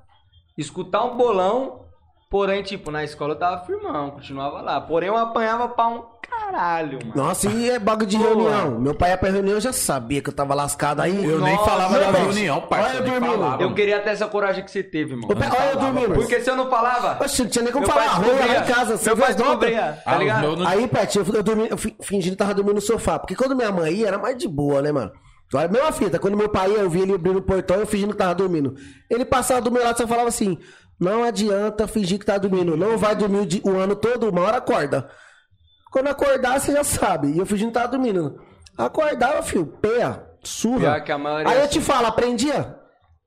[0.57, 1.81] escutar um bolão,
[2.29, 4.79] porém, tipo, na escola eu tava firmão, continuava lá.
[4.81, 7.13] Porém, eu apanhava pra um caralho, mano.
[7.15, 8.29] Nossa, e é bagulho de Boa.
[8.29, 8.79] reunião.
[8.79, 11.23] Meu pai ia pra reunião, eu já sabia que eu tava lascado aí.
[11.23, 12.85] Eu nem Nossa, falava da reunião, parça.
[12.89, 13.61] Olha eu eu nem dormindo.
[13.61, 15.27] Eu queria ter essa coragem que você teve, mano.
[15.35, 16.13] Pai, Olha eu dormindo.
[16.15, 18.57] Porque se eu não falava, Oxe, não tinha nem como meu falar pai arroz lá
[18.57, 18.97] em casa.
[18.97, 20.67] Você Meu pai faz descobria, Ah, tá o ligado?
[20.67, 23.19] Aí, Pet, eu, eu, dormi, eu fi- fingi que tava dormindo no sofá.
[23.19, 25.11] Porque quando minha mãe ia, era mais de boa, né, mano?
[25.57, 26.19] A mesma fita.
[26.19, 28.75] Quando meu pai eu vi ele abrindo o portão, eu fingindo que tava dormindo.
[29.09, 30.57] Ele passava do meu lado e só falava assim:
[30.99, 32.75] Não adianta fingir que tá dormindo.
[32.75, 35.09] Não vai dormir o, ano todo, uma hora acorda.
[35.91, 37.31] Quando acordar, você já sabe.
[37.31, 38.41] E eu fingindo que tava dormindo.
[38.77, 41.03] Acordava, filho, peia, surra.
[41.45, 42.79] Aí eu é te falo, aprendia?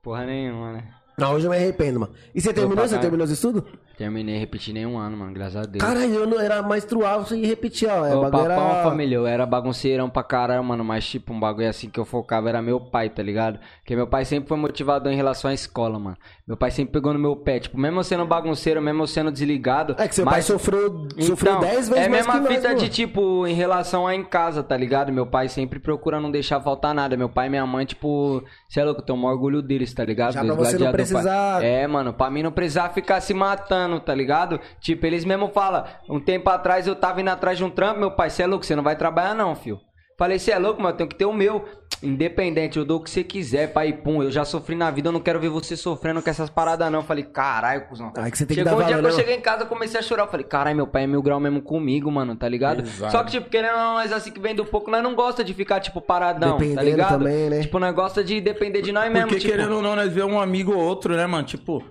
[0.02, 0.88] Porra nenhuma, né?
[1.18, 2.12] Não, hoje eu me arrependo, mano.
[2.34, 2.86] E você terminou?
[2.86, 3.62] Você terminou os estudos?
[3.96, 5.82] Terminei, repeti nenhum ano, mano, graças a Deus.
[5.82, 8.04] Caralho, eu não era mais truava e repetia, ó.
[8.04, 8.82] É, bagulho papão, era...
[8.82, 12.48] família, eu era bagunceirão pra caralho, mano, mas tipo, um bagulho assim que eu focava
[12.48, 13.58] era meu pai, tá ligado?
[13.78, 16.16] Porque meu pai sempre foi motivador em relação à escola, mano.
[16.46, 19.32] Meu pai sempre pegou no meu pé, tipo, mesmo eu sendo bagunceiro, mesmo eu sendo
[19.32, 19.94] desligado.
[19.98, 22.40] É que seu mas- pai sofreu, sofreu Então, 10 vezes é a mais mesma que
[22.40, 22.80] nós, fita mano.
[22.80, 25.10] de tipo, em relação a em casa, tá ligado?
[25.12, 27.16] Meu pai sempre procura não deixar faltar nada.
[27.16, 29.92] Meu pai e minha mãe, tipo, você é louco, eu tenho o maior orgulho deles,
[29.94, 30.34] tá ligado?
[30.34, 33.85] Já Dos pra você não precisar- É, mano, pra mim não precisar ficar se matando,
[34.00, 34.60] tá ligado?
[34.80, 38.10] Tipo, eles mesmo falam, um tempo atrás eu tava indo atrás de um trampo, meu
[38.10, 39.80] pai, você é louco, você não vai trabalhar não, filho.
[40.18, 41.64] Falei, você é louco, mas eu tenho que ter o meu.
[42.02, 44.22] Independente, eu dou o que você quiser, pai, pum.
[44.22, 47.02] Eu já sofri na vida, eu não quero ver você sofrendo com essas paradas, não.
[47.02, 48.12] Falei, caralho, cuzão.
[48.16, 49.42] Aí que você tem que Chegou dar um dia valor, que eu né, cheguei em
[49.42, 50.26] casa, comecei a chorar.
[50.26, 52.80] Falei, caralho, meu pai é mil grau mesmo comigo, mano, tá ligado?
[52.80, 53.12] Exato.
[53.12, 55.44] Só que, tipo, querendo ou não, nós assim que vem do pouco, nós não gosta
[55.44, 57.18] de ficar, tipo, paradão, tá Dependendo ligado?
[57.18, 57.60] também, né?
[57.60, 59.52] Tipo, nós gosta de depender de nós mesmo, Porque tipo...
[59.52, 61.44] querendo ou não, nós vemos um amigo ou outro, né, mano?
[61.44, 61.82] Tipo,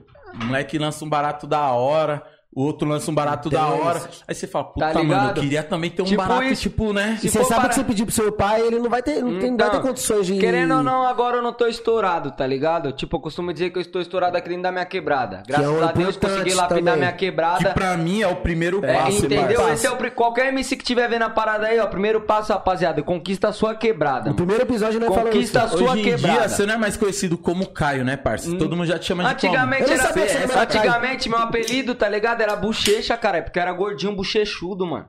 [0.43, 2.23] moleque lança um barato da hora,
[2.55, 4.01] o outro lança um barato da Tem hora.
[4.27, 5.41] Aí você fala, puta, Tá mano, eu ligado?
[5.41, 6.61] queria também ter um Tipo barato, isso.
[6.61, 7.19] tipo, né?
[7.21, 9.37] E você sabe para- que você pedir pro seu pai, ele não vai ter, não,
[9.39, 10.37] tem, não vai ter Então, condições de...
[10.39, 12.93] Querendo ou não, agora eu não tô estourado, tá ligado?
[12.93, 15.43] Tipo, eu costumo dizer que eu estou estourado aqui dentro da minha quebrada.
[15.45, 16.95] Graças é o a Deus consegui lapidar também.
[16.97, 17.57] minha quebrada.
[17.65, 19.57] Que pra mim é o primeiro É, passo, entendeu?
[19.59, 19.73] parça.
[19.73, 21.87] Esse é o pri- qualquer MC que tiver vendo a parada aí, ó.
[21.87, 24.19] Primeiro passo, rapaziada, conquista a sua quebrada.
[24.19, 24.35] No mano.
[24.37, 26.39] primeiro episódio nós falamos Conquista a sua Hoje em quebrada.
[26.39, 28.49] dia, você não é mais conhecido como Caio, né, parça?
[28.55, 32.44] Todo mundo já te chama de Antigamente não que era Antigamente, meu apelido, tá ligado?
[32.45, 33.41] Era bochecha, cara.
[33.41, 35.05] Porque eu era gordinho, bochechudo, mano.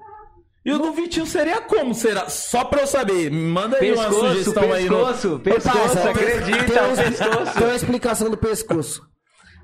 [0.64, 1.94] E o do Vitinho seria como?
[1.94, 2.28] Será?
[2.28, 4.96] Só pra eu saber, manda aí uma Pescoço, sugestão aí no...
[4.96, 7.54] pescoço, pescoço, acredita, tem uma- pescoço.
[7.58, 9.02] Tem uma explicação do pescoço.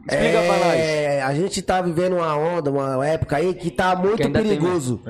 [0.08, 4.30] Explica pra É, A gente tá vivendo uma onda, uma época aí que tá muito
[4.30, 5.02] perigoso.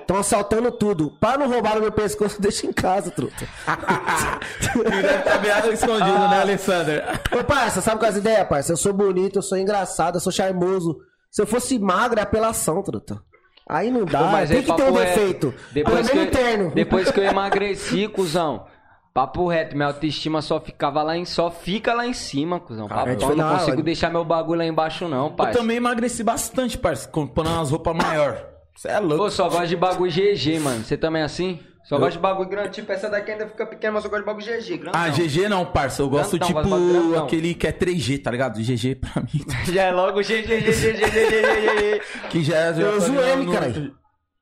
[0.00, 1.12] Estão assaltando tudo.
[1.20, 3.46] Para não roubar o meu pescoço, deixa em casa, truta.
[4.74, 6.28] Deve estar meado escondido, Ah.
[6.28, 6.94] né, Alessandro?
[7.38, 8.72] Ô, parça, sabe é as ideias, parça?
[8.72, 10.98] Eu sou bonito, eu sou engraçado, eu sou charmoso.
[11.30, 13.22] Se eu fosse magro, é apelação, truta.
[13.68, 15.54] Aí não dá, Pô, mas tem aí, que ter um defeito.
[15.72, 16.70] Depois Pelo que, menos eu, terno.
[16.74, 18.66] depois que eu emagreci, cuzão.
[19.14, 21.24] Papo reto, minha autoestima só ficava lá em.
[21.24, 22.88] Só fica lá em cima, cuzão.
[22.88, 23.82] Cara, Papo, eu não consigo hora.
[23.82, 25.52] deixar meu bagulho lá embaixo, não, Eu pai.
[25.52, 28.44] também emagreci bastante, parceiro, comprando umas roupas maior.
[28.76, 29.24] Você é louco.
[29.24, 30.84] Pô, só gosto de bagulho GG, mano.
[30.84, 31.60] Você também é assim?
[31.90, 32.70] Só gosto de bagulho grande.
[32.70, 34.76] Tipo, essa daqui ainda fica pequena, mas eu gosto de bagulho GG.
[34.78, 34.92] Grandão.
[35.02, 36.00] Ah, GG não, parça.
[36.02, 37.24] Eu gosto Grandão, tipo grandão.
[37.24, 38.60] aquele que é 3G, tá ligado?
[38.62, 39.44] GG pra mim.
[39.72, 42.02] Já é logo GG, GG, GG, GG.
[42.30, 42.70] Que já é.
[42.70, 43.94] Eu tá uso ligado M, no- caralho.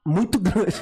[0.06, 0.74] Muito grande.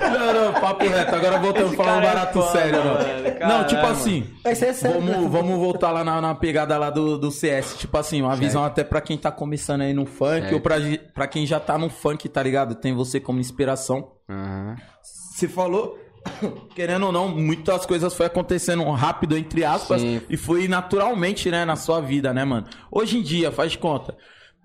[0.00, 1.14] Não, não, papo reto.
[1.14, 2.94] Agora voltando Esse falando cara é barato foda, sério, não.
[2.94, 3.38] mano.
[3.58, 4.26] Não, tipo assim.
[4.42, 5.00] Vai ser sério.
[5.00, 5.12] né?
[5.12, 7.76] Vamos, vamos voltar lá na, na pegada lá do, do CS.
[7.78, 10.54] Tipo assim, uma visão até pra quem tá começando aí no funk Certo.
[10.54, 10.76] ou pra,
[11.14, 12.74] pra quem já tá no funk, tá ligado?
[12.74, 14.12] Tem você como inspiração.
[15.02, 15.98] Você falou,
[16.74, 20.20] querendo ou não, muitas coisas foi acontecendo rápido, entre aspas, Sim.
[20.28, 22.66] e foi naturalmente, né, na sua vida, né, mano?
[22.90, 24.16] Hoje em dia, faz de conta,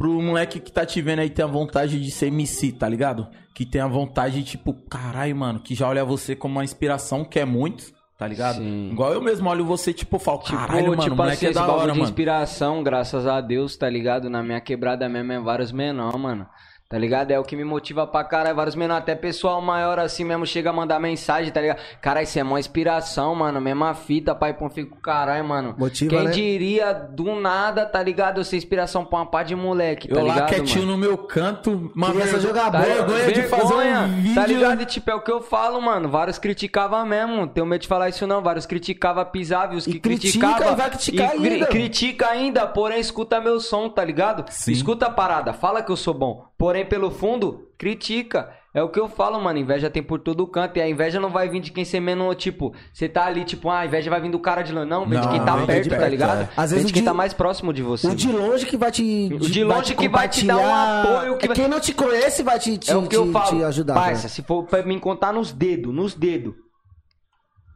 [0.02, 3.28] pro moleque que tá te vendo aí tem a vontade de ser MC, tá ligado?
[3.54, 7.40] Que tem a vontade, tipo, caralho, mano, que já olha você como uma inspiração, que
[7.40, 7.84] é muito,
[8.18, 8.56] tá ligado?
[8.56, 8.90] Sim.
[8.92, 11.62] Igual eu mesmo olho você, tipo, falo, Tipo, caralho, mano, tipo o moleque assim, é
[11.62, 12.04] da hora, de mano.
[12.04, 14.28] inspiração, graças a Deus, tá ligado?
[14.28, 16.48] Na minha quebrada mesmo é vários menor, mano.
[16.92, 17.32] Tá ligado?
[17.32, 18.54] É o que me motiva pra caralho.
[18.54, 21.80] Vários menor, até pessoal maior assim mesmo chega a mandar mensagem, tá ligado?
[22.02, 23.62] Cara, isso é uma inspiração, mano.
[23.62, 25.74] Mesma fita, pai, pô, fico caralho, mano.
[25.78, 26.32] Motiva, Quem né?
[26.32, 28.40] diria do nada, tá ligado?
[28.40, 30.50] Eu ser inspiração pra uma pá de moleque, tá Eu lá ligado?
[30.50, 30.92] quietinho mano?
[30.92, 33.08] no meu canto, uma vergonha, jogar Tá bola, ligado?
[33.14, 34.36] vergonha de fazer um vídeo.
[34.36, 34.82] Tá ligado?
[34.82, 36.10] E, tipo, é o que eu falo, mano.
[36.10, 37.48] Vários criticavam mesmo.
[37.48, 38.42] Tenho medo de falar isso não.
[38.42, 39.78] Vários criticavam, pisavam.
[39.78, 40.74] Os E que critica criticavam.
[40.74, 41.66] e vai criticar e cri- ainda.
[41.68, 44.44] critica ainda, porém escuta meu som, tá ligado?
[44.50, 44.74] Sim.
[44.74, 46.46] Escuta a parada, fala que eu sou bom.
[46.62, 48.52] Porém, pelo fundo, critica.
[48.72, 49.58] É o que eu falo, mano.
[49.58, 50.78] Inveja tem por todo canto.
[50.78, 53.68] E a inveja não vai vir de quem ser menos, tipo, você tá ali, tipo,
[53.68, 54.86] ah, a inveja vai vir do cara de lá.
[54.86, 56.42] Não, vem de quem tá de perto, tá perto, ligado?
[56.44, 56.50] é.
[56.56, 58.08] Às vem vezes de quem tá mais próximo de você.
[58.08, 59.02] O de longe que vai te.
[59.34, 61.80] O de longe te que vai te dar um apoio, que É vai- Quem não
[61.80, 63.58] te conhece vai te, te, É o que eu te- falo.
[63.58, 63.96] te ajudar.
[63.96, 64.30] Parça, né?
[64.30, 66.54] se for pra me contar nos dedos, nos dedos.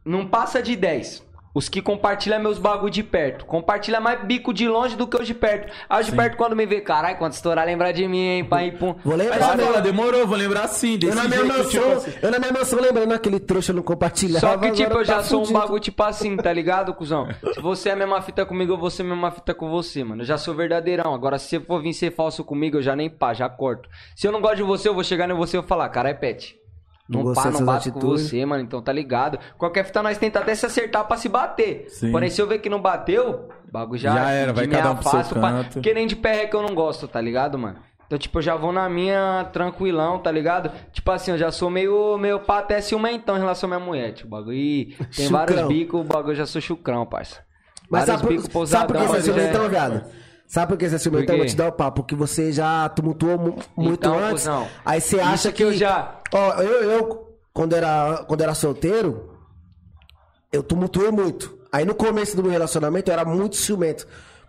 [0.04, 1.25] Não passa de 10.
[1.56, 3.46] Os que compartilham meus bagulho de perto.
[3.46, 5.72] Compartilha mais bico de longe do que os de perto.
[5.88, 8.72] Aí os de perto quando me vê, caralho, quando estourar lembrar de mim, hein, pai,
[8.72, 8.94] pum.
[9.02, 12.12] Vou lembrar Mas demorou, vou lembrar sim, Eu na, minha jeito, tipo mansão, assim.
[12.20, 14.46] eu na minha mansão lembrando aquele trouxa não compartilhava.
[14.46, 17.26] Só que, tipo, eu já tá sou um bagulho tipo assim, tá ligado, cuzão?
[17.54, 20.04] Se você é a mesma fita comigo, eu vou ser a mesma fita com você,
[20.04, 20.20] mano.
[20.20, 21.14] Eu já sou verdadeirão.
[21.14, 23.88] Agora, se você for vir ser falso comigo, eu já nem pá, já corto.
[24.14, 26.10] Se eu não gosto de você, eu vou chegar em você e vou falar, cara,
[26.10, 26.65] é pet.
[27.08, 28.22] Não Não, pá, não dessas bato com atitudes.
[28.28, 28.62] você, mano.
[28.62, 29.38] Então tá ligado.
[29.56, 31.86] Qualquer fita nós tenta até se acertar pra se bater.
[31.88, 32.10] Sim.
[32.10, 34.74] Porém, se eu ver que não bateu, o bagulho já, Já era, de vai me
[34.74, 35.72] cada um pro seu pra- canto.
[35.74, 37.78] Porque nem de pé é que eu não gosto, tá ligado, mano?
[38.06, 40.70] Então, tipo, eu já vou na minha tranquilão, tá ligado?
[40.92, 44.12] Tipo assim, eu já sou meio, meio pá até ciumentão em relação à minha mulher.
[44.12, 44.52] Tipo, o bagulho.
[44.56, 45.30] Ih, Tem Chucrão.
[45.32, 47.40] vários bicos, o bagulho já sou chucrão, parça.
[47.90, 50.04] Mas vários sabe, bicos por, sabe por que você é ciumentão, viado?
[50.46, 51.26] Sabe por que você é ciumentão?
[51.26, 51.34] Por quê?
[51.34, 52.02] Eu vou te dar o papo.
[52.02, 54.42] Porque você já tumultuou mu- muito Então, antes.
[54.44, 59.30] cuzão, Aí você acha que eu já- Ó, eu, eu quando, era, quando era solteiro,
[60.52, 61.56] eu tumultuei muito.
[61.72, 64.06] Aí no começo do meu relacionamento eu era muito ciumento.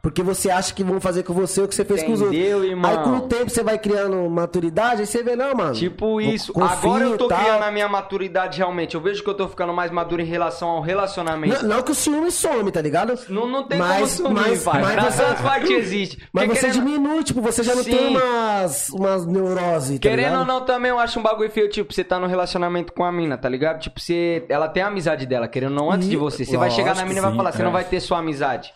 [0.08, 2.40] Porque você acha que vão fazer com você o que você fez com os outros.
[2.40, 2.90] Entendeu, irmão?
[2.90, 5.74] Aí com o tempo você vai criando maturidade, aí você vê, não, mano.
[5.74, 6.54] Tipo isso.
[6.54, 7.38] confio Agora eu tô tal.
[7.38, 8.96] criando a minha maturidade realmente.
[8.96, 11.62] Eu vejo que eu tô ficando mais maduro em relação ao relacionamento.
[11.68, 13.20] Não, não que o ciúme some, tá ligado?
[13.28, 14.82] Não, não tem Mas- como sumir, mas- pai.
[14.82, 16.18] mas Nas você- duas partes existe.
[16.32, 17.92] Mas Porque você querendo- diminui, tipo, você já não Sim.
[17.92, 20.40] tem umas, umas neurose, tá Querendo ligado?
[20.40, 23.12] ou não, também eu acho um bagulho feio, tipo, você tá no relacionamento com a
[23.12, 23.82] mina, tá ligado?
[23.82, 24.46] Tipo, você.
[24.48, 26.46] Ela tem a amizade dela, querendo ou não, antes E- de você.
[26.46, 27.66] Você vai chegar na lógico mina e vai falar, você é.
[27.66, 28.72] não vai ter sua amizade.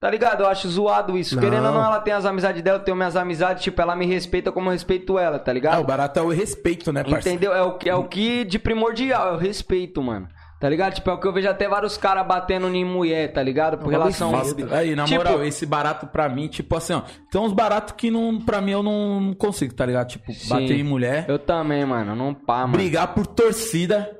[0.00, 0.42] Tá ligado?
[0.44, 1.36] Eu acho zoado isso.
[1.36, 1.42] Não.
[1.42, 4.06] Querendo ou não, ela tem as amizades dela, eu tenho minhas amizades, tipo, ela me
[4.06, 5.80] respeita como eu respeito ela, tá Ah, ligado?
[5.80, 7.36] o barato é o respeito, né, parceiro?
[7.36, 7.52] Entendeu?
[7.54, 10.26] É o, que- é o que de primordial, é o respeito, mano.
[10.58, 10.94] Tá ligado?
[10.94, 13.78] Tipo, é o que eu vejo até vários caras batendo em mulher, tá ligado?
[13.78, 14.30] Por relação.
[14.32, 17.02] Nossa, aí, na Tipo, moral, esse barato pra mim, tipo assim, ó.
[17.30, 20.08] Tem uns baratos que não, pra mim eu não, não consigo, tá ligado?
[20.08, 20.48] Tipo, Sim.
[20.50, 22.14] bater em mulher, Eu também, mano.
[22.14, 22.72] Não pá, mano.
[22.74, 24.10] brigar por torcida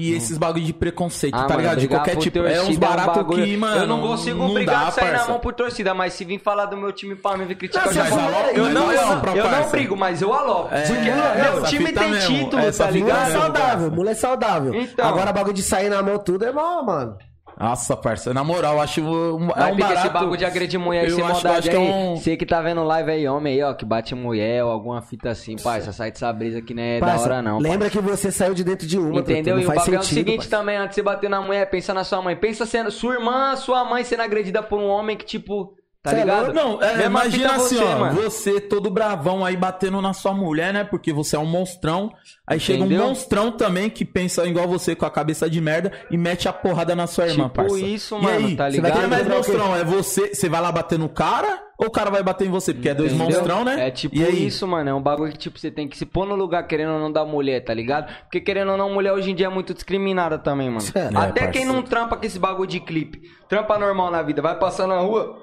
[0.00, 1.78] e esses bagulho de preconceito, Ah, tá mano, ligado?
[1.80, 2.38] De brigar qualquer por tipo.
[2.38, 3.80] É uns um baratos bagulho- que, mano.
[3.82, 5.30] Eu não consigo não brigar dá, de sair na parça.
[5.32, 7.94] mão por torcida, mas se vir falar do meu time pra mim, vir criticar, Não,
[7.94, 9.70] mas aloca, Eu mas não, eu, eu não parça.
[9.70, 10.74] brigo, mas eu aloco.
[10.74, 13.26] É, Porque é, meu essa time fita tem mesmo, título, essa tá fita Mulher ligado?
[13.32, 13.40] mesmo.
[13.42, 14.74] saudável, mulher saudável.
[14.74, 15.08] Então.
[15.08, 17.16] Agora bagulho de sair na mão tudo é mal, mano.
[17.58, 20.06] Nossa, parça, na moral, eu acho um, é um pegar barato.
[20.06, 21.90] esse bagulho de agredir mulher e eu ser acho, que é aí.
[21.90, 22.16] um...
[22.16, 25.30] Você que tá vendo live aí, homem aí, ó, que bate mulher ou alguma fita
[25.30, 27.58] assim, parça, sai dessa brisa que não é da Parça, hora não.
[27.58, 29.56] lembra que você saiu de dentro de uma, Entendeu?
[29.56, 30.56] Não E o faz bagulho é o sentido, seguinte parça.
[30.56, 32.36] também, antes de você bater na mulher, pensa na sua mãe.
[32.36, 35.74] Pensa sendo sua irmã, sua mãe sendo agredida por um homem que, tipo,
[36.10, 36.52] tá é ligado?
[36.52, 38.22] Não, é, imagina assim, você, ó, mano.
[38.22, 40.84] você todo bravão aí batendo na sua mulher, né?
[40.84, 42.10] Porque você é um monstrão.
[42.46, 43.04] Aí chega Entendeu?
[43.04, 46.52] um monstrão também que pensa igual você com a cabeça de merda e mete a
[46.52, 47.78] porrada na sua irmã, Tipo parça.
[47.80, 49.00] isso, E mano, aí, tá Você vai ligado?
[49.02, 49.52] ter mais Quebrar o quê?
[49.52, 52.50] monstrão, é você, você vai lá bater no cara ou o cara vai bater em
[52.50, 52.72] você?
[52.72, 53.36] Porque é dois Entendeu?
[53.36, 53.88] monstrão, né?
[53.88, 54.46] É tipo E aí?
[54.46, 54.88] isso, mano.
[54.88, 57.12] É um bagulho que, tipo, você tem que se pôr no lugar querendo ou não
[57.12, 58.10] da mulher, tá ligado?
[58.22, 60.84] Porque querendo ou não, mulher hoje em dia é muito discriminada também, mano.
[60.94, 61.52] É, Até parceiro.
[61.52, 63.20] quem não trampa com esse bagulho de clipe.
[63.48, 64.40] Trampa normal na vida.
[64.42, 65.38] Vai passando na rua,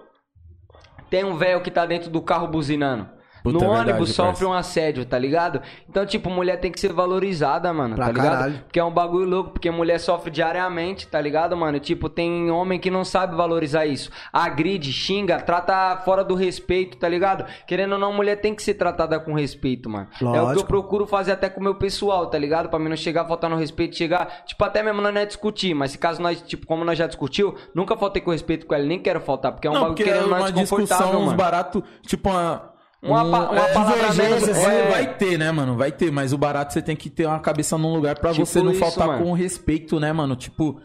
[1.15, 3.07] tem um velho que tá dentro do carro buzinando.
[3.45, 5.61] Puta, no é verdade, ônibus sofre um assédio, tá ligado?
[5.89, 8.31] Então, tipo, mulher tem que ser valorizada, mano, Pra tá ligado?
[8.31, 8.59] caralho.
[8.65, 11.79] Porque é um bagulho louco, porque mulher sofre diariamente, tá ligado, mano?
[11.79, 14.09] Tipo, tem homem que não sabe valorizar isso.
[14.33, 17.45] Agride, xinga, trata fora do respeito, tá ligado?
[17.67, 20.07] Querendo ou não, mulher tem que ser tratada com respeito, mano.
[20.21, 20.65] É o que eu Lógico.
[20.67, 22.69] procuro fazer até com o meu pessoal, tá ligado?
[22.69, 25.91] Pra mim não chegar faltando respeito, chegar, tipo, até mesmo nós não é discutir, mas
[25.91, 28.99] se caso nós, tipo, como nós já discutiu, nunca faltei com respeito com ela, nem
[28.99, 31.37] quero faltar, porque é um Não, bagulho é querendo é uma desconfortável, discussão, uns mano.
[31.37, 32.74] baratos, tipo uma...
[33.05, 34.89] Uma um- uma é, palavra menos, é.
[34.89, 35.75] vai ter, né, mano?
[35.75, 38.45] Vai ter, mas o barato você tem que ter uma cabeça num lugar pra Tipo
[38.45, 39.23] você não isso, faltar mano.
[39.23, 40.35] com respeito, né, mano?
[40.35, 40.79] Tipo,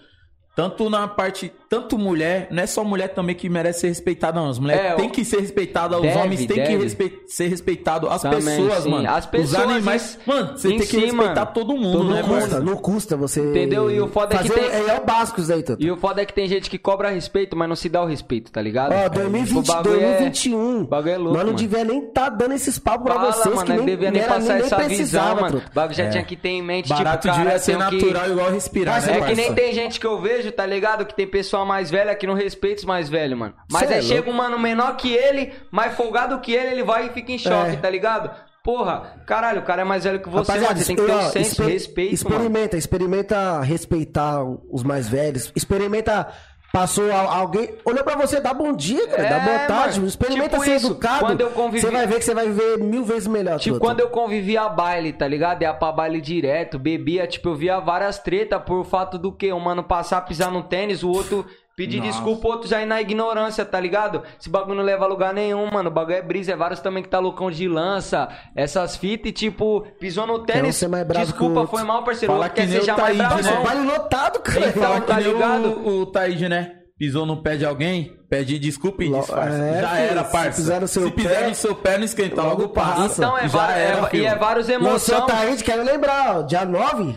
[0.55, 4.49] tanto na parte, tanto mulher, não é só mulher também que merece ser respeitada, não.
[4.51, 6.85] As mulheres É, têm que ser respeitadas, os homens têm que deve.
[6.85, 8.91] respei- ser respeitados, as Também, pessoas, sim.
[8.91, 9.09] mano.
[9.09, 11.51] As pessoas, os animais, em- mano, você em tem que si, respeitar mano.
[11.55, 13.41] todo mundo, Não né, custa, não custa você.
[13.41, 13.91] Entendeu?
[13.91, 15.83] E o foda é que fazer, tem- É, é o básico isso aí, Toto.
[15.83, 18.07] E o foda é que tem gente que cobra respeito, mas não se dá o
[18.07, 18.93] respeito, tá ligado?
[18.93, 20.81] Ó, É, 2020, tipo, o bagulho é- 2021.
[20.83, 21.59] o bagulho é louco, Nós não mano.
[21.59, 24.23] devia nem tá dando esses papos pra Fala, vocês mano, que não nem, devia nem
[24.25, 25.63] passar essa visão, mano.
[25.71, 28.97] O bagulho já tinha que ter em mente, tipo, cara, devia ser natural igual respirar,
[28.97, 31.05] Mas né, É que nem tem gente que eu vejo, tá ligado?
[31.05, 33.55] Que tem pessoa mais velha que não respeita os mais velhos, mano.
[33.71, 36.83] Mas Cê é aí chega um mano menor que ele, mais folgado que ele, ele
[36.85, 37.77] vai e fica em choque, É.
[37.77, 38.31] tá ligado?
[38.63, 40.81] Porra, caralho, o cara é mais velho que você, Rapaziada, mano.
[40.85, 42.37] Você tem que ter um senso respeito, mano.
[42.37, 45.51] Experimenta, experimenta respeitar os mais velhos.
[45.57, 46.29] Experimenta.
[46.73, 47.75] Passou alguém.
[47.85, 49.23] Olhou pra você, dá bom dia, cara.
[49.27, 49.97] É, dá boa tarde.
[49.99, 50.09] mano.
[50.09, 51.19] Experimenta Tipo ser isso, educado.
[51.27, 53.59] quando eu convivi- Você vai ver que você vai viver mil vezes melhor.
[53.59, 53.87] Tipo, Toto.
[53.87, 55.63] quando eu convivia a baile, tá ligado?
[55.63, 59.53] Ia pra baile direto, bebia, tipo, eu via várias tretas por fato do que?
[59.53, 61.45] Um mano passar, pisar no tênis, o outro
[61.81, 62.11] pedir Nossa.
[62.13, 64.23] desculpa, o outro já ir na ignorância, tá ligado?
[64.39, 65.89] Esse bagulho não leva a lugar nenhum, mano.
[65.89, 69.33] O bagulho é brisa, é vários também que tá loucão de lança, essas fitas e,
[69.33, 72.35] tipo, pisou no tênis, ser mais bravo desculpa, foi mal, parceiro.
[72.35, 73.59] Fala o outro que quer nem seja o mais Taíde, bravo.
[73.59, 73.65] né?
[73.65, 74.69] Baile lotado, cara.
[74.69, 75.69] Então, Fala tá que nem ligado?
[75.69, 76.73] O, o Taíde, né?
[76.99, 79.57] Pisou no pé de alguém, pede desculpa e disfarça.
[79.57, 80.61] é, Já era, se parça.
[80.61, 83.23] pisar no seu Se pisar pé, no seu pé, não esquenta, logo passa.
[83.23, 85.27] Então, é, Já era, é, e é vários Lançou emoções.
[85.27, 86.43] Taíde, quero lembrar, ó.
[86.43, 87.17] Dia 9,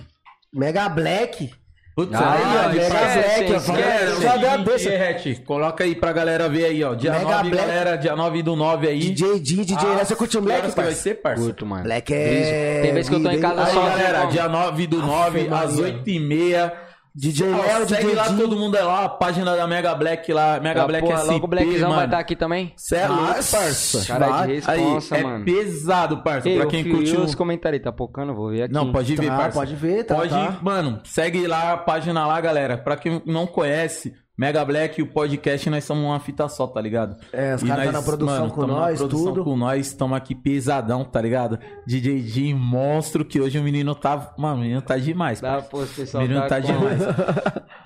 [0.54, 1.52] Mega Black.
[1.96, 3.56] Putz, Ah, aí, ó, Mega esquece, Black, ó.
[3.58, 4.22] esquece.
[4.24, 5.42] Só deu a deixa.
[5.46, 6.96] Coloca aí pra galera ver aí, ó.
[6.96, 7.68] Dia Mega 9, Black.
[7.68, 9.00] galera, dia 9 do 9 aí.
[9.00, 11.44] DJ D, DJ Ah, Você curte o Black, que vai ser, parça?
[11.44, 11.84] Curto, mano.
[11.84, 12.80] Black é.
[12.82, 15.54] Tem vezes que eu tô em casa Aí, só- galera, dia 9 do 9, Aff,
[15.54, 15.94] às Maria.
[15.94, 16.72] 8h30.
[17.16, 18.42] DJ Léo, segue DJ lá, D.
[18.42, 21.32] todo mundo é lá, a página da Mega Black lá, Mega Ah, Black porra, SP,
[21.34, 22.74] logo o Blackzão vai estar aqui também?
[22.76, 24.06] Cê é louco, Nossa, parça.
[24.08, 25.46] Cara de Aí, é mano.
[25.46, 26.50] pesado, parça.
[26.50, 27.22] Ei, pra quem o...
[27.24, 28.74] os comentários, tá pocando, vou ver aqui.
[28.74, 29.60] Não, pode ver, Tá, parça.
[29.60, 30.58] pode ver, tá, Pode, tá.
[30.62, 32.78] mano, segue lá a página lá, galera.
[32.80, 36.82] Pra quem não conhece, Mega Black e o podcast, nós somos uma fita só, tá
[36.82, 37.16] ligado?
[37.32, 39.44] É, os E caras tá na produção mano, com nós, na produção tudo.
[39.44, 41.60] com nós, estamos aqui pesadão, tá ligado?
[41.86, 44.34] DJ Jim, monstro, que hoje o menino tá...
[44.38, 47.00] Mano, o menino tá demais, Dá, pô, o menino tá com- demais.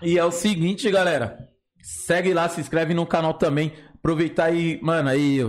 [0.02, 1.38] e é o seguinte, galera.
[1.82, 3.74] Segue lá, se inscreve no canal também.
[3.95, 5.40] Aproveitar aí, mano, aí,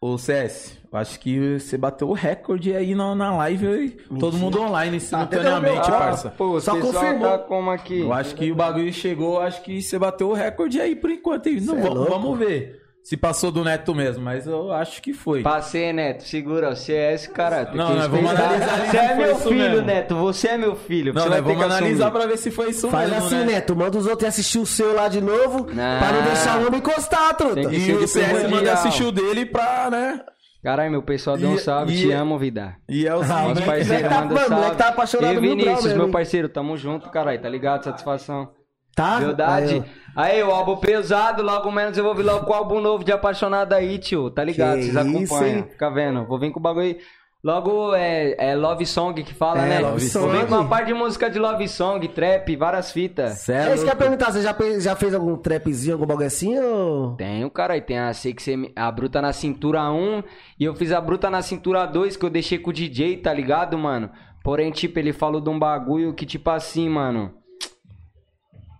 [0.00, 0.79] o CS.
[0.92, 3.66] Eu acho que você bateu o recorde aí na, na live.
[3.66, 6.30] aí, Todo mundo online, simultaneamente, Ah, parça.
[6.30, 7.28] Pô, Só pessoal confirmou.
[7.30, 8.00] tá como aqui?
[8.00, 11.48] Eu acho que o bagulho chegou, acho que você bateu o recorde aí por enquanto.
[11.48, 15.42] Não, é vamos, ver se passou do Neto mesmo, mas eu acho que foi.
[15.42, 16.22] Passei, Neto.
[16.24, 17.66] Segura, você é esse cara.
[17.66, 19.86] tem Não, que nós vamos analisar ali Você se é meu filho, mesmo.
[19.86, 20.14] Neto.
[20.16, 21.14] Você é meu filho.
[21.14, 22.20] Não, você nós vamos que analisar assumir.
[22.20, 23.44] pra ver se foi isso Faz mesmo, assim, né?
[23.44, 23.74] Neto.
[23.76, 25.66] Manda os outros assistir o seu lá de novo.
[25.72, 25.98] Não.
[25.98, 27.72] Pra não deixar o homem encostar, truta.
[27.72, 30.20] E o CS manda assistir o dele pra, né?
[30.62, 31.94] Caralho, meu pessoal, dê um E- salve.
[31.94, 32.76] e- Te amo, vida.
[32.88, 34.54] E é o seguinte, Nosso parceiro, tá- manda mano, salve.
[34.54, 36.10] moleque tá apaixonado Grau Vinícius, meu hein?
[36.12, 37.40] parceiro, tamo junto, caralho.
[37.40, 37.84] Tá ligado?
[37.84, 38.50] Satisfação.
[38.94, 39.18] Tá?
[39.20, 39.82] Verdade.
[40.14, 43.12] Aí, o álbum pesado, logo menos eu vou vir logo com o álbum novo de
[43.12, 44.28] apaixonado aí, tio.
[44.30, 44.78] Tá ligado?
[44.80, 45.58] Que Vocês isso, acompanham.
[45.58, 45.66] hein?
[45.70, 46.26] Fica vendo.
[46.26, 46.98] Vou vir com o bagulho aí.
[47.42, 49.80] Logo é, é Love Song que fala, É, né?
[49.80, 50.46] Love Song.
[50.46, 53.48] com uma parte de música de Love Song, trap, várias fitas.
[53.48, 53.52] Ó.
[53.52, 54.30] é É isso que eu ia perguntar.
[54.30, 56.58] Você já, fez- já fez algum trapzinho, algum bagulho assim?
[56.58, 57.14] Ou...
[57.16, 60.22] Tenho, cara, e tem a sei que você a bruta na cintura 1
[60.58, 63.32] e eu fiz a bruta na cintura 2 que eu deixei com o DJ, tá
[63.32, 64.10] ligado, mano?
[64.44, 67.32] Porém, tipo, ele falou de um bagulho que tipo assim, mano,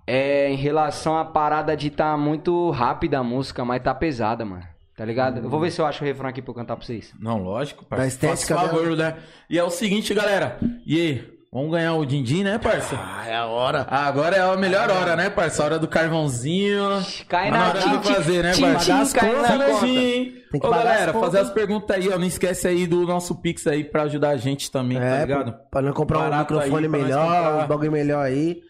[0.07, 4.65] é em relação à parada de tá muito rápida a música, mas tá pesada, mano.
[5.01, 5.39] Tá ligado?
[5.39, 7.11] Eu vou ver se eu acho o refrão aqui pra eu cantar pra vocês.
[7.19, 8.35] Não, lógico, Da parceiro.
[8.35, 9.15] estética Faz favor, né?
[9.49, 10.59] E é o seguinte, galera.
[10.85, 12.95] E aí, Vamos ganhar o din-din, né, parça?
[12.97, 13.85] Ah, é a hora.
[13.91, 15.61] Agora é a melhor hora, né, parça?
[15.63, 16.85] A hora do carvãozinho.
[17.29, 19.05] Cai Tá na hora de fazer, né, parça?
[19.05, 19.81] tin- cai na Sim, conta.
[19.81, 20.33] sim.
[20.53, 21.21] Tem que Ô, pagar galera, as contas.
[21.33, 22.19] fazer as perguntas aí, ó.
[22.19, 25.53] Não esquece aí do nosso Pix aí pra ajudar a gente também, tá É, ligado?
[25.53, 27.65] pra- pra não comprar um Barato microfone aí, melhor, comprar.
[27.65, 28.61] um bagulho melhor aí.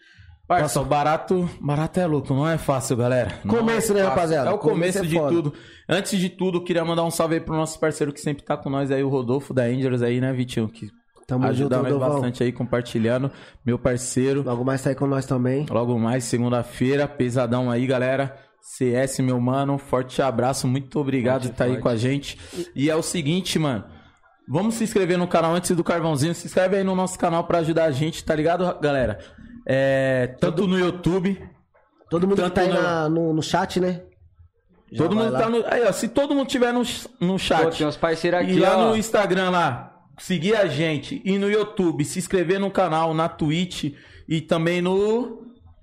[0.59, 3.39] Parça, o barato, barato é louco, não é fácil, galera.
[3.43, 4.49] Não Começo, é né, rapaziada?
[4.49, 5.29] É o Começo começo é de foda.
[5.29, 5.53] tudo.
[5.87, 8.69] Antes de tudo, queria mandar um salve aí pro nosso parceiro que sempre tá com
[8.69, 10.67] nós aí, o Rodolfo da Angels aí, né, Vitinho?
[10.67, 10.89] Que
[11.25, 13.31] Tamo ajuda junto, nós bastante aí, compartilhando.
[13.65, 14.43] Meu parceiro.
[14.43, 15.65] Logo mais tá aí com nós também.
[15.69, 18.35] Logo mais, segunda-feira, pesadão aí, galera.
[18.61, 22.37] CS, meu mano, forte abraço, muito obrigado por estar aí com a gente.
[22.75, 23.85] E é o seguinte, mano.
[24.49, 26.35] Vamos se inscrever no canal antes do carvãozinho.
[26.35, 29.19] Se inscreve aí no nosso canal pra ajudar a gente, tá ligado, galera?
[29.73, 31.41] É, tanto no YouTube,
[32.09, 34.01] Todo mundo que Tanto tá aí no- na- no, no chat, né?
[34.91, 35.39] Já todo mundo lá.
[35.39, 35.63] tá no.
[35.65, 36.81] Aí, ó, se todo mundo tiver no,
[37.21, 37.77] no Pô, chat.
[37.77, 38.89] tem uns parceiros aqui, E lá ó.
[38.89, 41.21] no Instagram lá, seguir a gente.
[41.23, 43.93] E no YouTube, se inscrever no canal, na Twitch
[44.27, 45.40] e também no.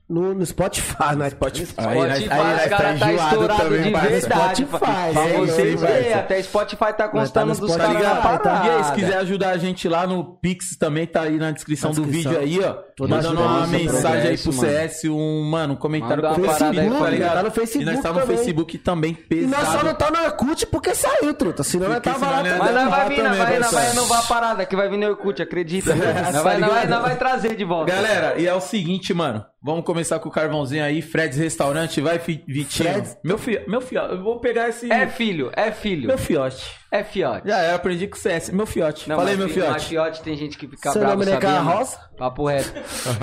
[0.08, 1.28] No, no Spotify, né?
[1.28, 1.72] Spotify.
[1.72, 4.20] Spotify, os caras tá estourado de verdade.
[4.22, 4.78] Spotify,
[5.12, 8.02] pra é, você ver, até Spotify tá constando no dos caras
[8.42, 8.62] tá.
[8.64, 11.90] E aí, se quiser ajudar a gente lá no Pix, também tá aí na descrição,
[11.90, 12.40] Na do descrição.
[12.40, 12.88] vídeo aí, ó.
[12.96, 14.68] Toda Mandando uma mensagem aí pro mano.
[14.68, 17.34] CS, um, mano, um comentário Manda com uma parada aí, tá ligado?
[17.34, 18.36] Tá no Facebook E nós tá no também.
[18.36, 19.50] Facebook também, E pesado.
[19.50, 21.62] nós só não tá no Orkut porque saiu, truta.
[21.62, 22.58] Senão nós tava lá também.
[22.58, 23.74] Mas nós vai vir, também, nós vai, parceiro.
[23.76, 25.92] vai renovar a parada, que vai vir no Orkut, acredita.
[25.94, 26.88] Ligado?
[26.88, 27.92] nós vai trazer de volta.
[27.92, 29.44] Galera, e é o seguinte, mano.
[29.60, 31.02] Vamos começar com o carvãozinho aí.
[31.02, 32.66] Fred's Restaurante, vai, Vitinho.
[32.68, 34.90] Fred's- Meu filho, meu filho, eu vou pegar esse.
[34.92, 36.64] É filho, é filho, Meu fiote.
[36.92, 37.48] é fiote.
[37.48, 38.50] Já era, aprendi com o CS.
[38.50, 39.08] Meu fiote.
[39.08, 39.88] Não, Falei, mas meu fi- Mas fiote.
[39.88, 41.40] fiote tem gente que fica Seu brava, nome não é?
[41.40, 41.98] Carroça?
[42.16, 42.72] Papo reto.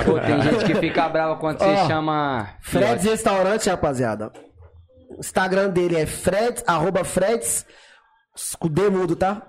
[0.03, 3.07] Pô, tem gente que fica brava quando você Ó, chama Freds fiote.
[3.07, 4.31] Restaurante, rapaziada.
[5.17, 7.65] O Instagram dele é Freds, arroba Freds,
[8.59, 9.41] com D mudo, tá?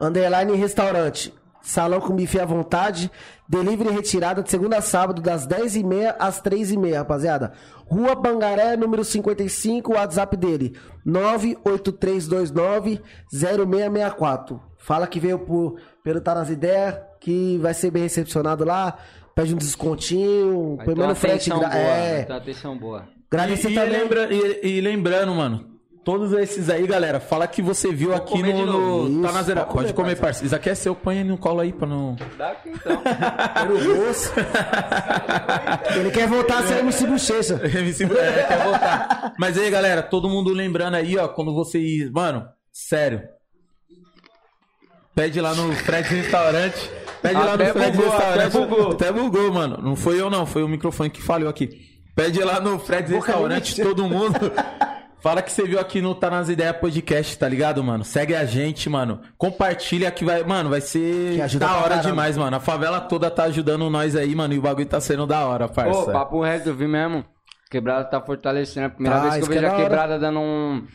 [0.00, 1.32] Underline Restaurante.
[1.68, 3.10] Salão com bife à vontade.
[3.46, 7.52] Delivery e retirada de segunda a sábado, das 10h30 às 3h30, rapaziada.
[7.86, 10.74] Rua Bangaré, número 55, WhatsApp dele.
[13.36, 14.60] 983290664.
[14.78, 18.96] Fala que veio por, pelo Tá nas Ideias, que vai ser bem recepcionado lá.
[19.34, 21.50] Pede um descontinho, Vai menos frete.
[21.50, 23.04] boa, é, atenção boa.
[23.30, 23.90] Agradecer E, e, também.
[24.00, 25.64] lembra- e- e lembrando, mano,
[26.08, 29.06] todos esses aí, galera, fala que você viu aqui comer de no.
[29.10, 29.60] no- tá na zero.
[29.66, 30.46] pode Pode comer, parceiro.
[30.46, 32.16] Isso aqui é seu, põe no colo aí pra não.
[32.38, 33.02] Dá aqui então.
[35.96, 37.60] Ele quer voltar a ser MC Bochecha.
[37.62, 39.34] MC é, quer voltar.
[39.38, 42.10] Mas aí, galera, todo mundo lembrando aí, ó, quando você ir.
[42.10, 43.20] Mano, sério.
[45.14, 46.90] Pede lá no Fred Restaurante.
[47.20, 48.38] Pede lá Até no Fred bugou, Restaurante.
[48.40, 48.92] até bugou.
[48.92, 49.78] Até bugou, mano.
[49.82, 50.46] Não foi eu, não.
[50.46, 51.68] Foi o microfone que falhou aqui.
[52.14, 54.38] Pede lá no Fred Boca Restaurante, todo mundo.
[55.20, 58.04] Fala que você viu aqui no Tá Nas Ideias Podcast, tá ligado, mano?
[58.04, 59.20] Segue a gente, mano.
[59.36, 60.44] Compartilha que vai.
[60.44, 62.02] Mano, vai ser da hora caramba.
[62.08, 62.56] demais, mano.
[62.56, 64.54] A favela toda tá ajudando nós aí, mano.
[64.54, 66.04] E o bagulho tá sendo da hora, parça.
[66.04, 67.24] Pô, papo reto, eu vi mesmo.
[67.68, 68.84] Quebrada tá fortalecendo.
[68.84, 70.86] É a primeira Tá, vez que eu que é vejo a quebrada dando um.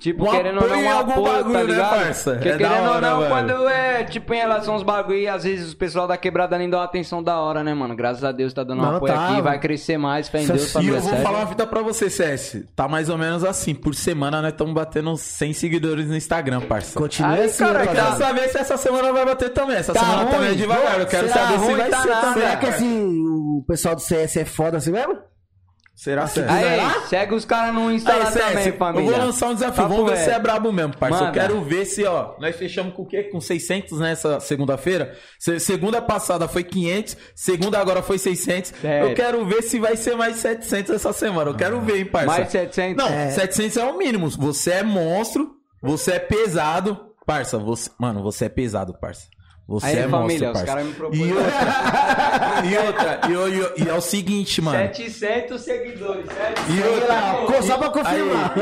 [0.00, 1.90] Tipo, Um querendo ou não, em um algum apoio, bagulho, tá né, ligado?
[1.90, 2.32] parça?
[2.34, 3.28] Porque É querendo ou hora, não, mano.
[3.30, 6.78] quando é, tipo, em relação aos bagulho, às vezes o pessoal da quebrada nem dá
[6.78, 7.96] uma atenção da hora, né, mano?
[7.96, 9.28] Graças a Deus tá dando um Não, apoio tá.
[9.32, 11.24] aqui, vai crescer mais, fé em Deus, E família eu vou sério.
[11.26, 12.64] falar uma fita pra você, CS.
[12.76, 13.74] Tá mais ou menos assim.
[13.74, 16.96] Por semana nós estamos batendo 100 seguidores no Instagram, parça.
[16.98, 19.76] Continua Aí, assim, cara, Eu quero saber se essa semana vai bater também.
[19.76, 20.30] Essa Tá semana ruim?
[20.32, 21.00] também é devagar.
[21.00, 21.76] Eu quero Será saber se ruim?
[21.76, 22.32] vai Tá ser.
[22.34, 25.18] Será que esse, o pessoal do CS é foda assim mesmo?
[25.98, 26.48] Será, CS?
[26.48, 29.10] Aí, segue os caras no Insta Aí, lá CS, também, eu família.
[29.10, 29.82] vou lançar um desafio.
[29.82, 30.36] Papo Vamos ver se reto.
[30.36, 31.24] é brabo mesmo, parça.
[31.24, 33.24] Eu quero ver se, ó, nós fechamos com o quê?
[33.24, 35.12] Com 600 nessa segunda-feira.
[35.40, 38.72] Se- Segunda passada foi 500, segunda agora foi 600.
[38.80, 39.08] Sério?
[39.08, 41.50] Eu quero ver se vai ser mais 700 essa semana.
[41.50, 42.26] Eu quero ver, hein, parça.
[42.28, 42.96] Mais 700?
[42.96, 43.30] Não, É.
[43.32, 44.30] 700 é o mínimo.
[44.30, 45.50] Você é monstro,
[45.82, 46.96] você é pesado.
[47.26, 47.90] Parça, você...
[47.98, 49.26] Mano, você é pesado, parça.
[49.68, 50.66] Você Aí, é família, monstro, os parça.
[50.66, 51.20] caras me propõem.
[51.28, 54.78] E outra, e outra, e, o- e- e é o seguinte, mano.
[54.78, 56.56] 700 seguidores, sério?
[56.70, 58.54] E outra, só pra confirmar.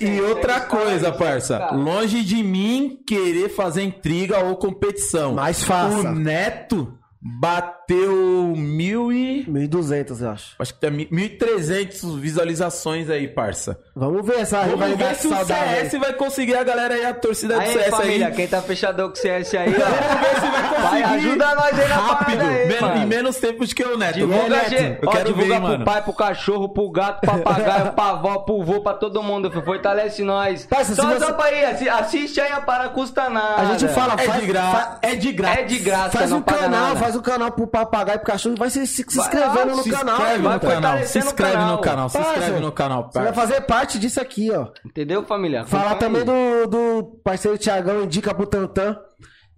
[0.00, 1.70] E outra coisa, parça.
[1.72, 5.34] Longe de mim querer fazer intriga ou competição.
[5.34, 6.10] Mas faça.
[6.10, 9.44] O Neto bateu mil e...
[9.48, 10.54] 1.200, eu acho.
[10.58, 13.78] Acho que tem 1.300 visualizações aí, parça.
[13.94, 15.34] Vamos ver essa Vamos ver se o.
[15.44, 18.34] CS vai conseguir a galera aí, a torcida do Aí, CS família, aí.
[18.34, 19.78] quem tá fechadão com o CS aí, ó.
[19.80, 20.80] Vamos ver se vai conseguir.
[20.90, 23.02] Vai, ajuda nós aí na Rápido, aí, men- mano.
[23.02, 24.14] em menos tempo do que o Neto.
[24.14, 24.48] Divulga.
[24.48, 24.74] Neto.
[24.74, 25.84] Eu Ó, quero divulga ver, pro mano.
[25.84, 29.50] pai, pro cachorro, pro gato, pro papagaio, pra avó, pro vô, pra todo mundo.
[29.62, 30.66] Fortalece nós.
[30.66, 33.62] Parça, só você- só pra ir, assi- assiste aí a para custa nada.
[33.62, 34.98] A gente fala, É faz, de graça.
[35.02, 35.60] É de graça.
[35.60, 38.70] É de graça, faz um canal, faz um canal pro papagaio e pro cachorro, vai
[38.70, 40.16] se, se, se inscrevendo no se canal.
[40.16, 43.10] inscreve no canal, se inscreve no canal, se inscreve no canal.
[43.12, 44.68] Você vai fazer parte disso aqui, ó.
[44.86, 45.64] Entendeu, família?
[45.66, 48.96] Falar também do, do parceiro Thiagão, indica pro Tantan.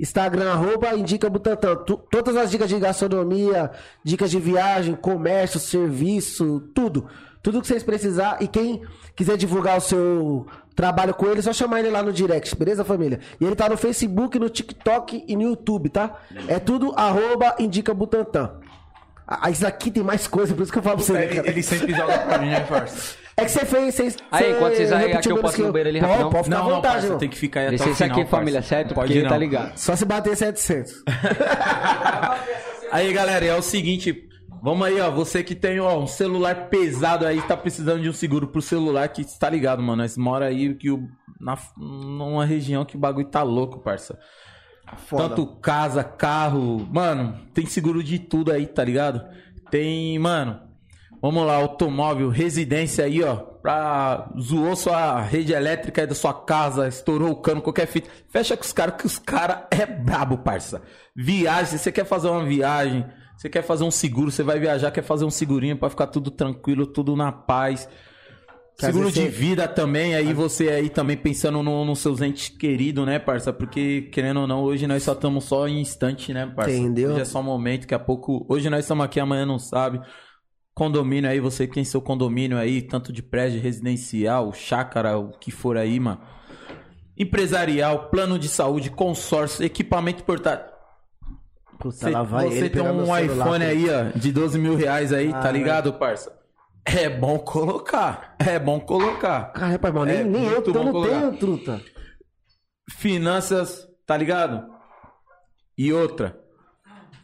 [0.00, 1.76] Instagram, arroba Indica Butantan.
[1.84, 3.70] Tu- todas as dicas de gastronomia,
[4.02, 7.06] dicas de viagem, comércio, serviço, tudo.
[7.40, 8.38] Tudo que vocês precisar.
[8.40, 8.82] E quem
[9.14, 12.84] quiser divulgar o seu trabalho com ele, é só chamar ele lá no direct, beleza,
[12.84, 13.20] família?
[13.40, 16.18] E ele tá no Facebook, no TikTok e no YouTube, tá?
[16.48, 18.50] É tudo arroba Indica Butantan.
[19.26, 21.12] Ah, isso aqui tem mais coisa, por isso que eu falo pra você.
[21.12, 21.48] né, Ele, cara?
[21.48, 23.22] ele sempre joga pra mim, né, parça?
[23.34, 23.94] É que você fez.
[23.94, 26.10] Vocês, Aí, você enquanto vocês aí, aqui eu posso que ir no banheiro ali Pode,
[26.12, 26.30] rapidão?
[26.30, 27.18] Pode ficar Não, à não, vontade, parça, irmão.
[27.18, 28.68] tem que ficar aí até Deixa o isso final, aqui, família, parça.
[28.68, 28.88] certo?
[28.88, 29.38] Não pode Porque ir, tá não.
[29.38, 29.72] ligado.
[29.78, 30.92] Só se bater 700.
[32.92, 34.28] Aí, galera, é o seguinte.
[34.62, 35.10] Vamos aí, ó.
[35.10, 39.08] Você que tem ó, um celular pesado aí, tá precisando de um seguro pro celular,
[39.08, 40.02] que tá ligado, mano.
[40.02, 41.08] Nós mora aí que o,
[41.40, 44.16] na, numa região que o bagulho tá louco, parça.
[45.08, 45.30] Foda.
[45.30, 46.86] Tanto casa, carro.
[46.92, 49.26] Mano, tem seguro de tudo aí, tá ligado?
[49.68, 50.60] Tem, mano.
[51.20, 53.36] Vamos lá, automóvel, residência aí, ó.
[53.36, 54.30] Pra.
[54.40, 58.08] Zoou sua rede elétrica aí da sua casa, estourou o cano, qualquer fita.
[58.28, 60.82] Fecha com os caras, que os caras é brabo, parça.
[61.16, 63.04] Viagem, se você quer fazer uma viagem,
[63.42, 66.30] você quer fazer um seguro, você vai viajar, quer fazer um segurinho pra ficar tudo
[66.30, 67.88] tranquilo, tudo na paz.
[68.78, 72.48] Que Seguro de você- vida também, aí você aí também pensando no- nos seus entes
[72.48, 73.52] queridos, né, parça?
[73.52, 76.70] Porque, querendo ou não, hoje nós só estamos só em instante, né, parça?
[76.70, 77.10] Entendeu?
[77.10, 78.46] Hoje é só um momento, daqui a pouco...
[78.48, 80.00] Hoje nós estamos aqui, amanhã não sabe.
[80.72, 85.50] Condomínio aí, você que tem seu condomínio aí, tanto de prédio residencial, chácara, o que
[85.50, 86.20] for aí, mano.
[87.18, 90.71] Empresarial, plano de saúde, consórcio, equipamento portátil.
[91.82, 95.12] Puta, Você, lá vai você ele tem um iPhone aí, ó, de 12 mil reais
[95.12, 96.32] aí, Ah, tá ligado, parça?
[96.84, 98.36] É bom colocar.
[98.38, 99.52] É bom colocar.
[99.52, 101.80] Cara, rapaz, mano, nem, É nem eu, eu bom não tenho, truta.
[102.88, 104.64] Finanças, tá ligado?
[105.76, 106.38] E outra.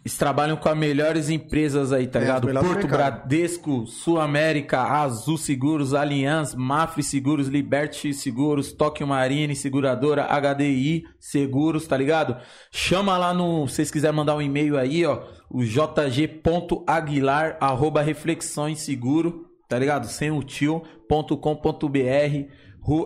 [0.08, 2.48] Eles trabalham com as melhores empresas aí, tá É, ligado?
[2.48, 2.88] Porto.
[2.88, 11.86] Bradesco, Sul América, Azul Seguros, Allianz, Mafre Seguros, Liberty Seguros, Tóquio Marine, Seguradora, HDI Seguros,
[11.86, 12.38] tá ligado?
[12.70, 13.68] Chama lá no.
[13.68, 15.24] Se vocês quiserem mandar um e-mail aí, ó.
[15.50, 20.06] O jg.aguilar, arroba reflexões seguro, tá ligado?
[20.06, 20.88] Sem o tio.com.br.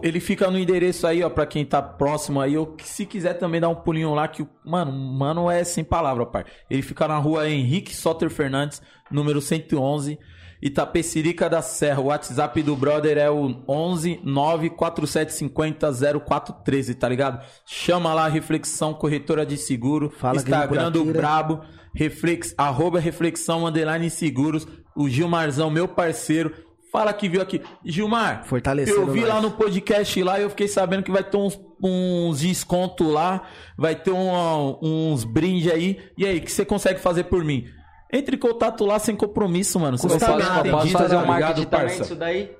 [0.03, 3.61] Ele fica no endereço aí, ó, pra quem tá próximo aí, ou se quiser também
[3.61, 6.45] dar um pulinho lá, que, o- mano, mano é sem palavra, pai.
[6.71, 8.81] Ele fica na rua Henrique Soter Fernandes,
[9.11, 10.19] número 111,
[10.63, 12.01] Itapecerica da Serra.
[12.01, 15.91] O WhatsApp do brother é o 11 94750
[16.25, 17.45] 0413, tá ligado?
[17.67, 21.05] Chama lá, Reflexão Corretora de Seguro, Fala Instagram do?
[21.05, 21.61] Brabo,
[21.95, 26.53] reflex, arroba Reflexão Underline Seguros, o Gilmarzão, meu parceiro,
[26.93, 27.60] fala que viu aqui.
[27.85, 29.28] Gilmar, Fortalecendo eu vi nós.
[29.31, 33.43] lá no podcast lá e eu fiquei sabendo que vai ter uns, uns desconto lá,
[33.77, 35.98] vai ter um- uns brindes aí.
[36.19, 37.64] E aí, o que você consegue fazer por mim?
[38.12, 39.97] Entre em contato lá sem compromisso, mano.
[39.97, 42.02] Você Eu vai Custa posso, atendido, fazer tá um marketing ligado, também parça?
[42.02, 42.51] disso daí?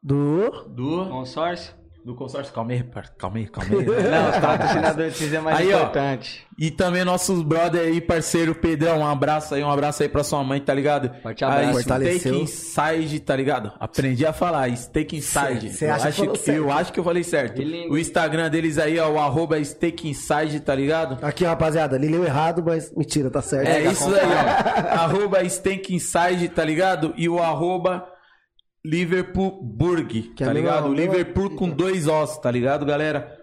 [0.00, 0.50] Do.
[0.68, 1.74] Do, Consórcio?
[2.08, 2.52] Do consórcio.
[2.52, 2.84] Calma aí.
[3.16, 3.84] Calma aí, calma aí.
[3.86, 5.76] Não, os patrocinadores é mais Aí, ó.
[5.76, 6.46] importante.
[6.58, 10.42] E também nossos brother aí, parceiro Pedrão, um abraço aí, um abraço aí pra sua
[10.42, 11.10] mãe, tá ligado?
[11.22, 11.68] Forte abraço.
[11.68, 12.18] Aí, Fortaleceu.
[12.18, 13.72] Steak Inside, tá ligado?
[13.78, 15.70] Aprendi a falar, Steak Inside.
[15.70, 17.62] Cê- cê eu, acha que acho falou que, eu acho que eu falei certo.
[17.90, 21.18] O Instagram deles aí é o arroba Steak Inside, tá ligado?
[21.24, 23.68] Aqui, rapaziada, ele leu errado, mas mentira, tá certo.
[23.68, 24.94] É isso aí, ó.
[24.98, 27.14] arroba Steak Inside, tá ligado?
[27.16, 28.04] E o arroba
[28.84, 30.94] Liverpool Burg, Que é tá mesma- ligado?
[30.94, 33.36] Liverpool com dois ossos, tá ligado, galera?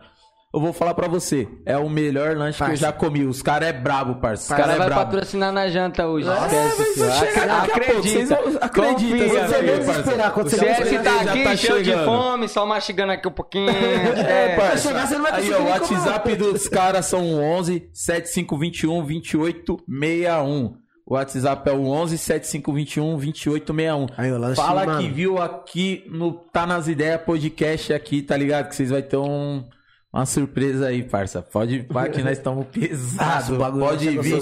[0.53, 2.81] eu vou falar pra você, é o melhor lanche que eu Parça.
[2.81, 3.23] já comi.
[3.25, 4.43] Os caras é brabo, parça.
[4.43, 5.05] Os caras é vai brabo.
[5.05, 6.27] patrocinar na janta hoje.
[6.27, 7.11] Ah, esquece, vai filho.
[7.33, 9.71] chegar daqui a pouco, vocês vão- acredita, Confia, vocês vão Você ver, filho.
[9.71, 9.99] menos parça.
[10.01, 13.69] esperar quando O você tá aqui, tá cheio de fome, só mastigando aqui um pouquinho.
[14.29, 14.87] É, parça.
[14.89, 20.73] chegar, você não vai Aí, ó, o WhatsApp dos caras são 11 7521 2861.
[21.05, 24.07] O WhatsApp é o 11 7521 2861.
[24.17, 24.99] Aí, Fala mano.
[25.01, 28.67] que viu aqui no Tá Nas Ideias podcast aqui, tá ligado?
[28.69, 29.63] Que vocês vai ter um,
[30.11, 31.41] uma surpresa aí, parça.
[31.41, 33.55] Pode vai que nós estamos pesados.
[33.57, 34.39] Pode vir.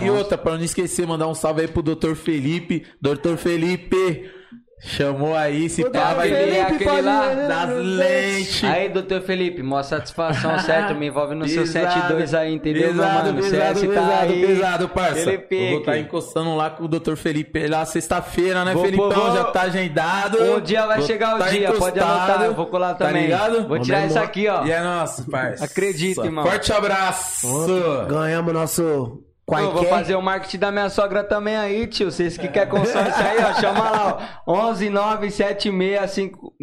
[0.00, 2.14] E, e outra, pra não esquecer, mandar um salve aí pro Dr.
[2.14, 2.84] Felipe.
[3.00, 3.36] Dr.
[3.36, 4.30] Felipe.
[4.86, 7.48] Chamou aí, se pá, vai Felipe, ver aquele pode lá né?
[7.48, 8.64] das lentes.
[8.64, 10.94] Aí, doutor Felipe, mó satisfação, certo?
[10.94, 13.42] Me envolve no seu Pesado, 72 aí, entendeu, meu pesado, mano?
[13.42, 14.46] Pesado, CS pesado, tá aí.
[14.46, 15.30] pesado, parça.
[15.30, 16.04] Aquele Eu vou estar pique.
[16.04, 17.16] encostando lá com o Dr.
[17.16, 19.10] Felipe lá sexta-feira, né, Vou- Felipão?
[19.10, 20.38] vou- Já tá agendado.
[20.42, 23.22] Um dia vai Vou chegar o tá dia, pode anotar, eu vou colar Tá também.
[23.22, 23.66] ligado?
[23.66, 24.66] Vou tirar isso aqui, ó.
[24.66, 25.64] E é nosso, parça.
[25.64, 26.44] Acredita, irmão.
[26.44, 27.48] Forte abraço.
[28.06, 29.90] Ganhamos nosso Eu vou qualquer.
[29.90, 32.10] fazer o marketing da minha sogra também aí, tio.
[32.10, 34.68] Vocês que querem consórcio aí, ó, chama lá, ó.
[34.70, 36.54] 11 9 7 6 5...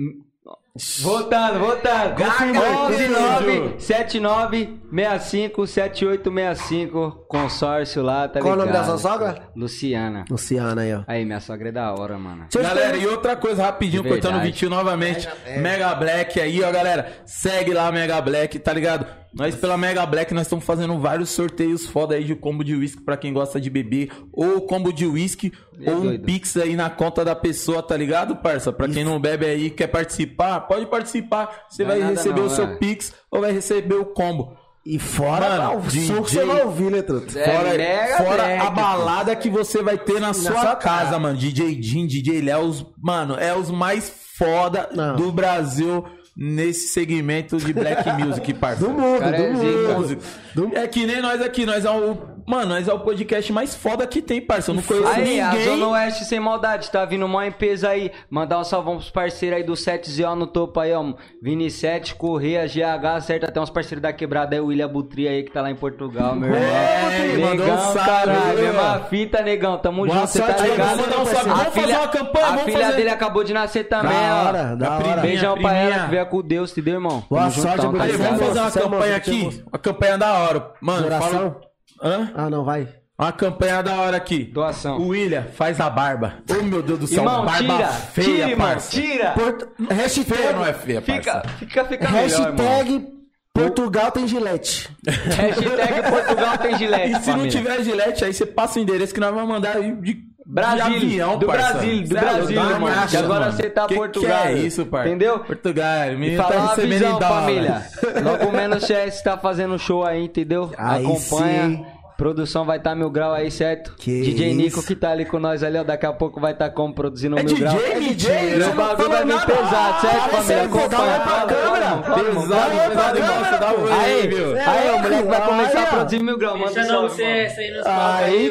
[1.02, 2.16] Voltando, voltando.
[2.16, 3.22] Confirmou, 11 confirmou.
[3.22, 7.26] 9 7 9 65 78 65.
[7.28, 8.74] Consórcio lá, tá Qual o ligado?
[8.74, 9.50] nome da sua sogra?
[9.54, 10.24] Luciana.
[10.30, 11.04] Luciana aí, ó.
[11.08, 12.48] Aí, minha sogra é da hora, mano.
[12.54, 14.42] Galera, e outra coisa rapidinho, cortando o.
[14.42, 15.28] Vitinho novamente.
[15.60, 17.12] Mega Black aí, ó, galera.
[17.26, 19.06] Segue lá Mega Black, tá ligado?
[19.34, 23.02] Nós pela Mega Black nós estamos fazendo vários sorteios foda aí de combo de whisky
[23.02, 26.26] pra quem gosta de beber, ou combo de whisky, É ou um doido.
[26.26, 28.74] pix aí na conta da pessoa, tá ligado, parça?
[28.74, 31.66] Pra quem não bebe aí, quer participar, pode participar.
[31.70, 32.76] Você é vai receber não, o seu é.
[32.76, 34.56] pix ou vai receber o combo.
[34.84, 37.38] E fora Mano, o DJ som que você vai ouvir, né, Truto?
[37.38, 41.20] É, Fora, Mega fora a balada que você vai ter na, sua, sua casa, casa.
[41.20, 41.38] mano.
[41.38, 45.16] DJ Jim, DJ Léo, os- mano, é os mais foda Não.
[45.16, 46.04] do Brasil
[46.36, 48.84] nesse segmento de black music, parça.
[48.84, 49.94] Do mundo, Cara, é do zica.
[50.00, 50.18] mundo.
[50.56, 52.18] Do- É que nem nós aqui, nós é o.
[52.52, 54.72] Mano, nós é o podcast mais foda que tem, parça.
[54.72, 55.66] Eu não conheço Aí, a ninguém.
[55.70, 58.12] Zona Oeste sem maldade, tá vindo mó empresa aí.
[58.30, 61.14] Mandar um salvão pros parceiros aí do 7ZO no topo aí, ó.
[61.42, 63.46] Vini 7, Correia, GH, certo?
[63.46, 66.36] Até uns parceiros da quebrada aí, o William Butri aí que tá lá em Portugal,
[66.36, 66.62] meu irmão.
[66.62, 68.66] É, mandou um negão, salve, caralho, viu?
[68.66, 69.78] mesma fita, negão.
[69.78, 70.88] Tamo Boa junto, você tá aí, ligado?
[70.90, 71.50] vamos mandar um salve.
[71.50, 72.98] A Vamos fazer filha- uma campanha, A vamos filha fazer.
[72.98, 74.48] dele acabou de nascer também, Da ó.
[74.50, 75.04] hora, da A hora.
[75.04, 75.22] priminha.
[75.22, 77.24] Beijão pra ela que veio com Deus, entendeu, irmão?
[77.30, 79.44] Boa Tamo sorte, juntão, tá Aí, vamos é fazer uma é campanha é aqui.
[79.44, 79.64] moço.
[79.72, 80.72] Uma campanha da hora.
[80.82, 81.71] Mano, fala.
[82.02, 82.32] Hã?
[82.36, 82.88] Ah, não, vai.
[83.20, 84.46] Uma campanha da hora aqui.
[84.46, 84.98] Doação.
[84.98, 86.36] O William faz a barba.
[86.50, 87.20] Oh, meu Deus do céu.
[87.20, 88.90] Irmão, barba tira, feia, tira, parça.
[88.92, 89.32] tira.
[89.32, 89.68] Porto...
[89.90, 91.50] Hashtag, Feia não é feia, Fica, parça.
[91.60, 92.68] fica, fica melhor, irmão.
[92.68, 93.08] hashtag
[93.54, 94.90] Portugal tem gilete.
[95.08, 97.52] Hashtag Portugal tem gilete, E se não família.
[97.52, 100.96] tiver gilete, aí você passa o endereço que nós vamos mandar aí de, Brasil, de
[101.06, 101.74] avião, do parça.
[101.74, 102.80] Brasil, do Cê é Brasil, irmão.
[102.80, 103.52] marcha, Que agora mano.
[103.52, 104.42] você tá que Portugal.
[104.44, 105.10] Que é isso, parça?
[105.10, 105.40] Entendeu?
[105.40, 107.42] Portugal, E menino tá recebendo visão, em dólar.
[107.42, 107.82] família.
[108.24, 110.72] Logo menos o CS tá fazendo show aí, entendeu?
[110.78, 111.68] Aí Acompanha.
[111.70, 111.86] sim.
[112.22, 113.96] Produção vai estar mil grau aí, certo?
[113.98, 114.56] Que DJ isso.
[114.58, 115.84] Nico que tá ali com nós ali, ó.
[115.84, 117.80] Daqui a pouco vai estar como produzindo É mil DJ, grau.
[118.00, 120.68] DJ, O você não bagulho vai vir pesado, certo, Ah, família?
[120.88, 121.46] dá uma pra Acompanha.
[121.48, 121.92] câmera.
[121.98, 123.18] Pesado, pesado, vamos.
[123.18, 124.56] irmão, você dá um Aí, viu?
[124.56, 126.58] aí, o moleque vai começar a produzir mil grau.
[126.60, 127.88] Manda um não você aí nos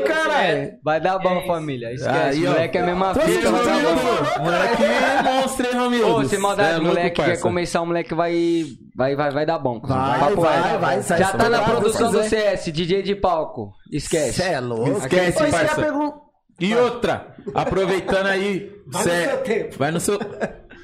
[0.04, 0.72] caralho.
[0.82, 1.92] Vai dar bom, É família.
[1.92, 2.40] Esquece.
[2.40, 3.62] Moleque é a mesma fita, vai
[3.94, 4.44] bom.
[4.44, 6.06] Moleque é monstro, hein, Ramiro?
[6.12, 8.64] Ô, sem maldade, é o moleque quer começar, o moleque vai.
[8.96, 9.80] Vai, vai, vai dar bom.
[9.80, 10.78] Vai, vai, reto.
[10.80, 12.22] vai, sai Já tá na produção do.
[12.24, 13.72] CS, DJ de palco.
[13.92, 14.42] Esquece.
[14.42, 14.98] Cê é louco.
[14.98, 15.94] Esquece, é, parça.
[16.58, 19.76] E outra, aproveitando aí, Vai cê- no seu tempo.
[19.78, 20.18] vai no seu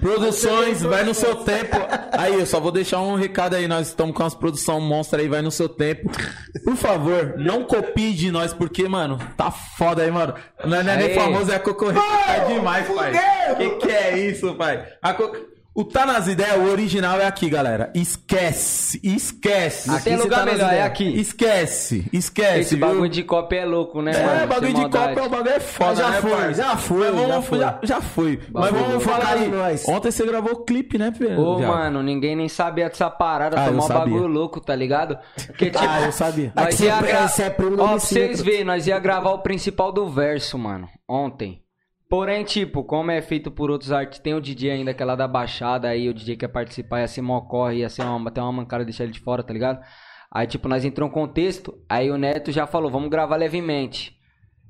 [0.00, 1.76] produções, vai no seu tempo.
[2.12, 5.28] Aí eu só vou deixar um recado aí, nós estamos com as produção monstra aí,
[5.28, 6.10] vai no seu tempo.
[6.64, 10.34] Por favor, não copie de nós porque, mano, tá foda aí, mano.
[10.64, 11.14] Não é nem Aí.
[11.14, 13.12] famoso, é a concorrência é demais, pai.
[13.56, 14.86] Que que é isso, pai?
[15.02, 15.32] A co-
[15.76, 17.90] O Tá nas ideias, o original é aqui, galera.
[17.94, 19.88] Esquece, esquece.
[19.88, 21.04] Tem Aqui cê lugar tá melhor, é aqui.
[21.20, 22.60] Esquece, esquece.
[22.60, 22.86] Esse viu?
[22.86, 24.40] bagulho de cópia é louco, né, mano?
[24.40, 26.54] É, bagulho Sem de copa é um bagulho é foda, Já né, foi, parça?
[26.54, 27.58] já foi, Mas vamos- já foi.
[27.58, 28.40] Já, já foi.
[28.52, 29.48] Mas Bagulho vamos falar aí.
[29.48, 29.88] Nós.
[29.88, 31.40] Ontem você gravou o clipe, né, Pedro?
[31.40, 31.68] Ô, Viado?
[31.70, 35.18] mano, ninguém nem sabia dessa parada, Ah, eu tomar um bagulho louco, tá ligado?
[35.46, 36.52] Porque, tipo, Ah, eu sabia.
[36.56, 37.46] Nós Aqui ia você- gra...
[37.46, 41.60] é primo Ó, pra vocês verem, nós ia gravar o principal do verso, mano, ontem.
[42.08, 45.16] Porém, tipo, como é feito por outros artistas, tem o DJ ainda que é lá
[45.16, 48.40] da Baixada, aí o DJ quer participar, ia ser mó corre, ia ser uma, até
[48.40, 49.84] uma mancada deixar ele de fora, tá ligado?
[50.30, 54.16] Aí, tipo, nós entrou um contexto, aí o Neto já falou, vamos gravar levemente.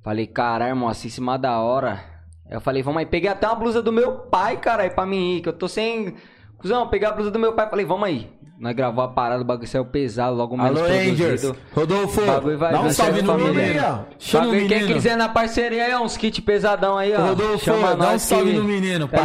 [0.03, 2.03] Falei, caralho, irmão, assim, cima da hora.
[2.49, 5.41] Eu falei, vamos aí, peguei até uma blusa do meu pai, caralho, pra mim ir,
[5.43, 6.15] que eu tô sem...
[6.57, 8.33] Cusão, peguei a blusa do meu pai, falei, vamos aí.
[8.59, 11.43] Nós gravou a parada, o bagulho saiu pesado, logo menos Alô, Rangers.
[11.43, 11.57] produzido.
[11.75, 13.53] Rodolfo, O bagulho vai dá um salve no família?
[13.53, 13.85] menino.
[13.85, 13.99] Aí, ó.
[14.19, 14.95] Chama o Bagulho, Quem menino.
[14.95, 17.21] quiser na parceria aí, ó, uns kits pesadão aí, ó.
[17.21, 19.19] Rodolfo, Chama dá um salve que- no menino, tá?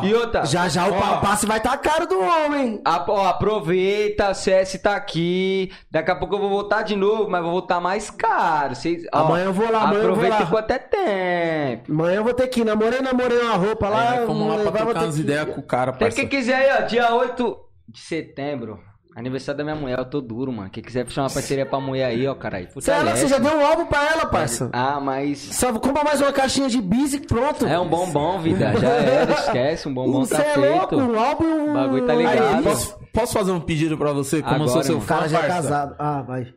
[0.00, 2.80] Ó, e outra, Já já o pa- passe vai estar caro do homem.
[2.84, 5.70] a- ó, aproveita, CS tá aqui.
[5.88, 8.74] Daqui a pouco eu vou voltar de novo, mas vou voltar mais caro.
[8.74, 10.42] Vocês, ó, Amanhã eu vou lá, amanhã eu vou Aproveita lá.
[10.42, 11.92] enquanto é tempo.
[11.92, 12.64] Amanhã eu vou ter que ir.
[12.64, 14.10] Namorei, namorei uma roupa lá.
[14.10, 16.16] Aí, vamos lá pra trocar ter umas ideias com o cara, parça.
[16.16, 17.56] quem quiser aí, ó, dia 8
[17.88, 18.78] de setembro.
[19.14, 20.70] Aniversário da minha mulher, eu tô duro, mano.
[20.70, 22.68] Quem quiser fechar uma parceria pra mulher aí, ó, caralho.
[22.74, 24.70] Você é louco, você já deu um álbum pra ela, parça.
[24.72, 25.38] Ah, mas.
[25.38, 27.66] Só compra mais uma caixinha de bis e pronto.
[27.66, 28.72] É um bombom, vida.
[28.80, 29.86] Já era, esquece.
[29.86, 30.66] Um bombom Você tá é feito.
[30.76, 31.70] louco, um álbum e um...
[31.70, 32.56] O bagulho tá ligado.
[32.56, 35.06] Aí, posso, posso fazer um pedido pra você, como eu sou Agora, seu irmão.
[35.06, 35.56] fã, O cara já é parça?
[35.62, 35.96] casado.
[35.98, 36.54] Ah, vai.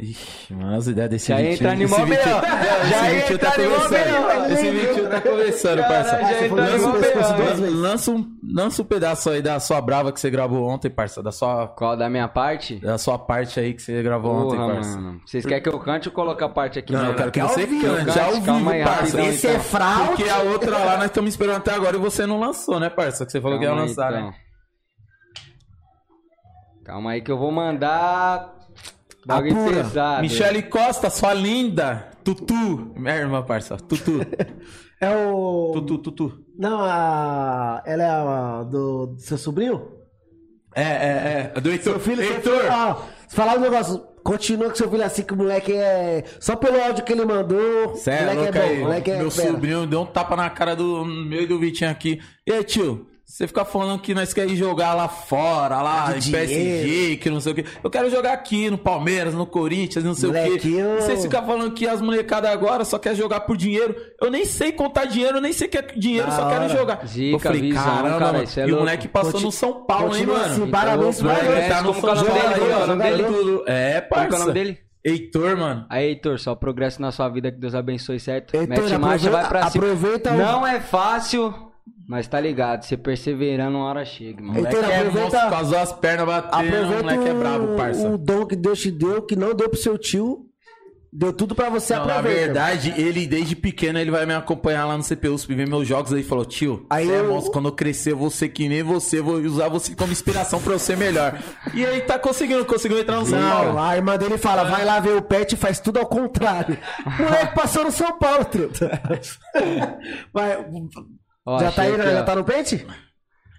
[0.00, 2.40] Ixi, mano, as ideias desse Já Vitinho- entra esse animal Vitinho- mesmo.
[2.42, 4.50] Não, Já Esse Vitinho tá entra animal começando.
[4.52, 6.10] Esse Vitinho tá começando, parça.
[6.10, 10.30] Já Lança um- lança- Lança um, lança um pedaço aí da sua brava que você
[10.30, 11.22] gravou ontem, parça.
[11.22, 12.76] Da sua, Qual da minha parte?
[12.76, 14.96] da sua parte aí que você gravou ontem, Porra, parça.
[15.00, 15.20] mano.
[15.26, 16.92] Vocês querem que eu cante ou coloque a parte aqui?
[16.92, 17.10] Não, né?
[17.10, 18.12] eu quero que você cante.
[18.14, 19.20] Já ao Calma vivo, aí, parça.
[19.22, 19.56] Esse então.
[19.56, 20.06] é fraude.
[20.08, 23.26] Porque a outra lá nós estamos esperando até agora e você não lançou, né, parça?
[23.26, 24.26] Que você falou que ia lançar, então.
[24.28, 24.34] né?
[26.84, 28.54] Calma aí que eu vou mandar.
[29.26, 29.76] Bagulho Apura.
[29.84, 30.20] pesado.
[30.22, 32.10] Michele Costa, sua linda.
[32.24, 32.92] Tutu.
[32.96, 33.76] Minha irmã, parça.
[33.76, 34.20] Tutu.
[35.00, 35.72] É o.
[35.74, 36.44] Tutu, tutu.
[36.56, 37.82] Não, a.
[37.84, 39.88] Ela é a do, do seu sobrinho?
[40.76, 41.60] É, é, é.
[41.60, 41.94] Do Heitor.
[41.94, 42.56] Seu filho, seu Heitor.
[42.60, 42.72] filho.
[42.72, 46.22] Ó, se falar um negócio, continua com seu filho assim, que o moleque é.
[46.38, 47.58] Só pelo áudio que ele mandou.
[48.06, 48.78] É moleque é bom, aí.
[48.78, 49.50] moleque é Meu fera.
[49.50, 52.20] sobrinho deu um tapa na cara do meu e do Vitinho aqui.
[52.46, 53.08] E aí, tio?
[53.24, 57.40] Você fica falando que nós queremos jogar lá fora, lá De em PSG, que não
[57.40, 57.64] sei o quê.
[57.82, 60.40] Eu quero jogar aqui no Palmeiras, no Corinthians, não sei o quê.
[60.42, 60.98] Molequinho.
[60.98, 63.96] E vocês ficam falando que as molecadas agora só querem jogar por dinheiro.
[64.20, 66.68] Eu nem sei contar dinheiro, nem sei que é dinheiro, Da só quero hora.
[66.68, 67.06] jogar.
[67.06, 68.44] Zica, eu falei, visão, caramba, cara, mano.
[68.56, 70.52] é e o moleque passou Conti- no São Paulo, hein, continua mano?
[70.52, 71.68] assim, parabéns Então, pra Moleque ele.
[71.68, 72.64] tá no São é o nome Paulo dele?
[72.64, 73.24] aí, ó, é o nome dele?
[73.24, 73.64] tudo.
[73.66, 74.38] É, Como que é o parça.
[74.40, 74.78] nome dele?
[75.04, 75.86] Heitor, mano.
[75.88, 78.54] Aí, Heitor, só progresso na sua vida, que Deus abençoe, certo?
[78.54, 79.84] Heitor, Mete marcha, aproveita- vai pra cima.
[79.86, 81.52] aproveita o- Não é fácil,
[82.08, 82.84] mas tá ligado.
[82.84, 84.58] Você perseverando, uma hora chega, mano.
[84.58, 88.08] Heitor, Moleque é aproveita- monstro, com as pernas batendo, o moleque é brabo, parça.
[88.08, 90.46] o dom que Deus te deu, que não deu pro seu tio.
[91.14, 94.96] Deu tudo pra você Não, na verdade, ele desde pequeno ele vai me acompanhar lá
[94.96, 97.68] no CPU, ver meus jogos aí e falou: Tio, Aí você é eu- monstro, quando
[97.68, 100.78] eu crescer eu vou ser que nem você, vou usar você como inspiração pra eu
[100.78, 101.38] ser melhor.
[101.74, 103.78] E aí tá conseguindo, conseguiu entrar no São Não, Paulo.
[103.78, 106.78] a irmã dele fala, vai lá ver o pet e faz tudo ao contrário.
[107.04, 108.98] O moleque passou no São Paulo, truta.
[110.32, 110.64] Vai,
[111.44, 112.86] Ó, já tá aí, já tá no pente?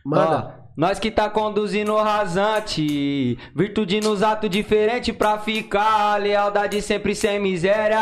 [0.05, 0.62] Manda.
[0.76, 8.00] Nós que tá conduzindo rasante, virtude nos atos diferente pra ficar, lealdade sempre sem miséria.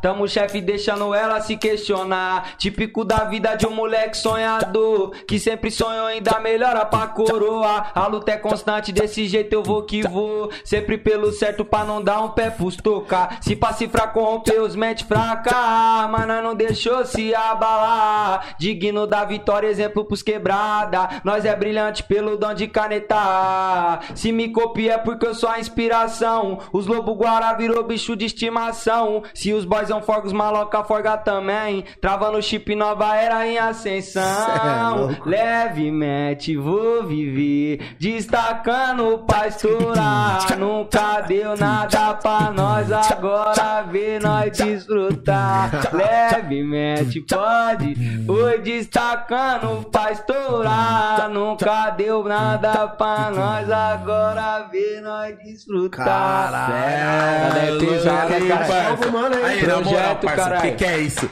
[0.00, 5.72] Tamo chefe deixando ela se questionar, típico da vida de um moleque sonhador, que sempre
[5.72, 7.86] sonhou em dar melhora pra coroa.
[7.92, 12.00] A luta é constante, desse jeito eu vou que vou, sempre pelo certo pra não
[12.00, 13.38] dar um pé pros tocar.
[13.40, 18.54] Se cifrar corromper os mente fraca, mas nós não deixou se abalar.
[18.56, 21.08] Digno da vitória, exemplo pros quebrada.
[21.24, 21.71] Nós é brilhante
[22.08, 24.00] pelo dom de caneta.
[24.14, 26.58] Se me copia é porque eu sou a inspiração.
[26.72, 29.22] Os lobo guará virou bicho de estimação.
[29.34, 31.84] Se os boys são forgos, maloca forga também.
[32.00, 34.22] Travando o chip nova era em é ascensão.
[34.96, 35.28] louco.
[35.28, 40.58] Levemente vou viver, destacando pra estourar.
[40.58, 45.70] Nunca deu nada pra nós, agora vê nós desfrutar.
[45.92, 47.94] Levemente pode,
[48.26, 51.30] foi destacando pra estourar.
[51.66, 56.04] Nunca deu nada pra nós, agora vê nós desfrutar.
[56.06, 57.58] Caralho.
[57.58, 58.66] É pesado, aí, cara.
[58.66, 58.82] parça.
[58.82, 59.44] Salve, mano, aí.
[59.44, 61.30] Aí, na moral, Projeto, parça, o que, é isso?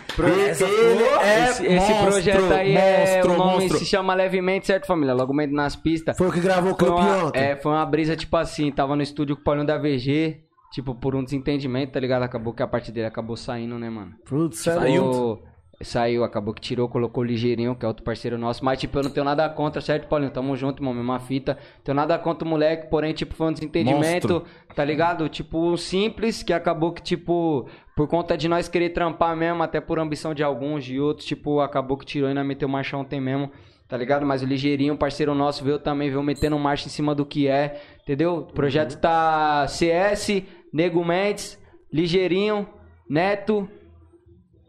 [0.50, 3.78] Esse, Ele é esse, esse monstro, projeto aí é, monstro, o nome monstro.
[3.78, 5.14] se chama Levemente, certo, família?
[5.14, 6.16] Logo menos nas pistas.
[6.16, 7.40] Foi o que gravou o Foi clipe ontem.
[7.40, 10.40] é, foi uma brisa, tipo assim, tava no estúdio com o Paulinho da VG,
[10.72, 12.22] tipo, por um desentendimento, tá ligado?
[12.22, 14.12] Acabou que a parte dele acabou saindo, né, mano?
[14.24, 15.42] Putz, Saiu?
[15.82, 18.62] Saiu, acabou que tirou, colocou o Ligeirinho, que é outro parceiro nosso.
[18.62, 20.30] Mas, tipo, eu não tenho nada contra, certo, Paulinho?
[20.30, 21.56] Tamo junto, irmão, mesma fita.
[21.82, 24.44] Tenho nada contra o moleque, porém, tipo, foi um desentendimento,
[24.74, 25.26] tá ligado?
[25.30, 27.66] Tipo, simples, que acabou que, tipo,
[27.96, 31.60] por conta de nós querer trampar mesmo, até por ambição de alguns, de outros, tipo,
[31.60, 33.50] acabou que tirou e nós meteu marcha ontem mesmo.
[33.88, 34.26] Tá ligado?
[34.26, 37.80] Mas o Ligeirinho, parceiro nosso, veio também, veio metendo marcha em cima do que é.
[38.02, 38.36] Entendeu?
[38.36, 40.42] O projeto tá CS,
[40.72, 41.58] Nego Mendes,
[41.90, 42.68] Ligeirinho,
[43.08, 43.66] Neto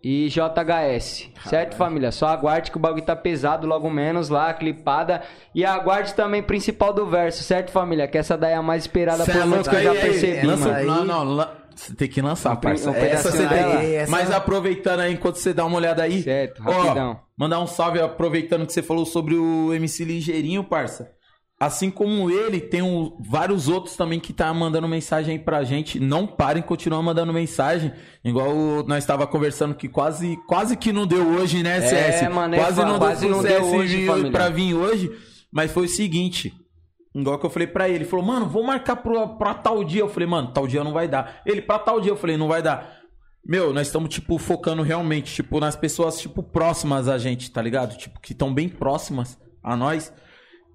[0.04, 1.30] e JHS.
[1.48, 2.12] Certo, família?
[2.12, 5.22] Só aguarde que o bagulho tá pesado logo menos lá, clipada.
[5.54, 8.08] E aguarde também principal do verso, certo, família?
[8.08, 10.46] Que essa daí é a mais esperada Cê por é muitos que eu já percebi,
[10.48, 10.76] lança- mano.
[10.78, 12.90] aí- Não, não, você tem que lançar, Um parça.
[12.92, 13.48] um essa você tem
[13.80, 13.96] que...
[13.96, 16.22] Essa- Mas aproveitando aí, enquanto você dá uma olhada aí...
[16.22, 17.20] Certo, ó, rapidão.
[17.38, 21.12] mandar um salve, aproveitando que você falou sobre o MC Ligeirinho, parça.
[21.64, 26.00] Assim como ele, tem um- vários outros também que tá mandando mensagem aí pra gente.
[26.00, 27.92] Não parem, continuam mandando mensagem.
[28.26, 32.28] Igual nós estava conversando que quase, quase que não deu hoje, né, CS?
[32.34, 34.32] mano, é quase não quase deu não pro deu CS hoje, família.
[34.32, 35.12] pra vir hoje.
[35.54, 36.52] Mas foi o seguinte.
[37.14, 40.02] Igual que eu falei pra ele, ele falou, mano, vou marcar pra, pra tal dia.
[40.02, 41.42] Eu falei, mano, tal dia não vai dar.
[41.46, 43.02] Ele, pra tal dia, eu falei, não vai dar.
[43.46, 47.96] Meu, nós estamos, tipo, focando realmente, tipo, nas pessoas, tipo, próximas a gente, tá ligado?
[47.98, 50.12] Tipo, que estão bem próximas a nós.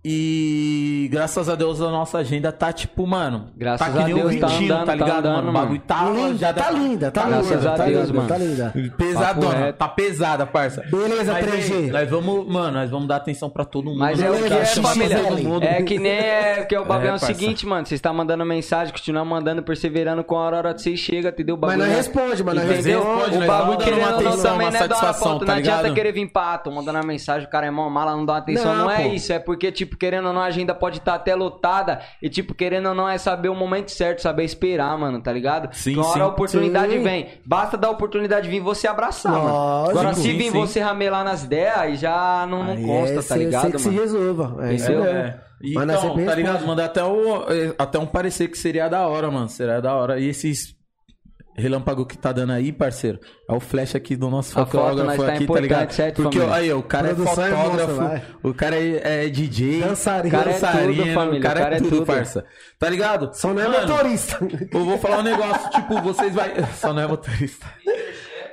[0.09, 3.49] E graças a Deus a nossa agenda tá tipo, mano.
[3.57, 5.49] Graças tá que a Deus, um tá andando, tá tá ligado, andando, mano?
[5.51, 7.73] O bagulho tá, Linda, já tá linda, tá Graças linda.
[7.73, 8.29] a tá Deus, linda, mano.
[8.29, 8.75] Tá linda.
[8.97, 10.83] Pesadona, tá pesada, parça.
[10.89, 11.73] Beleza, Mas, 3G.
[11.75, 13.99] aí, Nós vamos, mano, nós vamos dar atenção pra todo mundo.
[13.99, 15.19] Mas é o que é, família.
[15.63, 16.65] É que nem é.
[16.65, 17.27] Que é o bagulho é, É, o parça.
[17.27, 17.85] seguinte, mano.
[17.85, 21.57] Vocês estão mandando mensagem, continuam mandando, perseverando com a hora de vocês chega, entendeu?
[21.57, 24.71] O Mas bagulho não é- responde, mas não responde, o bagulho querendo atenção, também uma
[24.71, 25.95] não é tá Não adianta ligado?
[25.95, 28.39] querer vir pá, tô mandando uma mensagem, o cara é mó mala, não dá uma
[28.39, 28.77] atenção.
[28.77, 32.01] Não, é isso, é porque, tipo, querendo ou não, a agenda pode estar até lotada.
[32.23, 35.75] E, tipo, querendo ou não, é saber o momento certo, saber esperar, mano, tá ligado?
[35.75, 36.21] Sim, hora sim.
[36.21, 37.03] a oportunidade Sim.
[37.03, 37.29] vem.
[37.45, 39.49] Basta dar a oportunidade de vir você abraçar, mano.
[39.49, 39.99] Lógico.
[39.99, 40.59] Agora, se Sim, vir sim.
[40.59, 43.79] você ramelar nas ideias, aí já não, não Aí consta, é, tá ligado, sei que
[43.81, 44.01] se mano?
[44.01, 44.57] resolva.
[44.67, 45.05] É Entendeu?
[45.05, 45.41] É.
[45.75, 46.67] Mas Então, tá ligado?
[46.67, 49.49] Mandar até, o, eh, até um parecer que seria da hora, mano.
[49.49, 50.21] Seria da hora.
[50.21, 50.76] E esses
[51.57, 53.19] relâmpago que tá dando aí, parceiro,
[53.49, 55.91] é o flash aqui do nosso A fotógrafo tá aqui, tá ligado?
[55.91, 56.57] certo, Porque família?
[56.57, 58.23] aí, o cara Produção é é monstro, fotógrafo, vai.
[58.43, 60.29] o cara é, é DJ, Dançarino.
[60.29, 62.07] O cara é dançarino, tudo, família, o cara, o cara é é tudo, tudo.
[62.07, 62.45] parça.
[62.79, 63.31] Tá ligado?
[63.35, 64.39] Só não é Mano, motorista.
[64.73, 66.55] Eu vou falar um negócio, tipo, vocês vai...
[66.77, 67.67] Só não é motorista.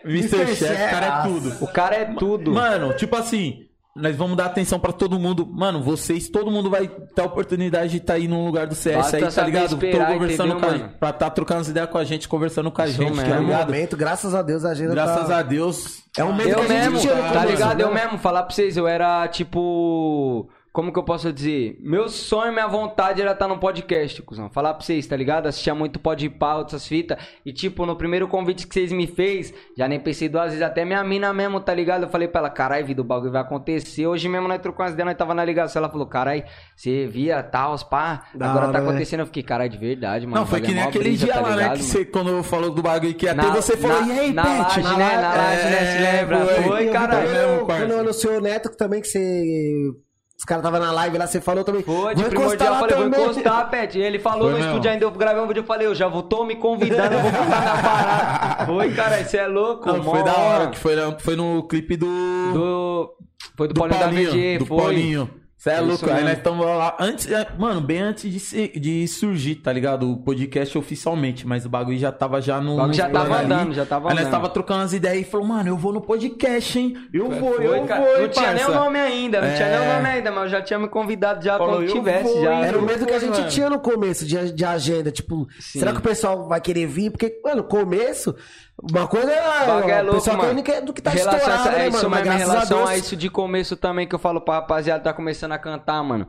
[0.05, 0.55] Mr.
[0.55, 1.57] Chef, o cara é tudo.
[1.63, 2.51] O cara é tudo.
[2.51, 5.45] Mano, tipo assim, nós vamos dar atenção pra todo mundo.
[5.45, 8.95] Mano, vocês, todo mundo vai ter a oportunidade de estar aí no lugar do CS
[8.97, 9.73] Basta aí, tá ligado?
[9.75, 12.71] esperar, Tô conversando entendeu, com a, pra tá trocando as ideias com a gente, conversando
[12.71, 13.29] com a Isso gente, mesmo.
[13.29, 13.65] tá ligado?
[13.67, 15.37] momento, graças a Deus, a agenda Graças tá...
[15.37, 16.03] a Deus.
[16.17, 17.77] É um medo Eu que a gente mesmo, no tá começo, ligado?
[17.77, 17.83] né?
[17.83, 20.49] Eu mesmo, falar pra vocês, eu era tipo.
[20.73, 21.77] Como que eu posso dizer?
[21.81, 24.49] Meu sonho, minha vontade era estar no podcast, cuzão.
[24.49, 25.45] Falar pra vocês, tá ligado?
[25.45, 27.15] Assistia muito pode pau, essas fitas.
[27.45, 30.83] E tipo, no primeiro convite que vocês me fez, já nem pensei duas vezes, até
[30.83, 32.05] minha mina mesmo, tá ligado?
[32.05, 34.07] Eu falei pra ela, carai, vida, o bagulho vai acontecer.
[34.07, 35.79] Hoje mesmo nós trocamos as ideias, nós tava na ligação.
[35.79, 36.43] Ela falou, carai,
[36.75, 38.23] você via tal, pá.
[38.33, 38.87] Da Agora hora, tá né?
[38.89, 39.19] acontecendo.
[39.19, 40.37] Eu fiquei, carai, de verdade, mano.
[40.39, 41.55] Não, foi que nem é mó aquele brisa, dia tá lá, né?
[41.55, 41.91] ligado, Que mano?
[41.91, 44.41] você, quando falou do bagulho que ia ter, Na- você falou, na- e aí, na
[44.43, 44.57] Pet?
[44.57, 45.17] laje, Na né?
[45.21, 45.85] Na laje, né?
[45.85, 46.45] Se É, lembra?
[46.47, 46.63] foi.
[46.63, 47.65] Foi, caralho.
[47.67, 49.91] Quando anunciou o Neto, que também que você...
[50.37, 51.83] Os caras tava na live lá, você falou também.
[51.83, 53.97] Foi, de "Vou primordial, eu falei, lá vou também." encostar, Pet.
[53.99, 54.71] Ele falou Foi no mesmo.
[54.71, 57.19] estúdio ainda, eu gravei um vídeo, eu falei, eu já vou, tô me convidando, eu
[57.21, 58.65] vou ficar na parada.
[58.73, 61.95] Foi, cara, isso é louco, Não, foi mó- da hora, que foi, foi no clipe
[61.95, 62.07] do...
[62.53, 63.13] Do...
[63.55, 64.77] Foi do, do Paulinho, da VG, do foi.
[64.77, 65.29] Paulinho.
[65.63, 66.27] Você é Isso louco, aí mesmo.
[66.27, 66.97] nós estamos lá.
[66.99, 70.11] Antes, é, mano, bem antes de, ser- de surgir, tá ligado?
[70.11, 72.75] O podcast oficialmente, mas o bagulho já tava já no.
[72.91, 73.45] Já no plano tava ali.
[73.53, 74.31] andando, já tava Aí nós andando.
[74.33, 76.97] tava trocando as ideias e falou, mano, eu vou no podcast, hein?
[77.13, 78.01] Eu vou, Foi, eu cara.
[78.03, 79.79] vou, Não tinha nem o nome ainda, não tinha É.
[79.79, 82.41] nem o nome ainda, mas eu já tinha me convidado já Falou, quando tivesse, vou,
[82.43, 82.55] já.
[82.65, 83.47] Era o medo que a gente mano.
[83.49, 85.11] tinha no começo de, de agenda.
[85.11, 85.79] Tipo, Sim.
[85.79, 87.09] será que o pessoal vai querer vir?
[87.09, 88.35] Porque, mano, no começo,
[88.81, 89.41] uma coisa é.
[89.63, 90.63] O bagulho é louco, pessoal mano.
[90.63, 92.09] quer do que tá Relação estourado, essa- né, é isso mano?
[92.09, 92.89] Mas mesmo, em graças a relação Deus.
[92.89, 96.27] a isso de começo também que eu falo pra rapaziada tá começando a cantar, mano.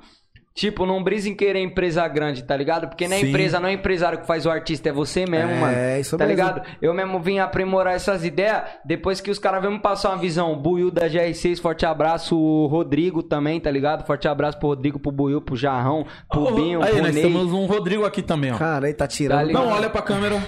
[0.56, 2.86] Tipo, não brisa em querer empresa grande, tá ligado?
[2.86, 3.28] Porque nem Sim.
[3.30, 6.00] empresa, não é empresário que faz o artista, é você mesmo, É, mano.
[6.00, 6.40] isso tá mesmo.
[6.40, 6.62] ligado?
[6.80, 10.52] Eu mesmo vim aprimorar essas ideias depois que os caras vêm me passar uma visão.
[10.52, 12.38] O Buiu da GR6, forte abraço.
[12.38, 14.06] O Rodrigo também, tá ligado?
[14.06, 17.24] Forte abraço pro Rodrigo, pro Buiu, pro Jarrão, pro Ô, Binho, Aí, pro nós Ney.
[17.24, 18.56] temos um Rodrigo aqui também, ó.
[18.56, 19.48] Cara, aí tá tirando.
[19.48, 19.52] Tá?
[19.52, 20.40] Não, olha pra câmera.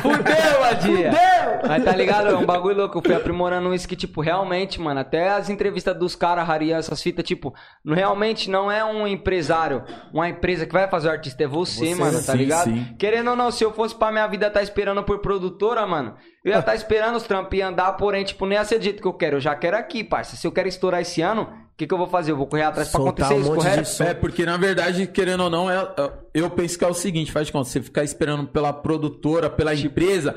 [0.00, 1.12] Fudeu, Adia!
[1.12, 1.68] Fudeu!
[1.68, 2.28] Mas tá ligado?
[2.28, 2.98] É um bagulho louco.
[2.98, 7.02] Eu fui aprimorando isso que, tipo, realmente, mano, até as entrevistas dos caras, Rarian, essas
[7.02, 11.44] fitas, tipo, não- realmente não é um empresário, uma empresa que vai fazer o artista,
[11.44, 12.64] é você, Você, mano, tá sim, ligado?
[12.64, 12.94] sim.
[12.98, 16.14] Querendo ou não, se eu fosse pra minha vida estar esperando por produtora, mano,
[16.44, 19.00] eu ia estar esperando os trampos e andar, porém, tipo, nem ia ser do jeito
[19.02, 19.36] que eu quero.
[19.36, 20.36] Eu já quero aqui, parça.
[20.36, 22.32] Se eu quero estourar esse ano, o que, que eu vou fazer?
[22.32, 24.02] Eu vou correr atrás pra Soltar acontecer um isso, monte correto?
[24.02, 27.32] É, porque na verdade, querendo ou não, é, é- eu penso que é o seguinte,
[27.32, 30.36] faz de conta, você ficar esperando pela produtora, pela Tipo empresa,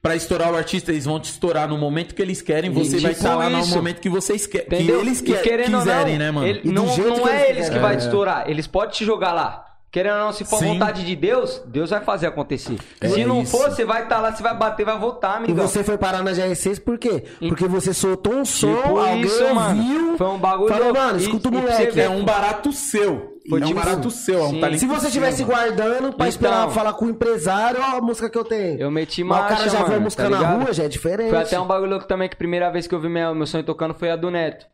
[0.00, 3.00] pra estourar o artista, eles vão te estourar no momento que eles querem, você E
[3.00, 3.74] vai tipo estar lá no isso.
[3.74, 6.46] momento que vocês querem, que eles que, querendo ou quiserem, não, né, mano?
[6.46, 7.80] ele- não não que é eles que quiserem.
[7.82, 7.98] vai É.
[7.98, 9.64] estourar, eles podem te jogar lá.
[9.90, 10.74] Querendo ou não, se for Sim.
[10.74, 12.76] vontade de Deus, Deus vai fazer acontecer.
[13.00, 13.56] É se não isso.
[13.56, 15.66] for, você vai estar lá, você vai bater, vai voltar, E amigão.
[15.66, 17.24] você foi parar na GR6 por quê?
[17.48, 19.80] Porque você soltou um som, Tipo alguém isso, mano.
[19.80, 20.18] ouviu.
[20.18, 21.98] Foi um bagulho Falou, mano, E- escuta o e moleque.
[22.00, 23.38] É um barato seu.
[23.48, 25.54] Foi é um tipo- barato seu, é um talento Se você estivesse mano.
[25.54, 26.26] guardando pra Então.
[26.28, 28.78] esperar falar com o empresário, ó a música que eu tenho.
[28.78, 30.60] Eu meti Mas o marcha, cara já mano, foi música tá na ligado?
[30.64, 31.30] rua, já é diferente.
[31.30, 33.46] Foi até um bagulho louco também que a primeira vez que eu vi meu, meu
[33.46, 34.66] sonho tocando foi a do Neto.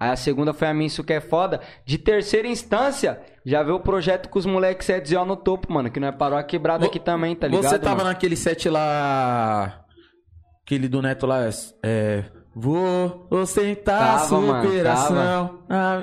[0.00, 1.60] Aí a segunda foi a minha, isso que é foda.
[1.84, 5.90] De terceira instância, já veio o projeto com os moleques 7 no topo, mano.
[5.90, 7.68] Que nós parou a quebrada aqui também, tá ligado?
[7.68, 8.08] Você tava mano?
[8.10, 9.84] naquele set lá.
[10.64, 11.40] Aquele do Neto lá.
[11.82, 12.24] É.
[12.60, 15.58] Vou ostentar Tava, mano, superação.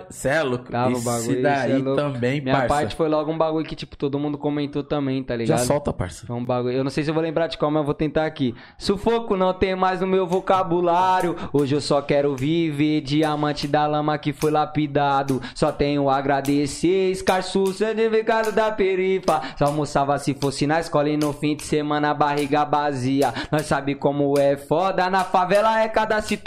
[0.10, 0.72] Cê é louco.
[0.72, 2.02] Tava Esse bagulho, daí é louco.
[2.02, 2.68] também, Minha parça.
[2.70, 5.60] parte foi logo um bagulho que, tipo, todo mundo comentou também, tá Já ligado?
[5.66, 6.26] solta, parça.
[6.26, 6.78] Foi um bagulho.
[6.78, 8.56] Eu não sei se eu vou lembrar de qual, mas eu vou tentar aqui.
[8.78, 11.36] Sufoco não tem mais no meu vocabulário.
[11.52, 15.42] Hoje eu só quero viver diamante da lama que foi lapidado.
[15.54, 17.12] Só tenho a agradecer.
[17.12, 19.42] Escarço, certificado da perifa.
[19.58, 23.34] Só almoçava se fosse na escola e no fim de semana a barriga vazia.
[23.52, 25.10] Nós sabe como é foda.
[25.10, 26.45] Na favela é cada situação.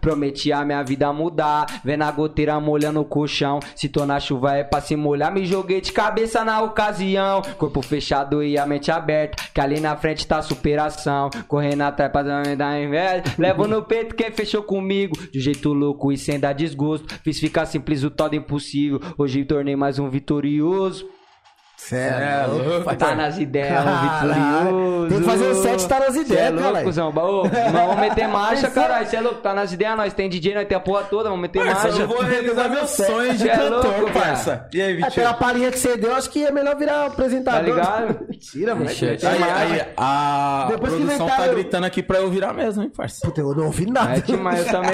[0.00, 1.66] Prometi a minha vida mudar.
[1.84, 3.60] Vendo a goteira molhando o colchão.
[3.74, 7.42] Se tô na chuva é pra se molhar, me joguei de cabeça na ocasião.
[7.58, 11.30] Corpo fechado e a mente aberta, que ali na frente tá superação.
[11.48, 13.22] Correndo atrás pra dar inveja.
[13.38, 17.14] Levo no peito quem fechou comigo, de um jeito louco e sem dar desgosto.
[17.22, 19.00] Fiz ficar simples o todo impossível.
[19.16, 21.06] Hoje tornei mais um vitorioso.
[21.88, 22.96] Cê é louco.
[22.96, 25.08] Tá nas ideias, um vitorioso.
[25.08, 27.12] Tem que fazer o set, tá nas Cê ideias, é louco, cuzão.
[27.12, 29.06] Vamos meter marcha, é- caralho.
[29.06, 31.42] Você é louco, tá nas ideias, nós tem DJ, nós tem a porra toda, vamos
[31.42, 32.02] meter Parça, marcha.
[32.02, 34.68] eu vou realizar meus sonhos de Cê é cantor, louco, parça.
[34.72, 35.34] E aí, É, pela Vitinho?
[35.34, 37.60] palhinha que você deu, acho que é melhor virar apresentador.
[37.60, 38.20] Tá ligado?
[38.28, 38.88] Mentira, mano.
[38.90, 43.20] Aí, aí, a Depois que produção tá gritando aqui pra eu virar mesmo, hein, parça?
[43.24, 44.08] Puta, eu não ouvi nada.
[44.10, 44.90] Mete, mas eu também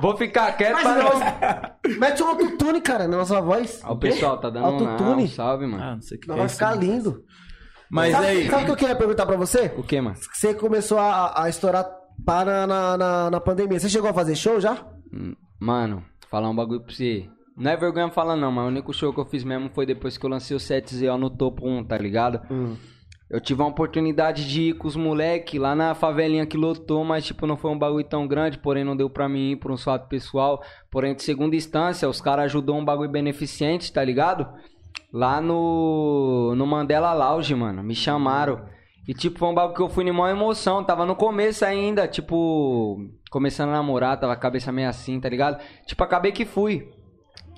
[0.00, 1.98] vou ficar quieto Mas pra não...
[1.98, 3.80] Mete um autotune, cara, na nossa voz.
[3.86, 5.24] O pessoal tá dando um, Autotune.
[5.24, 5.81] um salve, mano.
[5.82, 6.84] Ah, não sei o que Não, é vai ficar né?
[6.86, 7.24] lindo.
[7.90, 9.72] Mas sabe, aí, sabe o que eu queria perguntar pra você?
[9.76, 10.16] O que, mano?
[10.32, 11.86] Você começou a, a estourar
[12.24, 13.78] para na, na, na pandemia.
[13.78, 14.86] Você chegou a fazer show já?
[15.12, 17.28] Hum, Mano, falar um bagulho pra você.
[17.56, 20.16] Não é vergonha falar não, mas o único show que eu fiz mesmo foi depois
[20.16, 22.40] que eu lancei o 7ZO no topo 1, tá ligado?
[23.28, 27.24] Eu tive a oportunidade de ir com os moleque lá na favelinha que lotou, mas
[27.24, 29.76] tipo, não foi um bagulho tão grande, porém não deu pra mim ir por um
[29.76, 30.62] fato pessoal.
[30.90, 34.46] Porém, de segunda instância, os caras ajudou um bagulho beneficente, tá ligado?
[35.12, 38.64] Lá no, no Mandela Lounge, mano, me chamaram.
[39.06, 42.06] E tipo, foi um bagulho que eu fui em maior emoção, tava no começo ainda,
[42.08, 42.98] tipo,
[43.30, 45.60] começando a namorar, tava a cabeça meio assim, tá ligado?
[45.86, 46.88] Tipo, acabei que fui.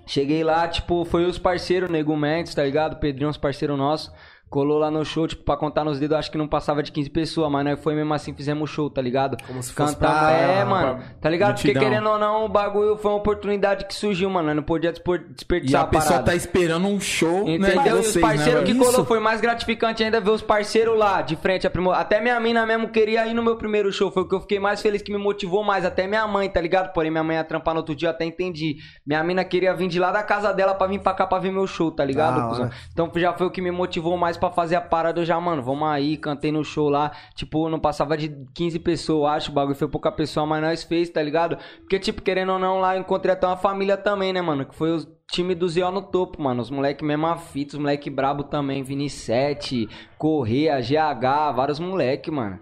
[0.07, 2.99] Cheguei lá, tipo, foi os parceiros, Nego Mendes, tá ligado?
[2.99, 4.13] Pedrinho, os parceiros nossos.
[4.55, 7.11] Colou lá no show, tipo, pra contar nos dedos, acho que não passava de 15
[7.11, 9.37] pessoas, mas nós foi mesmo assim, fizemos show, tá ligado?
[9.45, 11.55] Como se fosse Cantamos, pra- é, mano, tá ligado?
[11.57, 14.93] Porque querendo ou não, o bagulho foi uma oportunidade que surgiu, mano, nós não podia
[14.93, 17.97] despor- e desperdiçar a pessoa tá esperando um show, né, de Entendeu?
[17.97, 21.21] E os vocês, parceiros né, que colou foi mais gratificante ainda ver os parceiros lá,
[21.21, 21.67] de frente.
[21.67, 24.13] aprimor- Até minha mina mesmo queria ir no meu primeiro show.
[24.13, 25.85] Foi o que eu fiquei mais feliz, que me motivou mais.
[25.85, 26.93] Até minha mãe, tá ligado?
[26.93, 28.77] Porém, minha mãe ia trampar no outro dia, eu até entendi.
[29.05, 31.51] Minha mina queria vir de lá da casa dela pra vir pra cá pra ver
[31.51, 32.39] meu show, tá ligado?
[32.39, 32.71] Hora.
[32.93, 35.21] Então já foi o que me motivou mais pra fazer a parada.
[35.21, 37.13] Eu já, mano, vamos aí, cantei no show lá.
[37.35, 39.51] Tipo, não passava de 15 pessoas, acho.
[39.51, 41.57] O bagulho foi pouca pessoa, mas nós fez, tá ligado?
[41.81, 44.65] Porque, tipo, querendo ou não, lá eu encontrei até uma família também, né, mano?
[44.65, 46.63] Que foi os time do Zé no topo, mano.
[46.63, 48.83] Os moleque mesmo a fita, os moleque brabo também.
[48.83, 49.89] Vini 7,
[50.19, 52.59] Correia, GH, vários moleque, mano.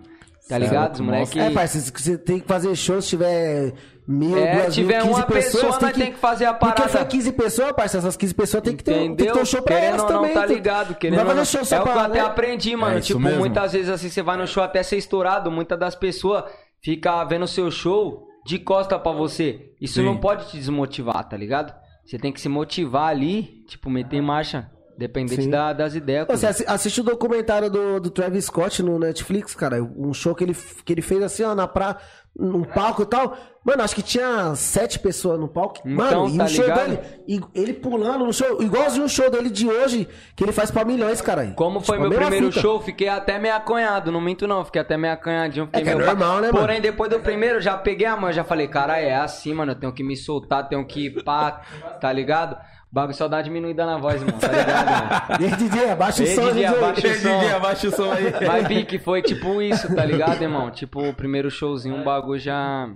[0.49, 0.95] Tá ligado?
[0.95, 1.39] Os moleque.
[1.39, 3.73] É, parceiro, você tem que fazer show se tiver
[4.07, 5.53] mil, É, duas mil, tiver 15 uma pessoas.
[5.65, 6.99] pessoa, nós tem que fazer a Porque parada.
[6.99, 9.62] foi 15 pessoas, parceiro, essas 15 pessoas tem que ter, tem que ter um show
[9.62, 10.35] pra querendo elas não, também.
[10.35, 10.95] tá ligado?
[10.97, 12.27] Querendo não vai fazer show É só o que eu pra, até né?
[12.27, 12.99] aprendi, mano.
[12.99, 13.39] É tipo, mesmo.
[13.39, 16.45] muitas vezes assim, você vai no show até ser estourado, muitas das pessoas
[16.83, 19.70] ficam vendo o seu show de costa pra você.
[19.81, 20.05] Isso Sim.
[20.05, 21.73] não pode te desmotivar, tá ligado?
[22.05, 24.69] Você tem que se motivar ali, tipo, meter em marcha,
[24.99, 26.27] dependente da- das ideias.
[26.29, 29.81] Você assiste o documentário do, do Travis Scott no Netflix, cara.
[29.81, 31.99] Um show que ele, que ele fez assim, ó, na pra,
[32.39, 33.37] num palco e tal.
[33.65, 35.87] Mano, acho que tinha sete pessoas no palco.
[35.89, 36.89] Mano, Então, e tá o show ligado?
[36.89, 40.69] dele, e ele pulando no show, igualzinho o show dele de hoje, que ele faz
[40.71, 41.47] pra milhões, cara.
[41.55, 42.61] Como foi Tipo, meu primeiro fita.
[42.61, 45.67] show, fiquei até meio acanhado, não minto não, fiquei até meio acanhadinho.
[45.67, 46.59] Fiquei É é meio normal, né, mano?
[46.59, 49.77] Porém, depois do primeiro, já peguei a mão, já falei, cara, é assim, mano, eu
[49.77, 51.61] tenho que me soltar, tenho que ir pá,
[52.01, 52.57] tá ligado?
[52.93, 54.86] O bagulho só dá uma diminuída na voz, irmão, tá ligado,
[55.31, 55.40] mano?
[55.40, 56.66] E aí, DJ, abaixa o Ei, som, DJ, DJ.
[56.66, 57.39] abaixa o Ei, som.
[57.40, 58.32] DJ, abaixa o som aí.
[58.47, 60.70] Mas vi que foi tipo isso, tá ligado, irmão?
[60.70, 62.90] Tipo, o primeiro showzinho, o bagulho já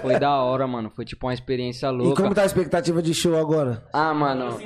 [0.00, 0.88] foi da hora, mano.
[0.94, 2.22] Foi tipo uma experiência E louca.
[2.22, 3.82] como tá a expectativa de show agora?
[3.92, 4.60] Ah, mano.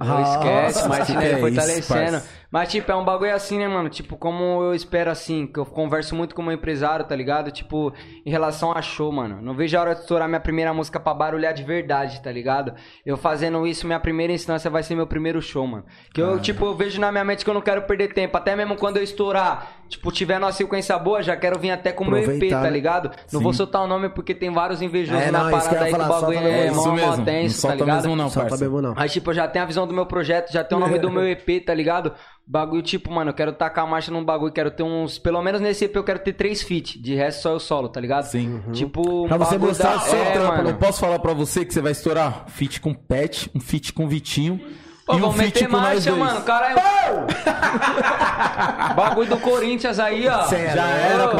[0.00, 2.22] Não Ah, esquece, Martinelli é fortalecendo.
[2.50, 3.90] Mas, tipo, é um bagulho assim, né, mano?
[3.90, 7.50] Tipo, como eu espero assim, que eu converso muito com o meu empresário, tá ligado?
[7.50, 7.92] Tipo,
[8.24, 9.38] em relação a show, mano.
[9.42, 12.72] Não vejo a hora de estourar minha primeira música pra barulhar de verdade, tá ligado?
[13.04, 15.84] Eu fazendo isso, minha primeira instância vai ser meu primeiro show, mano.
[16.14, 16.24] Que Ah.
[16.24, 18.34] eu, tipo, eu vejo na minha mente que eu não quero perder tempo.
[18.38, 22.04] Até mesmo quando eu estourar, tipo, tiver numa sequência boa, já quero vir até com
[22.04, 22.70] o meu EP, tá né?
[22.70, 23.10] ligado?
[23.30, 23.44] Não Sim.
[23.44, 26.00] vou soltar o nome porque tem vários invejosos É, na não, eu parada aí que
[26.00, 26.76] o bagulho é mesmo.
[26.96, 27.94] mó, mó tenso, tá ligado?
[27.96, 28.64] mesmo não, Solta parça.
[28.64, 28.94] mesmo não.
[28.96, 31.10] Aí, tipo, eu já tenho a visão do meu projeto, já tenho o nome do
[31.10, 32.14] meu EP, tá ligado?
[32.50, 35.18] Bagulho, tipo, mano, eu quero tacar a marcha num bagulho, quero ter uns.
[35.18, 36.98] Pelo menos nesse EP eu quero ter três feat.
[36.98, 38.24] De resto, só eu solo, tá ligado?
[38.24, 38.62] Sim.
[38.72, 40.70] Tipo, um Pra você mostrar da- seu é, Trampa, mano.
[40.70, 44.08] não posso falar pra você que você vai estourar feat com Pet, um feat com
[44.08, 44.58] Vitinho.
[45.04, 46.22] Pô, e um vamos feat meter com nós marcha, dois.
[46.22, 46.40] mano.
[46.42, 46.74] Cara, é...
[48.94, 50.40] bagulho do Corinthians aí, ó.
[50.52, 51.28] É Já era.
[51.28, 51.36] Pô,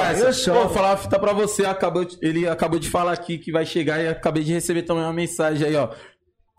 [0.54, 1.64] vou falar uma fita pra você.
[1.64, 5.02] Acabou de- ele acabou de falar aqui que vai chegar e acabei de receber também
[5.04, 5.88] uma mensagem aí, ó.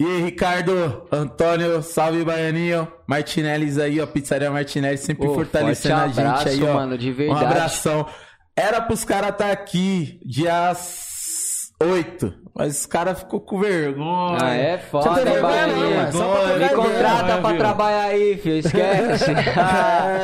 [0.01, 6.49] E aí, Ricardo, Antônio, salve Baianinho, Martinelli aí, ó, Pizzaria Martinelli, sempre fortalecendo a gente
[6.49, 6.73] aí, ó.
[6.73, 7.45] mano, de Um verdade.
[7.45, 8.05] abração.
[8.55, 10.73] Era pros caras estar aqui dia
[11.81, 12.33] oito.
[12.53, 14.37] Mas os caras ficou com vergonha.
[14.41, 17.37] Ah, é foda, Você não tem hein, vergonha, não, é só pra Me contrata ideia,
[17.41, 17.57] pra viu?
[17.57, 18.57] trabalhar aí, filho.
[18.57, 19.31] Esquece.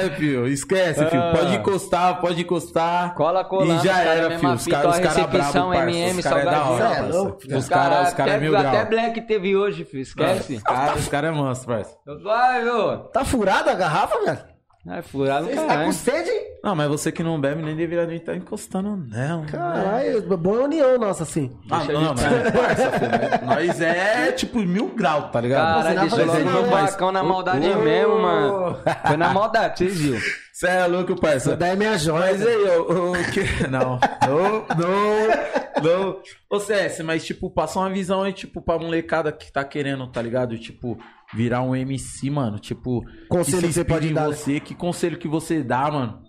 [0.05, 1.31] É, filho, esquece, filho.
[1.31, 3.05] Pode encostar, pode encostar.
[3.05, 3.09] Ah.
[3.11, 4.53] Cola colando, E já os cara era, filho.
[4.53, 5.89] Os caras cara recepção, brabo, parça.
[5.97, 6.99] MM, Os caras é da hora, parça.
[6.99, 8.85] É louco, Os caras os cara é até, mil até grau.
[8.87, 10.01] Black teve hoje, filho.
[10.03, 10.55] Esquece.
[10.55, 11.97] Os caras os cara é monstro, parça.
[12.21, 12.97] Vai, viu?
[13.13, 14.54] Tá furada a garrafa, velho?
[14.85, 15.85] Vai furar no Você tá caralho.
[15.87, 16.29] com sede?
[16.63, 19.41] Não, mas você que não bebe nem deveria nem estar encostando nela.
[19.41, 19.47] né?
[19.51, 21.57] Caralho, boa união nossa, assim.
[21.71, 25.83] Ah, não, mas parça, filho, nós é tipo mil grau, tá ligado?
[25.83, 28.77] Você deixou logo no não, bacão na maldade mesmo, mano.
[29.07, 30.19] Foi na maldade, vocês viram.
[30.53, 31.57] Você é louco, parça.
[31.57, 32.31] Daí é minha joia.
[32.31, 33.67] Mas aí, o, o que.
[33.67, 36.21] Não, não, não, não.
[36.49, 40.21] Ô, CS, mas tipo, passa uma visão aí, tipo, pra molecada que tá querendo, tá
[40.21, 40.57] ligado?
[40.57, 40.97] Tipo,
[41.35, 42.57] virar um MC, mano.
[42.59, 44.35] Tipo, Conselho se que você pode dar, né?
[44.35, 46.21] você, que conselho que você dá, mano.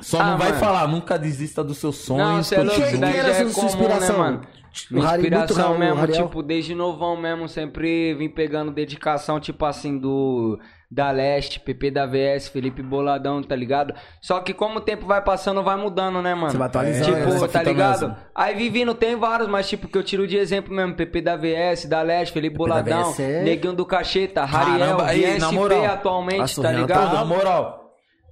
[0.00, 0.60] Só Ah, não vai mano.
[0.60, 2.26] falar, nunca desista dos seus sonhos.
[2.28, 4.16] Não, você é louco, Quem era é sua comum, inspiração?
[4.16, 4.40] né, mano?
[4.90, 6.26] Minha muito inspiração mesmo, Rariel.
[6.26, 10.58] tipo, desde novão mesmo, sempre vim pegando dedicação, tipo assim, do
[10.90, 13.92] da Leste, PP da VS, Felipe Boladão, tá ligado?
[14.20, 16.50] Só que como o tempo vai passando, vai mudando, né, mano?
[16.52, 18.00] Você vai atualizando, Tipo, né, tá ligado?
[18.08, 18.16] mesmo.
[18.34, 21.86] Aí vivindo, tem vários, mas tipo, que eu tiro de exemplo mesmo, PP da VS,
[21.86, 27.14] da Leste, Felipe Boladão, é- Neguinho do Cacheta, Rariel, VSP atualmente, Nossa, tá ligado?
[27.14, 27.82] Na moral.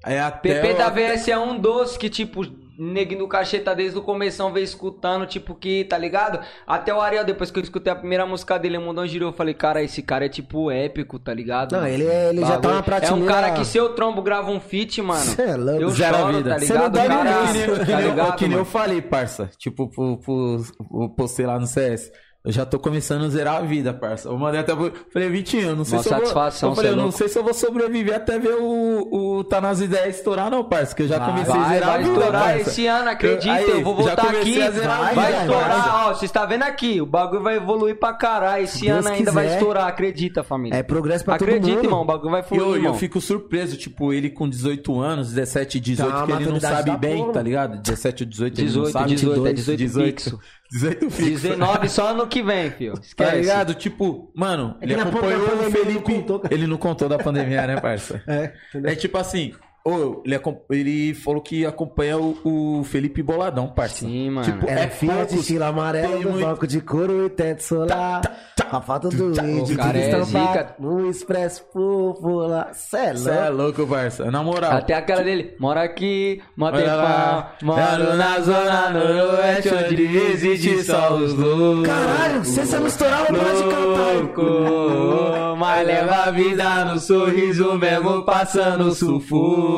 [0.07, 2.43] É até PP da VS é um dos que, tipo,
[2.79, 6.41] neguinho do cacheta desde o começo veio escutando, tipo, que, tá ligado?
[6.67, 9.31] Até o Ariel, depois que eu escutei a primeira música dele, ele mandou um girou,
[9.31, 11.73] eu falei, cara, esse cara é, tipo, épico, tá ligado?
[11.73, 11.93] Não, mano?
[11.93, 14.51] ele é- ele já tá na prateleira- É um cara que se eu trombo, grava
[14.51, 15.83] um feat, mano, Cê é louco.
[15.83, 16.51] eu Zero choro, vida.
[16.51, 16.93] tá Cê não ligado?
[16.93, 19.51] dorme Cara, nem, que tá nem eu- ligado, que nem eu falei, parça.
[19.59, 22.11] Tipo, pro, pro, pro- postei lá no CS.
[22.45, 24.29] Eu já tô começando a zerar a vida, parça.
[24.29, 24.75] Eu mandei até.
[25.11, 26.21] Falei, Vitinho, eu não sei Uma se eu vou.
[26.27, 27.17] satisfação, Eu falei, é eu não louco.
[27.19, 30.95] sei se eu vou sobreviver até ver o, o Tá nas ideias estourar, não, parça.
[30.95, 32.11] Que eu já comecei a Vai, zerar vai a vida.
[32.19, 32.71] estourar parça.
[32.71, 35.41] esse ano, acredita, Aí, eu vou voltar comecei aqui, a zerar a vai, vida, vai,
[35.47, 36.05] estourar, vai.
[36.11, 39.33] ó, vocês tá vendo aqui, o bagulho vai evoluir pra caralho, esse Deus ano ainda
[39.33, 39.57] vai quiser.
[39.57, 40.77] estourar, acredita, família.
[40.77, 41.85] É progresso pra todo Acredita, mundo.
[41.87, 42.93] irmão, o bagulho vai E fluir, eu, irmão.
[42.93, 46.95] eu fico surpreso, tipo, ele com 18 anos, 17, 18, Tá que ele não sabe
[46.99, 47.33] bem, porra.
[47.33, 47.79] tá ligado?
[47.81, 49.09] 17 ou 18, ele não 18, sabe.
[49.15, 50.39] 18, é 18 fixo.
[50.75, 51.31] 18 fixo.
[51.49, 52.95] 19 só ano que vem, fio.
[52.95, 53.37] Tá Esquece.
[53.37, 53.75] ligado?
[53.75, 56.03] Tipo, mano, É ele acompanhou pandemia o ele não Felipe.
[56.03, 56.43] contou.
[56.51, 58.23] Ele não contou da pandemia, né, parça?
[58.27, 58.91] É, entendeu?
[58.91, 60.41] É tipo assim, ô, ele,
[60.71, 62.37] ele falou que acompanha o,
[62.81, 64.07] o Felipe Boladão, parça.
[64.07, 64.45] Sim, mano.
[64.51, 65.35] Tipo, Era é Fiat, poucos.
[65.41, 68.23] estilo amarelo, muito- banco de couro e teto solar.
[68.71, 70.75] A foto do vídeo, O cara é tudo estampado zica.
[70.81, 72.71] no expresso popular.
[72.75, 73.79] Cê é Cê é louco.
[73.81, 74.31] louco, parça.
[74.31, 74.73] Na moral.
[74.73, 77.55] Até aquela dele, mora aqui, lá.
[77.59, 80.03] tempão, moro na zona noroeste onde
[80.33, 81.87] existe só os loucos.
[81.87, 84.15] Caralho, você não estourar, paro de cantar.
[84.15, 89.74] Louco, mas leva a vida no sorriso mesmo passando sufoco.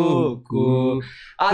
[1.39, 1.53] Ah,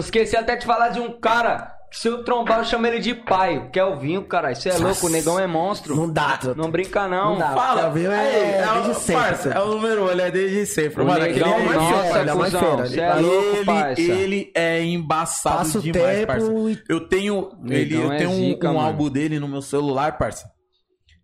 [0.00, 1.74] esqueci até de falar de um cara.
[1.90, 3.70] que Se eu trombar, eu chamo ele de pai.
[3.72, 4.52] Que é o vinho, cara.
[4.52, 5.96] Isso é louco, o negão é monstro.
[5.96, 6.38] Não dá.
[6.56, 7.32] Não brinca, não.
[7.32, 7.54] Não dá.
[7.54, 8.10] Fala, Quer ver?
[8.10, 11.02] É Aí, desde o- sempre, parça, é o número um, ele é desde sempre.
[11.02, 13.00] O Mano, negão, é mais nossa, é mais fera.
[13.18, 14.00] é louco, parça.
[14.02, 16.52] ele, é embaçado Passa demais, tempo parça.
[16.52, 20.18] e- Eu tenho, ele, eu é tenho um, zica, um álbum dele no meu celular,
[20.18, 20.46] parça.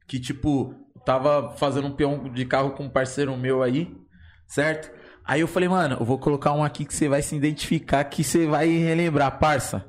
[0.09, 3.91] Que tipo, eu tava fazendo um peão de carro com um parceiro meu aí,
[4.47, 4.91] certo?
[5.25, 8.23] Aí eu falei, mano, eu vou colocar um aqui que você vai se identificar, que
[8.23, 9.87] você vai relembrar, parça.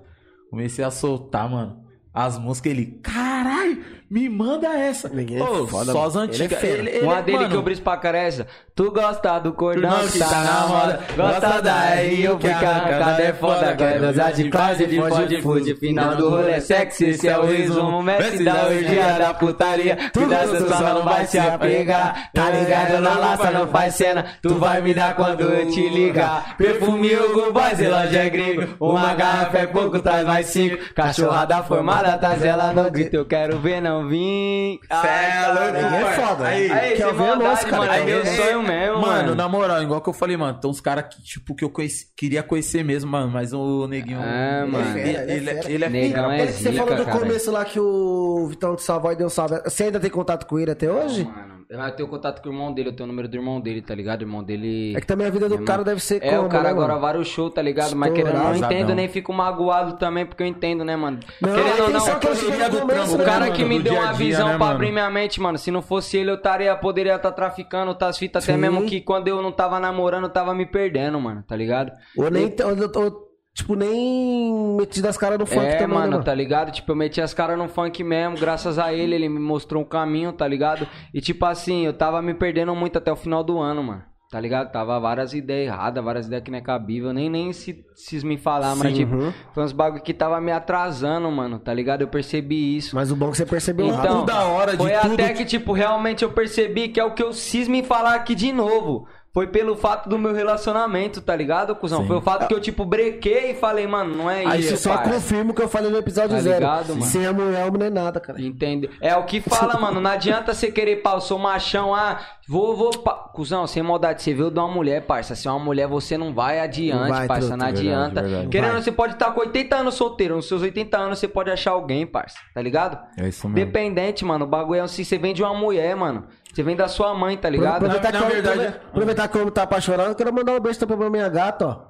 [0.49, 1.83] Comecei a soltar, mano.
[2.13, 3.83] As músicas, ele, caralho,
[4.15, 5.09] me manda essa.
[5.09, 6.63] Ninguém é Ô, foda, só as Ele é antigas.
[6.63, 8.47] Ele- ele- Uma dele mano, que eu briso pra é essa.
[8.73, 10.99] Tu gosta do cordão que tá na moda.
[11.17, 13.75] Gosta da Rio, porque a arrancada é foda.
[13.75, 15.75] Quer dosar de quase, de fode, fude.
[15.75, 18.01] Final do rolê sexy, esse é o resumo.
[18.01, 19.97] Mestre da orgia da putaria.
[20.13, 22.29] Cuidado, tu só não vai se apegar.
[22.33, 24.25] Tá ligado na laça, não faz cena.
[24.41, 26.55] Tu vai me dar quando eu te ligar.
[26.57, 28.75] Perfume Hugo Boys, relógio é gringo.
[28.79, 30.77] Uma garrafa é pouco, traz mais cinco.
[30.93, 33.13] Cachorrada formada, tá zela no grito.
[33.15, 34.79] Eu quero ver, não vim.
[35.01, 36.47] Cê é louco, é foda.
[36.47, 37.87] Aí, Aí, maldade, música, mano.
[37.89, 38.01] cara?
[38.01, 40.79] É meu É, sonho mesmo, Mano, na moral, igual que eu falei, mano, tem uns
[40.81, 44.19] caras que, tipo, que eu conheci- queria conhecer mesmo, mano, mas o neguinho.
[44.21, 44.97] É, ele, mano.
[44.97, 45.71] Ele, Ele é ele, fera.
[45.71, 49.29] ele é Negão é você falou do começo lá que o Vitão de Savoy deu
[49.29, 49.59] salve.
[49.63, 51.23] Você ainda tem contato com ele até hoje?
[51.25, 51.55] Mano,
[51.87, 53.95] eu tenho contato com o irmão dele, eu tenho o número do irmão dele, tá
[53.95, 54.21] ligado?
[54.21, 54.95] O irmão dele.
[54.95, 56.89] É que também a vida do cara deve ser É, como, o cara né, agora
[56.89, 57.01] mano?
[57.01, 57.95] vários shows, tá ligado?
[57.95, 61.19] Mas querendo, eu não entendo, nem fico magoado também, porque eu entendo, né, mano?
[61.41, 64.47] Não, querendo ou não, que né, o cara que me deu dia uma dia, visão
[64.47, 64.75] né, pra mano?
[64.75, 65.57] abrir minha mente, mano.
[65.57, 68.59] Se não fosse ele, eu estaria, poderia estar traficando, tá as fitas, até Sim.
[68.59, 71.91] mesmo que quando eu não tava namorando, eu tava me perdendo, mano, tá ligado?
[72.17, 76.11] Ou nem, ou, ou, tipo, nem metido as caras no funk é, também, mano, né,
[76.13, 76.23] mano?
[76.23, 76.71] tá ligado?
[76.71, 79.85] Tipo, eu meti as caras no funk mesmo, graças a ele, ele me mostrou um
[79.85, 80.87] caminho, tá ligado?
[81.13, 84.14] E tipo assim, eu tava me perdendo muito até o final do ano, mano.
[84.31, 84.71] Tá ligado?
[84.71, 87.13] Tava várias ideias erradas, várias ideias que não é cabível.
[87.13, 89.33] Nem, nem se, se me falar, mas tipo, uhum.
[89.53, 91.59] foi uns bagulho que tava me atrasando, mano.
[91.59, 92.01] Tá ligado?
[92.01, 92.95] Eu percebi isso.
[92.95, 93.87] Mas o bom é que você percebeu.
[93.87, 97.13] Então, da hora de foi tudo até que- tipo, realmente eu percebi que é o
[97.13, 99.07] que eu cismo em falar aqui de novo.
[99.35, 102.03] Foi pelo fato do meu relacionamento, tá ligado, cuzão?
[102.03, 102.07] Sim.
[102.07, 104.77] Foi o fato que eu, tipo, brequei e falei, mano, não é Aí isso, você
[104.77, 106.55] só confirma o que eu falei no episódio Tá zero.
[106.55, 107.01] ligado, mano?
[107.01, 108.41] Sem a mulher, não é nada, cara.
[108.41, 108.89] Entende?
[109.01, 109.99] É o que fala, mano.
[109.99, 112.17] Não adianta você querer, pá, eu sou machão, ah,
[112.47, 112.91] vou, vou.
[112.99, 113.11] Pá.
[113.33, 115.35] Cusão, sem maldade, você viu de uma mulher, parça.
[115.35, 117.41] Se é uma mulher, você não vai adiante, Não vai, parça.
[117.49, 118.21] truta, não verdade, adianta.
[118.21, 118.47] verdade.
[118.47, 118.81] Querendo, Vai.
[118.83, 120.37] você pode estar com 80 anos solteiro.
[120.37, 122.37] Nos seus 80 anos, você pode achar alguém, parça.
[122.53, 122.97] Tá ligado?
[123.17, 123.55] É isso mesmo.
[123.65, 124.45] Dependente, mano.
[124.45, 126.23] O bagulho é assim, você vem de uma mulher, mano.
[126.55, 127.75] Você vem da sua mãe, tá ligado?
[127.85, 130.33] Aproveitar, Na- que na eu- verdade- aprove- aproveitar que o homem tá apaixonado, eu quero
[130.33, 131.81] mandar um beijo também pra minha gata, ó.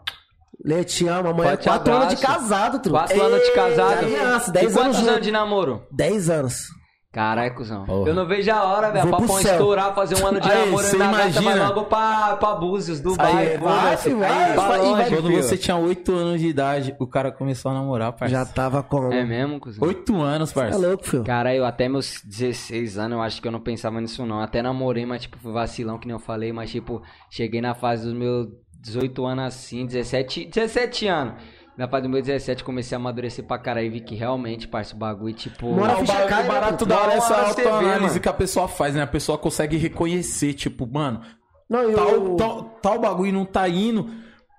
[1.29, 2.39] Amanhã é Forte 4 anos de abraço.
[2.39, 2.99] casado, truta.
[2.99, 3.97] Quatro anos de casado.
[3.99, 5.21] Aliança, E 10 anos quantos anos junto.
[5.23, 5.83] de namoro?
[5.91, 6.63] 10 anos.
[7.15, 7.85] Caralho, cuzão.
[7.85, 8.09] Porra.
[8.09, 9.07] Eu não vejo a hora, velho.
[9.07, 11.83] Pra pão estourar, fazer um ano de Aí, namoro você e minha gata vai logo
[11.85, 13.51] pra, pra Búzios, Dubai.
[13.53, 14.09] Aí, vai, foda-se.
[14.15, 17.73] vai, vai, vai- longe, Quando você tinha 8 anos de idade, o cara começou a
[17.73, 18.35] namorar, parça.
[18.35, 19.13] Já tava com.
[19.13, 19.87] É mesmo, cuzão?
[19.87, 20.77] 8 anos, É parça.
[20.77, 21.23] louco, filho.
[21.23, 24.41] Cara, eu até meus 16 anos, eu acho que eu não pensava nisso não.
[24.41, 28.03] Até namorei, mas tipo, fui vacilão, que nem eu falei, mas tipo, cheguei na fase
[28.03, 28.49] dos meus
[28.81, 31.35] 18 anos assim, 17, 17 anos.
[31.77, 34.95] Na fase dos meus 17 comecei a amadurecer pra caralho e vi que realmente, parça,
[34.95, 35.67] o bagulho, tipo...
[35.83, 38.19] A o ficha ba- cai, o barato da hora é essa autoanálise mano.
[38.21, 39.01] que a pessoa faz, né?
[39.01, 41.19] A pessoa consegue reconhecer, tipo, mano,
[41.69, 44.09] Não, e tal, o- tal, tal bagulho não tá indo,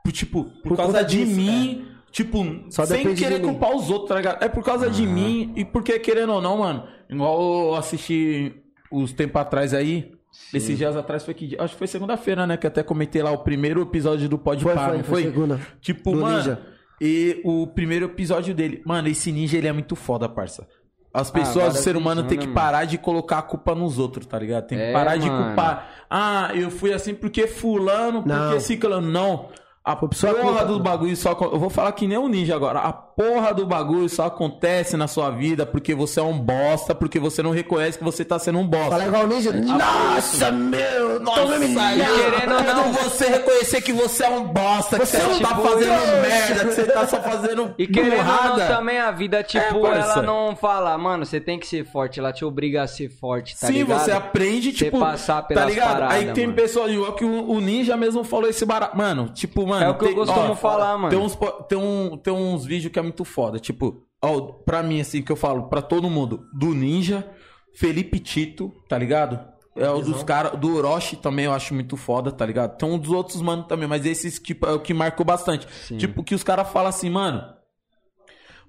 [0.04, 4.10] por, tipo, por, Por causa de disso, mim, tipo, Só sem querer culpar os outros,
[4.10, 4.42] tá ligado?
[4.44, 8.54] É por causa de mim e porque, querendo ou não, mano, igual eu assisti
[8.92, 10.12] os tempos atrás aí,
[10.52, 11.62] esses dias atrás foi que dia?
[11.62, 12.58] Acho que foi segunda-feira, né?
[12.58, 15.32] Que até comentei lá o primeiro episódio do Pode Foi, Par, foi, não foi foi?
[15.32, 15.60] segunda.
[15.80, 16.60] Tipo, Do mano, Ninja.
[17.00, 20.66] E o primeiro episódio dele, mano, esse ninja ele é muito foda, parça.
[21.12, 24.26] As pessoas, o várias ser humano tem que parar de colocar a culpa nos outros,
[24.26, 24.66] tá ligado?
[24.66, 25.46] Tem que É, parar de mano.
[25.46, 25.88] culpar.
[26.10, 29.10] Ah, eu fui assim porque fulano, porque ciclano.
[29.10, 29.48] Não.
[29.82, 31.30] A sua porra do bagulho só.
[31.32, 32.80] Eu vou falar que nem o ninja agora.
[32.80, 37.18] A porra do bagulho só acontece na sua vida porque você é um bosta, porque
[37.18, 38.90] você não reconhece que você tá sendo um bosta.
[38.90, 39.52] Fala igual o ninja.
[39.52, 41.18] Nossa, meu!
[41.20, 45.06] Nossa, tô me e querendo ou não, você reconhecer que você é um bosta, que
[45.06, 48.18] você, não tá tipo, fazendo eu- merda, que você tá só fazendo E querendo ou
[48.18, 48.66] não, burrada.
[48.66, 50.12] também a vida, tipo, parça.
[50.18, 53.58] ela não fala, mano, você tem que ser forte, ela te obriga a ser forte,
[53.58, 54.04] tá Sim, ligado?
[54.04, 55.92] você aprende, Você tipo, passar tá pelas ligado?
[55.94, 56.56] paradas, Aí tem mano.
[56.56, 58.96] pessoas, igual que o, o Ninja mesmo falou esse barato.
[58.96, 59.84] Mano, tipo, mano...
[59.86, 61.08] É o que eu tem- costumo falar, mano.
[61.08, 61.38] Tem uns,
[61.68, 65.32] tem, um, tem uns vídeos que é muito foda, tipo, ó, pra mim, assim, que
[65.32, 67.28] eu falo pra todo mundo, do Ninja,
[67.74, 69.38] Felipe Tito, tá ligado?
[69.76, 72.78] É o dos caras, do Orochi também eu acho muito foda, tá ligado?
[72.78, 75.66] Tem um dos outros, mano, também, mas esses, tipo, é o que marcou bastante.
[75.98, 77.44] Tipo, que os caras falam assim, mano,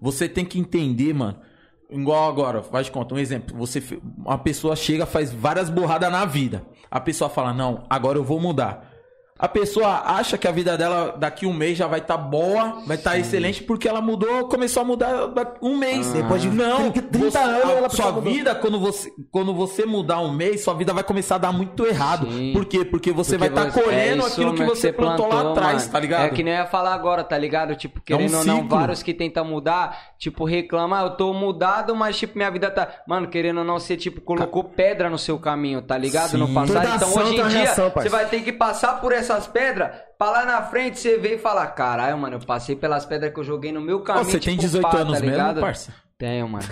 [0.02, 1.40] você tem que entender, mano.
[1.90, 3.56] Igual agora, faz de conta, um exemplo.
[3.58, 3.82] Você,
[4.18, 6.66] uma pessoa chega, faz várias burradas na vida.
[6.92, 8.87] A pessoa fala, não, agora eu vou mudar.
[9.40, 12.98] A pessoa acha que a vida dela daqui um mês já vai estar boa, vai
[12.98, 15.30] estar excelente, porque ela mudou, começou a mudar
[15.62, 16.08] um mês.
[16.12, 18.34] Depois de não, 30 30 você- anos, a- ela sua mudou.
[18.34, 21.86] vida, quando você, quando você mudar um mês, sua vida vai começar a dar muito
[21.86, 22.28] errado.
[22.32, 22.52] Sim.
[22.54, 22.84] Por quê?
[22.84, 25.92] Porque você Porque vai estar colhendo é aquilo que você plantou, lá atrás, mano.
[25.92, 26.26] tá ligado?
[26.26, 27.76] É que nem eu ia falar agora, tá ligado?
[27.76, 32.18] Tipo, querendo ou não, vários que tentam mudar, tipo, reclamam, ah, eu tô mudado, mas
[32.18, 32.88] tipo, minha vida tá.
[33.08, 36.32] Mano, querendo ou não, você, tipo, colocou pedra no seu caminho, tá ligado?
[36.32, 36.38] Sim.
[36.38, 36.68] No passado.
[36.84, 39.92] Toda Então hoje em dia, reação, você vai ter que passar por essas pedras.
[40.18, 43.40] Pra lá na frente você ver e falar, caralho, mano, eu passei pelas pedras que
[43.40, 44.26] eu joguei no meu caminho.
[44.26, 45.94] você tem tipo, 18 pá, anos tá mesmo, parça?
[46.18, 46.68] Tenho, mano.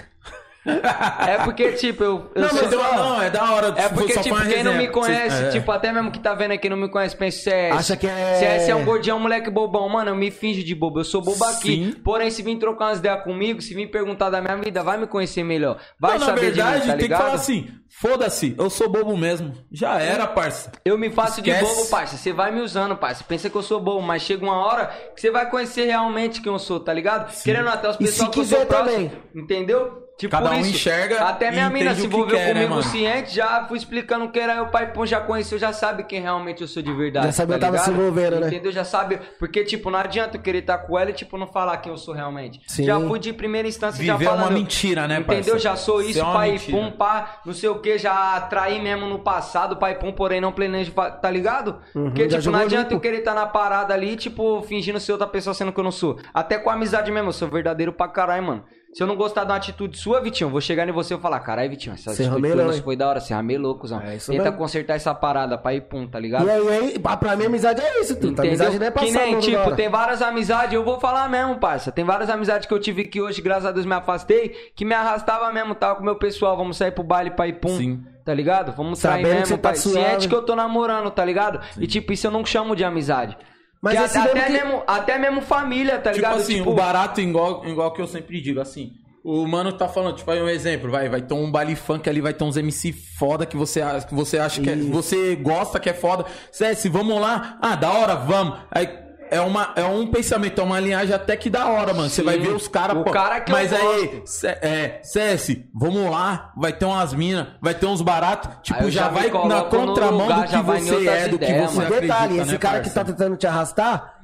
[1.27, 2.31] é porque, tipo, eu.
[2.33, 3.67] eu Não, sou- mas eu, não, é da hora.
[3.77, 5.49] é tipo, porque, tipo, quem não me conhece, é.
[5.49, 7.71] tipo, até mesmo que tá vendo aqui não me conhece, pensa se é.
[7.71, 9.87] Acha que é- Se é, é um gordinho, um moleque bobão.
[9.87, 10.99] Mano, eu me finjo de bobo.
[10.99, 11.67] Eu sou bobo aqui.
[11.67, 11.91] Sim.
[12.03, 15.05] Porém, se vir trocar umas ideias comigo, se vir perguntar da minha vida, vai me
[15.07, 15.77] conhecer melhor.
[15.99, 17.67] Vai Não, na saber verdade, de mim, tá tem que falar assim:
[17.99, 19.53] foda-se, eu sou bobo mesmo.
[19.71, 20.71] Já era, parça.
[20.83, 21.75] Eu me faço de Esquece.
[21.75, 22.17] bobo, parça.
[22.17, 23.23] Você vai me usando, parça.
[23.23, 26.51] Pensa que eu sou bobo, mas chega uma hora que você vai conhecer realmente quem
[26.51, 27.31] eu sou, tá ligado?
[27.43, 29.11] Querendo até os E se pessoal que eu sou quiser próximo, também.
[29.35, 30.04] entendeu?
[30.17, 32.69] Tipo, Cada um isso, enxerga Até minha mina se o que envolveu quer, né, comigo
[32.69, 32.83] mano?
[32.83, 36.61] ciente, já fui explicando que era eu, pai Pum, já conheceu, já sabe quem realmente
[36.61, 37.25] eu sou de verdade.
[37.25, 37.85] Já sabe tá eu tava ligado?
[37.85, 38.47] se envolvendo, né?
[38.47, 38.71] Entendeu?
[38.71, 39.19] Já sabe.
[39.37, 41.97] Porque, tipo, não adianta eu querer estar com ela e, tipo, não falar quem eu
[41.97, 42.61] sou realmente.
[42.65, 42.85] Sim.
[42.85, 44.53] Já fui de primeira instância, já Viver é uma falando.
[44.53, 45.43] mentira, né, Entendeu?
[45.53, 45.59] parça?
[45.59, 46.77] Já sou Isso é uma pai mentira.
[46.77, 50.53] Pum, pá, não sei o que, já traí mesmo no passado, pai Pum, porém não
[50.53, 51.81] planejo, tá ligado?
[51.91, 52.95] Porque, já tipo, não adianta limpo.
[52.95, 55.91] eu querer estar na parada ali, tipo, fingindo ser outra pessoa sendo que eu não
[55.91, 56.17] sou.
[56.33, 58.63] Até com amizade mesmo, eu sou verdadeiro pra caralho, mano.
[58.95, 61.41] Se eu não gostar de uma atitude sua, Vitinho, vou chegar em você e falar,
[61.41, 63.99] caralho, Vitinho, essa Você atitude ramelou, foi da hora, você ramelou, cuzão.
[63.99, 64.57] É isso Tenta mesmo.
[64.57, 66.47] consertar essa parada, pai Pum, tá ligado?
[66.47, 68.13] E aí, aí, pra pra mim, amizade é isso.
[68.13, 68.45] Entendeu?
[68.45, 71.91] Amizade não é passar que nem, tipo, tem várias amizades, eu vou falar mesmo, parça.
[71.91, 74.93] Tem várias amizades que eu tive que hoje, graças a Deus, me afastei, que me
[74.93, 77.75] arrastava mesmo, tava com o meu pessoal, vamos sair pro baile pra ir pum.
[77.77, 78.01] Sim.
[78.23, 78.71] tá ligado?
[78.71, 79.75] Vamos que mesmo, você tá pai.
[79.75, 80.07] suave.
[80.07, 81.59] Ciente que eu tô namorando, tá ligado?
[81.77, 83.37] E tipo, isso eu não chamo de amizade.
[83.85, 86.39] Mas até, mesmo que- mesmo, até mesmo família, tá Tipo ligado?
[86.41, 88.93] assim, o barato igual, igual que eu sempre digo, assim.
[89.23, 92.21] O mano tá falando, tipo, aí um exemplo, vai, vai ter um baile funk ali,
[92.21, 95.89] vai ter uns MC foda que você, que você acha que é, você gosta que
[95.89, 96.25] é foda.
[96.51, 97.57] CS, vamos lá?
[97.61, 98.59] Ah, da hora, vamos.
[98.69, 98.87] Aí
[99.29, 102.09] é, uma, é um pensamento, é uma linhagem até que da hora, mano.
[102.09, 104.23] Você vai ver os caras, cara que Mas aí,
[104.61, 108.49] é, CS, vamos lá, vai ter umas minas, vai ter uns baratos.
[108.61, 111.77] Tipo, já, já vai na contramão lugar, do que você é, do que ideias, você
[111.77, 111.87] mano.
[111.87, 112.99] acredita, Detalhe, esse né, cara que parça?
[112.99, 114.19] tá tentando te arrastar,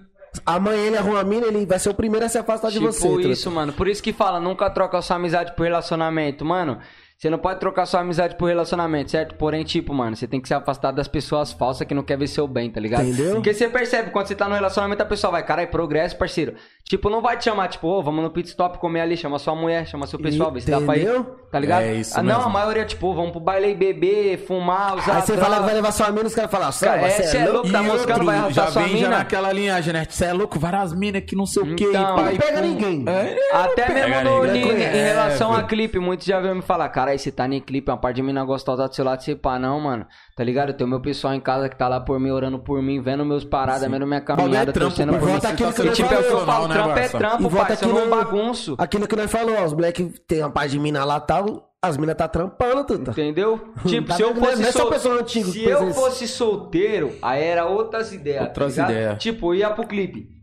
[0.45, 2.91] amanhã ele arruma a mina, ele vai ser o primeiro a se afastar de Tipo
[2.91, 3.07] você.
[3.07, 3.27] truta.
[3.27, 3.73] isso, mano.
[3.73, 6.79] Por isso que fala, nunca troca a sua amizade por relacionamento, mano.
[7.21, 9.35] Você não pode trocar sua amizade por relacionamento, certo?
[9.35, 12.25] Porém, tipo, mano, você tem que se afastar das pessoas falsas que não quer ver
[12.25, 13.03] seu bem, tá ligado?
[13.03, 13.35] Entendeu?
[13.35, 16.55] Porque você percebe, quando você tá no relacionamento, a pessoa vai, caralho, progresso, parceiro.
[16.83, 19.55] Tipo, não vai te chamar, tipo, ô, vamos no pit stop comer ali, chama sua
[19.55, 21.03] mulher, chama seu pessoal, vê se dá pra ir.
[21.03, 21.23] Entendeu?
[21.51, 21.83] Tá ligado?
[21.83, 22.49] É isso ah, não, mesmo.
[22.49, 25.41] a maioria, tipo, vamos pro baile e beber, fumar, usar Aí você droga.
[25.45, 27.71] fala que vai levar sua mina, os caras falam, Cara, "Samba, é, é louco, E
[27.71, 29.17] tá moscando, vai outro, já arrastar sua vem já mina.
[29.19, 30.07] naquela linhagem, né?
[30.09, 31.83] Você é louco, várias minas que não sei o que.
[31.83, 32.67] Então, pai, Não pega pum.
[32.67, 33.05] ninguém.
[33.07, 34.71] É, Até mesmo no, ninguém.
[34.71, 37.47] em, em É, relação a clipe, muitos já veio me falar, cara, aí você tá
[37.47, 40.05] em clipe, uma parte de mina gostosa do seu lado, você pá, não, mano.
[40.35, 40.69] Tá ligado?
[40.69, 43.23] Eu tenho meu pessoal em casa que tá lá por mim, orando por mim, vendo
[43.25, 45.35] meus paradas, vendo minha caminhada, é trampo, torcendo por mim.
[45.35, 47.93] aquilo E tipo, é o que eu falo, né, trampo é trampo, volta pai, eu
[47.93, 48.75] não bagunço.
[48.77, 51.97] Aquilo que nós falamos, ó, os moleques tem uma parte de mina lá tal, as
[51.97, 53.11] minas tá trampando, tudo.
[53.11, 53.59] Entendeu?
[53.87, 57.15] Tipo, Tá se eu fosse Não é só sol- pessoa antiga Se eu fosse solteiro,
[57.21, 58.43] aí era outras ideias.
[58.43, 59.17] Outras tá ideias.
[59.17, 60.40] Tipo, eu ia pro clipe.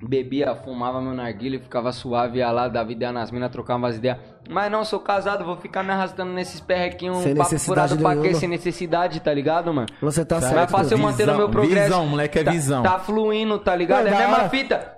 [0.00, 4.16] Bebia, fumava meu narguilho, ficava suave, ia lá, dava ideia nas minas, trocava umas ideias.
[4.48, 8.22] Mas não, sou casado, vou ficar me arrastando nesses perrequinhos, Sem papo necessidade furado pra
[8.28, 8.34] quê?
[8.34, 9.88] Sem necessidade, tá ligado, mano?
[10.00, 10.56] Você tá certo.
[10.56, 11.84] é fácil eu manter o meu Visão, progresso.
[11.88, 12.82] visão, moleque, é Tá- visão.
[12.84, 14.04] Tá, fluindo, tá ligado?
[14.04, 14.48] Não, é a mesma hora.
[14.48, 14.94] fita.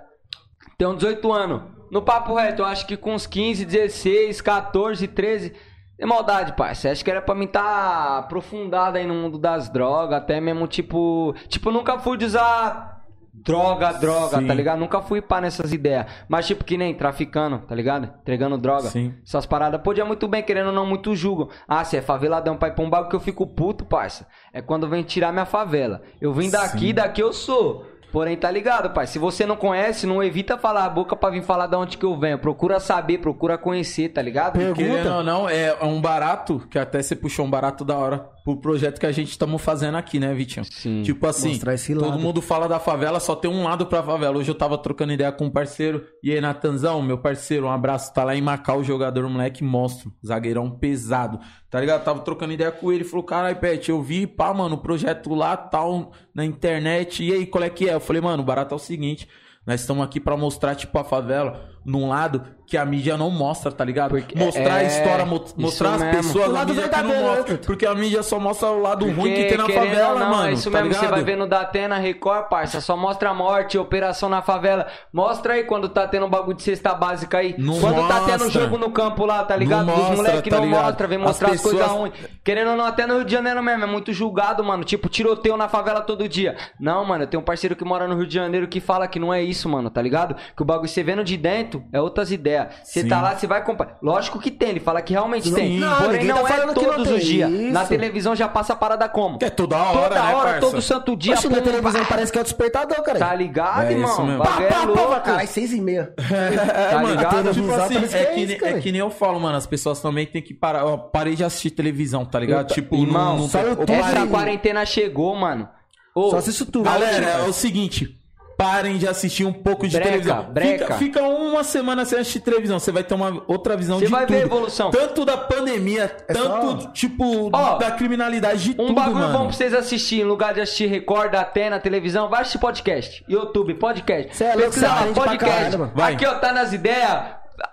[0.77, 1.61] Tenho 18 anos.
[1.91, 5.51] No papo reto, eu acho que com uns 15, 16, 14, 13.
[5.99, 6.73] É maldade, pai.
[6.73, 10.67] Você acha que era pra mim tá aprofundado aí no mundo das drogas, até mesmo
[10.67, 11.35] tipo.
[11.47, 13.00] Tipo, nunca fui de usar
[13.33, 14.47] droga, droga, Sim.
[14.47, 14.79] tá ligado?
[14.79, 16.05] Nunca fui pá nessas ideias.
[16.27, 18.09] Mas tipo que nem traficando, tá ligado?
[18.21, 18.89] Entregando droga.
[18.89, 19.13] Sim.
[19.25, 19.81] Essas paradas.
[19.81, 21.49] Podia muito bem, querendo ou não, muito julgam.
[21.67, 24.27] Ah, se é faveladão, pai, pra um bagulho que eu fico puto, parça.
[24.53, 26.01] É quando vem tirar minha favela.
[26.19, 27.85] Eu vim daqui, daqui eu sou.
[28.11, 29.07] Porém, tá ligado, pai?
[29.07, 32.05] Se você não conhece, não evita falar a boca pra vir falar de onde que
[32.05, 32.37] eu venho.
[32.37, 34.53] Procura saber, procura conhecer, tá ligado?
[34.59, 34.75] Pergunta.
[34.75, 38.57] Querendo ou não, é um barato, que até você puxou um barato da hora pro
[38.57, 40.65] projeto que a gente estamos fazendo aqui, né, Vitinho?
[40.65, 41.03] Sim.
[41.03, 42.19] Tipo assim, todo lado.
[42.19, 44.37] mundo fala da favela, só tem um lado pra favela.
[44.37, 48.13] Hoje eu tava trocando ideia com um parceiro, e aí, Natanzão, meu parceiro, um abraço,
[48.13, 51.39] tá lá em Macau, jogador, moleque monstro, zagueirão pesado,
[51.69, 52.03] tá ligado?
[52.03, 55.55] Tava trocando ideia com ele, falou, caralho, Pet, eu vi, pá, mano, o projeto lá,
[55.55, 57.93] tal, na internet, e aí, qual é que é?
[57.93, 59.27] Eu falei, mano, o barato é o seguinte,
[59.65, 63.69] nós estamos aqui pra mostrar, tipo, a favela num lado que a mídia não mostra,
[63.69, 64.11] tá ligado?
[64.11, 66.15] Porque- mostrar a é, história, mo- mostrar as mesmo.
[66.23, 67.57] pessoas, O a lado mídia que não verdadeiro, mostra.
[67.57, 70.47] Porque a mídia só mostra o lado ruim que tem na favela, não, mano.
[70.49, 71.15] É isso tá mesmo, você ligado?
[71.15, 72.79] vai ver no Datena, Record, parça.
[72.79, 74.87] Só mostra a morte, operação na favela.
[75.11, 77.55] Mostra aí quando tá tendo um bagulho de cesta básica aí.
[77.57, 78.61] Não quando tá tendo mostra.
[78.61, 79.87] jogo no campo lá, tá ligado?
[79.87, 80.83] Não Dos mostra, moleques tá não ligado?
[80.85, 82.13] mostra, vem As mostrar as, coisas pessoas- ruins.
[82.41, 84.85] Querendo ou não, até no Rio de Janeiro mesmo, é muito julgado, mano.
[84.85, 86.55] Tipo, tiroteio na favela todo dia.
[86.79, 89.19] Não, mano, eu tenho um parceiro que mora no Rio de Janeiro que fala que
[89.19, 90.37] não é isso, mano, tá ligado?
[90.55, 92.67] Que o bagulho você vendo de dentro é outras ideias.
[92.83, 93.07] Você Sim.
[93.07, 93.97] tá lá, você vai comprar.
[94.01, 95.79] Lógico que tem, ele fala que realmente Não, tem.
[95.79, 97.49] não, Porém, ninguém não tá é falando que não todos os dias.
[97.71, 97.89] Na isso.
[97.89, 99.37] televisão já passa a parada como?
[99.37, 100.59] Que é toda hora, Toda né, hora, parça?
[100.61, 101.33] todo santo dia.
[101.33, 102.07] Oxe, na pum, televisão pá.
[102.09, 103.19] parece que é o despertador, cara.
[103.19, 104.25] Tá ligado, É isso irmão?
[104.25, 104.41] mesmo.
[104.41, 105.21] O bagulho é louco.
[105.21, 106.13] Caralho, seis e meia.
[106.31, 107.53] É, Tá mano, ligado?
[107.53, 109.65] tipo Televisão assim, é, que é que, isso, é que nem eu falo, mano, as
[109.67, 110.81] pessoas também tem que parar.
[110.81, 112.69] Eu parei de assistir televisão, tá ligado?
[112.69, 115.67] Eu- tipo, irmão, não, não só Essa quarentena chegou, mano.
[116.15, 116.83] Ô, Só assisto tudo.
[116.85, 118.17] Galera, é o seguinte.
[118.61, 120.43] Parem de assistir um pouco de Breca, televisão.
[120.51, 120.83] breca.
[120.85, 122.79] Fica, fica uma semana sem assistir televisão.
[122.79, 124.35] Você vai ter uma outra visão Você de vai tudo.
[124.35, 124.91] ver a evolução.
[124.91, 129.33] Tanto da pandemia, É tanto, só- tipo, Ó, da criminalidade de Um tudo, bagulho mano.
[129.37, 133.23] bom pra vocês assistirem, em lugar de assistir Record, Atena, televisão, vai assistir podcast.
[133.27, 134.35] YouTube, podcast.
[134.35, 135.55] Cê é louco, Pesquisa cê lá, aprende pra podcast.
[135.77, 135.91] caralho.
[135.95, 136.13] Vai.
[136.13, 137.19] Aqui, ó, tá nas ideias.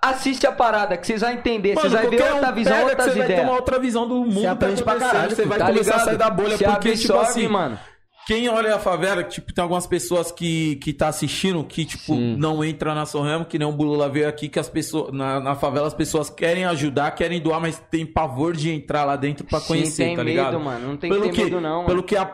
[0.03, 1.75] Assiste a parada, que vocês vão entender.
[1.75, 3.51] Mano, Vocês vão ver outra um visão, outras Você vai ter uma ideias.
[3.59, 4.43] outra visão do mundo.
[4.43, 6.01] tá aprende pra caralho, Você vai tá começar ligado?
[6.01, 6.57] a sair da bolha.
[6.59, 7.79] Se porque, tipo absorve, assim, mano.
[8.29, 12.37] Quem olha a favela, tipo, tem algumas pessoas que, que tá assistindo que, tipo, Sim.
[12.37, 15.55] não entra na Sorremo, que nem o Bulula veio aqui, que as pessoas, na, na
[15.55, 19.59] favela as pessoas querem ajudar, querem doar, mas tem pavor de entrar lá dentro pra
[19.61, 20.61] Sim, conhecer, tem tá medo, ligado?
[20.61, 20.89] mano.
[20.89, 21.87] Não tem que ter medo, não, mano.
[21.87, 22.31] Pelo que a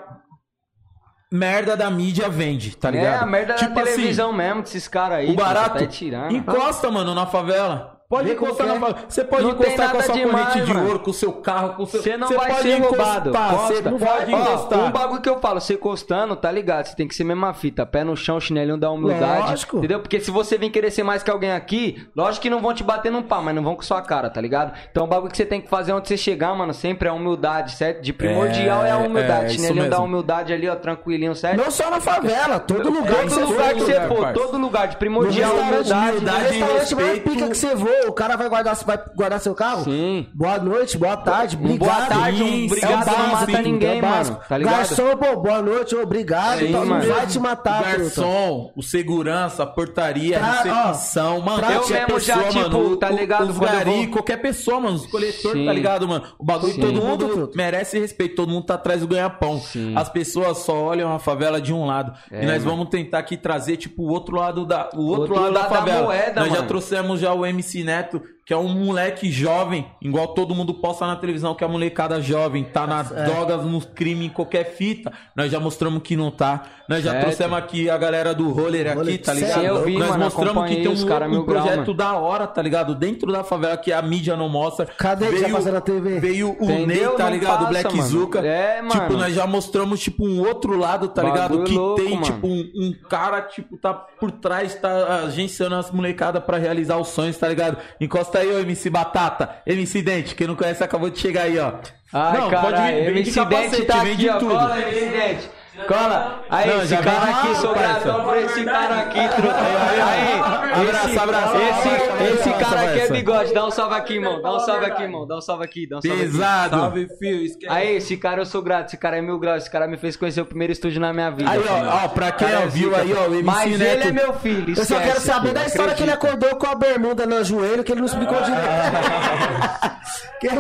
[1.33, 3.15] merda da mídia vende, tá ligado?
[3.15, 5.27] É, a merda tipo da assim, televisão mesmo, desses caras aí.
[5.31, 6.33] o pô, barato Tá tirando.
[6.35, 7.94] encosta, mano, na favela.
[8.15, 8.95] Pode Vê encostar na é.
[9.09, 10.87] Você pode Não encostar com a sua demais, corrente de mano.
[10.87, 12.01] ouro, com o seu carro, com o seu.
[12.03, 13.33] Você não vai ser roubado.
[13.33, 13.91] Você Costa.
[13.91, 14.79] não pode Ó, encostar.
[14.79, 16.87] um bagulho que eu falo, você encostando, tá ligado?
[16.87, 17.85] Você tem que ser mesma fita.
[17.85, 19.51] Pé no chão, chinelinho da humildade.
[19.51, 19.79] Lógico.
[19.79, 19.99] Entendeu?
[20.01, 22.85] Porque se você vir querer ser mais que alguém aqui, lógico que não vão te
[22.85, 24.73] bater num pau, mas não vão com sua cara, tá ligado?
[24.91, 27.15] Então o bagulho que você tem que fazer onde você chegar, mano, sempre é a
[27.15, 28.01] humildade, certo?
[28.01, 29.47] De primordial é, a É, humildade.
[29.47, 31.57] é, chinelinho da humildade ali, ó, tranquilinho, certo?
[31.57, 35.51] Não só na favela, todo lugar Todo lugar que você for, todo lugar, de primordial,
[35.51, 36.11] restaurante, humildade.
[36.17, 37.31] humildade e restaurante mais respeito.
[37.31, 39.85] pica que você voa, o cara vai guardar, vai guardar seu carro?
[39.85, 40.27] Sim.
[40.35, 41.89] Boa noite, boa tarde, Um obrigado.
[41.89, 44.15] boa tarde, um Sim, obrigado, é o não básico, mata sim, ninguém, é mano.
[44.15, 44.41] básico.
[44.49, 44.75] Tá ligado?
[44.77, 46.59] Garçom, pô, boa noite, obrigado.
[46.59, 47.13] Sim, então, não mano.
[47.15, 51.59] vai te matar, garçom, o segurança, a portaria, a recepção, mano.
[51.59, 53.91] tra- qualquer Eu mesmo já, pessoa, tipo, mano, tá o- ligado, Os quando eu gari,
[53.91, 55.67] vou- qualquer pessoa, mano, os coletores, Sim.
[55.67, 56.25] tá ligado, mano?
[56.39, 56.81] O bagulho Sim.
[56.81, 57.51] todo mundo tudo.
[57.57, 59.61] merece respeito, todo mundo tá atrás do ganha-pão.
[59.61, 59.95] Sim.
[59.97, 62.13] As pessoas só olham a favela de um lado.
[62.31, 62.77] É, e nós mano.
[62.77, 65.71] vamos tentar aqui trazer, tipo, o outro lado da, o outro, Outro lado, da lado
[65.73, 66.03] da favela.
[66.05, 66.69] moeda, nós já mano.
[66.69, 71.17] trouxemos já o MC Neto, que é um moleque jovem, igual todo mundo posta na
[71.17, 73.25] televisão, que é a molecada jovem, tá nas É.
[73.25, 75.11] drogas, nos crimes, em qualquer fita.
[75.35, 76.63] Nós já mostramos que não tá.
[76.89, 77.25] Nós já Certo.
[77.25, 79.85] trouxemos aqui a galera do roller aqui, tá sim, ligado?
[79.85, 81.95] vi, Nós mano, mostramos que tem um, cara um grau, projeto mano.
[81.95, 82.95] da hora, tá ligado?
[82.95, 84.85] Dentro da favela que a mídia não mostra.
[84.85, 86.21] Cadê que já passa na TV?
[86.21, 86.87] Veio o Entendeu?
[87.11, 87.51] Ney, tá ligado?
[87.61, 88.09] passa, o Black mano.
[88.09, 88.41] Zuka.
[88.41, 89.19] É, Tipo, mano.
[89.19, 91.51] nós já mostramos, tipo, um outro lado, tá ligado?
[91.57, 92.23] Bagulho Que louco, tem, mano.
[92.27, 97.09] tipo, um, um cara, tipo, tá por trás, tá agenciando as molecadas pra realizar os
[97.09, 97.79] sonhos, tá ligado?
[97.99, 101.73] Encosta aí, ô MC Batata, MC Dente, quem não conhece acabou de chegar aí, ó.
[102.13, 104.39] Ai, não, caralho, vir, vem de MC Dente capacete, tá vem aqui, de ó.
[104.39, 104.55] tudo.
[104.55, 105.51] Cola, MC Dente.
[105.89, 106.45] Cola.
[106.49, 109.57] Aí, Não, esse cara aqui, sou gratão por esse cara aqui, truta.
[109.57, 111.55] Aí, Abraço, esse, abraço.
[111.57, 113.53] Esse, esse cara aqui é bigode.
[113.53, 114.41] Dá um salve aqui, irmão.
[114.41, 115.27] Dá um salve aqui, irmão.
[115.27, 116.31] Dá um salve aqui, dá um salve aqui.
[116.33, 116.77] Pesado.
[116.77, 117.03] Salve.
[117.45, 117.73] Esquece.
[117.73, 118.89] Aí, esse cara eu sou grato.
[118.89, 119.63] Esse cara é mil graus.
[119.63, 121.51] Esse cara me fez conhecer o primeiro estúdio na minha vida.
[121.51, 121.75] Aí, filho.
[121.75, 123.01] ó, ó, pra quem Cara, ó, viu zica.
[123.03, 123.93] aí, ó, o MC Mas Neto.
[123.93, 124.71] ele é meu filho.
[124.71, 127.43] Eu só esquece, quero saber filho, da história que ele acordou com a bermuda no
[127.45, 128.65] joelho, que ele não explicou direito.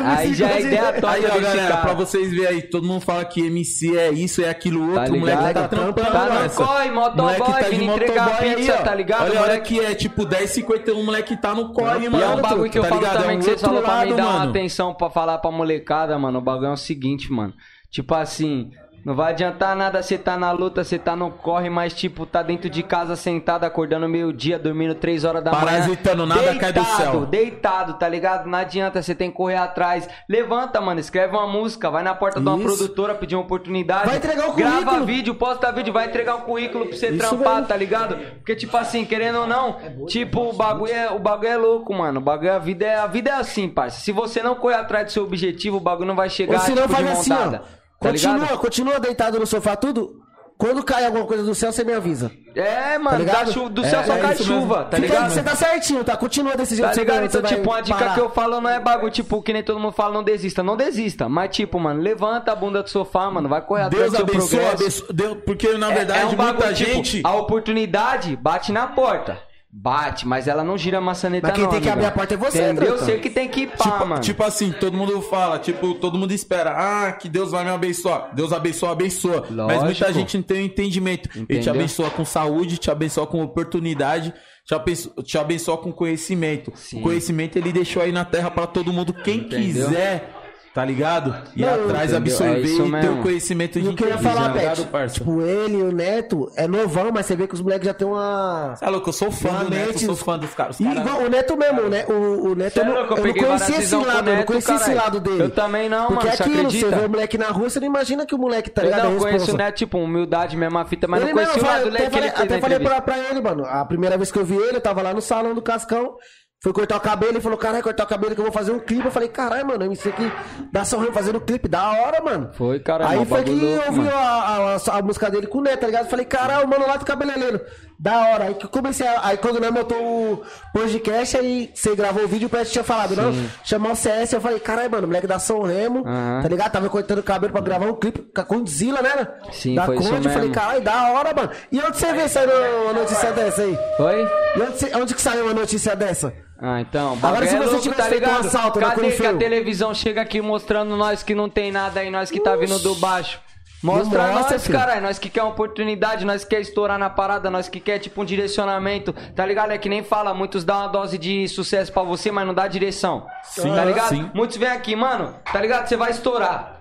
[0.07, 1.07] Aí já é ideia top.
[1.15, 4.49] Aí, ó, galera, pra vocês verem aí, todo mundo fala que MC é isso, é
[4.49, 5.55] aquilo outro, Tá o moleque ligado?
[5.55, 6.65] tá trampando, Tá no parça.
[6.65, 8.83] corre, motoboy, Moleque tá vindo entregar motoboy aí, pizza, ó.
[8.83, 9.23] tá ligado?
[9.31, 12.23] Olha, olha que é tipo 10,51, o moleque tá no corre, E mano.
[12.25, 13.17] é um bagulho que eu tá falo ligado?
[13.23, 15.51] também é um que vocês outro falam pra mim dar uma atenção pra falar pra
[15.51, 16.39] molecada, mano.
[16.39, 17.53] O bagulho é o seguinte, mano.
[17.91, 18.71] Tipo assim,
[19.05, 22.43] não vai adiantar nada você tá na luta, você tá no corre, mas tipo, tá
[22.43, 25.65] dentro de casa sentado, acordando meio-dia, dormindo 3 horas da manhã.
[25.65, 27.27] Parasitando, nada cai do céu.
[27.27, 28.47] Deitado, tá ligado?
[28.49, 30.09] Não adianta, você tem que correr atrás.
[30.29, 32.65] Levanta, mano, escreve uma música, vai na porta de uma Isso.
[32.77, 34.07] produtora pedir uma oportunidade.
[34.07, 35.05] Vai entregar o Grava currículo.
[35.07, 37.69] vídeo, posta vídeo, vai entregar o currículo pra você Isso trampar, mesmo.
[37.69, 38.17] tá ligado?
[38.37, 39.77] Porque, tipo assim, querendo ou não,
[40.07, 42.21] tipo, o bagulho, é, o bagulho é louco, mano.
[42.21, 44.01] O bagulho, a vida é, a vida é assim, parça.
[44.01, 46.71] Se você não correr atrás do seu objetivo, o bagulho não vai chegar, Ou se
[46.75, 47.63] não tipo, de faz assim, montada.
[47.81, 47.84] ó.
[48.05, 48.59] Tá Continua, ligado?
[48.59, 50.21] continua deitado no sofá, tudo.
[50.57, 52.31] Quando cai alguma coisa do céu, você me avisa.
[52.55, 53.47] É, mano, ligado?
[53.47, 54.61] da chu- do É, céu só é cai isso mesmo.
[54.63, 55.31] chuva, tá Fica- ligado?
[55.33, 56.17] Você tá certinho, tá?
[56.17, 56.87] Continua desse jeito.
[56.87, 57.25] Tá você ligado?
[57.25, 58.15] Então, tipo, uma dica parar.
[58.15, 60.63] que eu falo não é bagulho, tipo, que nem todo mundo fala, não desista.
[60.63, 61.29] Não desista.
[61.29, 63.49] Mas, tipo, mano, levanta a bunda do sofá, mano.
[63.49, 65.05] Vai correr atrás Deus do seu abençoe, progresso.
[65.11, 67.21] abençoe Deus, porque na É- verdade é um bagulho, muita tipo, gente...
[67.25, 69.39] A oportunidade bate na porta.
[69.77, 72.07] Bate, mas ela não gira a maçaneta Mas quem não, tem que amigão.
[72.07, 72.87] abrir a porta é você, Entendeu?
[72.97, 73.05] truta.
[73.07, 74.21] Você que tem que ir pá, Tipo, mano.
[74.23, 76.71] tipo assim, todo mundo fala, tipo, todo mundo espera,
[77.09, 78.31] ah, que Deus vai me abençoar.
[78.35, 79.41] Deus abençoa, abençoa.
[79.51, 80.13] Mas muita Lógico.
[80.13, 81.29] gente não tem o entendimento.
[81.35, 81.75] Ele te Entendeu?
[81.75, 84.33] abençoa com saúde, te abençoa com oportunidade,
[84.65, 86.73] te abençoa, te abençoa com conhecimento.
[86.77, 87.01] Sim.
[87.01, 89.89] O conhecimento ele deixou aí na terra pra todo mundo, quem Entendeu?
[89.89, 90.31] quiser,
[90.75, 91.35] tá ligado?
[91.55, 92.17] Ir Não, atrás, entendeu?
[92.17, 95.13] absorver É e ter o conhecimento de E o eu ia inteligência, falar, Pet?
[95.15, 98.07] Tipo, ele e o Neto é novão, mas você vê que os moleques já tem
[98.09, 98.75] uma.
[98.77, 100.81] Você é louco, eu sou fã do Neto, eu sou fã dos caras.
[100.81, 102.05] E igual o Neto mesmo, né?
[102.09, 104.25] O, o Neto, é eu não, louco, eu eu não conhecia esse o lado, eu
[104.25, 105.43] não Neto, conhecia esse lado dele.
[105.45, 106.97] Eu também não, Porque mano, você aquilo, você acredita?
[106.97, 109.05] vê o moleque na rua, você não imagina que o moleque, tá eu ligado?
[109.05, 109.59] não é conheço, responsa.
[109.59, 109.73] né?
[109.73, 112.29] Tipo, humildade mesmo, a fita, mas Ele não conhecia o eu lado dele até falei,
[112.29, 113.65] na até falei pra ele, mano.
[113.65, 116.17] A primeira vez que eu vi ele, eu tava lá no salão do Cascão.
[116.65, 118.79] Foi cortar o cabelo, ele falou, caralho, cortar o cabelo que eu vou fazer um
[118.79, 119.05] clipe.
[119.05, 120.33] Eu falei, caralho, mano, MC aqui
[120.73, 122.49] dá São Remo fazendo clipe, da hora, mano.
[122.55, 125.81] Foi, cara, Aí foi que eu ouvi a, a- a música dele com o Neto,
[125.81, 126.05] tá ligado?
[126.07, 127.61] Eu falei, caralho, mano, lá do cabeleireiro.
[128.05, 128.45] Da hora.
[128.45, 130.43] Aí que eu comecei a, Aí quando nós montou o
[130.75, 133.33] podcast, aí você gravou o vídeo, o Pet tinha falado, não,
[133.65, 136.41] chamar o CS, eu falei, caralho, mano, moleque da São Remo, Aham.
[136.43, 136.71] tá ligado?
[136.73, 139.27] Tava cortando o cabelo pra gravar um clipe com a Condzilla, né?
[139.53, 140.55] Sim, da foi isso Conde, falei, mesmo.
[140.55, 141.51] caralho, da hora, mano.
[141.73, 142.53] E onde você vê saindo
[142.83, 143.79] uma notícia dessa aí?
[143.97, 144.21] Foi?
[144.23, 146.31] E onde, você- onde que saiu uma notícia dessa?
[146.61, 147.19] Ah, então.
[147.23, 148.47] Agora, se é você louco, tivesse tá feito um ligado?
[148.47, 152.11] assalto na Cadê que a televisão chega aqui mostrando nós que não tem nada aí,
[152.11, 153.41] nós que tá vindo do baixo?
[153.85, 155.03] Mostra Não mostra, nós, caralho.
[155.03, 158.23] Nós que quer uma oportunidade, nós que quer estourar na parada, nós que quer, tipo,
[158.23, 159.13] um direcionamento.
[159.37, 159.73] Tá ligado?
[159.73, 162.67] É que nem fala, muitos dão uma dose de sucesso pra você, mas não dá
[162.67, 163.27] direção.
[163.43, 164.09] Sim, tá ligado?
[164.09, 164.31] sim.
[164.33, 165.87] Muitos vêm aqui, mano, tá ligado?
[165.87, 166.74] Você vai estourar.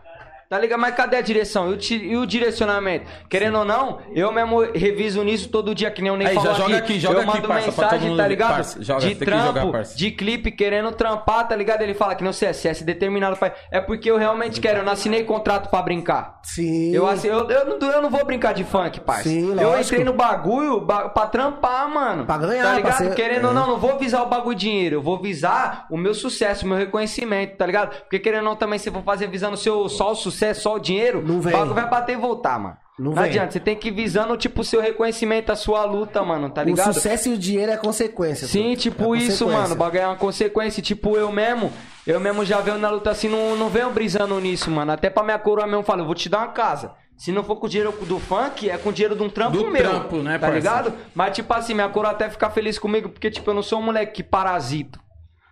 [0.50, 0.80] Tá ligado?
[0.80, 1.72] Mas cadê a direção?
[1.72, 3.06] E o, ti- e o direcionamento?
[3.30, 6.52] Querendo ou não, eu mesmo reviso nisso todo dia, que nem o Ney Aí, falou
[6.52, 6.92] já joga aqui.
[6.94, 8.30] aqui, joga eu aqui, mando parça, pra todo mensagem, mundo tá ver.
[8.30, 8.54] ligado?
[8.54, 9.98] Parça, joga, de tem que trampo, jogar, parça.
[9.98, 11.82] de clipe, querendo trampar, tá ligado?
[11.82, 13.36] Ele fala que no CSS determinado.
[13.38, 16.40] pra- É porque eu realmente quero, eu não assinei contrato pra brincar.
[16.44, 16.94] Sim.
[16.94, 19.24] Eu, assi- eu, eu, não, eu não vou brincar de funk, parça.
[19.24, 19.82] Sim, eu lógico.
[19.96, 22.26] entrei no bagulho ba pra trampar, mano.
[22.26, 22.96] Pra ganhar, Tá ligado?
[22.98, 23.54] pra ser- Querendo ou é.
[23.54, 24.96] não, não vou visar o bagulho de dinheiro.
[24.98, 27.96] Eu vou visar o meu sucesso, o meu reconhecimento, tá ligado?
[28.02, 30.80] Porque querendo ou não, também se for fazer visando seu, só o sucesso, só o
[30.80, 31.54] dinheiro, Não vem.
[31.54, 32.78] o bagulho vai bater e voltar, mano.
[32.98, 33.24] Não Não, vem.
[33.26, 36.64] adianta, você tem que ir visando, tipo, o seu reconhecimento, a sua luta, mano, tá
[36.64, 36.90] ligado?
[36.90, 38.48] O sucesso e o dinheiro é consequência.
[38.48, 39.74] Sim, tipo É isso, mano.
[39.74, 40.82] O bagulho é uma consequência.
[40.82, 41.72] Tipo, eu mesmo,
[42.06, 44.92] eu mesmo já venho na luta assim, não, não venho brisando nisso, mano.
[44.92, 46.92] Até pra minha coroa mesmo, eu falo, eu vou te dar uma casa.
[47.18, 49.58] Se não for com o dinheiro do funk, é com o dinheiro de um trampo
[49.58, 49.82] Do meu.
[49.84, 50.56] trampo, né, Tá parça?
[50.56, 50.94] ligado?
[51.16, 53.84] Mas, tipo assim, minha coroa até fica feliz comigo, porque, tipo, eu não sou um
[53.84, 55.00] moleque que parasito.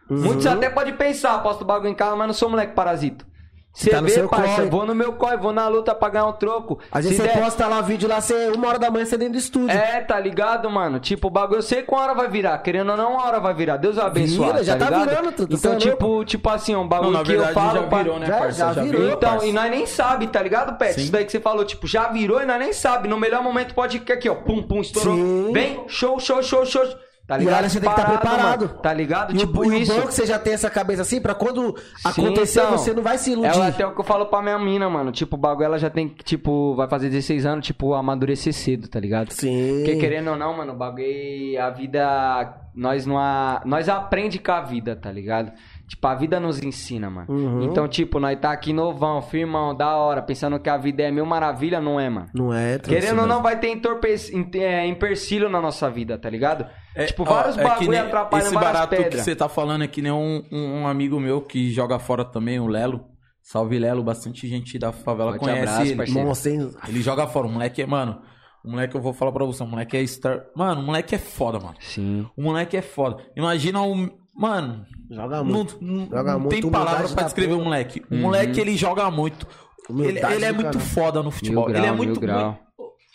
[0.10, 0.54] Muitos Uhum.
[0.54, 3.26] até podem pensar, posto bagulho em casa, mas não sou um moleque parasito.
[3.74, 4.70] Você Tá no vê, seu parça, corre.
[4.70, 6.78] vou no meu corre, vou na luta pra ganhar um troco.
[6.92, 9.18] Às vezes Se você der- posta lá vídeo lá, você, uma hora da manhã você
[9.18, 9.70] dentro do estúdio.
[9.72, 11.00] é, tá ligado, mano?
[11.00, 12.58] Tipo, o bagulho eu sei que uma hora vai virar.
[12.58, 13.78] Querendo ou não, uma hora vai virar.
[13.78, 14.52] Deus vai abençoar.
[14.52, 15.08] Vira, já tá ligado?
[15.10, 17.54] virando, tu- tu Então, é tipo, tipo assim, um bagulho Não, na que eu verdade
[17.54, 17.82] falo.
[17.82, 18.74] já pra- virou, né, Já- parça?
[18.74, 19.46] já virou, Então, parça.
[19.46, 20.94] e nós nem sabe, tá ligado, Pet?
[20.94, 21.02] Sim.
[21.04, 23.08] Isso daí que você falou, tipo, já virou e nós nem sabe.
[23.08, 25.16] No melhor momento pode que aqui, ó, pum, pum, estourou.
[25.16, 25.52] Sim.
[25.54, 26.84] Vem, show, show, show, show.
[27.32, 27.60] Tá E ligado?
[27.60, 28.66] olha, você tem que estar Parado, preparado.
[28.68, 28.80] mano.
[28.82, 29.34] Tá ligado?
[29.34, 29.94] E, tipo o, e isso.
[29.94, 32.72] o bom é que você já tem essa cabeça assim, pra quando Sim, acontecer, então.
[32.78, 33.58] você não vai se iludir.
[33.58, 35.14] É até o que eu falo pra minha mina, mano.
[35.14, 38.90] Tipo, o bagulho ela já tem que, tipo, vai fazer 16 anos, tipo, amadurecer cedo,
[38.90, 39.32] tá ligado?
[39.32, 39.78] Sim.
[39.78, 44.52] Porque querendo ou não, mano, o bagulho, a vida, nós não a, nós aprende com
[44.52, 45.54] a vida, tá ligado?
[45.88, 47.28] Tipo, a vida nos ensina, mano.
[47.30, 47.64] Uhum.
[47.64, 51.26] Então, tipo, nós tá aqui novão, firmão, da hora, pensando que a vida é mil
[51.26, 52.28] maravilha, não é, mano.
[52.34, 52.80] Não é.
[52.80, 54.16] Querendo ou não, vai ter entorpe-
[54.56, 56.66] é, empecilho na nossa vida, tá ligado?
[56.96, 59.24] É, tipo, ó, vários é que bagulho atrapalham Esse barato que pedras.
[59.24, 62.68] você tá falando aqui, nem um, um, um amigo meu que joga fora também, o
[62.68, 63.06] Lelo.
[63.42, 65.96] Salve Lelo, bastante gente da favela Forte conhece abraço, ele.
[65.96, 66.28] parceiro.
[66.28, 66.72] Nossa, hein?
[66.88, 68.22] Ele joga fora, o moleque é, mano.
[68.64, 70.44] O moleque, eu vou falar pra você, o moleque é star.
[70.56, 71.76] Mano, o moleque é foda, mano.
[71.80, 72.28] Sim.
[72.38, 73.18] O moleque é foda.
[73.36, 74.08] Imagina um.
[74.36, 75.78] Mano, Joga muito.
[75.82, 78.02] não, Joga não muito, tem palavra pra da descrever o moleque.
[78.12, 79.48] O moleque, ele joga muito.
[79.90, 80.90] Ele, Humildade ele é do muito caralho.
[80.92, 81.66] foda no futebol.
[81.68, 82.20] Mil ele é grau, muito.
[82.20, 82.60] grau.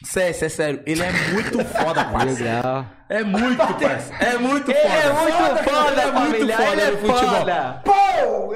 [0.07, 0.83] Sério, é sério.
[0.87, 2.43] Ele é muito foda, parça.
[2.45, 2.87] Legal.
[3.09, 4.15] É muito, parça.
[4.15, 4.77] É muito foda.
[4.77, 6.57] Ele é muito foda, Ele é muito família.
[6.57, 7.41] foda Ele é no futebol.
[7.41, 7.83] foda.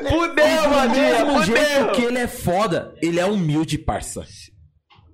[0.08, 1.92] Fudeu, Vadinha, mesmo jeito fudeu.
[1.92, 4.24] que ele é foda, ele é humilde, parça.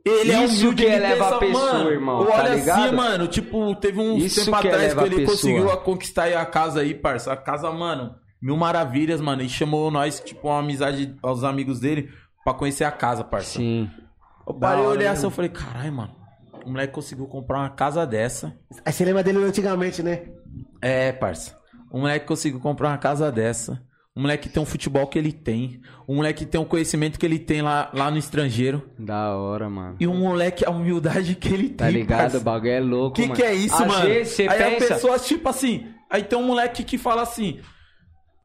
[0.05, 2.97] Ele é Isso humilde que eleva a pessoa, mano, irmão, Olha tá assim, ligado?
[2.97, 6.95] mano, tipo, teve um Isso tempo que atrás que ele conseguiu conquistar a casa aí,
[6.95, 7.33] parça.
[7.33, 9.43] A casa, mano, mil maravilhas, mano.
[9.43, 12.09] E chamou nós, tipo, uma amizade aos amigos dele
[12.45, 13.59] pra conhecer a casa, parça.
[13.59, 13.91] Sim.
[14.47, 15.13] Eu parei, olhei né?
[15.13, 16.16] assim, eu falei, caralho, mano.
[16.67, 18.57] O moleque conseguiu comprar uma casa dessa.
[18.85, 20.25] Aí você lembra dele antigamente, né?
[20.83, 21.57] É, parça.
[21.93, 23.81] O moleque conseguiu comprar uma casa dessa.
[24.15, 25.81] O moleque tem um futebol que ele tem.
[26.07, 28.83] O moleque tem um conhecimento que ele tem lá, lá no estrangeiro.
[28.99, 29.97] Da hora, mano.
[30.01, 31.77] E o moleque, a humildade que ele tem.
[31.77, 32.19] Tá ligado?
[32.19, 32.39] parça.
[32.39, 33.35] O bagulho é louco, O que, mano.
[33.35, 34.07] que é isso, Às mano?
[34.07, 34.95] vezes você aí a pensa...
[34.95, 35.87] pessoa, tipo assim.
[36.11, 37.61] Aí tem um moleque que fala assim.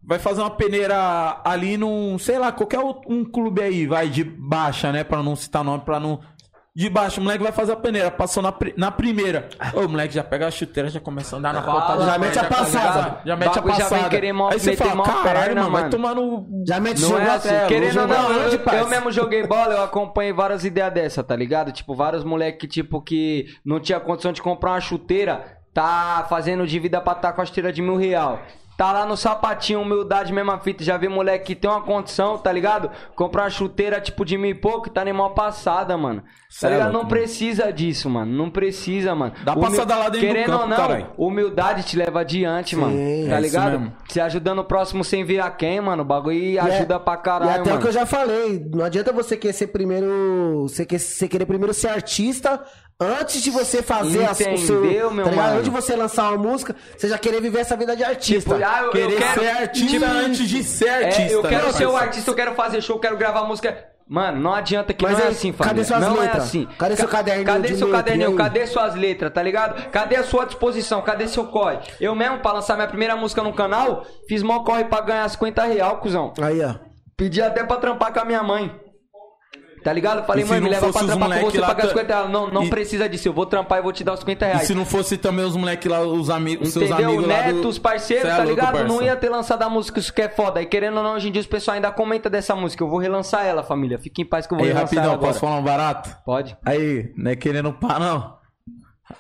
[0.04, 2.18] Vai fazer uma peneira ali num.
[2.20, 5.04] Sei lá, qualquer outro- um clube aí, vai, de baixa, né?
[5.04, 6.20] Pra não citar nome, pra não.
[6.74, 9.50] De baixo, o moleque vai fazer a peneira, passou na, pri- na primeira.
[9.74, 12.06] Ô, o moleque já pega a chuteira, já começa a andar na Fala, ponta.
[12.06, 13.22] já mete a passada.
[13.26, 14.10] Já mete a Bagulho já vem passada.
[14.10, 16.48] querer mó- aí você meter fala, mó caralho, perna, mano, vai mano." tomar no...
[16.66, 19.74] Já mete Não é jogar, assim, é, querendo ou não, eu, eu mesmo joguei bola,
[19.74, 21.74] eu acompanhei várias ideias dessa, tá ligado?
[21.74, 25.44] Tipo, vários moleque tipo, que não tinha condição de comprar uma chuteira,
[25.74, 28.40] tá fazendo dívida pra estar com a chuteira de mil real.
[28.82, 30.84] Tá lá no sapatinho, humildade, mesma fita.
[30.84, 32.90] Já vê moleque que tem uma condição, tá ligado?
[33.16, 36.24] Comprar uma chuteira tipo de mil e pouco, tá nem mal passada, mano.
[36.50, 36.88] Cê Tá é ligado?
[36.88, 37.10] louco, não mano.
[37.22, 38.32] precisa disso, mano.
[38.36, 39.34] Não precisa, mano.
[39.44, 41.08] Dá passada lá dentro do Querendo campo, ou não, caralho.
[41.16, 42.94] humildade te leva adiante, mano.
[43.30, 43.94] Tá é ligado?
[44.10, 46.02] Se ajudando o próximo sem ver a quem, mano.
[46.02, 47.76] O bagulho ajuda pra caralho, E até mano.
[47.78, 50.64] o que eu já falei, não adianta você querer ser primeiro.
[50.68, 52.60] Você querer primeiro ser artista
[53.02, 54.86] antes de você fazer as- o seu.
[54.86, 55.50] Entendeu, meu tá mano?
[55.54, 58.54] Antes de você lançar uma música, você já querer viver essa vida de artista.
[58.56, 61.22] Tipo, ah, eu, eu Querer quero, ser artista tipo, antes de ser artista.
[61.22, 63.88] É, eu quero né, ser o artista, eu quero fazer show, eu quero gravar música.
[64.08, 65.86] Mano, não adianta que Mas não é aí, assim, cadê família.
[65.86, 66.44] suas não é letras?
[66.44, 66.68] assim.
[66.78, 68.36] Cadê seu caderninho Cadê seu caderninho?
[68.36, 69.90] Cadê suas letras, tá ligado?
[69.90, 71.02] Cadê a sua disposição?
[71.02, 71.78] Cadê seu corre?
[72.00, 75.64] Eu mesmo, pra lançar minha primeira música no canal, fiz mó corre pra ganhar 50
[75.64, 76.34] real, cuzão.
[76.42, 76.76] Aí, ó.
[77.16, 78.76] Pedi até pra trampar com a minha mãe.
[79.84, 80.26] Tá ligado?
[80.28, 82.30] Falei, E mãe, me leva pra os trampar com você lá ta- 50 reais.
[82.30, 84.50] Não, não E- precisa disso, eu vou trampar e vou te dar os 50 E
[84.50, 84.68] reais.
[84.68, 87.54] se não fosse também os moleques lá, os amigos, os seus amigos lá do...
[87.56, 88.88] Neto, os parceiros, é tá louco, ligado?
[88.88, 90.62] Não ia ter lançado a música, isso que é foda.
[90.62, 92.84] E querendo ou não, hoje em dia os pessoal ainda comenta dessa música.
[92.84, 93.98] Eu vou relançar ela, família.
[93.98, 95.28] Fique em paz que eu vou Aí, relançar rapidão, ela agora.
[95.30, 96.16] posso falar um barato?
[96.24, 96.56] Pode?
[96.64, 98.36] Aí, não é querendo pá, não.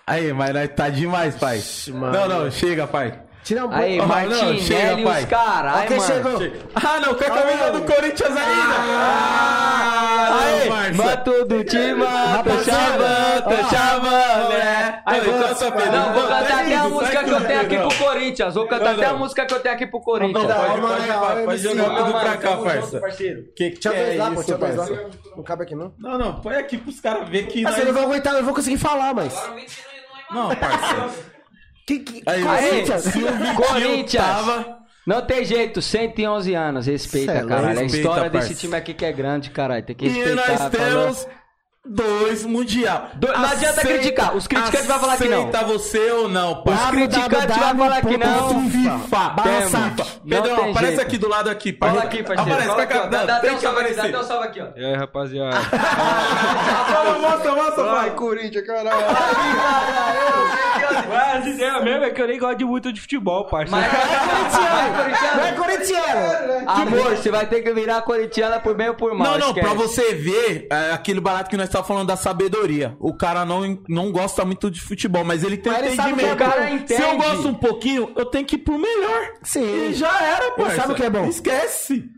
[0.05, 1.59] Aí, mas tá demais, pai.
[1.93, 2.13] mano.
[2.13, 3.19] Não, não, chega, pai.
[3.43, 5.23] Tira um Aí, Oh, não, Martinelli chega, pai.
[5.23, 5.29] os
[5.73, 6.13] Ó, quem mano.
[6.13, 6.51] chegou?
[6.75, 8.75] Ah, não, com a camisa do Corinthians ainda.
[8.77, 10.37] Ah,
[10.91, 12.03] Levanto do time,
[12.43, 15.01] tô chamando, tô chamando, né?
[15.05, 18.53] Aí vou cantar, não, vou cantar até a música que eu tenho aqui pro Corinthians.
[18.53, 20.43] Vou cantar até a música que eu tenho aqui pro Corinthians.
[21.45, 23.45] Pode, jogar tudo pra cá, parceiro.
[23.55, 24.85] Que que Tinha dois é lá, pô, isso, tinha dois lá.
[24.87, 25.09] parça?
[25.35, 25.93] Não cabe aqui, não.
[25.97, 28.45] Não, não, põe aqui pros caras verem que Assim, eu não vou aguentar, eu não
[28.45, 29.33] vou conseguir falar, mas.
[30.31, 31.11] Não, parceiro.
[31.99, 32.29] Que, que...
[32.29, 33.01] Aí, Corinthians?
[33.03, 34.23] se o Vitinho Corinthians.
[34.25, 34.81] tava...
[35.05, 37.79] Não tem jeito, 111 anos, respeita, Cê é caralho.
[37.79, 38.61] A Respeita, história desse parça.
[38.61, 39.83] time aqui que é grande, caralho.
[39.83, 40.35] Tem que E respeitar.
[40.59, 41.40] nós falou.
[41.85, 43.09] Dois mundial.
[43.15, 45.39] Do- não adianta criticar, os criticantes vão falar que não.
[45.49, 46.63] Aceita você ou não.
[46.63, 48.69] Os criticantes vão falar que não.
[48.69, 49.29] FIFA.
[49.29, 49.93] Balança.
[50.27, 51.01] Pedrão, aparece jeito.
[51.01, 51.89] aqui do lado aqui, pai.
[51.89, 52.51] Fala aqui, parceiro.
[52.53, 53.05] Aparece pra cá.
[53.07, 54.15] Dá, dá até tem um que salve aqui, dá aparecer.
[54.15, 54.67] até um salve aqui, ó.
[54.79, 55.57] E aí, rapaziada?
[57.01, 58.11] Mostra, mostra, mostra, pai.
[58.15, 59.05] Corinthians, caralho.
[61.09, 63.71] Mas a ideia mesmo é que eu nem gosto de muito de futebol, parceiro.
[63.71, 65.41] Mas vai, corintiano.
[65.41, 66.69] É corintiano!
[66.69, 69.37] Amor, você vai ter que virar corintiana por bem ou por mal.
[69.37, 72.95] Não, não, pra você ver é, aquele barato que nós estávamos falando da sabedoria.
[72.99, 76.37] O cara não, não gosta muito de futebol, mas ele tem Mas ele entendimento.
[76.37, 79.33] cara Se eu gosto um pouquinho, eu tenho que ir pro melhor.
[79.41, 79.89] Sim.
[79.89, 80.75] E já era, parça.
[80.75, 81.25] sabe o que é bom.
[81.27, 82.09] Esquece.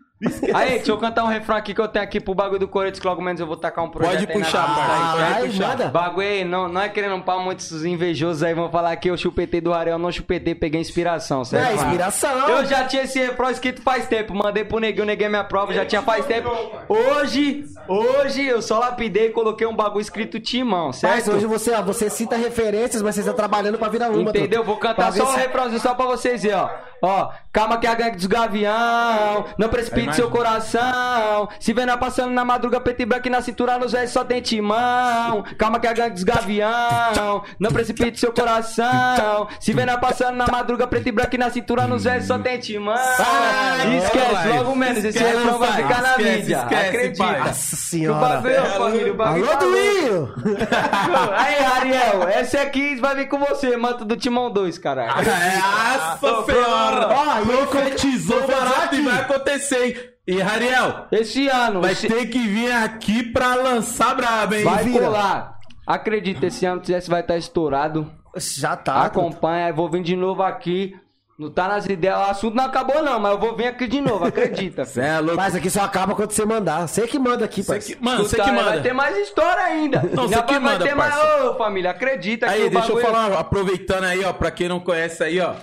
[0.54, 3.00] Aí, deixa eu cantar um refrão aqui que eu tenho aqui pro bagulho do Corinthians,
[3.00, 5.36] que logo menos eu vou tacar um projeto Pode aí na puxar, pista aí, tá?
[5.40, 5.68] Pode puxar.
[5.68, 5.88] manda.
[5.90, 9.18] Bagulho aí, não, não é querendo um pau muitos invejosos aí, vão falar que eu
[9.18, 11.70] chupetei do Ariel, não chupetei, peguei inspiração, certo?
[11.72, 12.50] É, inspiração.
[12.50, 15.86] Eu já tinha esse refrão escrito faz tempo, mandei pro neguinho, neguei minha prova, já
[15.86, 16.50] tinha faz tempo.
[16.88, 21.32] Hoje, hoje eu só lapidei e coloquei um bagulho escrito Timão, Mas certo?
[21.32, 24.30] hoje você, ó, você cita referências, mas você está trabalhando pra virar uma.
[24.30, 24.64] Entendeu?
[24.64, 26.70] Vou cantar só um refrãozinho só pra vocês verem, ó.
[27.06, 31.50] Ó, calma que é a gangue dos gavião, não precipite seu coração.
[31.60, 34.42] Se nós passando na madruga preto e branco e na cintura nos velhos só tem
[34.42, 35.44] timão.
[35.58, 39.50] Calma que é a gangue dos gavião, não precipite seu coração.
[39.60, 42.58] Se nós passando na madruga preto e branco e na cintura nos velhos só tem
[42.58, 42.96] timão.
[42.96, 44.58] Vai, esquece, vai.
[44.58, 46.58] logo menos, esse Esquece, refrão vai ficar na Esquece, mídia.
[46.64, 47.24] esquece, Acredita.
[47.26, 47.40] pai.
[47.40, 48.20] Nossa Que o senhora.
[48.28, 49.66] bagulho, família, o bagulho Alô, tá.
[49.66, 50.34] Duinho!
[51.36, 55.14] Aí, Ariel, essa aqui vai vir com você, manto do Timão 2, caralho.
[55.16, 56.93] Nossa senhora!
[56.94, 59.02] Ó, eu Profetizou barato e aqui.
[59.02, 59.96] vai acontecer, hein?
[60.26, 64.64] E, Rariel, Esse ano, vai esse- ter que vir aqui pra lançar braba, hein?
[64.64, 65.00] vai Vira.
[65.06, 65.58] colar.
[65.86, 68.10] Acredita, esse ano esse vai estar estourado.
[68.38, 69.02] Já tá.
[69.04, 70.96] Acompanha, eu vou vir de novo aqui.
[71.38, 74.00] Não tá nas ideias, o assunto não acabou não, mas eu vou vir aqui de
[74.00, 74.86] novo, acredita.
[74.86, 75.36] Cê é louco.
[75.36, 76.88] Mas aqui só acaba quando você mandar.
[76.88, 78.00] Você que manda aqui, parceiro.
[78.00, 78.82] que- Mano, você que Vai manda.
[78.82, 80.04] ter mais história ainda.
[80.14, 81.14] Não, Já cê que vai, manda, vai ter mais...
[81.14, 81.50] parça.
[81.50, 84.80] Ô, família, acredita que Aí, o deixa eu falar, aproveitando aí, ó, pra quem não
[84.80, 85.54] conhece aí, ó.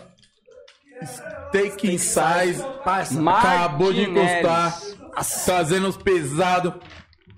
[1.04, 3.30] Steak Size Parça.
[3.30, 4.78] acabou de encostar,
[5.44, 6.72] trazendo os pesados.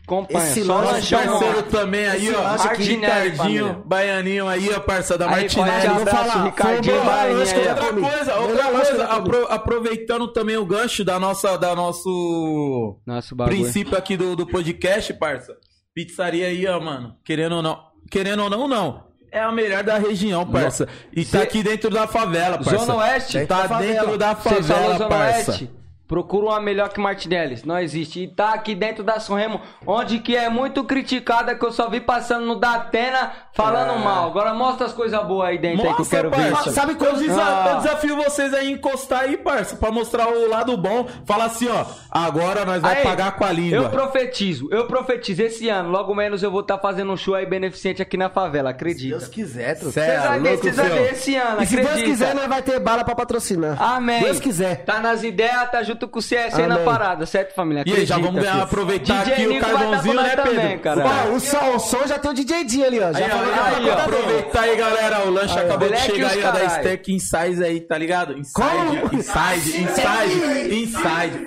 [0.05, 1.69] Acompanha, Esse só lanche, lanchão Parceiro bom.
[1.71, 2.53] também aí, Esse ó.
[2.57, 3.83] Ricardinho, família.
[3.87, 5.87] Baianinho aí, ó, parça da Aí, Martinelli.
[5.89, 6.45] Vou abraço, falar.
[6.45, 7.43] Ricardinho, Baianinho ó.
[7.43, 13.57] Outra coisa, outra coisa, apro- aproveitando também o gancho da nossa, da nosso Nosso bagulho.
[13.57, 15.57] princípio aqui do, do podcast, parça.
[15.95, 17.15] Pizzaria aí, ó, mano.
[17.25, 17.81] Querendo ou não.
[18.11, 19.05] Querendo ou não, não.
[19.35, 20.87] É a melhor da região, parça.
[21.11, 22.77] E tá Cê- aqui dentro da favela, parça.
[22.85, 23.47] Zona Oeste?
[23.47, 23.81] Tá favela.
[23.81, 25.51] dentro da favela, Zona parça.
[25.53, 25.71] Oeste?
[26.13, 27.59] Procura uma melhor que Martinelli.
[27.65, 28.25] Não existe.
[28.25, 32.03] E tá aqui dentro da Sunremo, onde que é muito criticada, que eu só vi
[32.03, 34.27] passando no Datena falando mal.
[34.27, 36.53] Agora mostra as coisas boas aí dentro aí que eu Mostra, quero ver.
[36.53, 36.71] parça.
[36.71, 37.71] Sabe quando- eu, desa- Ah.
[37.71, 41.07] eu desafio vocês aí a encostar aí, parça, pra mostrar o lado bom.
[41.25, 43.79] Fala assim, ó, agora nós vai Aí, pagar com a língua.
[43.79, 45.43] Eu profetizo, eu profetizo.
[45.43, 48.69] Esse ano, logo menos, eu vou estar fazendo um show aí beneficente aqui na favela,
[48.69, 49.17] acredita?
[49.17, 51.77] Deus quiser, é Vocês vão ver, louco, ver esse ano, E se?
[51.77, 53.81] Deus quiser, nós vai ter bala pra patrocinar.
[53.81, 54.23] Amém.
[54.23, 54.85] Deus quiser.
[54.85, 56.85] Tá nas ideias, tá junto com o CS aí na Amém.
[56.85, 57.83] parada, certo, família?
[57.87, 60.37] E aí, já Acredita, vamos ganhar, aproveitar DJ aqui o Nico vai tá carvãozinho, né,
[60.37, 60.79] também, Pedro?
[60.81, 61.05] cara.
[61.05, 63.13] Ó, o som, o som já tem o DJ D ali, ó.
[63.13, 63.91] Já Aí, falou ó, aí, ó, dele.
[63.91, 65.27] aproveitar aí, galera.
[65.27, 65.69] O lanche Aí, ó.
[65.69, 66.65] acabou de chegar aí, ó, da.
[66.67, 68.33] Stack Inside aí, tá ligado?
[68.39, 68.95] Inside, Como?
[69.15, 71.47] inside, inside, inside,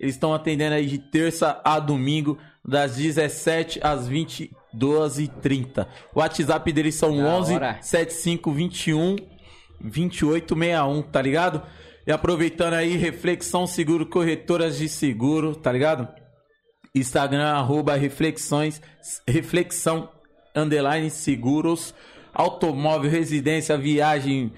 [0.00, 6.20] Eles estão atendendo aí de terça a domingo, das 17 às 22 e 30 O
[6.20, 7.78] WhatsApp deles são Da 11 hora.
[7.80, 9.16] 7521
[9.80, 11.60] 2861, tá ligado?
[12.06, 16.08] E aproveitando aí, Reflexão Seguro, corretoras de seguro, tá ligado?
[16.94, 18.82] Instagram, arroba reflexões,
[19.26, 20.10] reflexão,
[20.54, 21.94] underline, seguros,
[22.34, 24.52] automóvel, residência, viagem,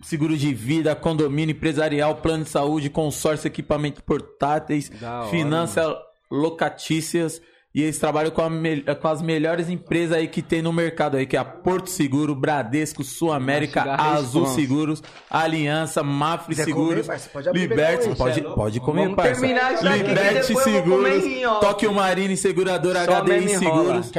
[0.00, 4.90] seguro de vida, condomínio empresarial, plano de saúde, consórcio, equipamento portáteis,
[5.30, 5.94] finanças
[6.30, 7.42] locatícias.
[7.76, 11.18] E eles trabalham com, a me- com as melhores empresas aí que tem no mercado
[11.18, 14.46] aí, que é a Porto Seguro, Bradesco, Sul América, Azul.
[14.46, 19.46] Seguros, Aliança, Mafre Quiser Seguros, comer, parça, pode Liberte, legal, pode, comer, Vamos parça.
[19.46, 21.60] Liberte comer Seguros.
[21.60, 23.58] Tóquio Marine Seguradora Só HDI.
[23.58, 24.10] Seguros.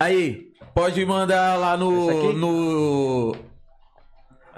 [0.00, 3.36] Aí, pode mandar lá no...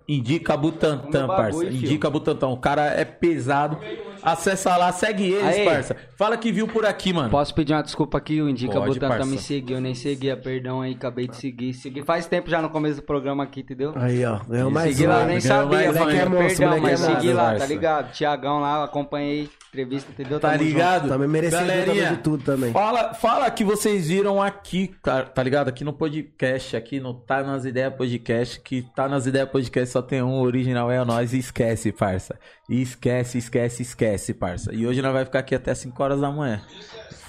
[0.06, 1.60] Indica Butantan, parça.
[1.60, 1.72] filho.
[1.76, 2.48] Indica Butantan.
[2.48, 3.78] O cara é pesado.
[4.24, 5.64] Acessa lá, segue eles, Aí.
[5.66, 5.94] parça.
[6.16, 7.28] Fala que viu por aqui, mano.
[7.28, 8.40] Posso pedir uma desculpa aqui?
[8.40, 9.26] O Indica Pode, Butantan parça.
[9.26, 11.74] me seguiu, eu nem seguia, perdão aí, acabei de seguir.
[11.74, 13.92] Segui faz tempo já no começo do programa aqui, entendeu?
[13.96, 14.38] Aí, ó.
[14.48, 15.10] Ganhou mais segui um.
[15.10, 18.12] lá, nem sabia, mais é monstro, perdão, moleque mas é segui lá, tá ligado?
[18.12, 20.40] Tiagão lá, acompanhei, entrevista, entendeu?
[20.40, 20.72] Tá Tamo junto.
[20.72, 21.08] ligado?
[21.08, 22.72] Também merecedor Galerinha, também de tudo também.
[22.72, 25.68] Fala, fala que vocês viram aqui, tá, tá ligado?
[25.68, 30.00] Aqui no podcast, aqui no Tá Nas Ideias Podcast, que Tá Nas Ideias Podcast só
[30.00, 32.38] tem um, o original é o nós, e esquece, parça.
[32.70, 33.82] E esquece, esquece,
[34.14, 34.74] esquece, parça.
[34.74, 36.62] E hoje nós vai ficar aqui até 5 horas da manhã.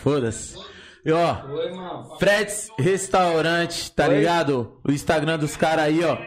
[0.01, 0.55] Foda-se.
[1.05, 4.79] E ó, Freds Restaurante, tá ligado?
[4.83, 6.17] O Instagram dos caras aí, ó.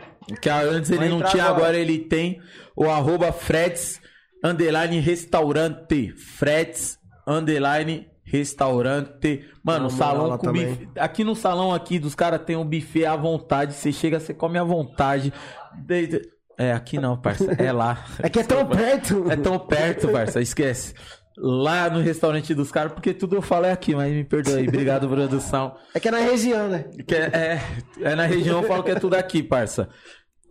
[0.40, 1.76] Que antes ele não tinha, agora.
[1.76, 2.40] ele tem.
[2.76, 4.00] O arroba Freds
[4.44, 6.12] Underline Restaurante.
[6.12, 9.44] Freds Underline Restaurante.
[9.64, 10.66] Mano, salão com também.
[10.66, 10.88] buffet.
[10.96, 13.72] Aqui no salão aqui dos caras tem um buffet à vontade.
[13.72, 15.32] Você chega, você come à vontade.
[16.58, 17.52] É, aqui não, parça.
[17.56, 18.04] É lá.
[18.20, 19.30] É que é tão perto.
[19.30, 20.92] É tão perto, parça, esquece.
[21.36, 24.66] Lá no restaurante dos caras, porque tudo eu falo é aqui, mas me perdoe.
[24.66, 25.76] Obrigado, produção.
[25.94, 26.84] É que é na região, né?
[27.06, 27.60] Que é, é,
[28.02, 29.88] é na região, eu falo que é tudo aqui, parça.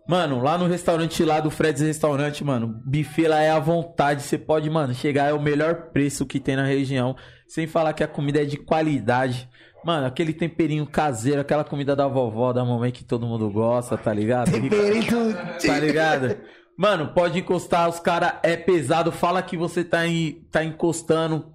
[0.07, 4.23] Mano, lá no restaurante lá do Fred's Restaurante, mano, buffet lá é à vontade.
[4.23, 7.13] Você pode, mano, chegar, é o melhor preço que tem na região.
[7.45, 9.49] Sem falar que a comida é de qualidade.
[9.87, 14.13] Mano, aquele temperinho caseiro, aquela comida da vovó, da mamãe que todo mundo gosta, tá
[14.13, 14.51] ligado?
[14.51, 15.33] Temperinho.
[15.65, 16.35] Tá ligado?
[16.77, 19.13] Mano, pode encostar, os cara é pesado.
[19.13, 21.53] Fala que você tá, em, tá encostando.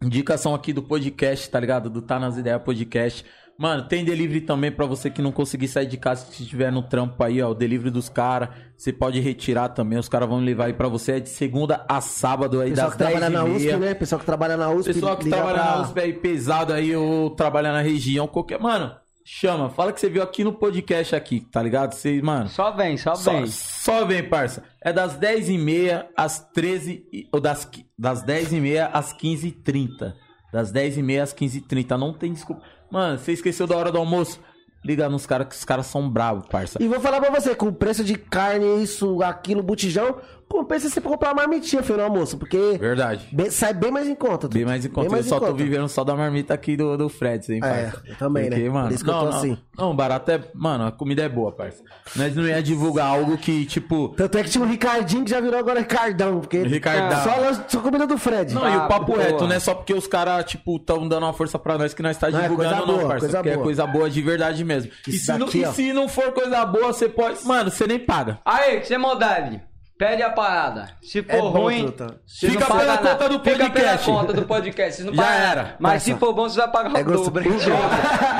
[0.00, 1.90] Indicação aqui do podcast, tá ligado?
[1.90, 3.24] Do Tá Nas Ideias Podcast.
[3.58, 6.82] Mano, tem delivery também pra você que não conseguir sair de casa se estiver no
[6.82, 7.50] trampo aí, ó.
[7.50, 8.50] O delivery dos caras.
[8.76, 9.98] Você pode retirar também.
[9.98, 11.12] Os caras vão levar aí pra você.
[11.12, 13.76] É de segunda a sábado aí, Pessoal das que 10 trabalha e na USP, meia.
[13.78, 13.94] né?
[13.94, 14.92] Pessoal que trabalha na USP.
[14.92, 18.60] Pessoal que trabalha pra- na USP aí pesado aí ou trabalha na região, qualquer.
[18.60, 18.94] Mano,
[19.24, 19.70] chama.
[19.70, 21.94] Fala que você viu aqui no podcast aqui, tá ligado?
[21.94, 22.50] Você, mano.
[22.50, 23.46] Só vem, só Só, vem.
[23.46, 24.62] só vem, parça.
[24.84, 27.66] É das 10h30 às 13 e- ou das,
[27.98, 30.12] das 10h30 às 15h30.
[30.52, 31.96] Das 10h30 às 15h30.
[31.96, 32.62] Não tem desculpa.
[32.90, 34.40] Mano, você esqueceu da hora do almoço?
[34.84, 36.80] Liga nos caras que os caras são bravos, parça.
[36.80, 40.18] E vou falar pra você, com o preço de carne, isso, aquilo, botijão,
[40.56, 43.26] compensa você comprar uma marmitinha, filho, no almoço, porque Verdade.
[43.32, 44.48] bem- sai bem mais em conta.
[44.48, 45.10] Bem mais em conta.
[45.10, 48.02] mais eu só tô vivendo só da marmita aqui do, do Fred, hein, É, parça.
[48.06, 48.68] eu também, né?
[48.68, 49.58] Mano, Por isso que eu não, tô não, assim.
[49.78, 50.40] Não, barato é...
[50.54, 51.82] Mano, a comida é boa, parça.
[52.16, 54.08] Nós não ia divulgar algo que, tipo...
[54.16, 57.22] Tanto é que tinha um Ricardinho que já virou agora Ricardão, porque Ricardão.
[57.22, 58.54] só, só comida do Fred.
[58.54, 59.22] Não, e o papo boa.
[59.22, 59.60] reto, né?
[59.60, 62.38] Só porque os caras, tipo, tão dando uma força pra nós que nós tá Não,
[62.38, 63.20] é divulgando, coisa não, boa, parça.
[63.20, 63.64] coisa porque é boa.
[63.64, 64.90] coisa boa de verdade mesmo.
[65.06, 65.72] E se, não, daqui, e ó.
[65.72, 67.44] se não for coisa boa, você pode.
[67.46, 68.38] Mano, você nem paga.
[68.44, 69.60] Aí, que você é modalidade.
[69.98, 70.90] Pede a parada.
[71.00, 72.20] Se for É bom, ruim, truta.
[72.26, 73.08] vocês Fica não pela nada.
[73.10, 74.10] conta do Fica pela podcast.
[74.10, 75.02] conta do podcast.
[75.04, 75.76] Não Já era.
[75.80, 77.44] Mas se for bom, você vai pagar É o dobro.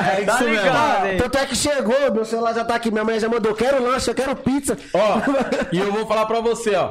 [0.07, 0.49] É Tá isso mesmo.
[0.63, 1.17] ligado?
[1.17, 4.09] Tanto é que chegou, meu celular já tá aqui, minha mãe já mandou, quero lanche,
[4.09, 4.77] eu quero pizza.
[4.93, 5.17] Ó,
[5.71, 6.89] e eu vou falar pra você, ó.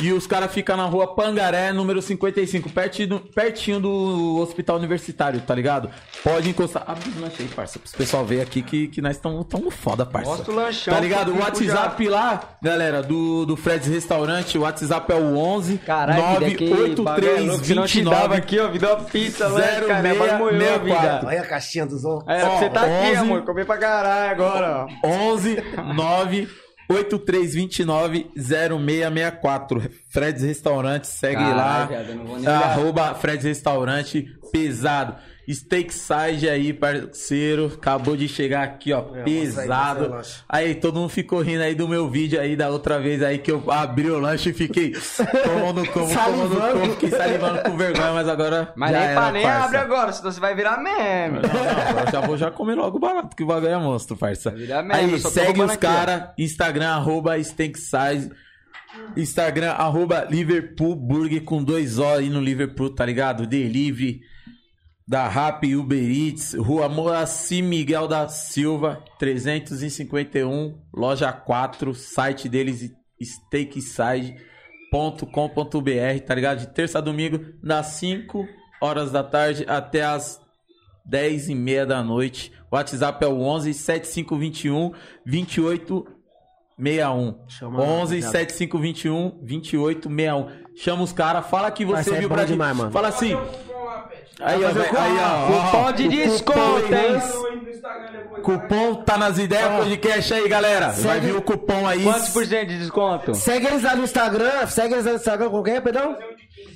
[0.00, 5.54] E os caras ficam na rua Pangaré, número 55, pertinho, pertinho do hospital universitário, tá
[5.54, 5.90] ligado?
[6.22, 6.84] Pode encostar.
[6.86, 7.78] Abre o lanche aí, parça.
[7.78, 10.30] Pro pessoal ver aqui que, que nós estamos tão foda, parça.
[10.30, 11.32] Mostra o lanchão, Tá ligado?
[11.32, 16.54] O WhatsApp lá, galera, do, do Fred's Restaurante, o WhatsApp é o 11 Caralho, vida,
[16.56, 16.70] que
[17.02, 20.08] bagulho é 98329 aqui, ó, me deu uma pizza, lanche, cara.
[20.14, 20.84] Morreu, 0664.
[20.84, 21.20] vida.
[21.26, 22.24] Olha a caixinha dos homens.
[22.28, 23.16] É, Ó, você tá aqui, 11.
[23.16, 23.42] amor.
[23.42, 25.08] Comer pra caralho agora, ó.
[25.08, 25.56] 11
[25.94, 26.48] 9
[26.88, 29.90] 8329 0664.
[30.08, 32.64] Fred's Restaurante, segue Caralho, lá.
[32.64, 35.16] Arroba Fred's Restaurante, pesado.
[35.50, 37.72] Steak side aí, parceiro.
[37.74, 40.14] Acabou de chegar aqui, ó, É, pesado.
[40.48, 43.50] Aí, todo mundo ficou rindo aí do meu vídeo aí da outra vez aí que
[43.50, 44.92] eu abri o lanche e fiquei
[45.44, 46.80] tomando como, tomando Salivando.
[46.80, 48.72] como, fiquei salivando com vergonha, mas agora.
[48.76, 49.64] Mas já nem, era, pra, nem parça.
[49.64, 51.38] abre agora, senão você vai virar meme.
[51.40, 54.50] Não, não, eu já vou já comer logo barato, que o bagulho é monstro, parça.
[54.50, 58.30] virar meme, Aí, segue os caras, Instagram, arroba Stanksize,
[59.16, 63.46] Instagram, arroba Liverpool Burger com dois O aí no Liverpool, tá ligado?
[63.46, 64.20] Delivery
[65.08, 74.36] da Rap Uber Eats, Rua Moacir Miguel da Silva, 351, loja 4, site deles steakside.com.br,
[76.26, 76.58] tá ligado?
[76.58, 78.46] De terça a domingo, das 5
[78.82, 80.38] horas da tarde até as
[81.06, 82.52] 10 e meia da noite.
[82.70, 84.92] O WhatsApp é o 11 7521
[85.24, 87.38] 2861.
[87.48, 88.48] Chama, 11 rapaziada.
[88.50, 90.48] 7521 2861.
[90.76, 92.78] Chama os caras, fala que você Mas é viu bom pra demais, gente.
[92.78, 92.92] mano.
[92.92, 93.34] Fala assim.
[94.40, 98.42] Aí, ó, aí, ó, ó, Cupom de o desconto, cupom, hein?
[98.42, 100.86] Cupom tá nas ideias podcast aí, galera.
[100.90, 102.04] Vai Segue- vir o cupom aí.
[102.04, 103.34] Quantos por cento de desconto?
[103.34, 106.16] Segue eles lá no Instagram, segue eles lá no Instagram com quem, perdão?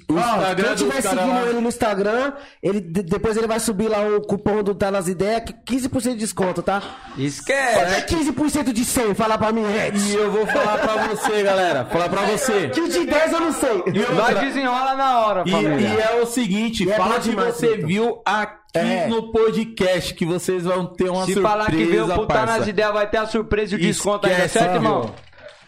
[0.09, 1.43] O Ó, quem cara seguindo lá.
[1.47, 5.09] ele no Instagram, ele, de- depois ele vai subir lá o cupom do Tá Nas
[5.09, 6.81] Ideias, que 15% de desconto, tá?
[6.81, 8.07] Quanto é Esquece.
[8.07, 9.15] 15% de 100?
[9.15, 9.93] Fala pra mim, Red.
[9.97, 11.87] E eu vou falar pra você, galera.
[11.87, 12.69] Falar pra você.
[12.69, 13.83] Que de 10 eu não sei.
[14.15, 15.89] Vai desenrola na hora, E, família.
[15.89, 17.87] e é o seguinte, E é fala bom que demais, você Vitor.
[17.87, 19.07] viu aqui É.
[19.09, 22.59] no podcast, que vocês vão ter uma Se surpresa, falar que veio o puta parça.
[22.59, 25.15] nas ideias, vai ter a surpresa e o desconto ainda, Esquece, certo, irmão?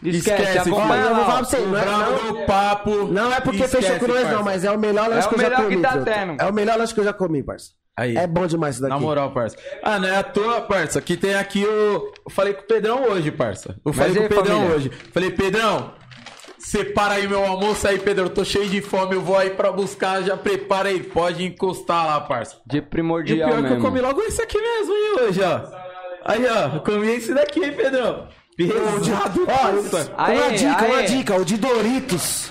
[0.05, 2.91] Esquece, Esquece, acompanha eu vou falar pra você, não é, bravo não, papo.
[3.07, 4.37] não é porque Esquece, fechou com nós, parça.
[4.37, 5.83] não, mas é o melhor lanche É que eu já comi.
[5.83, 5.95] tá.
[6.39, 7.71] É o melhor lanche que eu já comi, parça.
[7.97, 8.17] Aí.
[8.17, 8.95] É bom demais isso daqui.
[8.95, 9.57] Na moral, parça.
[9.83, 11.69] Ah, não é à toa, parça, que tem aqui o...
[12.27, 13.77] Eu falei com o Pedrão hoje, parça.
[13.87, 14.77] Eu falei Mas com o Pedrão família?
[14.77, 14.91] hoje.
[15.13, 15.93] Falei, Pedrão,
[16.59, 18.27] separa aí meu almoço aí, Pedrão.
[18.27, 21.03] Eu tô cheio de fome, eu vou aí pra buscar, já prepara aí.
[21.05, 22.57] Pode encostar lá, parça.
[22.67, 23.85] De E o primordial pior é que eu mesmo.
[23.85, 25.85] comi logo esse aqui mesmo, hein, hoje, ó.
[26.25, 28.27] Aí, ó, eu comi esse daqui, hein, Pedrão.
[28.57, 30.13] Pesado, parça.
[30.17, 32.51] Aí, uma dica, uma dica, o de Doritos.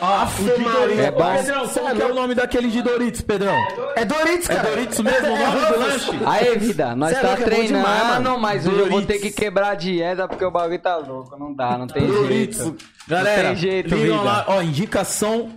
[0.00, 0.98] Ah, o de Doritos.
[1.04, 1.36] É bom.
[1.36, 3.54] Pedrão, como que é o nome daquele de Doritos, Pedrão?
[3.94, 4.68] É Doritos, É cara.
[4.70, 6.10] Doritos mesmo o nome do lanche?
[6.26, 8.38] Aí, vida, nós Cê é tá é treinando, demais, mano.
[8.40, 11.36] mas hoje eu vou ter que quebrar a dieta porque o bagulho tá louco.
[11.38, 12.58] Não dá, não tem Doritos.
[12.58, 12.84] jeito.
[13.06, 14.22] Galera, Não tem jeito, ligam vida.
[14.30, 15.50] lá, ó, indicação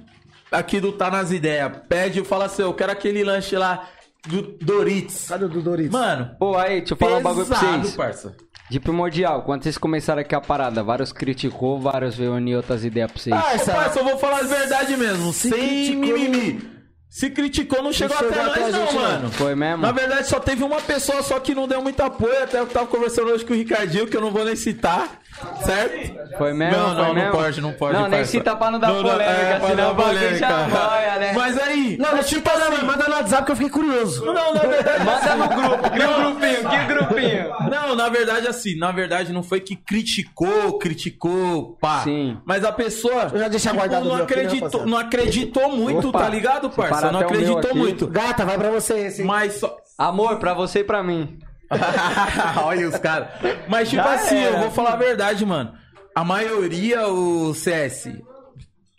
[0.52, 1.72] aqui do Tá Nas Ideias.
[1.90, 3.88] Pede e fala assim, eu quero aquele lanche lá
[4.28, 5.26] do Doritos.
[5.28, 5.92] Cadê o do Doritos?
[5.92, 7.96] Mano, Pô, aí, deixa eu falar um bagulho pra pesado, vocês.
[7.96, 8.36] parça.
[8.70, 13.12] De primordial, quando vocês começaram aqui a parada, vários criticou, vários veio unir outras ideias
[13.12, 13.36] pra vocês.
[13.36, 16.76] Parça, parça, eu vou falar a verdade mesmo, sem criticou, mimimi.
[17.08, 19.32] Se criticou, não chegou chegou até até nós a não, gente, mano.
[19.32, 19.84] Foi mesmo?
[19.84, 22.88] Na verdade, só teve uma pessoa só que não deu muito apoio, até eu tava
[22.88, 25.22] conversando hoje com o Ricardinho, que eu não vou nem citar,
[25.64, 26.38] certo?
[26.38, 26.78] Foi mesmo?
[26.78, 27.32] Não, Foi não, não mesmo?
[27.32, 27.94] pode, não pode.
[27.98, 30.38] Não, nem cita pra não dar Não, não, polêmica, é, pra senão dar o bagulho
[30.38, 31.34] já boia, né?
[31.34, 34.26] Mas aí, Não, não cita não, mas manda no WhatsApp que eu fiquei curioso.
[34.26, 37.56] não, na verdade, Manda no grupo, que grupinho, que grupinho.
[37.70, 42.02] Não, na verdade, assim, na verdade não foi que criticou, criticou, pá.
[42.04, 42.38] Sim.
[42.46, 46.70] Mas a pessoa Eu já deixei tipo, não, acreditou, não acreditou muito, Opa, tá ligado,
[46.70, 47.12] parça?
[47.12, 48.08] Não acreditou muito.
[48.08, 49.24] Gata, vai pra você esse.
[49.24, 49.78] Mas só.
[49.98, 51.40] Amor, pra você e pra mim.
[52.64, 53.30] Olha os caras.
[53.68, 54.56] Mas, tipo Já assim, era.
[54.58, 55.74] eu vou falar a verdade, mano.
[56.16, 58.10] A maioria, o CS.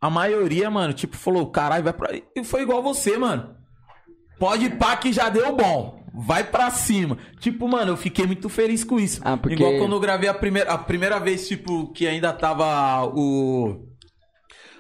[0.01, 2.11] A maioria, mano, tipo, falou, caralho, vai pra.
[2.37, 3.55] E foi igual você, mano.
[4.39, 5.97] Pode pá que já deu bom.
[6.15, 7.19] Vai pra cima.
[7.41, 9.21] Tipo, mano, eu fiquei muito feliz com isso.
[9.25, 13.05] Ah, porque- Igual quando eu gravei a primeira, a primeira vez, tipo, que ainda tava
[13.07, 13.85] o.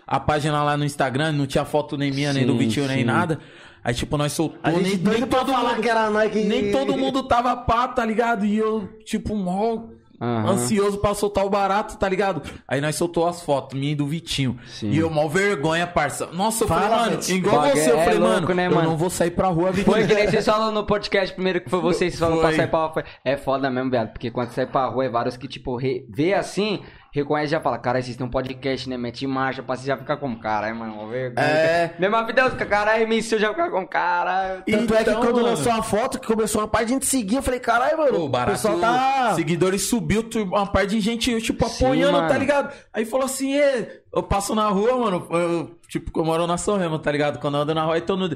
[0.06, 2.98] A página lá no Instagram, não tinha foto nem minha, nem do Sim, Vitinho, nem
[2.98, 3.04] sim.
[3.04, 3.40] nada.
[3.86, 5.82] Aí, tipo, nós soltou, A gente nem, nem todo falar mundo.
[5.82, 6.42] que era nós que...
[6.42, 8.44] Nem todo mundo tava pá, tá ligado?
[8.44, 9.84] E eu, tipo, mó
[10.20, 10.50] Aham.
[10.54, 12.42] ansioso pra soltar o barato, tá ligado?
[12.66, 14.58] Aí nós soltou as fotos, minha e do Vitinho.
[14.66, 14.90] Sim.
[14.90, 16.26] E eu, mal vergonha, parça.
[16.32, 17.38] Nossa, eu falei, Fala, mano, Vitinho.
[17.38, 18.88] igual você, eu é falei, louco, mano, né, eu mano?
[18.88, 19.94] não vou sair pra rua, Vitinho.
[19.94, 22.78] Foi que nem vocês falam no podcast primeiro que foi vocês falaram pra sair pra
[22.80, 22.92] rua.
[22.92, 24.08] foi- É foda mesmo, viado.
[24.12, 26.80] Porque quando sai pra rua é vários que, tipo, re- vê assim
[27.12, 28.96] reconhece e já fala, cara, vocês têm um podcast, né?
[28.96, 31.46] Mete em marcha, pra você já ficar como, caralho, mano, uma vergonha.
[31.46, 31.94] É.
[31.98, 34.62] Mesma vida, os caralho, me eu já ficar como, caralho.
[34.66, 35.48] Tanto é que Então, quando mano.
[35.48, 38.24] lançou a foto, que começou uma parte de gente seguir, eu falei, caralho, mano, Pô,
[38.24, 39.34] o barato, pessoal tá...
[39.34, 42.28] seguidores subiu, uma parte de gente, tipo, Sim, apoiando, mano.
[42.28, 42.72] tá ligado?
[42.92, 46.76] Aí falou assim, "Ê, eu passo na rua, mano, eu, tipo, eu moro na São
[46.76, 47.38] Remo, tá ligado?
[47.38, 48.28] Quando eu ando na rua, então no...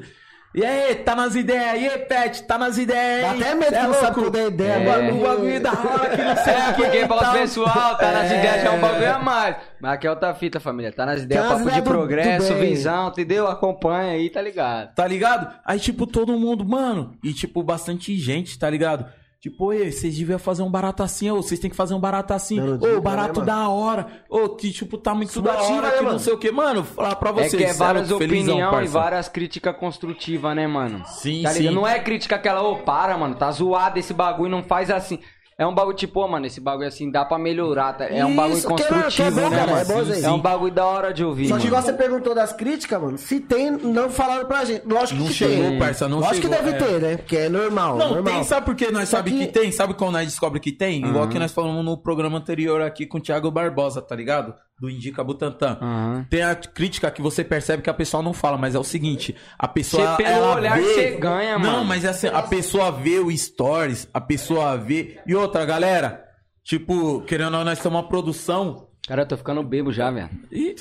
[0.53, 3.77] E aí, tá nas ideias aí, Pet, tá nas ideias Dá até medo Cê que
[3.77, 4.33] é não sabe louco?
[4.33, 5.17] qual é a ideia, É, bagulho.
[5.17, 7.33] o bagulho da hora que não sei É, o que porque e para os tal.
[7.35, 8.39] pessoal, tá nas É.
[8.39, 9.57] ideias já é um bagulho a mais.
[9.81, 10.91] Mas aqui é outra fita, família.
[10.93, 13.47] Tá nas ideias, nas papo de do- progresso, do visão, entendeu?
[13.47, 14.93] Acompanha aí, tá ligado?
[14.93, 15.55] Tá ligado?
[15.65, 19.07] Aí, tipo, todo mundo, mano, e tipo, bastante gente, tá ligado?
[19.41, 22.35] Tipo, oi, vocês deviam fazer um barato assim, ou vocês têm que fazer um barato
[22.35, 25.53] assim, Não, não ô, diga, barato né, da hora, ô, que tipo, tá muito da
[25.53, 26.19] Subativa, hora, né, que não mano?
[26.19, 26.51] sei o que.
[26.51, 31.03] Mano, falar pra É vocês, que é várias opiniões e várias críticas construtivas, né, mano?
[31.07, 31.61] Sim, tá sim.
[31.61, 31.75] ligado?
[31.75, 35.19] Não é crítica aquela, ô, para, mano, tá zoado esse bagulho, não faz assim.
[35.61, 38.07] É um bagulho tipo, ô, mano, esse bagulho assim dá pra melhorar, tá?
[38.07, 39.83] É um bagulho Isso, que é- construtivo, que é bom, né, cara, mano?
[39.83, 40.25] é bom isso aí.
[40.25, 41.67] É um bagulho da hora de ouvir, Só que mano.
[41.67, 44.89] igual você perguntou das críticas, mano, se tem, não falaram pra gente.
[44.89, 45.79] Lógico Não que chegou, tem.
[45.79, 46.79] parça, não Lógico chegou, que deve é.
[46.89, 47.17] ter, né?
[47.19, 48.33] Porque é normal, Não, normal.
[48.33, 49.53] tem, sabe por que nós Só sabe que- que...
[49.53, 49.71] tem?
[49.71, 51.05] Sabe como nós descobre que tem?
[51.05, 54.55] Igual que nós falamos no programa anterior aqui com o Thiago Barbosa, tá ligado?
[54.81, 55.77] Do Indica Butantan.
[55.81, 56.27] Aham.
[56.31, 59.37] Tem a crítica que você percebe que a pessoa não fala, mas é o seguinte,
[59.59, 60.83] a pessoa Você, pelo ela olhar, vê...
[60.85, 61.85] você ganha, Não, mano.
[61.85, 65.21] mas é assim, a pessoa vê o stories, a pessoa vê...
[65.27, 66.25] E outra, galera,
[66.65, 68.89] tipo, querendo ou não, nós temos uma produção...
[69.11, 70.31] Cara, eu tô ficando bebo já, velho.
[70.53, 70.77] E...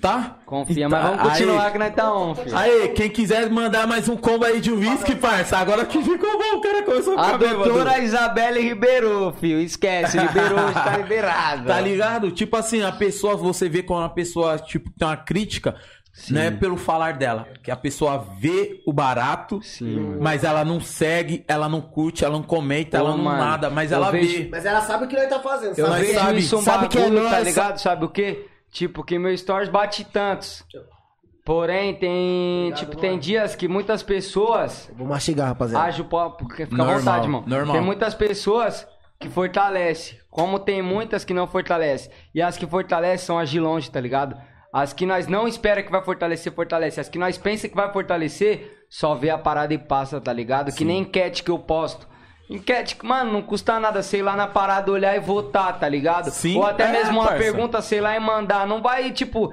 [0.00, 0.38] Tá?
[0.44, 2.56] Confia, E mas vamos continuar aí- que nós tá on, filho.
[2.58, 6.56] Aí, quem quiser mandar mais um combo aí de uísque, parça, agora que ficou bom,
[6.56, 7.62] o cara começou a A ficar bêbado.
[7.70, 9.60] doutora Isabelle liberou, filho.
[9.60, 11.66] Esquece, liberou, hoje tá liberado.
[11.68, 12.32] Tá ligado?
[12.32, 15.76] Tipo assim, a pessoa, você vê quando a pessoa, tipo, tem uma crítica,
[16.30, 17.48] não é pelo falar dela.
[17.62, 20.18] Que a pessoa vê o barato, Sim.
[20.20, 23.70] mas ela não segue, ela não curte, ela não comenta, Pô, ela não mano, nada,
[23.70, 24.48] mas eu ela vejo- vê.
[24.50, 26.38] Mas ela sabe o que nós tá fazendo, Eu sabe?
[26.38, 27.78] isso um sabe que é tá ligado?
[27.78, 28.46] Sabe o quê?
[28.70, 30.64] Tipo, que meu stories bate tantos.
[31.44, 32.72] Porém, tem.
[32.74, 35.84] tipo, tem dias que muitas pessoas Vou mastigar, rapaziada.
[35.86, 36.04] agem.
[36.04, 37.44] pô, porque Fica Normal, à vontade, irmão.
[37.46, 37.74] normal.
[37.76, 38.86] Tem muitas pessoas
[39.18, 40.20] que fortalece.
[40.30, 42.08] Como tem muitas que não fortalece.
[42.32, 44.36] E as que fortalecem são as de longe, tá ligado?
[44.72, 46.98] As que nós não espera que vai fortalecer, fortalece.
[46.98, 50.72] As que nós pensa que vai fortalecer, só vê a parada e passa, tá ligado?
[50.72, 52.08] Que nem enquete que eu posto.
[52.48, 56.30] Enquete, mano, não custa nada, sei lá, na parada olhar e votar, tá ligado?
[56.30, 57.42] Sim, Ou até é, mesmo uma parça.
[57.42, 58.66] pergunta, sei lá, e mandar.
[58.66, 59.52] Não vai, tipo,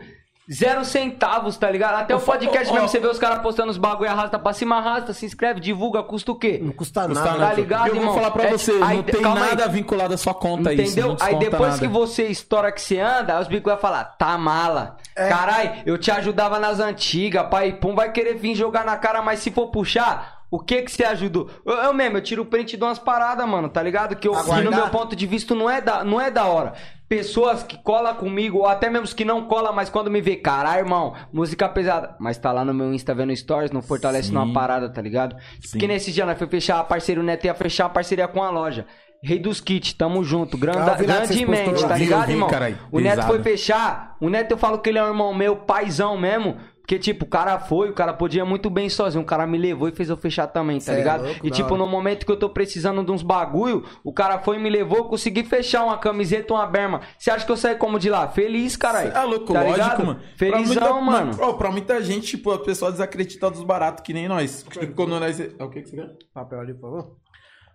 [0.52, 1.96] zero centavos, tá ligado?
[1.96, 2.88] Até o podcast ô, mesmo, ó.
[2.88, 6.32] você vê os caras postando os bagulho, arrasta pra cima, arrasta, se inscreve, divulga, custa
[6.32, 6.60] o quê?
[6.62, 7.38] Não custa Custa nada.
[7.38, 7.50] nada.
[7.52, 8.16] Tá ligado, eu vou irmão?
[8.16, 9.50] falar pra É, você, aí, não tem calma aí.
[9.50, 10.94] nada vinculado à sua conta isso.
[11.00, 11.16] Entendeu?
[11.20, 11.80] Aí depois nada.
[11.80, 14.98] que você estoura que você anda, aí os bicos vão falar, tá mala.
[15.16, 15.30] É.
[15.30, 17.74] Carai, eu te ajudava nas antigas, pai.
[17.74, 21.04] Pum, vai querer vir jogar na cara, mas se for puxar, o que que você
[21.04, 21.48] ajudou?
[21.64, 24.16] Eu, eu mesmo, eu tiro o print de umas paradas, mano, tá ligado?
[24.16, 26.74] Que, eu, que no meu ponto de vista não é da, não é da hora.
[27.10, 30.82] Pessoas que colam comigo, ou até mesmo que não colam, mas quando me vê, caralho,
[30.82, 32.16] irmão, música pesada.
[32.20, 34.36] Mas tá lá no meu Insta vendo stories, não fortalece Sim.
[34.36, 35.36] numa parada, tá ligado?
[35.72, 38.44] Porque nesse dia nós foi fechar a parceria, o Neto ia fechar a parceria com
[38.44, 38.86] a loja.
[39.24, 40.56] Rei dos kits, tamo junto.
[40.56, 42.48] Grande, Ah, grandemente, tá ligado, vi, irmão?
[42.48, 42.78] carai.
[42.92, 44.16] O Neto foi fechar.
[44.22, 46.58] O Neto eu falo que ele é um irmão meu, paizão mesmo.
[46.90, 49.22] Porque, tipo, o cara foi, o cara podia muito bem sozinho.
[49.22, 51.24] O cara me levou e fez eu fechar também, tá Cê é ligado?
[51.24, 51.78] louco, e, tipo, hora.
[51.78, 54.98] no momento que eu tô precisando de uns bagulho, o cara foi e me levou,
[54.98, 57.02] eu consegui fechar uma camiseta, uma berma.
[57.16, 58.28] Você acha que eu saí como de lá?
[58.30, 59.12] Feliz, caralho.
[59.12, 60.06] É louco, tá lógico, ligado?
[60.08, 60.20] mano.
[60.36, 61.38] Felizão, pra muita, mano.
[61.40, 64.66] Ó, pra muita gente, tipo, a pessoa desacredita dos baratos, que nem nós.
[64.96, 65.40] Quando nós.
[65.40, 66.10] É o que que você quer?
[66.34, 67.18] Papel ali, por favor.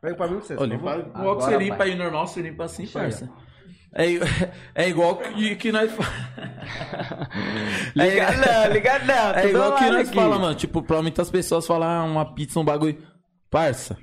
[0.02, 0.56] Pega pra mim pra você.
[0.56, 1.90] Ô, limpa, que você Agora, limpa pai.
[1.92, 3.30] aí normal, você limpa assim, parça.
[3.96, 4.06] É,
[4.74, 5.90] é igual que, que nós.
[5.92, 6.04] fa-
[7.94, 9.30] Liga não, liga não.
[9.30, 10.54] É tudo igual que nós falamos, mano.
[10.54, 12.96] Tipo, pra muitas pessoas falar "Ah, uma pizza, um bagulho.
[13.50, 13.96] Parça,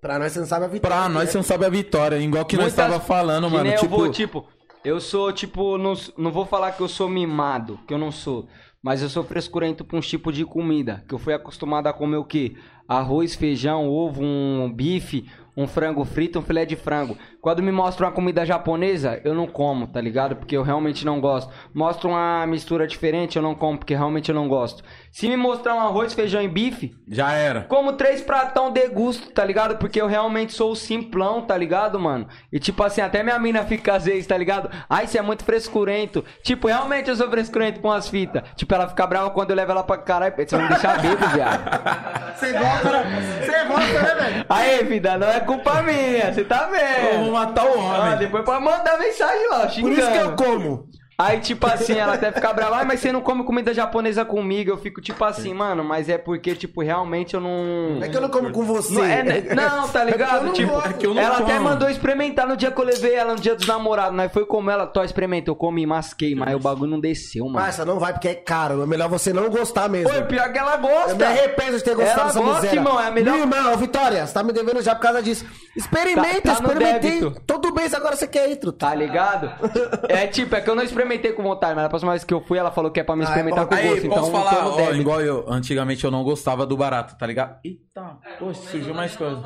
[0.00, 0.96] Pra nós você não sabe a vitória.
[0.96, 1.30] pra nós né?
[1.30, 2.16] você não sabe a vitória.
[2.16, 3.64] Igual que nós Muitas- tava falando, que mano.
[3.68, 4.48] nem Tipo, eu vou, tipo,
[4.84, 8.48] eu sou, tipo, não, não vou falar que eu sou mimado, que eu não sou.
[8.82, 11.04] Mas eu sou frescurento pra um tipo de comida.
[11.06, 12.56] Que eu fui acostumado a comer o quê?
[12.88, 15.28] Arroz, feijão, ovo, um bife,
[15.60, 17.16] um frango frito, um filé de frango.
[17.40, 20.36] Quando me mostra uma comida japonesa, eu não como, tá ligado?
[20.36, 21.52] Porque eu realmente não gosto.
[21.74, 24.82] Mostra uma mistura diferente, eu não como, porque realmente eu não gosto.
[25.12, 27.62] Se me mostrar um arroz, feijão e bife, já era.
[27.62, 29.76] como três pratão de gusto, tá ligado?
[29.76, 32.28] Porque eu realmente sou o simplão, tá ligado, mano?
[32.52, 34.70] E tipo assim, até minha mina fica às vezes, tá ligado?
[34.88, 36.24] Ai, você é muito frescurento.
[36.44, 38.42] Tipo, realmente eu sou frescurento com as fitas.
[38.54, 40.32] Tipo, ela fica brava quando eu levo ela pra caralho.
[40.36, 42.36] Você vai me deixar bebo, viado.
[42.36, 43.40] Você gosta, né?
[43.42, 44.46] Você gosta, né, velho?
[44.48, 47.32] Aí, vida, não é culpa minha, você tá Eu vou vendo?
[47.32, 48.18] matar o Ah, homem.
[48.18, 49.98] depois pode mandar mensagem lá, Por xingando.
[50.00, 50.88] isso que eu como.
[51.20, 54.70] Aí, tipo assim, ela até fica brava, "Ai, mas você não come comida japonesa comigo.
[54.70, 57.98] Eu fico tipo assim, mano, mas é porque, tipo, realmente eu não.
[58.02, 58.94] É que eu não como com você.
[58.94, 59.44] Não, é, né?
[59.54, 60.46] não, tá ligado?
[60.46, 60.72] não tipo.
[60.72, 61.64] É eu não ela até como.
[61.64, 64.16] mandou experimentar no dia que eu levei ela, no dia dos namorados.
[64.16, 65.50] Nós foi comer ela, tô experimenta.
[65.50, 67.58] Eu comi, masquei, mas o bagulho não desceu, mano.
[67.58, 68.82] Parça, não vai porque é caro.
[68.82, 70.08] É melhor você não gostar mesmo.
[70.10, 71.26] Foi pior que ela Eu me gosta.
[71.26, 72.78] arrependo de ter gostado Ela dessa gosta, miséria.
[72.78, 75.44] irmão, é a melhor- Minha irmã, Vitória, você tá me devendo já por causa disso.
[75.76, 77.32] Experimenta, Tá- tá experimentei.
[77.46, 78.86] Todo mês agora você quer ir, truta.
[78.86, 79.50] Tá ligado?
[80.08, 82.40] É tipo, é que eu não experimentei com vontade, mas a próxima vez que eu
[82.40, 84.06] fui, ela falou que é pra me Ah, é experimentar com Aí, gosto.
[84.06, 84.96] Então posso eu tô no ó, débito.
[85.00, 87.58] igual eu, antigamente eu não gostava do barato, tá ligado?
[87.64, 89.42] Eita, poxa, surgiu mais coisa.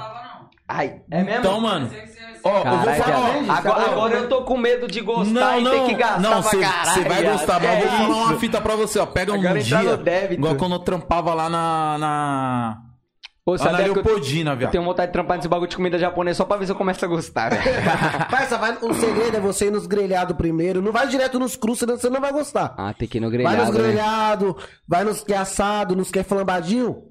[0.69, 1.41] Ai, é mesmo?
[1.41, 1.91] Então, mano,
[2.43, 5.61] ó, eu Caralho, vou falar, ó, agora, agora eu tô com medo de gostar Não,
[5.61, 6.91] e ter não, que gastar não, pra caralho.
[7.03, 7.33] você vai viado.
[7.33, 9.05] gostar, mas É eu vou falar uma fita pra você, ó.
[9.07, 10.33] Pega um Agora entrar dia, no débito.
[10.35, 11.99] igual quando eu trampava lá na...
[11.99, 12.83] na...
[13.47, 14.71] Ô, Lá na sabia que eu, Leopoldina, eu viado.
[14.73, 17.05] tenho vontade de trampar nesse bagulho de comida japonesa só pra ver se eu começo
[17.05, 17.63] a gostar, velho.
[18.31, 20.81] Parça, vai, o segredo é você ir nos grelhados primeiro.
[20.81, 22.75] Não vai direto nos crus, senão você não vai gostar.
[22.79, 23.83] Ah, tem que ir no vai grelhado, nos né?
[23.83, 24.55] grelhados,
[24.89, 27.03] vai nos que é assado, nos que é flambadinho.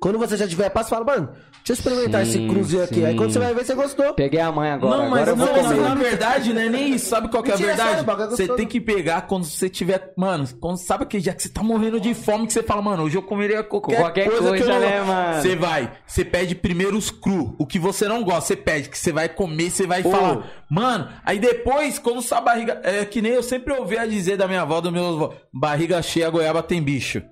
[0.00, 1.32] Quando você já tiver passo, fala, mano,
[1.72, 3.04] eu experimentar Sim, esse cruzinho aqui.
[3.04, 4.14] Aí quando você vai ver, você gostou.
[4.14, 5.88] Peguei a mãe agora, Não, mas agora eu vou não, comer.
[5.88, 7.08] na verdade, não é nem isso.
[7.08, 8.00] Sabe qual que é a verdade?
[8.08, 10.12] é Você tem que pegar quando você tiver.
[10.16, 13.04] Mano, quando sabe aquele dia que você tá morrendo de fome, que você fala, mano,
[13.04, 14.80] hoje eu comeria qualquer, Qualquer coisa, que coisa, eu.
[14.80, 15.42] né, mano?
[15.42, 17.54] Você vai, você pede primeiro os cru.
[17.58, 20.10] O que você não gosta, você pede, que você vai comer, você vai Ô.
[20.10, 20.44] falar.
[20.70, 22.80] Mano, aí depois, quando sua barriga.
[22.84, 26.28] É que nem eu sempre ouvia dizer da minha avó, do meu avô, barriga cheia,
[26.30, 27.22] goiaba tem bicho.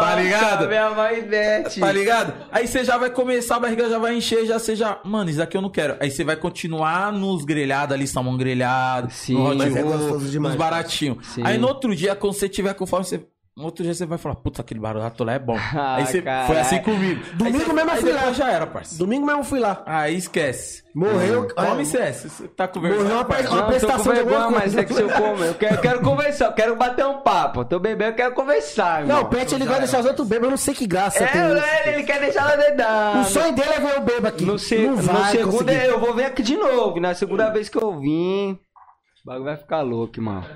[0.00, 0.68] Tá ligado?
[0.68, 1.22] Minha mãe.
[1.78, 2.32] Tá ligado?
[2.50, 5.56] Aí você já vai começar, a barriga já vai encher, já seja, mano, isso aqui
[5.56, 5.96] eu não quero.
[6.00, 9.34] Aí você vai continuar nos grelhados ali, salmão grelhado, Sim.
[9.34, 11.38] no hot é roll, gostoso demais, nos baratinhos.
[11.42, 13.24] Aí no outro dia, quando você tiver com fome, você...
[13.54, 15.58] Outro dia você vai falar, puta, aquele barato lá é bom.
[15.76, 17.22] Ah, aí você foi assim comigo.
[17.34, 18.32] Domingo você, mesmo eu fui lá.
[18.32, 19.04] já era, parceiro.
[19.04, 19.82] Domingo mesmo eu fui lá.
[19.84, 20.82] Aí esquece.
[20.94, 21.48] Morreu.
[21.54, 22.22] Come CS.
[22.22, 23.52] Você tá com vergonha, Morreu uma parceiro?
[23.54, 26.00] uma prestação de alguma vergonha, mas é que se eu comer, eu quero, eu quero
[26.00, 27.60] conversar, eu quero bater um papo.
[27.60, 29.16] Eu tô bebendo, eu quero conversar, irmão.
[29.18, 31.26] Não, o Pet ele vai deixar os outros bêbados, eu não sei que graça É,
[31.26, 31.64] tem isso.
[31.84, 33.18] ele, ele quer deixar ela dedada.
[33.20, 34.44] O sonho dele é ver o bêbado aqui.
[34.46, 36.98] No, se, não no segundo eu vou vir aqui de novo.
[36.98, 40.46] Na segunda vez que eu vim, o bagulho vai ficar louco, mano.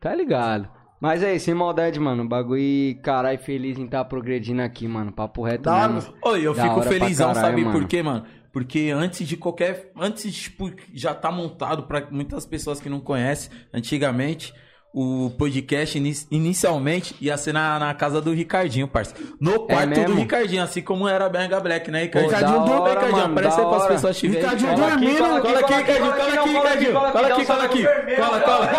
[0.00, 0.68] Tá ligado?
[1.06, 2.24] Mas é isso, sem maldade, mano.
[2.24, 5.12] O bagulho, caralho, feliz em estar progredindo aqui, mano.
[5.12, 6.12] Papo reto Da mesmo.
[6.22, 7.78] Oi, eu Da fico felizão, caralho, sabe mano.
[7.78, 8.24] por quê, mano?
[8.52, 9.92] Porque antes de qualquer.
[9.96, 14.52] Antes, tipo, já tá montado pra muitas pessoas que não conhecem, antigamente,
[14.98, 19.34] o podcast ini- inicialmente ia ser na, na casa do Ricardinho, parceiro.
[19.38, 20.16] No quarto do É mesmo?
[20.16, 22.34] Ricardinho, assim como era a Benga Black, né, Ricardinho?
[22.34, 24.42] Ricardinho, hora, Ricardinho, aparece aí pras pessoas te verem.
[24.42, 25.18] Ricardinho dormindo.
[25.18, 27.84] cola aqui, Cola aqui, cola aqui, cola aqui, Ricardinho, cola aqui, cola aqui,
[28.16, 28.44] cola aqui.
[28.44, 28.70] cola.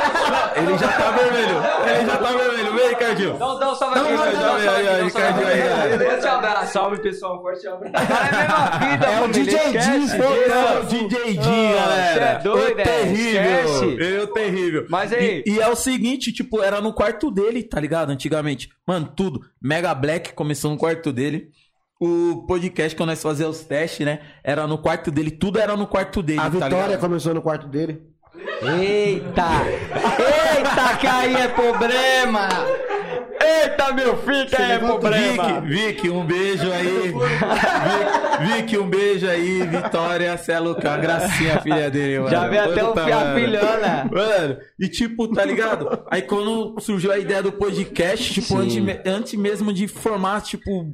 [0.55, 1.57] Ele já tá vermelho.
[1.87, 2.73] Ele já tá vermelho.
[2.73, 3.37] Vem, Ricardinho.
[3.37, 7.93] Não, não, salve aqui, Ricardinho, salve Ricardinho abraço, pessoal, forte abraço.
[9.07, 10.15] É É o DJ Dinho, disso.
[10.17, 12.25] Pô, DJ Dinho, galera.
[12.25, 13.41] é doido, o é, terrível.
[13.99, 14.85] é o terrível.
[14.89, 18.11] Mas aí- e é o seguinte, tipo, era no quarto dele, tá ligado?
[18.11, 18.69] Antigamente.
[18.85, 19.41] Mano, tudo.
[19.59, 21.49] Mega Black começou no quarto dele.
[21.99, 24.19] O podcast, quando nós fazíamos os testes, né?
[24.43, 25.31] Era no quarto dele.
[25.31, 26.99] Tudo era no quarto dele, A tá Vitória ligado?
[26.99, 28.03] começou no quarto dele.
[28.61, 29.47] Eita!
[29.65, 32.47] Eita, que aí é problema!
[33.39, 35.61] Eita, meu filho, é problema!
[35.61, 37.13] Vic, Vic, um beijo aí.
[37.13, 39.61] Vic, Vic, um beijo aí.
[39.63, 40.39] Vitória.
[40.83, 42.29] Uma gracinha, filha dele, mano.
[42.31, 43.39] Já vê até o mano.
[43.39, 44.09] filhona.
[44.11, 46.03] Mano, e tipo, tá ligado?
[46.09, 50.91] Aí quando surgiu a ideia do podcast, tipo, antes, antes mesmo de formar, tipo.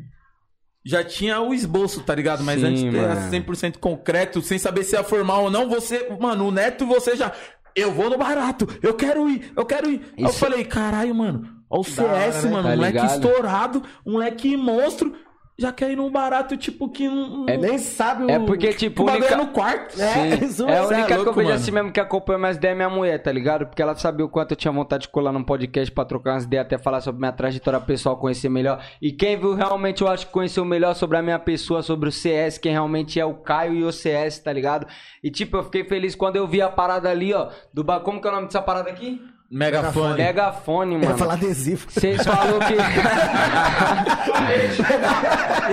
[0.85, 2.43] Já tinha o esboço, tá ligado?
[2.43, 3.31] Mas Sim, antes era mano.
[3.31, 7.31] 100% concreto, sem saber se ia formar ou não, você, mano, o Neto, você já.
[7.75, 10.01] Eu vou no barato, eu quero ir, eu quero ir.
[10.17, 11.41] Aí eu Isso- falei, caralho, mano,
[11.73, 12.51] ó o CS, né?
[12.51, 15.13] mano, Tá um moleque estourado, um moleque monstro,
[15.57, 17.45] já quer ir num barato, tipo, que não.
[17.47, 18.29] É Nem sabe o...
[18.29, 19.35] É porque, que tipo, o bagulho única...
[19.35, 20.01] é no quarto.
[20.01, 20.45] É, Sim.
[20.45, 21.61] isso É a cê é única que eu louco, vejo mano.
[21.61, 23.67] assim mesmo que acompanha minhas ideias é minha mulher, tá ligado?
[23.67, 26.45] Porque ela sabia o quanto eu tinha vontade de colar num podcast pra trocar umas
[26.45, 28.83] ideias, até falar sobre minha trajetória pessoal, conhecer melhor.
[28.99, 32.11] E quem viu realmente, eu acho que conheceu melhor sobre a minha pessoa, sobre o
[32.11, 34.87] CS, quem realmente é o Caio e o CS, tá ligado?
[35.23, 37.83] E tipo, eu fiquei feliz quando eu vi a parada ali, ó, do.
[38.01, 39.21] Como que é o nome dessa parada aqui?
[39.53, 40.17] Megafone.
[40.17, 41.17] Megafone, Eu ia mano.
[41.19, 41.85] falar adesivo.
[41.87, 42.73] Vocês falaram que.
[42.73, 42.79] E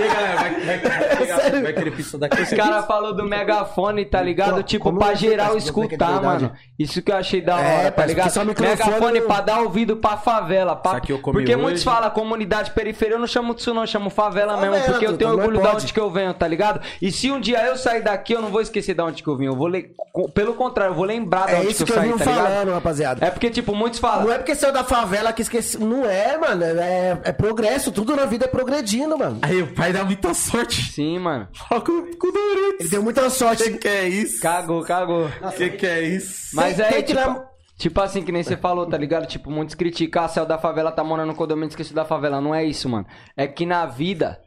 [0.03, 2.41] aí, galera, vai, vai, vai, vai querer pizza daqui.
[2.41, 4.51] Os caras falaram do megafone, tá ligado?
[4.51, 6.43] Como- tipo, como pra é que geral que é escutar, verdade?
[6.43, 6.51] mano.
[6.77, 8.27] Isso que eu achei da hora, É, tá ligado?
[8.27, 10.75] que só Megafone não- pra dar ouvido pra favela.
[10.75, 10.91] Pra...
[10.91, 11.61] Isso aqui eu comi Porque hoje.
[11.61, 14.79] muitos falam comunidade periferia, eu não chamo disso não, eu chamo favela mesmo.
[14.85, 15.71] Porque eu tenho não orgulho pode.
[15.71, 16.81] da onde que eu venho, tá ligado?
[17.01, 19.37] E se um dia eu sair daqui, eu não vou esquecer da onde que eu
[19.37, 19.45] vim.
[19.45, 19.91] Eu vou ler.
[20.33, 22.17] Pelo contrário, eu vou lembrar da É onde isso que que eu eu saí, vim
[22.23, 22.47] tá ligado?
[22.47, 23.25] falando, rapaziada.
[23.25, 24.25] É porque, tipo, muitos falam.
[24.25, 25.77] Não é porque saiu da favela que esqueci.
[25.77, 26.63] Não é, mano.
[26.63, 27.91] É, é progresso.
[27.91, 29.39] Tudo na vida é progredindo, mano.
[29.41, 30.91] Aí o pai dá muita sorte.
[30.91, 31.47] Sim, mano.
[31.53, 32.79] Fala com, com o Doritos.
[32.79, 33.63] Ele deu muita sorte.
[33.63, 34.41] Que que é isso?
[34.41, 35.29] Cagou, cagou.
[35.57, 36.55] Que que é isso?
[36.55, 37.51] Mas que tipo,
[37.81, 39.25] Tipo assim, que nem você falou, tá ligado?
[39.25, 42.39] Tipo, muitos criticam, ah, céu da favela tá morando no condomínio, esqueci da favela.
[42.39, 43.07] Não é isso, mano.
[43.35, 44.39] É que na vida,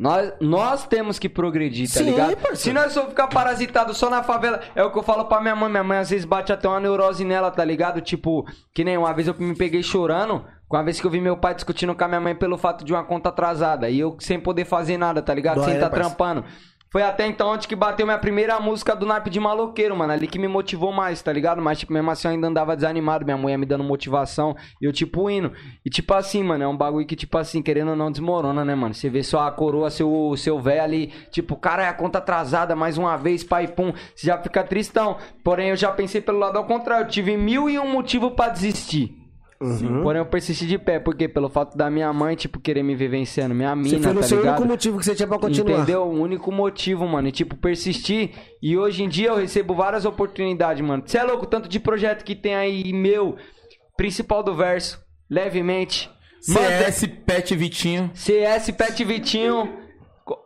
[0.00, 2.34] nós, nós temos que progredir, tá Sim, ligado?
[2.36, 2.56] parceiro.
[2.56, 5.54] Se nós for ficar parasitado só na favela, é o que eu falo pra minha
[5.54, 5.68] mãe.
[5.70, 8.00] Minha mãe às vezes bate até uma neurose nela, tá ligado?
[8.00, 10.42] Tipo, que nem uma vez eu me peguei chorando.
[10.66, 12.82] Com a vez que eu vi meu pai discutindo com a minha mãe pelo fato
[12.82, 13.90] de uma conta atrasada.
[13.90, 15.56] E eu sem poder fazer nada, tá ligado?
[15.56, 16.08] Dói, sem tá parceiro?
[16.08, 16.44] trampando.
[16.92, 20.12] Foi até então onde que bateu minha primeira música do naipe de maloqueiro, mano.
[20.12, 21.62] Ali que me motivou mais, tá ligado?
[21.62, 23.24] Mas, tipo, mesmo assim eu ainda andava desanimado.
[23.24, 25.52] Minha mulher me dando motivação e eu, tipo, indo.
[25.84, 28.74] E, tipo assim, mano, é um bagulho que, tipo assim, querendo ou não, desmorona, né,
[28.74, 28.92] mano?
[28.92, 32.74] Você vê só a coroa, seu, seu velho ali, tipo, cara, é a conta atrasada
[32.74, 33.92] mais uma vez, pai, pum.
[34.12, 35.16] Você já fica tristão.
[35.44, 37.04] Porém, eu já pensei pelo lado ao contrário.
[37.04, 39.19] Eu tive mil e um motivo pra desistir.
[39.62, 40.02] Uhum.
[40.02, 40.98] Porém, eu persisti de pé.
[40.98, 41.28] Por quê?
[41.28, 43.54] Pelo fato da minha mãe, tipo, querer me ver vencendo.
[43.54, 44.56] Minha mina, Você foi no tá seu ligado?
[44.56, 45.76] único motivo que você tinha pra continuar.
[45.82, 46.02] Entendeu?
[46.04, 47.28] O único motivo, mano.
[47.28, 48.30] E, tipo, persistir.
[48.62, 51.02] E hoje em dia eu recebo várias oportunidades, mano.
[51.04, 53.36] Você é louco, tanto de projeto que tem aí, meu.
[53.98, 54.98] Principal do verso.
[55.28, 56.10] Levemente.
[56.40, 58.10] CS Pet Vitinho.
[58.14, 59.68] CS Pet Vitinho.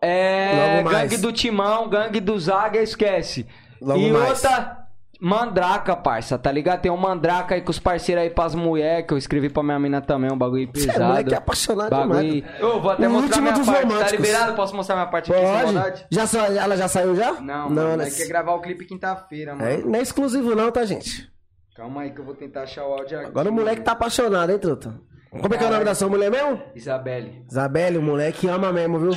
[0.02, 0.82] É.
[0.82, 3.46] Gangue do Timão, Gangue do Zaga, esquece.
[3.80, 4.42] Logo e mais.
[4.44, 4.83] outra.
[5.24, 6.82] Mandraca, parça, tá ligado?
[6.82, 9.78] Tem um mandraca aí com os parceiros aí pras mulher, que eu escrevi pra minha
[9.78, 11.02] mina também, um bagulho Você pesado.
[11.02, 12.20] é moleque apaixonado Bagulho.
[12.42, 12.60] demais.
[12.60, 13.66] Eu vou até O mostrar minha parte.
[13.66, 14.12] Tá românticos.
[14.12, 14.54] liberado?
[14.54, 16.04] Posso mostrar minha parte aqui?
[16.10, 16.46] Já sa...
[16.48, 17.32] Ela já saiu já?
[17.40, 18.04] Não, não, mano, né?
[18.04, 19.66] nós quer gravar o clipe quinta-feira, mano.
[19.66, 21.26] É, não é exclusivo não, tá, gente?
[21.74, 23.28] Calma aí que eu vou tentar achar o áudio aqui.
[23.28, 24.94] Agora o moleque tá apaixonado, hein, truta?
[25.30, 26.60] Como é que é o nome da sua mulher mesmo?
[26.74, 27.44] Isabelle.
[27.50, 29.12] Isabelle, o moleque ama mesmo, viu?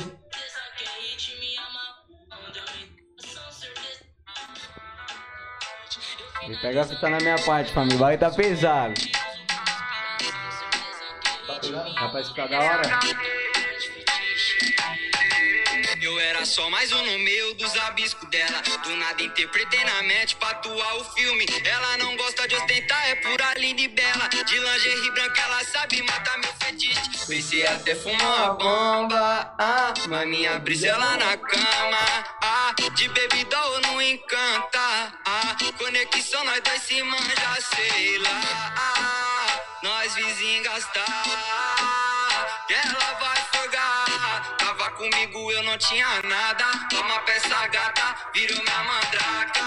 [6.48, 7.96] Ele pega a fita na minha parte, família.
[7.96, 8.94] O bagulho tá pesado.
[11.94, 12.82] Dá pra escutar da hora?
[16.08, 18.62] Eu era só mais um no meio dos abiscos dela.
[18.82, 21.44] Do nada interpretei na mente pra atuar o filme.
[21.62, 24.26] Ela não gosta de ostentar, é pura linda e bela.
[24.28, 27.26] De lingerie branca, ela sabe matar meu fetiche.
[27.26, 29.54] Pensei até fumar uma bomba.
[29.58, 32.24] Ah, mas minha brisa é lá na cama.
[32.42, 35.12] Ah, de bebidol não encanta.
[35.26, 38.40] Ah, conexão nós dois se manja, sei lá.
[38.78, 41.22] Ah, nós vizinhos gastar.
[42.66, 43.57] Que ela vai
[44.98, 46.64] comigo, eu não tinha nada.
[46.90, 49.60] Toma peça gata, virou minha mandraca.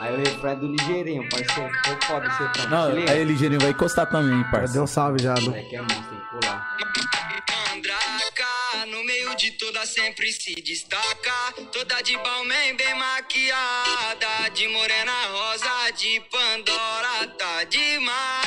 [0.00, 1.72] Aí o refrão é do ligeirinho, parceiro.
[1.84, 2.68] Ficou foda esse refrão.
[2.68, 3.12] Não, liga.
[3.12, 4.72] aí ligeirinho vai encostar também, Já parça.
[4.72, 5.46] deu um salve já, viu?
[5.50, 6.76] Moleque é monstro, tem que colar.
[7.74, 11.52] Mandraca, no meio de todas sempre se destaca.
[11.72, 14.50] Toda de Balmain, bem maquiada.
[14.54, 18.45] De morena rosa, de Pandora, tá demais.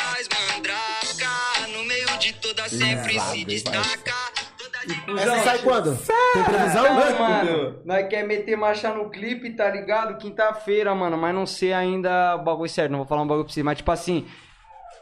[2.79, 4.13] Sempre se destaca.
[4.57, 5.97] Toda de Essa sai quando?
[6.33, 6.83] Tem previsão?
[6.83, 10.17] Não, mano, nós quer meter marcha no clipe, tá ligado?
[10.17, 13.53] Quinta-feira, mano, mas não sei ainda o bagulho certo, não vou falar um bagulho pra
[13.53, 14.25] você, mas tipo assim,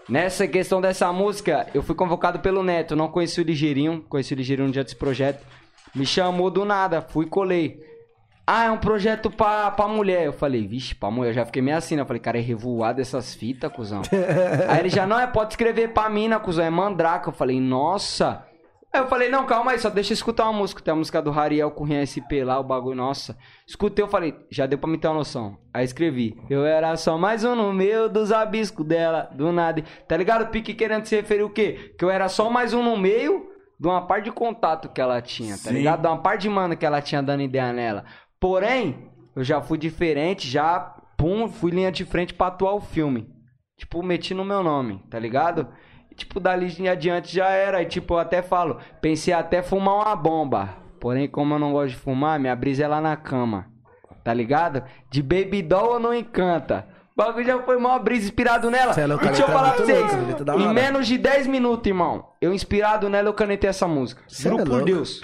[0.10, 4.38] nessa questão dessa música, eu fui convocado pelo Neto, não conheci o Ligeirinho, conheci o
[4.38, 5.46] Ligeirinho no dia desse projeto,
[5.94, 7.97] me chamou do nada, fui e colei.
[8.50, 10.26] Ah, é um projeto pra, pra mulher.
[10.26, 11.32] Eu falei, vixe, pra mulher.
[11.32, 12.02] Eu já fiquei meio assim, né?
[12.02, 14.02] Eu falei, cara, é revoado essas fitas, cuzão.
[14.70, 17.28] aí ele já, não, é, pode escrever pra mina, cuzão, é mandraca.
[17.28, 18.48] Eu falei, nossa.
[18.94, 20.82] Aí eu falei, não, calma aí, só deixa eu escutar uma música.
[20.82, 23.38] Tem a música do Rariel com SP lá, o bagulho, nossa.
[23.68, 25.58] Escutei, eu falei, já deu pra me ter uma noção.
[25.74, 29.84] Aí escrevi, eu era só mais um no meio dos abiscos dela, do nada.
[30.08, 30.48] Tá ligado?
[30.52, 31.94] Pique querendo se referir o quê?
[32.00, 35.22] Que eu era só mais um no meio de uma parte de contato que ela
[35.22, 35.74] tinha, tá Sim.
[35.74, 36.02] ligado?
[36.02, 38.06] De uma parte de mano que ela tinha dando ideia nela.
[38.40, 43.30] Porém, eu já fui diferente, já, pum, fui linha de frente pra atuar o filme.
[43.78, 45.68] Tipo, meti no meu nome, tá ligado?
[46.12, 47.82] E, tipo, dali em adiante já era.
[47.82, 50.70] E, tipo, eu até falo, pensei até fumar uma bomba.
[51.00, 53.68] Porém, como eu não gosto de fumar, minha brisa é lá na cama.
[54.24, 54.84] Tá ligado?
[55.10, 56.88] De baby doll não encanta.
[57.16, 58.94] O bagulho já foi mó brisa inspirado nela.
[58.94, 60.28] Cê é louco, e deixa eu é falar pra vocês.
[60.28, 62.30] letra da Em menos de 10 minutos, irmão.
[62.42, 64.22] Eu inspirado nela, eu canetei essa música.
[64.28, 64.86] Cê Juro é por louco.
[64.86, 65.22] Deus.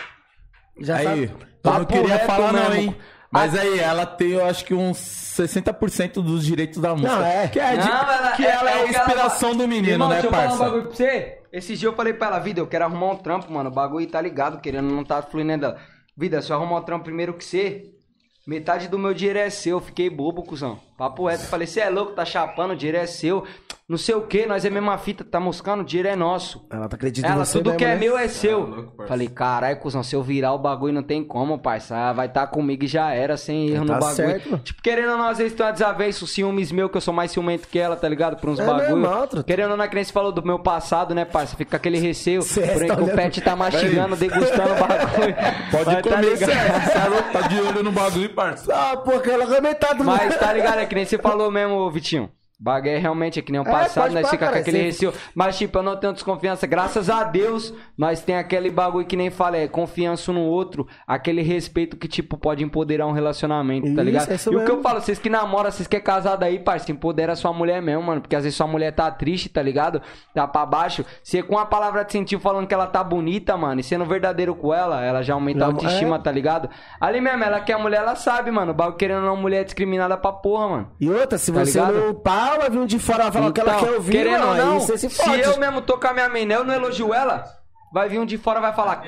[0.80, 1.32] Já Aí, sabe.
[1.64, 2.76] eu não queria falar não, mesmo.
[2.76, 2.96] hein?
[3.32, 7.16] Mas aí, ela tem, eu acho que uns 60% dos direitos da música.
[7.16, 7.48] Não, é.
[7.48, 9.56] Que é, de- Não, ela- que ela é, é a o que ela inspiração fala.
[9.64, 10.64] do menino, Irmão, né, deixa eu falar um parça?
[10.64, 11.40] bagulho pra você.
[11.52, 13.70] Esse dia eu falei pra ela, vida, eu quero arrumar um trampo, mano.
[13.70, 15.78] O bagulho tá ligado, querendo não tá fluindo dela.
[16.16, 17.86] Vida, se eu arrumar um trampo primeiro que você,
[18.48, 19.78] metade do meu dinheiro é seu.
[19.78, 20.80] Eu Fiquei bobo, cuzão.
[20.98, 21.44] Papo reto.
[21.46, 23.46] Falei, você é louco, tá chapando, o dinheiro é seu.
[23.94, 26.66] Não sei o que, nós é mesma fita, tá moscando, o dinheiro é nosso.
[26.70, 27.96] Ela tá acreditando Ela, você tudo mesmo, que é né?
[27.96, 28.60] meu é seu.
[28.60, 29.08] louco, parça.
[29.08, 31.96] Falei, caralho, cuzão, se eu virar o bagulho não tem como, parça.
[31.96, 34.16] Ah, Vai estar comigo e já era, sem erro Tá no bagulho.
[34.16, 37.14] certo, tipo, querendo ou não, às vezes tem uma desavença, ciúmes meu, que eu sou
[37.14, 38.38] mais ciumento que ela, tá ligado?
[38.38, 39.44] Por uns É bagulho.
[39.46, 41.56] Querendo ou não, é que nem você falou do meu passado, né, parça?
[41.56, 42.42] Fica aquele receio.
[42.44, 45.36] Porém, tá que o pet tá mastigando, degustando o bagulho.
[45.72, 46.50] Pode Mas tá comer, ligado?
[46.52, 46.94] certo?
[46.94, 47.32] Tá louco?
[47.32, 48.74] Tá de olho no bagulho, parça.
[48.74, 51.90] Ah, porque ela vai metade do Mas tá ligado, é que nem você falou mesmo,
[51.92, 52.30] Vitinho.
[52.64, 55.14] Bagulho é realmente é que nem o É, passado, nós pá, fica com aquele receio.
[55.36, 56.66] Mas, tipo, eu não tenho desconfiança.
[56.66, 61.42] Graças a Deus, nós tem aquele bagulho que nem fala, é confiança no outro, aquele
[61.42, 64.32] respeito que, tipo, pode empoderar um relacionamento, tá Isso, ligado?
[64.32, 64.70] é e o que mesmo.
[64.76, 68.02] eu falo, vocês que namoram, vocês que é casado aí, parceiro, empodera sua mulher mesmo,
[68.04, 68.22] mano.
[68.22, 70.02] Porque às vezes sua mulher tá triste, tá ligado?
[70.34, 71.04] Tá pra baixo.
[71.22, 74.56] Você com a palavra de sentir falando que ela tá bonita, mano, e sendo verdadeiro
[74.56, 76.20] com ela, ela já aumenta a autoestima, é.
[76.20, 76.70] tá ligado?
[77.02, 78.72] Ali mesmo, ela que é mulher, ela sabe, mano.
[78.72, 80.92] O bagulho querendo não, mulher discriminada pra porra, mano.
[80.98, 81.94] E outra, se Tá você ligado?
[82.00, 84.40] não pá, vai vir um de fora falar o que ela Então, quer ouvir, querendo
[84.46, 85.42] mano, ou não, aí você se se, fode.
[85.42, 87.44] eu mesmo tô com a minha mina, eu não elogio ela,
[87.94, 89.04] vai vir um de fora vai falar.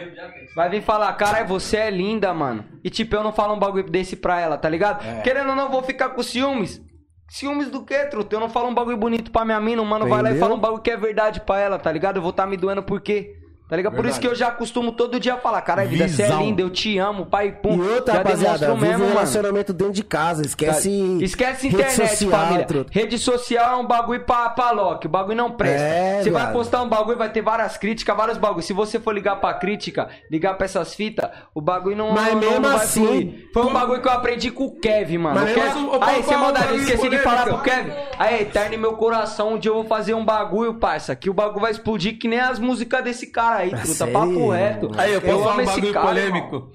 [0.55, 2.65] Vai vir falar, caralho, você é linda, mano.
[2.83, 5.05] E tipo, eu não falo um bagulho desse pra ela, tá ligado?
[5.05, 5.21] É.
[5.21, 6.81] Querendo ou não, eu vou ficar com ciúmes.
[7.27, 8.35] Ciúmes do que, truta?
[8.35, 10.39] Eu não falo um bagulho bonito pra minha mina, o mano vai lá e Entendeu?
[10.47, 12.17] fala um bagulho que é verdade pra ela, tá ligado?
[12.17, 13.33] Eu vou tá me doendo por quê?
[13.67, 13.95] Tá ligado?
[13.95, 16.69] Por isso que eu já costumo todo dia falar, caralho, vida, você é linda, eu
[16.69, 17.75] te amo, pai, pum.
[17.75, 19.09] E outra, já rapaziada, vive um mesmo, mano.
[19.13, 20.89] relacionamento dentro de casa, esquece...
[21.21, 22.65] Esquece rede internet, social, família.
[22.65, 22.91] truta.
[22.93, 25.07] Rede social é um bagulho pra, pra Loki.
[25.07, 25.81] O bagulho não presta.
[25.87, 28.65] É, você vai postar um bagulho, vai ter várias críticas, vários bagulhos.
[28.65, 32.39] Se você for ligar pra crítica, ligar pra essas fitas, o bagulho não, Mas não,
[32.39, 33.49] mesmo não vai assim- fluir.
[33.51, 35.39] Foi um bagulho que eu aprendi com o Kevin, mano.
[35.41, 36.03] Mas O mesmo Kevin...
[36.03, 37.91] assim, Aí, você maldade, esqueci de falar pro Kevin.
[38.19, 41.61] Aí, eterno meu coração, um dia eu vou fazer um bagulho, parça, que o bagulho
[41.61, 43.85] vai explodir que nem as músicas desse cara aí, truta.
[43.87, 44.13] sério?
[44.13, 44.91] Papo reto.
[44.97, 46.55] Aí, eu posso falar um bagulho cara, polêmico?
[46.55, 46.71] irmão.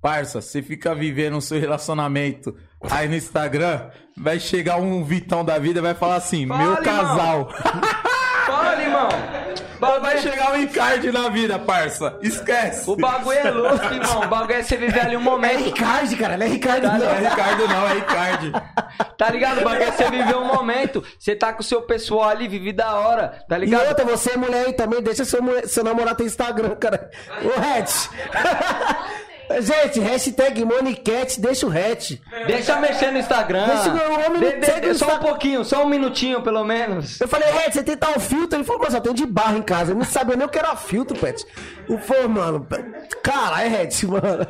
[0.00, 2.54] Parça, você fica vivendo o seu relacionamento
[2.88, 6.70] aí no Instagram, vai chegar um Vitão da vida e vai falar assim, Fala, meu
[6.72, 6.84] irmão.
[6.84, 7.48] casal.
[8.46, 9.08] Fala, irmão.
[9.80, 12.16] Vai chegar um Icardi na vida, parça.
[12.22, 12.88] Esquece.
[12.90, 14.20] O bagulho é louco, irmão.
[14.22, 15.64] O bagulho é você viver ali um É momento.
[15.64, 17.30] Ricardo, cara, não é Ricardo, Não é não.
[17.30, 18.52] Ricardo não, é Icardi.
[19.16, 19.60] Tá ligado?
[19.60, 21.04] O bagulho é você viver um momento.
[21.18, 23.44] Você tá com o seu pessoal ali, vive da hora.
[23.48, 23.88] Tá E ligado?
[23.88, 27.10] outra, você é mulher aí também, deixa seu, mulher- seu namorado ter Instagram, cara.
[27.42, 28.08] O hatch.
[29.60, 32.12] Gente, hashtag Monicat, deixa o hatch.
[32.46, 33.66] Deixa mexer no Instagram.
[33.66, 37.20] Deixa o homem De- de- no só um pouquinho, só um minutinho, pelo menos.
[37.20, 38.58] Eu falei, Hatch, você tem tal filtro?
[38.58, 39.92] Ele falou, mas eu tenho de barro em casa.
[39.92, 41.44] Eu não sabia nem o que era filtro, Pet.
[41.88, 42.66] E foi, mano,
[43.22, 44.46] caralho, Hatch, mano.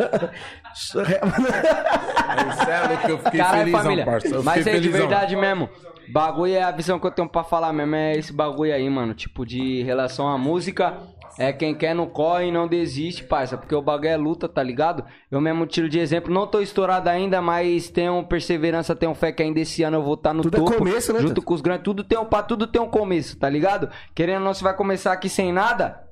[0.74, 4.04] Isso é louco, eu fiquei Caralho, felizão, família.
[4.04, 4.28] parça.
[4.28, 5.68] Eu Mas fiquei é de verdade mesmo.
[6.10, 7.94] Bagulho é a visão que eu tenho pra falar mesmo.
[7.94, 9.12] É esse bagulho aí, mano.
[9.14, 10.94] Tipo, de relação à música.
[11.38, 13.56] É quem quer não corre e não desiste, parça.
[13.56, 15.04] Porque o bagulho é luta, tá ligado?
[15.30, 16.34] Eu mesmo tiro de exemplo.
[16.34, 20.14] Não tô estourado ainda, mas tenho perseverança, tenho fé que ainda esse ano eu vou
[20.14, 20.76] estar no Tudo é topo.
[20.78, 21.84] começo, né, Junto com os grandes.
[21.84, 23.88] Tudo tem um, pra tudo tem um começo, tá ligado?
[24.14, 26.08] Querendo ou não, você vai começar aqui sem nada.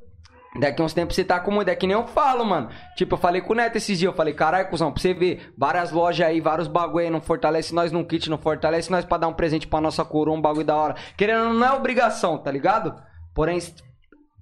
[0.60, 2.68] Daqui uns tempos você tá com muito, é que nem eu falo, mano.
[2.96, 5.52] Tipo, eu falei com o Neto esses dias, eu falei, caralho, cuzão, pra você ver,
[5.58, 9.18] várias lojas aí, vários bagulho aí, não fortalece nós num kit, não fortalece nós pra
[9.18, 10.96] dar um presente pra nossa coroa, um bagulho da hora.
[11.16, 12.94] Querendo, não é obrigação, tá ligado?
[13.34, 13.58] Porém,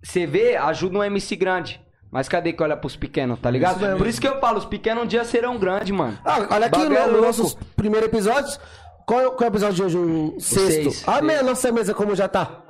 [0.04, 1.80] você vê, ajuda um MC grande.
[2.10, 3.80] Mas cadê que olha pros pequenos, tá ligado?
[3.80, 3.96] mesmo.
[3.98, 6.16] Por isso que eu falo, os pequenos um dia serão grandes, mano.
[6.24, 7.10] Ah, olha aqui é no, louco.
[7.10, 8.60] nos nossos primeiros episódios.
[9.04, 9.98] Qual, é o- qual é o episódio de hoje?
[9.98, 10.70] O sexto.
[10.90, 11.04] seis.
[11.08, 11.24] Ah, Seis.
[11.24, 12.60] minha nossa mesa como já tá.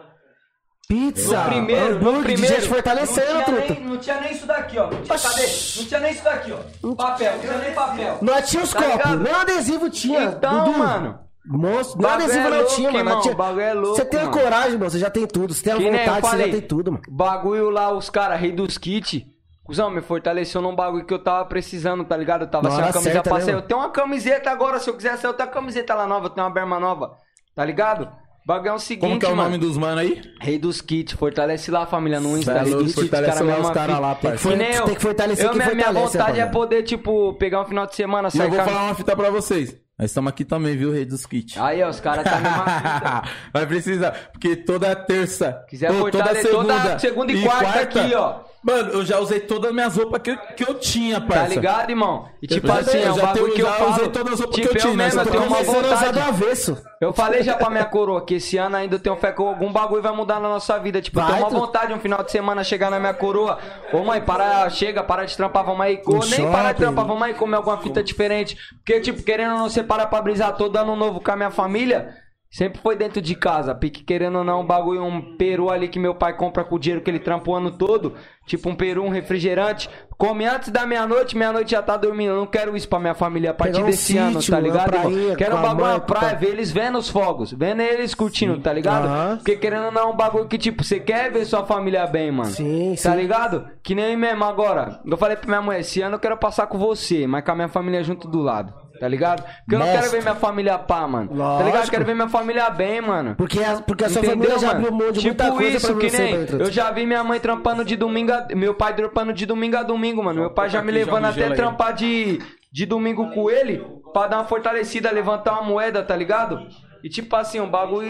[0.89, 1.39] Pizza.
[1.45, 2.55] No primeiro, no hambúrguer, primeiro.
[2.57, 4.91] gente fortalecendo, não tinha, nem, não tinha nem isso daqui, ó.
[4.91, 5.29] Não tinha, Oxi.
[5.29, 5.43] cadê?
[5.81, 6.95] Não tinha nem isso daqui, ó.
[6.95, 8.19] Papel, não tinha nem papel.
[8.21, 9.19] Nós tinha os Tá copos, ligado?
[9.23, 10.23] nem adesivo tinha.
[10.25, 10.79] Então, Dudu.
[10.79, 11.21] mano.
[11.47, 13.11] Monstro, nem Bagulho adesivo é não tinha, mano.
[13.11, 14.37] Nós tinha- bagulho é louco, Você tem a mano.
[14.39, 14.91] coragem, mano.
[14.91, 15.53] Você já tem tudo.
[15.53, 17.03] Você tem a Que vontade, você já tem tudo, mano.
[17.11, 19.23] Bagulho lá, os caras, rei dos kits.
[19.63, 22.43] Cusão, me fortaleceu num bagulho que eu tava precisando, tá ligado?
[22.43, 23.55] Eu tava Na sem hora camisa certa, pra né, sair.
[23.55, 23.65] mano?
[23.65, 26.27] Eu tenho uma camiseta agora, se eu quiser sair, eu tenho uma camiseta lá nova,
[26.27, 27.17] eu tenho uma berma nova.
[27.55, 28.09] Tá ligado?
[28.47, 29.49] Bagulho é o seguinte, Como que é o mano.
[29.51, 30.21] nome dos mano aí?
[30.39, 32.53] Rei dos kits, fortalece lá, família, no Insta.
[32.53, 34.75] é Rei dos kits, fortalece cara, lá mesma os caras lá, Tem que, Que nem
[34.75, 34.85] eu.
[34.85, 36.53] tem que fortalecer eu, quem minha, minha fortalece, vontade é rapaziada.
[36.53, 39.31] poder, tipo, pegar um final de semana, sair eu vou a- falar uma fita pra
[39.31, 39.75] vocês.
[39.97, 41.57] Nós estamos aqui também, viu, Rei dos Kits.
[41.57, 43.23] Aí, ó, os caras tá mesma fita.
[43.55, 48.15] Vai precisar, porque toda terça, Quiser ou toda fortalecer segunda, toda segunda e quarta aqui,
[48.15, 48.41] ó.
[48.65, 51.43] Mano, eu já usei todas as minhas roupas que, que eu tinha, parça.
[51.43, 52.29] Tá ligado, irmão?
[52.41, 53.91] E tipo já assim, é um já bagulho tenho- que eu já falo.
[53.93, 55.21] usei todas as roupas que tipo, eu tinha, mesmo, né?
[55.21, 56.19] eu Só tenho uma vontade.
[56.19, 56.83] avesso.
[56.99, 59.71] Eu falei já pra minha coroa que esse ano ainda eu tenho fé que algum
[59.71, 61.03] bagulho vai mudar na nossa vida.
[61.03, 63.59] Tipo, eu Vai, tenho uma tu- vontade um final de semana chegar na minha coroa.
[63.93, 66.01] Ô mãe, para, chega, para de trampar, vamos aí.
[66.07, 68.57] Ou nem para de trampar, vamos aí comer alguma fita diferente.
[68.79, 71.51] Porque, tipo, querendo ou não, você para pra brisar todo ano novo com a minha
[71.51, 72.15] família.
[72.57, 75.99] Sempre foi dentro de casa, pique querendo ou não, um bagulho, um peru ali que
[75.99, 78.15] meu pai compra com o dinheiro que ele trampa o ano todo.
[78.47, 79.91] Tipo um peru, um refrigerante.
[80.17, 82.31] Come antes da meia-noite, meia-noite já tá dormindo.
[82.31, 84.69] Eu não quero isso pra minha família a partir um desse ano, sítio, tá uma
[84.69, 84.95] ligado?
[84.95, 85.11] irmão?
[85.13, 88.15] prainha Quero um bagulho mãe, na praia, com- ver eles vendo os fogos, vendo eles
[88.15, 89.37] curtindo, tá ligado?
[89.39, 92.31] Porque querendo ou não, é um bagulho que, tipo, você quer ver sua família bem,
[92.31, 92.51] mano.
[92.51, 93.17] Sim, Tá sim.
[93.17, 93.67] ligado?
[93.83, 95.01] Que nem mesmo agora.
[95.05, 97.55] Eu falei pra minha mulher, esse ano eu quero passar com você, mas com a
[97.57, 98.84] minha família junto do lado.
[98.99, 99.43] Tá ligado?
[99.43, 101.29] Porque eu não quero ver minha família pá, mano.
[101.29, 101.61] Tá ligado?
[101.61, 101.91] Eu Lógico.
[101.91, 103.35] quero ver minha família bem, mano.
[103.37, 105.87] Porque a, porque a sua Entendeu, família já abriu mão de tipo muita coisa isso,
[105.89, 106.37] pra que você, nem.
[106.39, 106.57] Bento.
[106.57, 108.47] Eu já vi minha mãe trampando de domingo a...
[108.55, 110.41] Meu pai trampando de domingo a domingo, mano.
[110.41, 112.41] Meu pai já me aqui, levando até trampar de,
[112.73, 116.67] de domingo com ele pra dar uma fortalecida, levantar uma moeda, tá ligado?
[117.05, 118.09] E tipo assim, um bagulho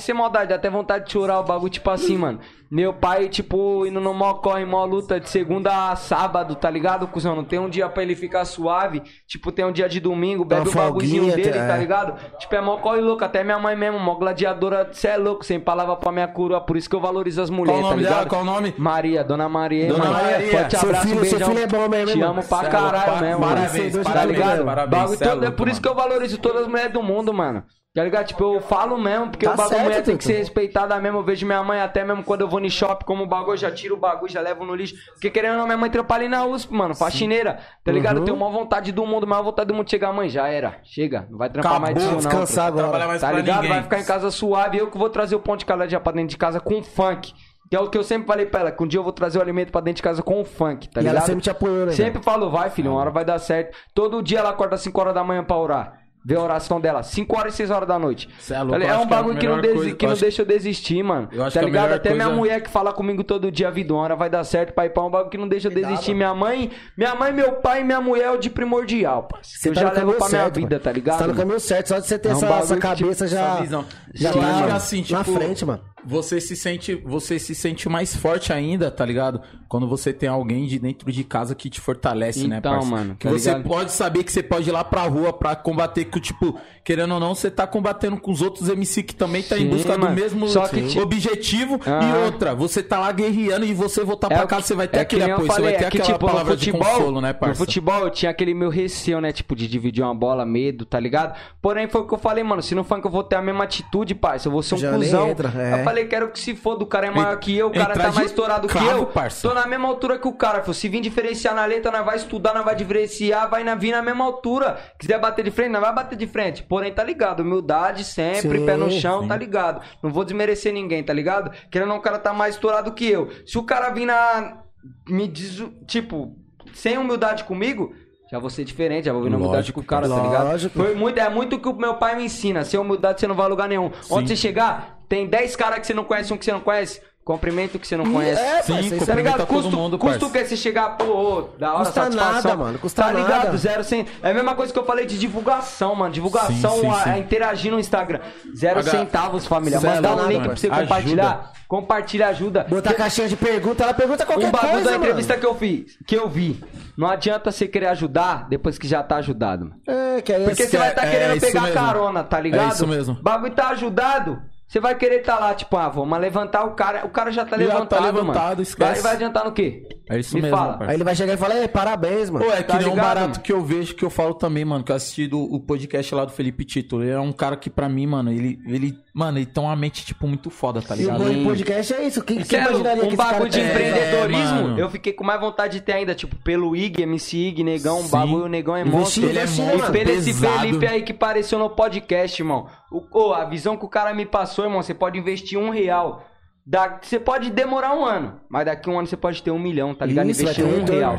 [0.00, 2.40] sem maldade, dá até vontade de chorar o bagulho, tipo assim, mano.
[2.68, 7.06] Meu pai, tipo, indo no mó corre, mó luta de segunda a sábado, tá ligado,
[7.06, 7.36] cuzão?
[7.36, 9.00] Não tem um dia pra ele ficar suave.
[9.28, 11.66] Tipo, tem um dia de domingo, bebe o bagulhozinho dele, é.
[11.68, 12.18] tá ligado?
[12.38, 13.22] Tipo, é mó corre louco.
[13.22, 16.60] Até minha mãe mesmo, mó gladiadora, cê é louco, sem palavra pra minha coroa.
[16.62, 18.22] Por isso que eu valorizo as mulheres, Qual o nome tá dela?
[18.24, 18.30] ligado?
[18.30, 18.74] Qual o nome?
[18.76, 19.86] Maria, Dona Maria.
[19.86, 20.10] Dona.
[20.10, 20.50] Maria.
[20.50, 21.48] Forte Seu abraço, filho- um seu beijão.
[21.50, 23.90] filho é bom mesmo, Te amo pra Cê é caralho mesmo, parabéns, mano.
[23.92, 24.46] Vocês Tá ligado?
[24.48, 26.92] parabéns, parabéns, Bagulho cê é todo- é por isso que eu valorizo todas as mulheres
[26.92, 27.62] do mundo, mano.
[27.94, 28.26] Tá ligado?
[28.26, 31.18] Tipo, eu falo mesmo, porque Tá o bagulho certo, mulher tem que ser respeitada mesmo.
[31.18, 33.70] Eu vejo minha mãe até mesmo quando eu vou no shopping, como o bagulho, já
[33.70, 34.94] tiro o bagulho, já levo no lixo.
[35.12, 37.58] Porque querendo ou não, minha mãe trampa ali na USP, mano, faxineira.
[37.84, 38.14] Tá ligado?
[38.16, 38.22] Uhum.
[38.22, 40.78] Eu tenho uma vontade do mundo, maior vontade do mundo de chegar, mãe, já era.
[40.84, 42.18] Chega, não vai trampar mais Acabou, disso não.
[42.30, 42.82] descansar agora.
[42.84, 43.56] Trabalhar mais Tá ligado?
[43.56, 43.70] ninguém.
[43.72, 44.78] Vai ficar em casa suave.
[44.78, 47.34] Eu que vou trazer o pão de cada dia pra dentro de casa com funk.
[47.68, 49.38] Que é o que eu sempre falei pra ela, que um dia eu vou trazer
[49.38, 51.16] o alimento pra dentro de casa com o funk, tá E ligado?
[51.16, 51.92] ela sempre te apoiou, né?
[51.92, 53.76] Sempre falou, vai filho, uma hora vai dar certo.
[53.94, 56.01] Todo dia ela acorda às 5 horas da manhã pra orar.
[56.24, 58.28] Vê a oração dela, 5 horas e 6 horas da noite.
[58.38, 60.06] Cê é louco, Tá é um que é bagulho que não, melhor desi- coisa- que
[60.06, 61.28] não acho- deixa eu desistir, mano.
[61.32, 61.82] Eu acho tá que a ligado?
[61.84, 64.44] melhor Até minha coisa- mulher que fala comigo todo dia, vida, uma hora vai dar
[64.44, 66.14] certo, pai, pá, um bagulho que não deixa eu desistir.
[66.14, 69.58] Minha mãe, minha mãe, meu pai e minha mulher é o de primordial, parceiro.
[69.62, 70.80] Você eu tá já no levo pra minha certo, vida, mano.
[70.84, 71.14] tá ligado?
[71.18, 73.02] Você tá no caminho certo, só de você ter É um essa, essa que, tipo,
[73.02, 73.84] cabeça já, essa visão.
[74.14, 75.82] já tá que na assim, tipo, frente, mano.
[76.04, 79.40] Você se sente, você se sente mais forte ainda, tá ligado?
[79.68, 82.88] Quando você tem alguém de dentro de casa que te fortalece, né, Então, parça?
[82.90, 83.68] mano, Que tá você ligado?
[83.68, 87.20] pode saber que você pode ir lá pra rua pra combater com, tipo, querendo ou
[87.20, 90.14] não, você tá combatendo com os outros MC que também tá em Sim, busca mano.
[90.14, 91.80] do mesmo Só que ti- objetivo.
[91.86, 94.88] E outra, você tá lá guerreando e você voltar pra o casa, que- você vai
[94.88, 96.52] ter é que aquele apoio, você falei, vai ter é que, aquela tipo, no palavra
[96.54, 97.54] futebol, de consolo, né, No parça?
[97.54, 99.32] futebol eu tinha aquele meu receio, né?
[99.32, 101.38] Tipo, de dividir uma bola, medo, tá ligado?
[101.62, 102.60] Porém, foi o que eu falei, mano.
[102.60, 104.78] Se não for que eu vou ter a mesma atitude, parça, eu vou ser um
[104.78, 105.28] Já cuzão.
[105.30, 105.82] entra, é.
[105.92, 108.12] Falei, quero que se foda, o cara é maior que eu, o cara Entrar tá
[108.12, 109.04] mais estourado que eu.
[109.06, 109.46] parça.
[109.46, 110.62] Tô na mesma altura que o cara.
[110.62, 110.72] filho.
[110.72, 114.00] Se vir diferenciar na letra, nós vai estudar, nós vai diferenciar, vai na, vir na
[114.00, 114.78] mesma altura.
[114.98, 116.62] Quiser bater de frente, nós vai bater de frente.
[116.62, 117.40] Porém, tá ligado?
[117.40, 119.28] Humildade sempre, Sim, pé no chão, sim.
[119.28, 119.82] tá ligado?
[120.02, 121.50] Não vou desmerecer ninguém, tá ligado?
[121.70, 123.28] Querendo ou não, o cara tá mais estourado que eu.
[123.46, 124.62] Se o cara vir na.
[125.08, 125.62] Me diz.
[125.86, 126.34] Tipo,
[126.72, 127.94] sem humildade comigo.
[128.30, 130.44] Já vou ser diferente, já vou vir na humildade Lógico, com o cara, tá ligado?
[130.46, 130.78] lógico.
[130.78, 132.64] Foi muito, é muito o que o meu pai me ensina.
[132.64, 133.90] Sem humildade você não vai a lugar nenhum.
[134.10, 137.02] Onde você chegar, tem 10 caras que você não conhece, um que você não conhece.
[137.22, 138.40] Cumprimento que você não conhece.
[138.40, 139.36] É, Sim, parça, isso Tá ligado?
[139.36, 142.32] todo Custo, mundo, custo que é você chegar, pô, da hora, Custa satisfação.
[142.34, 143.44] nada, mano, custa Tá ligado?
[143.44, 143.56] nada.
[143.58, 144.06] Zero sem...
[144.22, 146.12] É a mesma coisa que eu falei de divulgação, mano.
[146.12, 147.10] Divulgação, Sim, sim, a, sim.
[147.10, 148.18] a interagir no Instagram.
[148.56, 149.78] Zero Aga- centavos, família.
[149.78, 150.48] Zero Mandar um nada, link mano.
[150.48, 150.80] pra você Ajuda.
[150.82, 151.52] compartilhar.
[151.68, 152.66] Compartilha, ajuda.
[152.68, 155.40] Botar a caixinha de pergunta, ela pergunta qualquer Um bagulho coisa, da entrevista mano.
[155.40, 156.60] que eu fiz, que eu vi.
[156.98, 159.76] Não adianta você querer ajudar depois que já tá ajudado, mano.
[159.86, 161.74] É, que aí Porque você vai estar é querendo isso pegar mesmo.
[161.76, 162.64] carona, tá ligado?
[162.64, 163.14] É isso mesmo.
[163.18, 164.42] O bagulho tá ajudado.
[164.72, 167.04] Você vai querer tá lá, tipo, ah, vamos levantar o cara.
[167.04, 168.62] O cara já tá Já tá levantado, levantado, mano.
[168.62, 168.92] esquece.
[168.94, 169.86] Vai, vai adiantar no quê?
[170.14, 170.78] É isso Me mesmo, fala.
[170.80, 172.44] Aí ele vai chegar e falar, "Ei, parabéns, mano.
[172.44, 173.40] Pô, é que Tá nem um ligado, barato mano?
[173.42, 176.24] que eu vejo que eu falo também, mano, que eu assisti do, o podcast lá
[176.24, 177.02] do Felipe Tito.
[177.02, 180.04] Ele é um cara que, pra mim, mano, ele, ele, mano, ele tem uma mente,
[180.04, 181.24] tipo, muito foda, tá E o ligado?
[181.24, 182.22] bom de podcast é isso.
[182.22, 184.78] Quem, quem Sério, imaginaria que um esse cara bagulho de tem- empreendedorismo, É, mano.
[184.78, 188.04] eu fiquei com mais vontade de ter ainda, tipo, pelo IG, MC IG, Negão, um
[188.04, 188.10] Sim.
[188.10, 189.24] bagulho, o Negão é monstro.
[189.24, 190.58] Ele é investir, E pelo esse pesado.
[190.60, 192.66] Felipe aí que apareceu no podcast, irmão.
[192.90, 196.24] O, ô, a visão que o cara me passou, irmão, você pode investir um real.
[196.64, 199.58] Da, você pode demorar um ano, mas daqui a um ano você pode ter um
[199.58, 200.30] milhão, tá ligado?
[200.30, 201.16] Isso, investir um real.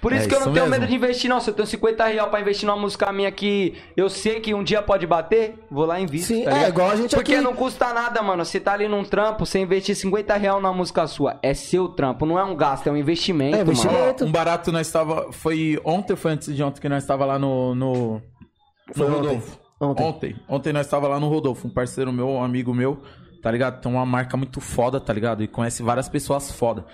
[0.00, 0.70] Por isso É que eu não tenho mesmo.
[0.70, 1.40] medo de investir, não.
[1.40, 4.62] Se eu tenho 50 real pra investir numa música minha que eu sei que um
[4.62, 6.28] dia pode bater, vou lá e invisto.
[6.28, 7.42] Sim, tá é, igual a gente Porque aqui.
[7.42, 8.44] não custa nada, mano.
[8.44, 11.38] Você tá ali num trampo, você investir 50 real na música sua.
[11.42, 14.24] É seu trampo, não é um gasto, é um investimento, É, investimento.
[14.24, 15.32] Um barato nós estava.
[15.32, 17.74] Foi ontem ou foi antes de ontem que nós estava lá no.
[17.74, 18.22] no,
[18.94, 19.26] Foi no ontem.
[19.28, 19.58] Rodolfo?
[19.80, 20.04] Ontem.
[20.06, 20.36] Ontem.
[20.48, 23.02] Ontem nós estava lá no Rodolfo, um parceiro meu, um amigo meu,
[23.46, 23.80] tá ligado?
[23.80, 25.40] Tem uma marca muito foda, tá ligado?
[25.40, 26.84] E conhece várias pessoas foda.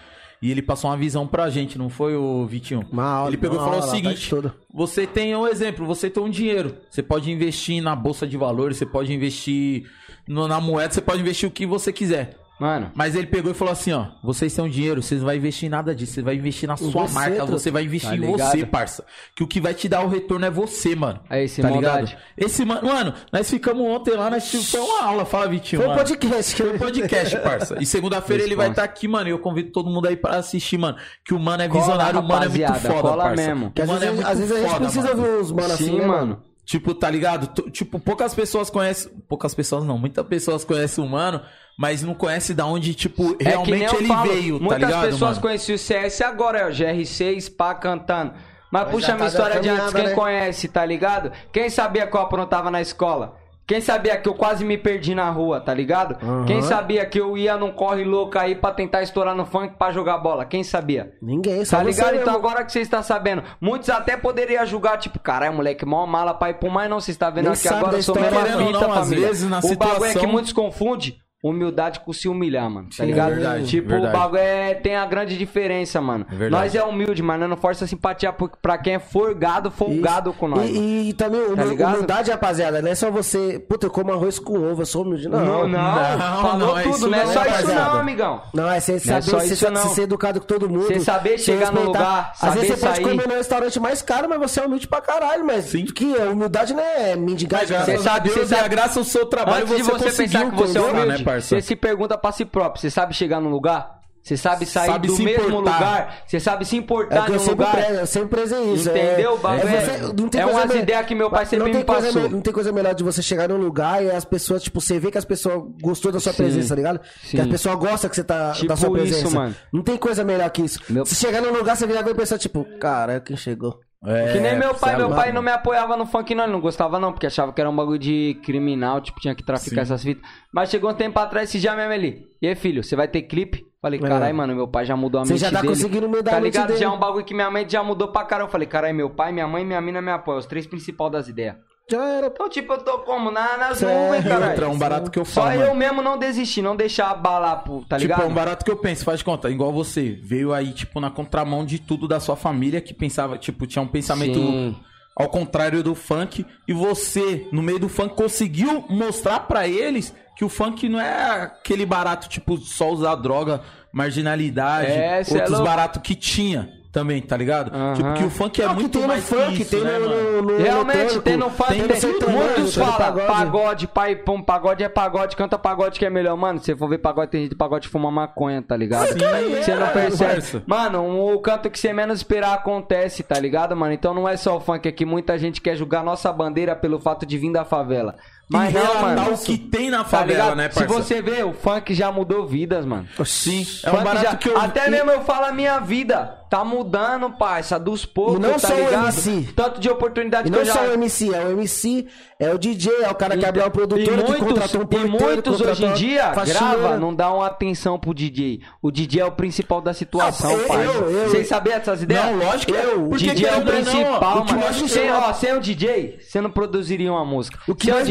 [0.43, 2.85] E ele passou uma visão pra gente, não foi o Vitinho?
[2.93, 4.55] Uma aula, ele pegou e falou o aula, seguinte: parte toda.
[4.71, 6.77] você tem um exemplo, você tem um dinheiro.
[6.91, 9.85] Você pode investir na bolsa de valores, você pode investir
[10.29, 12.37] no- na moeda, você pode investir o que você quiser.
[12.63, 15.67] Mano, Mas ele pegou e falou assim, ó, vocês têm dinheiro, vocês não vão investir
[15.67, 18.21] em nada disso, você vai investir na sua você, marca, você vai investir Tá em
[18.21, 19.05] você, parça.
[19.35, 21.19] Que o que vai te dar o retorno é você, mano.
[21.29, 22.13] É esse, tá maldade.
[22.13, 22.23] ligado?
[22.39, 25.97] Esse mano, mano, nós ficamos ontem lá, nós tivemos uma aula, fala Vitinho, Foi um
[25.97, 26.55] podcast.
[26.57, 27.77] Foi um podcast, parça.
[27.81, 29.27] E segunda-feira ele vai estar aqui, mano.
[29.29, 30.97] E eu convido todo mundo aí pra assistir, mano.
[31.25, 33.47] Que o mano é Cola, visionário, o mano é muito foda, cola parça.
[33.49, 33.67] mesmo.
[33.67, 35.21] O Que às mano vezes, é muito às vezes a gente foda, precisa mano.
[35.27, 36.43] ouvir uns mano assim, sim, né, mano.
[36.65, 37.71] Tipo, tá ligado?
[37.73, 39.11] Tipo, poucas pessoas conhecem.
[39.29, 41.41] Poucas pessoas não, muitas pessoas conhecem o mano,
[41.79, 43.49] mas não conhecem da onde, tipo, é que nem
[43.81, 45.03] realmente eu ele falo, veio, tá muitas ligado?
[45.07, 45.41] pessoas mano?
[45.41, 48.33] conheciam o CS agora, é o GRC Spa cantando.
[48.71, 50.15] Mas puxa já a minha história de antes, quem né?
[50.15, 51.31] conhece, tá ligado?
[51.53, 53.37] Quem sabia que eu aprontava na escola?
[53.67, 56.17] Quem sabia que eu quase me perdi na rua, tá ligado?
[56.47, 59.93] Quem sabia que eu ia num corre louco aí pra tentar estourar no funk pra
[59.93, 60.45] jogar bola?
[60.45, 61.13] Quem sabia?
[61.23, 62.15] Ninguém, só Tá ligado?
[62.17, 62.39] Então mesmo.
[62.39, 66.51] agora que você está sabendo, muitos até poderiam julgar, tipo, caralho, moleque, mó mala pra
[66.51, 68.67] ir pro mais, não, você está vendo Nem aqui sabe agora, eu sou história, mesmo
[68.67, 69.27] fita, não, família.
[69.29, 73.03] vezes, na o bagulho é que situação- muitos confundem humildade com se humilhar, mano, tá
[73.03, 73.31] Sim, ligado?
[73.35, 74.15] verdade, tipo, verdade.
[74.15, 76.25] o bagulho é, tem a grande diferença, mano.
[76.31, 76.65] É verdade.
[76.65, 80.39] nós é humilde, mas nós não força simpatia pra quem é forgado, folgado Isso.
[80.39, 80.71] com nós.
[80.71, 81.95] E, e também, Tá ligado?
[81.95, 83.59] humildade, rapaziada, não é só você.
[83.69, 85.29] Puta, eu como arroz com ovo, eu sou humilde.
[85.29, 85.69] Não, Não, não.
[85.69, 87.85] não, falou não, é tudo, isso não é só isso rapaziada.
[87.91, 88.43] não, amigão.
[88.55, 89.89] Não, é você é saber só você isso, sa- não.
[89.89, 90.83] ser educado com todo mundo.
[90.87, 93.05] Você saber se chegar no lugar, Às vezes você pode sair.
[93.05, 95.45] comer no restaurante mais caro, mas você é humilde pra caralho.
[95.45, 95.87] Mas Sim.
[95.87, 97.67] que é, humildade não é mendigar.
[97.67, 100.57] Você sabe- você e sabe- a graça ao seu trabalho Antes de você pensar que
[100.57, 101.49] você é humilde, né, parça?
[101.57, 102.81] você se pergunta pra si próprio.
[102.81, 104.01] Você sabe chegar num lugar?
[104.23, 105.51] Você sabe sair Sabe do mesmo importar.
[105.75, 106.23] lugar?
[106.29, 107.95] Você sabe se É importar o que em eu um sempre, lugar?
[107.95, 108.89] eu sempre prezei isso.
[108.89, 109.35] Entendeu?
[109.35, 111.43] É, Bagulho é, é- você- não tem é coisa umas me- ideias que meu pai
[111.43, 112.23] não sempre tem me coisa passou.
[112.23, 115.01] me- Não tem coisa melhor de você chegar num lugar e as pessoas, tipo, você
[115.01, 116.37] vê que as pessoas gostou da sua Sim.
[116.45, 117.01] presença, tá ligado?
[117.25, 117.31] Sim.
[117.37, 119.35] Que as pessoas gostam que você tá Tipo da sua isso, presença.
[119.37, 119.57] mano.
[119.73, 120.79] Não tem coisa melhor que isso.
[120.89, 123.81] Meu- Se chegar num lugar, você virar a pessoa, tipo, cara, quem chegou?
[124.05, 126.53] É, Que nem meu pai, você meu pai não me apoiava no funk, não, ele
[126.53, 129.83] não gostava não, porque achava que era um bagulho de criminal, tipo, tinha que traficar
[129.83, 130.29] essas fitas.
[130.53, 132.27] Mas chegou um tempo atrás, esse dia mesmo ali.
[132.43, 133.65] E aí, filho, você vai ter clipe?
[133.81, 134.03] Falei, É.
[134.03, 135.69] caralho, mano, meu pai já mudou a Você mente já tá dele.
[135.69, 136.67] conseguindo mudar tá a mente ligado?
[136.69, 136.81] dele.
[136.81, 138.27] Já é um bagulho que minha mente já mudou pra.
[138.41, 141.09] Eu falei, caralho, meu pai, minha mãe e minha mina me apoiam, os três principal
[141.09, 141.57] das ideias.
[141.91, 142.27] Já era.
[142.29, 143.31] Então, tipo, eu tô como?
[143.31, 144.71] Na, nas Cê é nuvens, E outra, caralho.
[144.73, 145.75] um barato que eu Só falo, eu mano.
[145.75, 148.23] mesmo não desistir, não deixar abalar, pô, tá Tipo, ligado?
[148.23, 151.11] é um barato que eu penso, faz de conta, igual você, veio aí, tipo, na
[151.11, 154.77] contramão de tudo da sua família, que pensava, tipo, tinha um pensamento Sim.
[155.17, 160.45] ao contrário do funk, e você, no meio do funk, conseguiu mostrar pra eles que
[160.45, 163.61] o funk não é aquele barato, tipo, só usar droga,
[163.93, 167.75] marginalidade, É, é outros baratos que tinha também, tá ligado?
[167.75, 167.95] Aham.
[167.95, 169.99] Tipo, que o funk é Não, muito tem no mais funk, que isso, tem né,
[169.99, 172.97] no, no, no Realmente, eletrônico, tem no funk, tem tem, no muitos tem no falam
[172.99, 173.27] pagode.
[173.27, 176.37] pagode, pai, pum, pagode é pagode, canta pagode que é melhor.
[176.37, 179.09] Mano, se você for ver pagode, tem gente de pagode fuma maconha, tá ligado?
[179.09, 180.33] Você não é, percebe.
[180.35, 180.63] parça.
[180.67, 183.95] Mano, o canto que você menos esperar acontece, tá ligado, mano?
[183.95, 187.01] Então não é só o funk, é que muita gente quer julgar nossa bandeira pelo
[187.01, 188.17] fato de vir da favela.
[188.53, 189.35] Mas e não, relatar mano.
[189.35, 190.57] o que tem na Tá favela, ligado?
[190.57, 190.95] né, Se parça?
[190.95, 193.07] você vê, o funk já mudou vidas, mano.
[193.25, 194.59] Sim, é um barato já- que eu...
[194.59, 196.39] Até mesmo eu falo a minha vida.
[196.53, 198.79] Tá mudando, parça, dos poucos, E não tá só o?
[198.93, 199.49] MC.
[199.57, 200.75] Tanto de oportunidade E que eu não já...
[200.75, 202.07] só o MC, é o MC,
[202.39, 204.85] é o DJ, é o cara que abriu a produtora, e que muitos, contratou um
[204.85, 206.77] e produtor, muitos contratou hoje em dia faxineira.
[206.79, 208.61] grava, não dá uma atenção pro DJ.
[208.83, 210.85] O DJ é o principal da situação, Ah, eu- parça.
[210.85, 212.23] eu- eu- Vocês sabiam dessas ideias?
[212.27, 214.89] Não, lógico que Eu- O DJ é o não, principal, o que mano.
[214.89, 217.59] Sem, ó, sem o DJ, você não produziria uma música.
[217.67, 218.07] O que sem o mais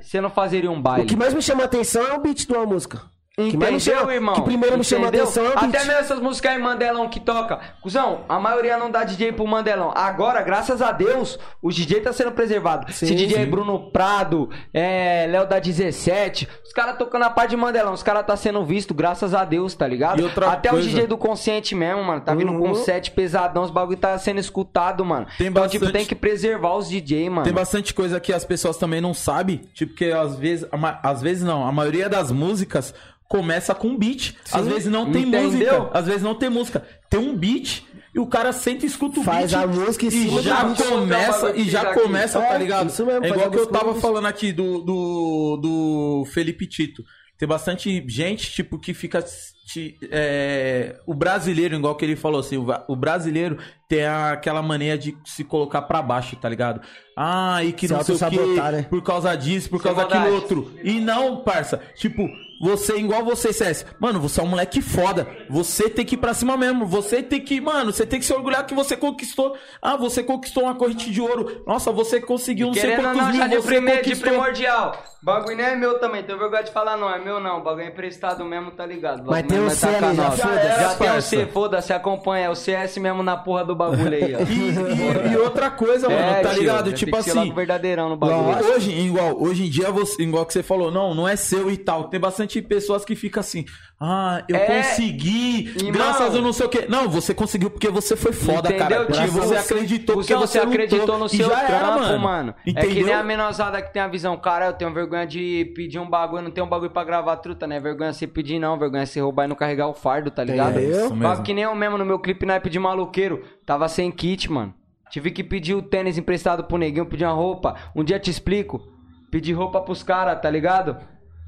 [0.00, 1.04] você não fazeria um baile.
[1.04, 3.02] O que mais me chama a atenção é o beat de uma música.
[3.38, 4.34] O que mais Entendeu, chama- irmão?
[4.34, 5.24] que primeiro me chama Entendeu?
[5.24, 5.52] atenção é.
[5.54, 7.60] Até mesmo essas músicas aí, Mandelão, que toca.
[7.82, 9.92] Cusão, a maioria não dá DJ pro Mandelão.
[9.94, 12.90] Agora, graças a Deus, o DJ tá sendo preservado.
[12.90, 13.50] Sim, Esse DJ sim.
[13.50, 17.92] Bruno Prado, é, Léo da 17, os caras tocando a parte de Mandelão.
[17.92, 20.18] Os caras tá sendo visto, graças a Deus, tá ligado?
[20.18, 22.22] E outra Até coisa- o DJ do Consciente mesmo, mano.
[22.22, 22.74] Tá vindo com Uhum.
[22.74, 25.26] set pesadão, os bagulho tá sendo escutado, mano.
[25.36, 27.42] Tem então, tipo, bastante- tem que preservar os DJ, mano.
[27.44, 30.66] Tem bastante coisa que as pessoas também não sabem, tipo, que às vezes,
[31.02, 32.94] às vezes não, a maioria das músicas
[33.28, 34.34] começa com beat.
[34.52, 35.42] Às vezes não tem Entendeu?
[35.42, 36.86] música, às vezes não tem música.
[37.10, 37.82] Tem um beat
[38.14, 39.62] e o cara senta e escuta o Faz beat.
[39.62, 42.88] a música e cima já começa, e já começa, É, tá ligado?
[42.88, 46.24] isso mesmo, é faz igual a que eu tava do- falando aqui do, do, do
[46.32, 47.02] Felipe Tito.
[47.38, 49.22] Tem bastante gente, tipo, que fica.
[49.22, 54.96] te- é, o brasileiro, igual que ele falou assim, o, o brasileiro tem aquela mania
[54.96, 56.80] de se colocar pra baixo, tá ligado?
[57.14, 58.86] Ah, e que Se não sei o que, né?
[58.88, 60.72] por causa disso, por Sem causa daquilo outro.
[60.82, 62.26] E não, parça, tipo,
[62.60, 65.26] você, igual você, CS, mano, você é um moleque foda.
[65.50, 66.86] Você tem que ir pra cima mesmo.
[66.86, 69.56] Você tem que, mano, você tem que se orgulhar que você conquistou.
[69.80, 71.62] Ah, você conquistou uma corrente de ouro.
[71.66, 73.36] Nossa, você conseguiu não sei quantos não, mil.
[73.36, 75.02] já de, você primeiro, de primordial.
[75.22, 77.60] Bagulho não é meu também, tenho vergonha de falar não, é meu não.
[77.60, 79.24] Bagulho é emprestado mesmo, tá ligado?
[79.26, 80.80] Mas Bagulho tem mesmo o é C ali, já foda-se.
[80.80, 81.22] Já tem o.
[81.22, 82.46] C, foda-se, acompanha.
[82.46, 84.38] É o CS mesmo na porra do bagulho aí, ó.
[84.46, 86.92] E, e- e outra coisa, mano, É, tá tio, ligado?
[86.92, 87.52] Tipo tem assim.
[87.52, 88.72] verdadeirão no bagulho.
[88.72, 91.76] Hoje, igual, hoje em dia, você, igual que você falou, não, não é seu e
[91.76, 92.04] tal.
[92.04, 93.64] Tem bastante bastante pessoas que ficam assim,
[94.00, 95.92] ah, eu É, consegui, irmão.
[95.92, 96.86] graças a não sei o quê.
[96.88, 99.06] Não, você conseguiu porque você foi foda, Entendeu, cara.
[99.06, 101.72] Tipo, você acreditou porque você você acreditou no seu trampo,
[102.04, 102.54] era, mano.
[102.66, 102.90] Entendeu?
[102.90, 105.98] É que nem a menosada que tem a visão, cara, eu tenho vergonha de pedir
[105.98, 107.80] um bagulho, não tenho um bagulho pra gravar truta, né?
[107.80, 110.76] Vergonha você pedir não, vergonha você roubar e não carregar o fardo, tá ligado?
[110.76, 111.20] Mesmo.
[111.20, 114.72] Papo que nem eu mesmo no meu clipe naipe de maluqueiro, tava sem kit, mano.
[115.10, 117.76] Tive que pedir o tênis emprestado pro neguinho, pedir uma roupa.
[117.94, 118.82] Um dia te explico.
[119.30, 120.96] Pedir roupa pros caras, tá ligado?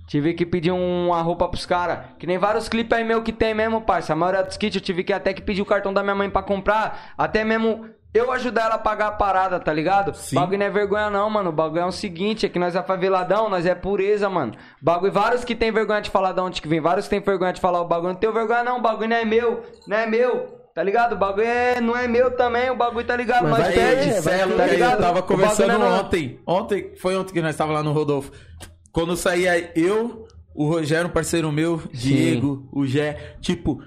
[0.08, 1.98] Tive que pedir um- uma roupa pros caras.
[2.18, 4.14] Que nem vários clipes aí meu que tem mesmo, parça.
[4.14, 6.28] A maioria dos kits eu tive que até que pedir o cartão da minha mãe
[6.30, 7.12] pra comprar.
[7.16, 10.14] Até mesmo eu ajudar ela a pagar a parada, tá ligado?
[10.16, 10.34] Sim.
[10.36, 11.50] Bagulho não é vergonha não, mano.
[11.50, 14.54] O bagulho é o seguinte, é que nós é faveladão, nós é pureza, mano.
[14.80, 17.52] Bagulho, vários que tem vergonha de falar de onde que vem, vários que tem vergonha
[17.52, 18.14] de falar o bagulho.
[18.14, 20.56] Não tenho vergonha não, o bagulho não é meu, não é meu.
[20.74, 21.12] Tá ligado?
[21.14, 24.38] O bagulho é, não é meu também, o bagulho tá ligado, Mas vai pede, vai
[24.38, 24.92] Celo, tá ligado?
[24.92, 25.98] eu tava O bagulho conversando não é não.
[26.00, 26.40] ontem.
[26.46, 28.30] Ontem, foi ontem que nós tava lá no Rodolfo.
[28.92, 33.82] Quando saía eu, o Rogério, um parceiro meu, Diego, o Gé, tipo,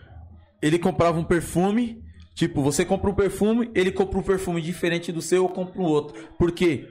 [0.61, 2.01] ele comprava um perfume.
[2.33, 6.29] Tipo, você compra um perfume, ele compra um perfume diferente do seu, eu compro outro.
[6.37, 6.87] Por quê?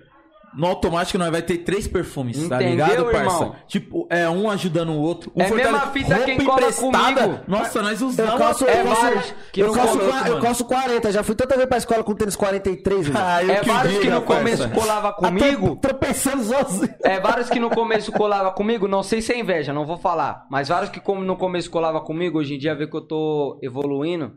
[0.52, 3.20] No automático nós vai ter três perfumes, tá Entendeu, ligado, parça?
[3.44, 3.56] irmão?
[3.68, 5.30] Tipo, é um ajudando o outro.
[5.36, 7.22] Um É a mesma fortale- fita quem cola emprestada.
[7.22, 7.40] comigo.
[7.46, 8.34] Nossa, nós Eu usamos.
[8.34, 10.40] calço, é eu calço, vários que eu, calço, eu mano.
[10.40, 11.12] calço 40.
[11.12, 13.20] Já fui tanta vez pra escola com tênis 43, mano.
[13.24, 14.80] Ah, eu É vários que diga, no começo parça.
[14.80, 15.76] colava comigo.
[15.76, 16.94] Tô pensando sozinho.
[17.04, 20.46] É, vários que no começo colava comigo, não sei se é inveja, não vou falar.
[20.50, 23.56] Mas vários que como no começo colava comigo, hoje em dia vê que eu tô
[23.62, 24.32] evoluindo,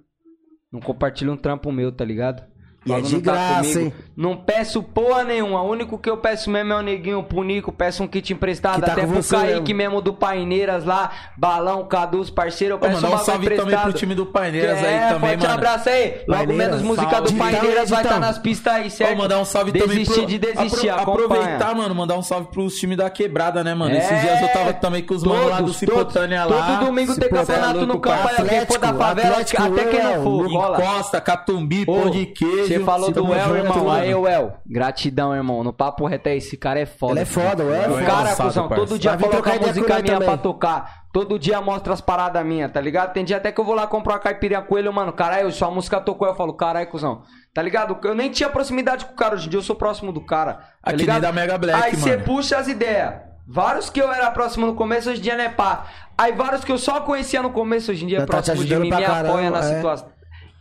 [0.71, 2.43] não compartilha um trampo meu, tá ligado?
[2.85, 3.79] E é de tá graça, comigo.
[3.79, 3.93] hein?
[4.15, 5.61] Não peço porra nenhuma.
[5.63, 7.71] O único que eu peço mesmo é o neguinho, pro Nico.
[7.71, 8.75] Peço um kit emprestado.
[8.75, 9.93] Que tá até pro Kaique mesmo.
[9.93, 11.09] mesmo do Paineiras lá.
[11.37, 12.73] Balão, Caduz, parceiro.
[12.73, 13.83] Eu Ô, peço mandar um bagulho salve também emprestado.
[13.89, 15.53] pro time do Paineiras é, aí também, forte mano.
[15.53, 16.21] abraço aí.
[16.27, 17.31] Logo Paineiras, menos música salve.
[17.31, 18.19] do Paineiras vai estar Editão.
[18.19, 19.13] nas pistas aí, certo?
[19.13, 20.25] Ó, mandar um salve também Desistir pro...
[20.27, 21.25] de desistir, apro- acompanha.
[21.41, 23.95] Aproveitar, mano, mandar um salve pros times da quebrada, né, mano?
[23.95, 26.13] É, Esses dias eu tava também com os manos lá do todos.
[26.13, 26.77] lá.
[26.77, 28.29] Todo domingo tem campeonato no campo.
[28.47, 30.77] Quem for da favela, até quem não for, Em rola.
[30.79, 32.72] Costa, Catumbi, Ô, pão de queijo.
[32.77, 33.91] Você falou do El, junto, irmão.
[33.91, 34.57] Aí, o El.
[34.65, 35.63] Gratidão, irmão.
[35.63, 37.13] No papo reto é esse cara é foda.
[37.13, 38.05] Ele é foda, o El é O foda.
[38.05, 40.27] cara, cuzão, todo dia coloca trocar ideia música minha também.
[40.27, 41.03] pra tocar.
[41.13, 43.13] Todo dia mostra as paradas minhas, tá ligado?
[43.13, 45.13] Tem dia até que eu vou lá comprar uma caipirinha com ele, mano.
[45.13, 46.27] Caralho, sua música tocou.
[46.27, 47.21] Eu falo, caralho, cuzão.
[47.53, 47.97] Tá ligado?
[48.03, 49.35] Eu nem tinha proximidade com o cara.
[49.35, 50.53] Hoje em dia eu sou próximo do cara.
[50.53, 51.21] Tá Aqui ligado?
[51.21, 53.13] da Mega Black, Aí você puxa as ideias.
[53.47, 55.85] Vários que eu era próximo no começo, hoje em dia não é pá.
[56.17, 58.75] Aí vários que eu só conhecia no começo, hoje em dia é tá próximo de
[58.77, 59.75] mim, me apoia na é.
[59.75, 60.07] situação.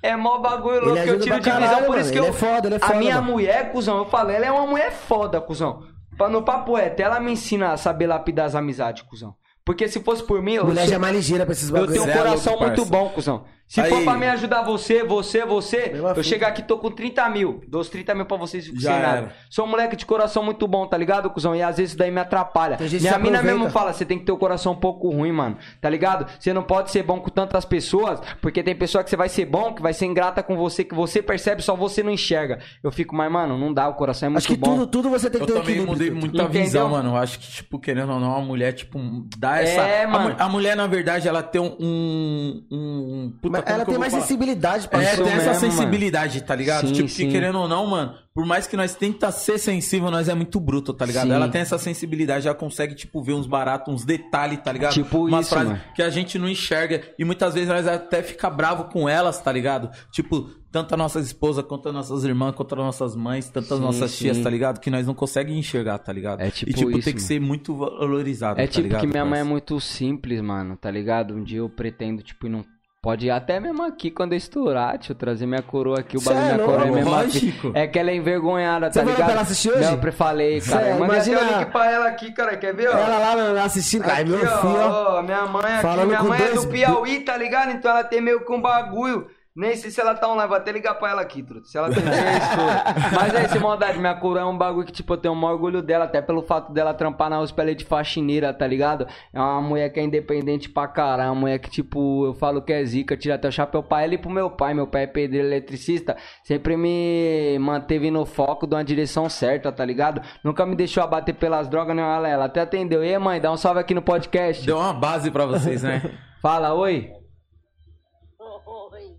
[0.02, 2.12] É mó bagulho Ele louco que eu tiro de visão, caralho, por isso mano.
[2.12, 2.24] que eu.
[2.24, 3.32] Ele é foda, ele é a foda, minha mano.
[3.32, 5.84] mulher, cuzão, eu falei, ela é uma mulher foda, cuzão.
[6.18, 9.34] Pra- No papo reto, ela me ensina a saber lapidar as amizades, cuzão.
[9.64, 11.92] Porque se fosse por mim, eu, Mulher já é mais ligeira pra esses eu bagulhos.
[11.94, 12.90] tenho um é coração louco, muito parça.
[12.90, 13.44] bom, cuzão.
[13.72, 17.26] Se Aí- for pra me ajudar você, você, você, eu chegar aqui tô com 30
[17.30, 17.62] mil.
[17.66, 19.16] Dou os 30 mil pra vocês fico Já sem nada.
[19.16, 19.32] era.
[19.48, 21.56] Sou um moleque de coração muito bom, tá ligado, cuzão?
[21.56, 22.76] E às vezes isso daí me atrapalha.
[23.00, 25.56] Minha mina mesmo fala, você tem que ter o coração um pouco ruim, mano.
[25.80, 26.26] Tá ligado?
[26.38, 29.46] Você não pode ser bom com tantas pessoas, porque tem pessoa que você vai ser
[29.46, 32.58] bom, que vai ser ingrata com você, que você percebe, só você não enxerga.
[32.84, 34.66] Eu fico, mas, mano, não dá, o coração é muito Acho que bom.
[34.74, 36.48] tudo, tudo você tem que Eu ter um também mudei muita Entendeu?
[36.62, 37.12] visão, mano.
[37.12, 38.98] Eu acho que, tipo, querendo ou não, a mulher, tipo,
[39.38, 40.04] dá É, essa.
[40.04, 40.28] a mano.
[40.28, 41.74] mu- A, mulher, na verdade, ela tem um.
[41.80, 44.22] um, um- puta, Ela tem mais falar?
[44.24, 45.60] sensibilidade pra É, tem essa mesmo, mano.
[45.60, 46.88] sensibilidade, tá ligado?
[46.88, 47.26] Sim, tipo, sim.
[47.26, 50.58] que querendo ou não, mano, por mais que nós tenta ser sensível, nós é muito
[50.58, 51.26] bruto, tá ligado?
[51.28, 51.32] Sim.
[51.34, 54.94] Ela tem essa sensibilidade, ela consegue, tipo, ver uns baratos, uns detalhes, tá ligado?
[54.94, 55.82] Tipo Umas isso, frases mano.
[55.94, 57.02] que a gente não enxerga.
[57.18, 59.90] E muitas vezes nós até fica bravo com elas, tá ligado?
[60.10, 63.78] Tipo, tanto a nossa esposa, quanto as nossas irmãs, quanto as nossas mães, tanto as
[63.78, 64.42] Sim, nossas tias, sim.
[64.42, 64.80] tá ligado?
[64.80, 66.40] Que nós não conseguimos enxergar, tá ligado?
[66.40, 67.28] É tipo e, tipo, isso, tem que mano.
[67.28, 70.90] ser muito valorizado, É tá tipo ligado, que minha mãe é muito simples, mano, tá
[70.90, 71.34] ligado?
[71.34, 72.64] Um dia eu pretendo, tipo, ir num.
[73.04, 76.44] Pode ir até mesmo aqui quando eu estourar, tio, trazer minha coroa aqui, o bagulho
[76.44, 77.68] é da minha coroa é mesmo lógico.
[77.70, 77.78] aqui.
[77.80, 79.16] É que ela é envergonhada, tá Você ligado?
[79.24, 79.80] pra ela assistir hoje?
[79.90, 80.84] Não, eu falei, cara.
[80.84, 82.92] Cê, mandei até o imagina- link pra ela aqui, cara, quer ver, ó?
[82.96, 83.18] Ela
[83.54, 84.04] lá assistindo.
[84.04, 85.20] Ai, Aqui, meu filho, ó.
[85.20, 87.72] minha mãe aqui, Falando minha mãe é do Piauí, tá ligado?
[87.72, 89.26] Então ela tem meio que um bagulho.
[89.54, 91.68] Nem sei se ela tá online, vou até ligar pra ela aqui, truto.
[91.68, 92.06] Se ela tem isso.
[93.14, 93.98] Mas é isso, maldade.
[93.98, 96.40] Minha coroa é um bagulho que, tipo, eu tenho o maior orgulho dela, até pelo
[96.42, 99.06] fato dela trampar na USP ela é de faxineira, tá ligado?
[99.30, 102.72] É uma mulher que é independente pra caramba, uma mulher que, tipo, eu falo que
[102.72, 104.72] é zica, tira até o chapéu pra ela e pro meu pai.
[104.72, 109.84] Meu pai é pedreiro eletricista, sempre me manteve no foco de uma direção certa, tá
[109.84, 110.22] ligado?
[110.42, 112.26] Nunca me deixou abater pelas drogas, nem ela.
[112.26, 113.04] Ela até atendeu.
[113.04, 114.64] E aí, mãe, dá um salve aqui no podcast.
[114.64, 116.00] Deu uma base pra vocês, né?
[116.40, 117.21] Fala, oi.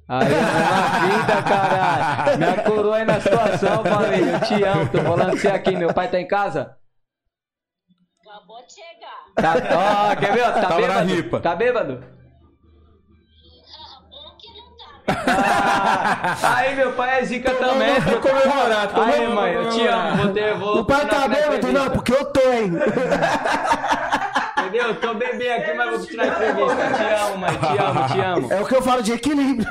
[0.08, 2.38] Aí, uma vida, caralho.
[2.38, 6.10] Minha coroa aí na situação, falei, eu te amo, tô falando você aqui, meu pai
[6.10, 6.76] tá em casa?
[8.28, 9.24] Acabou de chegar.
[9.36, 9.54] Tá,
[10.12, 10.42] ó, quer ver?
[10.44, 10.52] ó?
[10.52, 11.08] Tá Tava na bêbado?
[11.08, 11.40] ripa.
[11.40, 12.04] Tá bêbado?
[13.80, 16.38] Ah, bom que não tá.
[16.44, 18.00] Ah, aí, meu pai é zica também.
[18.02, 19.36] Vou comemorar, tô Aí, comemorando.
[19.36, 20.80] mãe, eu te amo, vou ter, vou...
[20.80, 21.72] O pai na- tá na bêbado?
[21.72, 22.72] Não, porque eu tô, hein?
[24.68, 24.88] entendeu?
[24.88, 26.76] Eu tô bebendo aqui, mas vou tirar a entrevista.
[26.76, 27.50] Te amo, mãe.
[27.52, 28.54] Te amo, te amo.
[28.54, 29.68] É o que eu falo de equilíbrio.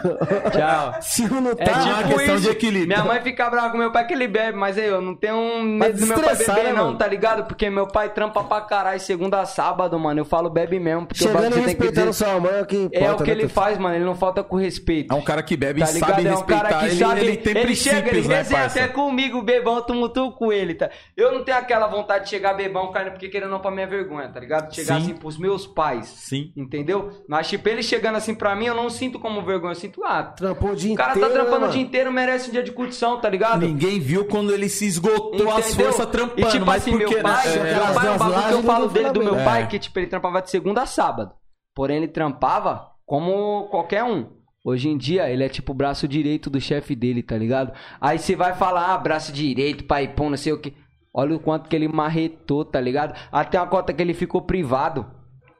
[0.52, 0.94] Tchau.
[1.00, 2.44] Se um não É tá, tipo uma questão isso.
[2.44, 2.86] de equilíbrio.
[2.88, 5.36] Minha mãe fica brava com meu pai que ele bebe, mas aí eu não tenho
[5.36, 6.98] um medo do meu pai beber, né, não, mano?
[6.98, 7.44] tá ligado?
[7.44, 10.20] Porque meu pai trampa pra caralho segunda a sábado, mano.
[10.20, 12.24] Eu falo bebe mesmo, porque o chegando bagulho você tem que respeitando dizer.
[12.24, 13.94] sua mãe, é o que importa, É o que né, ele faz, mano.
[13.94, 15.12] Ele não falta com respeito.
[15.12, 16.62] É um cara que bebe Tá e sabe é um respeitar.
[16.68, 17.20] cara que ele, sabe.
[17.20, 18.78] ele tem ele chega, ele princípios, né, parça?
[18.82, 20.90] até comigo, bebão, eu tumultuo com ele, tá?
[21.16, 24.28] Eu não tenho aquela vontade de chegar bebão, cara, porque querendo não pra minha vergonha,
[24.28, 24.70] tá ligado?
[24.82, 25.06] Chegar Sim.
[25.10, 26.06] assim pros meus pais.
[26.06, 26.52] Sim.
[26.56, 27.10] Entendeu?
[27.28, 29.72] Mas, tipo, ele chegando assim pra mim, eu não sinto como vergonha.
[29.72, 32.12] Eu sinto, ah, Trampou o dia o cara inteiro, tá trampando né, o dia inteiro,
[32.12, 33.66] merece um dia de curtição, tá ligado?
[33.66, 36.40] Ninguém viu quando ele se esgotou as forças trampando.
[36.40, 37.54] E tipo mas assim, meu pai, né?
[37.62, 39.50] meu É, pai é um bagulho que eu falo do dele do meu Flamengo.
[39.50, 39.66] pai, É.
[39.66, 41.32] que tipo, ele trampava de segunda a sábado.
[41.74, 44.26] Porém, ele trampava como qualquer um.
[44.64, 47.72] Hoje em dia, ele é tipo o braço direito do chefe dele, tá ligado?
[48.00, 50.72] Aí você vai falar, ah, braço direito, pai, pão, não sei o que.
[51.14, 53.14] Olha o quanto que ele marretou, tá ligado?
[53.30, 55.06] Até a cota que ele ficou privado.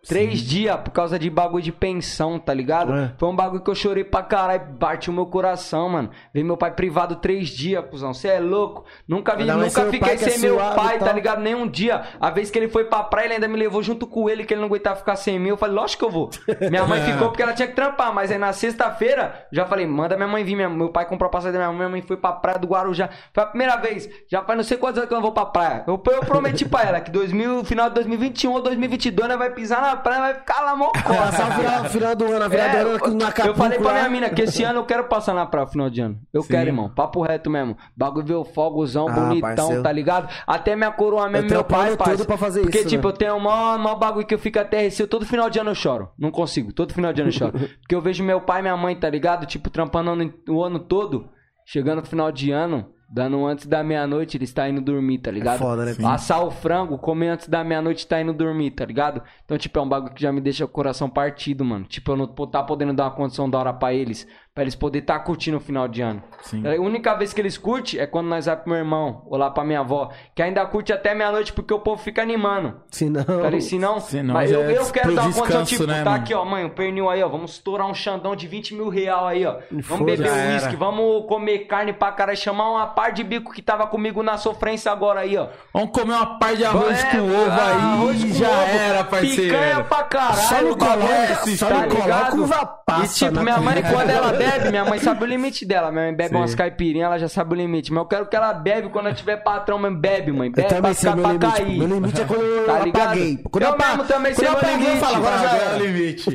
[0.07, 2.93] Três dias por causa de bagulho de pensão, tá ligado?
[2.93, 3.13] É.
[3.17, 6.11] Foi um bagulho que eu chorei pra caralho, partiu meu coração, mano.
[6.35, 8.13] Ver meu pai privado três dias, cuzão.
[8.13, 8.85] Você é louco.
[9.07, 11.41] Nunca vi, nunca fiquei é sem meu suave e pai, tá ligado?
[11.41, 12.03] Nem um dia.
[12.21, 14.53] A vez que ele foi pra praia, ele ainda me levou junto com ele, que
[14.53, 15.51] ele não aguentava ficar sem mim.
[15.51, 16.31] Eu falei, lógico que eu vou.
[16.69, 20.17] Minha mãe ficou porque ela tinha que trampar, mas aí na sexta-feira, já falei, manda
[20.17, 20.57] minha mãe vir.
[20.57, 22.67] Minha- meu pai comprou a passagem da minha mãe, minha mãe foi pra praia do
[22.67, 23.09] Guarujá.
[23.33, 24.11] Foi a primeira vez.
[24.29, 25.85] Já faz não sei quantos anos que eu não vou pra praia.
[25.87, 29.81] Eu, eu prometi pra ela que 2000, final de 2021 ou 2022, nós vai pisar
[29.81, 32.85] na praia, vai ficar lá mó Passar o final, final do ano, a virada é,
[32.85, 35.47] do ano no eu falei pra minha mina que esse ano eu quero passar na
[35.47, 36.19] praia final de ano.
[36.33, 36.89] Eu quero, irmão.
[36.89, 37.77] Papo reto mesmo.
[37.97, 39.83] Bagulho ver o fogozão Ah, bonitão, parceiro.
[39.83, 40.29] tá ligado?
[40.47, 43.13] Até minha coroa mesmo, Eu meu pai, tudo pra fazer Porque, isso, tipo, né?
[43.15, 45.09] eu tenho o maior, maior bagulho que eu fico até receio.
[45.09, 46.11] Todo final de ano eu choro.
[46.19, 46.73] Não consigo.
[46.73, 47.53] Todo final de ano eu choro.
[47.81, 49.47] Porque eu vejo meu pai e minha mãe, tá ligado?
[49.47, 51.29] Tipo, trampando o ano todo.
[51.65, 55.59] Chegando no final de ano, dando antes da meia-noite, eles tá indo dormir, tá ligado?
[55.59, 55.95] foda, né?
[56.07, 59.23] Assar o frango, comer antes da meia-noite, tá indo dormir, tá ligado?
[59.45, 61.85] Então, tipo, é um bagulho que já me deixa o coração partido, mano.
[61.85, 64.27] Tipo, eu não tá podendo dar uma condição da hora pra eles.
[64.55, 66.23] Pra eles poderem tá curtindo o final de ano.
[66.43, 66.63] Sim.
[66.67, 69.51] A única vez que eles curtem é quando nós vai pro meu irmão ou lá
[69.51, 70.11] pra minha avó.
[70.35, 72.75] Que ainda curte até meia-noite porque o povo fica animando.
[72.91, 73.25] Se não...
[73.25, 75.71] Falei, se não, Se não, mas já eu, é eu quero dar uma condição, descanso,
[75.71, 76.23] tipo, né, tá mano?
[76.23, 79.27] aqui, ó, mãe, o pernil aí, ó, vamos estourar um xandão de 20 mil real
[79.27, 79.57] aí, ó.
[79.71, 83.55] Vamos foda, beber um uísque, vamos comer carne pra caralho, chamar uma par de bico
[83.55, 85.47] que tava comigo na sofrência agora aí, ó.
[85.73, 87.73] Vamos comer uma par de arroz É, com ovo aí.
[87.81, 89.43] arroz com já ovo, era, parceiro.
[89.55, 90.37] Picanha pra caralho.
[90.43, 94.42] Só não bagulho coloca- só tá coloca uva passa E tipo, minha mãe, quando ela
[94.51, 95.91] bebe, minha mãe sabe o limite dela.
[95.91, 96.37] Minha mãe bebe Sim.
[96.37, 97.93] umas caipirinhas, ela já sabe o limite.
[97.93, 99.99] Mas eu quero que ela bebe quando eu tiver patrão mesmo.
[99.99, 100.49] Bebe, mãe.
[100.49, 101.57] Eu Bebe pra sei ficar meu pra limite.
[101.63, 101.79] cair.
[101.79, 103.03] Meu limite é quando eu Tá ligado?
[103.07, 103.39] apaguei.
[103.51, 105.01] Quando Eu apa- mesmo também sei eu meu apaguei, eu limite.
[105.01, 105.75] falo, agora já é era.
[105.77, 106.31] o limite.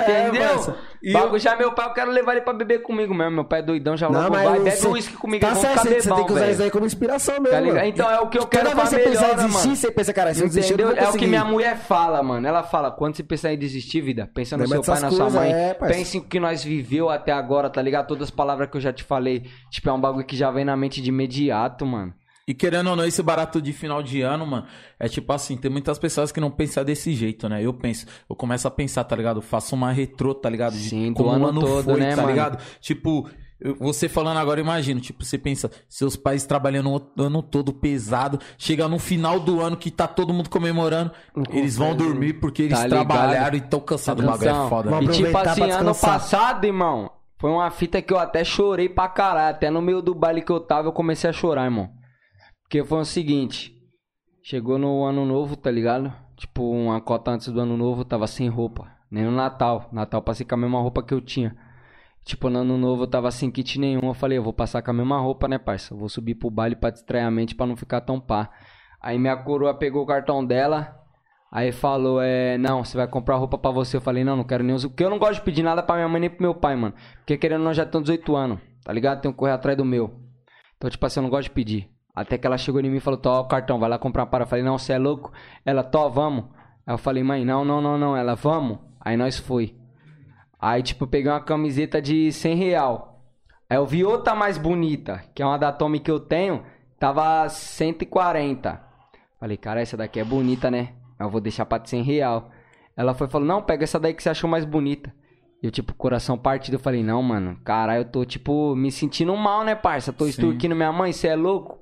[0.00, 0.48] Entendeu?
[0.48, 0.76] parça.
[1.02, 3.30] E Bagulho já meu pai, eu quero levar ele pra beber comigo mesmo.
[3.32, 5.44] Meu pai é doidão, já vai, bebe um uísque comigo.
[5.46, 6.52] Tá certo, você, tem que usar velho.
[6.52, 7.86] isso aí como inspiração mesmo, Tá.
[7.86, 9.76] Então é o que eu quero Toda pra você pensar em melhora, desistir, mano.
[9.76, 10.94] você pensa, cara, se eu desistir, eu Entendeu?
[10.96, 12.46] não vou É o que minha mulher fala, mano.
[12.46, 15.30] Ela fala, quando você pensar em desistir, vida, pensa no Lembra seu pai, na sua
[15.30, 15.52] mãe.
[15.52, 18.06] é, pense em que nós viveu até agora, tá ligado?
[18.06, 19.44] Todas as palavras que eu já te falei.
[19.70, 22.12] Tipo, é um bagulho que já vem na mente de imediato, mano.
[22.48, 24.66] E querendo ou não, esse barato de final de ano, mano,
[25.00, 27.60] é tipo assim, tem muitas pessoas que não pensam desse jeito, né?
[27.60, 29.38] Eu penso, eu começo a pensar, tá ligado?
[29.38, 30.74] Eu faço uma retrô, tá ligado?
[30.74, 32.28] De Sim, do como ano o ano todo, foi, né, tá mano?
[32.28, 32.62] ligado?
[32.80, 33.28] Tipo,
[33.80, 38.86] você falando agora, imagino, tipo, você pensa, seus pais trabalhando o ano todo pesado, chega
[38.86, 41.10] no final do ano que tá todo mundo comemorando,
[41.50, 43.06] eles vão dormir porque eles Tá ligado?
[43.08, 44.22] trabalharam e tão cansados.
[44.24, 45.02] O bagulho é foda.
[45.02, 49.50] E tipo assim, ano passado, irmão, foi uma fita que eu até chorei pra caralho.
[49.56, 51.90] Até no meio do baile que eu tava, eu comecei a chorar, irmão.
[52.66, 53.72] Porque foi o seguinte:
[54.42, 56.12] chegou no ano novo, tá ligado?
[56.36, 58.90] Tipo, uma cota antes do ano novo, tava sem roupa.
[59.10, 59.88] Nem no Natal.
[59.92, 61.56] Natal passei com a mesma roupa que eu tinha.
[62.24, 64.08] Tipo, no ano novo eu tava sem kit nenhum.
[64.08, 65.94] Eu falei, eu vou passar com a mesma roupa, né, parça?
[65.94, 68.50] Eu vou subir pro baile pra distrair a mente pra não ficar tão pá.
[69.00, 71.00] Aí minha coroa pegou o cartão dela.
[71.52, 73.96] Aí falou, é, não, você vai comprar roupa pra você.
[73.96, 74.88] Eu falei, não, não quero nem usar.
[74.88, 76.94] Porque eu não gosto de pedir nada pra minha mãe nem pro meu pai, mano.
[77.18, 79.20] Porque querendo não, já tenho 18 anos, tá ligado?
[79.22, 80.20] Tenho que correr atrás do meu.
[80.76, 81.95] Então, tipo assim, eu não gosto de pedir.
[82.16, 84.26] Até que ela chegou em mim e falou, tó, o cartão, vai lá comprar uma
[84.26, 84.44] para.
[84.44, 85.30] Eu falei, não, você é louco?
[85.66, 86.46] Ela, tó, vamos.
[86.86, 88.16] Aí eu falei, mãe, não, não, não, não.
[88.16, 88.78] Ela, vamos.
[88.98, 89.76] Aí nós foi.
[90.58, 93.22] Aí, tipo, peguei uma camiseta de 100 real.
[93.68, 96.62] Aí eu vi outra mais bonita, que é uma da Tommy que eu tenho,
[96.98, 98.80] tava 140.
[99.38, 100.94] Falei, cara, essa daqui é bonita, né?
[101.20, 102.50] Eu vou deixar pra de 100 real.
[102.96, 105.12] Ela foi e falou, não, pega essa daí que você achou mais bonita.
[105.62, 109.36] E eu, tipo, coração partido, eu falei, não, mano, caralho, eu tô, tipo, me sentindo
[109.36, 110.12] mal, né, parça?
[110.12, 111.78] Tô extorquindo minha mãe, você é louco?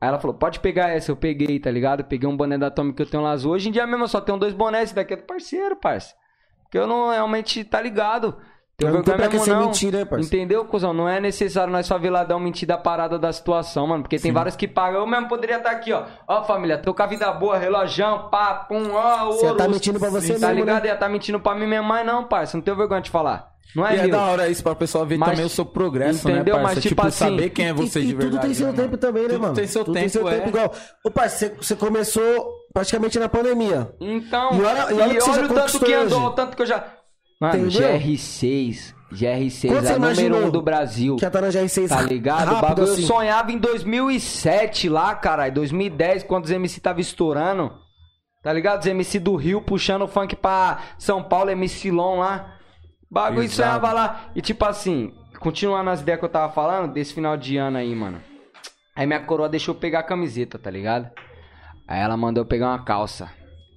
[0.00, 2.00] Aí ela falou, pode pegar essa, eu peguei, tá ligado?
[2.00, 3.52] Eu peguei um boné da Tommy que eu tenho lá azul.
[3.52, 6.14] Hoje em dia mesmo eu só tenho dois bonés, esse daqui é do parceiro, parça.
[6.62, 8.36] Porque eu não realmente, tá ligado?
[8.76, 9.64] Tem Não tem vergonha pra que ser não.
[9.66, 10.36] mentira, né, parceiro?
[10.36, 10.92] Entendeu, cuzão?
[10.92, 14.04] Não é necessário nós faveladão mentir da parada da situação, mano.
[14.04, 15.00] Porque tem vários que pagam.
[15.00, 16.04] Eu mesmo poderia estar aqui, ó.
[16.28, 19.56] Ó, família, tô com a vida boa, relojão, pá, pum, ó, Você ouro.
[19.56, 20.84] tá mentindo pra você Tá mesmo, ligado?
[20.84, 20.90] né?
[20.90, 22.56] Ia tá mentindo pra mim mesmo, mas não, parça.
[22.56, 23.50] Não tenho vergonha de falar.
[23.76, 26.28] Não é, E é da hora isso pra pessoa ver Mas- também o seu progresso,
[26.28, 26.56] entendeu?
[26.56, 26.74] né, parça?
[26.76, 28.30] Mas, tipo assim, saber quem é você e, de e verdade.
[28.32, 28.98] tudo tem seu né, tempo mano?
[28.98, 29.54] também, né, Tudo mano?
[29.54, 30.34] tem seu tudo tempo, tem seu é.
[30.36, 30.74] tempo igual.
[31.04, 33.92] Ô, parceiro, você, começou praticamente na pandemia.
[34.00, 36.56] Então, E olha- e olha o que você já o tanto que andou, o tanto
[36.56, 36.84] que eu já.
[37.40, 37.88] Mano, Entendeu?
[37.98, 38.94] GR6.
[39.12, 41.16] GR6 Quando você é o número imaginou um do Brasil.
[41.16, 42.46] Que ia estar na GR6 Tá ligado?
[42.48, 43.02] rápido bagulho assim.
[43.02, 45.54] eu sonhava em 2007 lá, caralho.
[45.54, 47.72] 2010, quando os MC tava estourando.
[48.42, 48.80] Tá ligado?
[48.80, 52.54] Os MC do Rio puxando o funk pra São Paulo, MC Lon lá.
[53.10, 54.30] Bagulho sonhava lá.
[54.34, 57.94] E tipo assim, continuando nas ideias que eu tava falando, desse final de ano aí,
[57.94, 58.20] mano.
[58.94, 61.10] Aí minha coroa deixou eu pegar a camiseta, tá ligado?
[61.86, 63.30] Aí ela mandou eu pegar uma calça.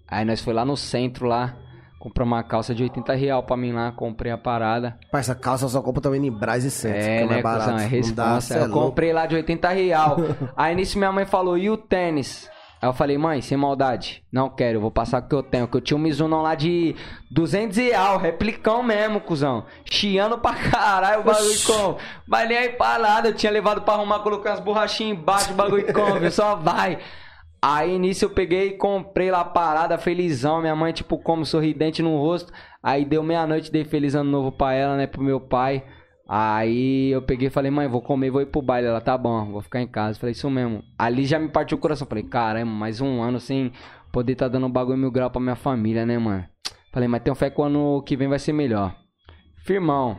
[0.07, 1.55] Aí nós foi lá no centro lá.
[1.97, 4.97] Compramos uma calça de 80 real pra mim lá, comprei a parada.
[5.11, 6.97] Parça, calça só compra também em Braz e Centro.
[6.97, 7.95] É, que né, mais barato.
[7.95, 8.87] É dá, cê é eu louco.
[8.87, 10.17] comprei lá de 80 real.
[10.57, 12.49] Aí nisso minha mãe falou, e o tênis?
[12.81, 15.67] Aí eu falei, mãe, sem maldade, não quero, eu vou passar o que eu tenho.
[15.67, 16.95] Que eu tinha um Mizuno lá de
[17.29, 19.65] 200 real, replicão mesmo, cuzão.
[19.85, 21.97] Chiando pra caralho o bagulho com.
[22.27, 25.55] Mas nem aí pra nada, eu tinha levado pra arrumar, coloquei umas borrachinhas embaixo, o
[25.55, 26.31] bagulho com, viu?
[26.31, 26.97] só vai.
[27.61, 30.59] Aí nisso eu peguei e comprei lá a parada, felizão.
[30.59, 32.51] Minha mãe, tipo, como sorridente no rosto.
[32.81, 35.05] Aí deu meia-noite, dei feliz ano novo pra ela, né?
[35.05, 35.83] Pro meu pai.
[36.33, 38.87] Aí eu peguei e falei, mãe, vou comer, vou ir pro baile.
[38.87, 40.17] Ela, tá bom, vou ficar em casa.
[40.17, 40.81] Falei, isso mesmo.
[40.97, 42.07] Ali já me partiu o coração.
[42.07, 43.69] Falei, caramba, mais um ano sem
[44.13, 46.45] poder tá dando bagulho mil grau pra minha família, né, mano?
[46.93, 48.95] Falei, mas tenho fé que o ano que vem vai ser melhor.
[49.65, 50.17] Firmão.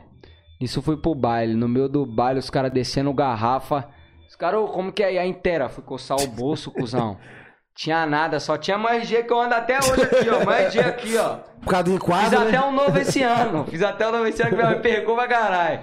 [0.60, 1.54] Isso fui pro baile.
[1.54, 3.88] No meio do baile, os caras descendo garrafa.
[4.28, 5.70] Os caras, "Ô, como que é aí a inteira?
[5.70, 7.16] Fui coçar o bolso, cuzão.
[7.74, 10.44] Tinha nada, só tinha mais G que eu ando até hoje aqui, ó.
[10.44, 11.36] Mais G aqui, ó.
[11.58, 12.60] Por causa do Fiz enquadro, até né?
[12.60, 13.64] um novo esse ano.
[13.64, 15.80] Fiz até um novo esse ano que minha mãe pegou pra caralho.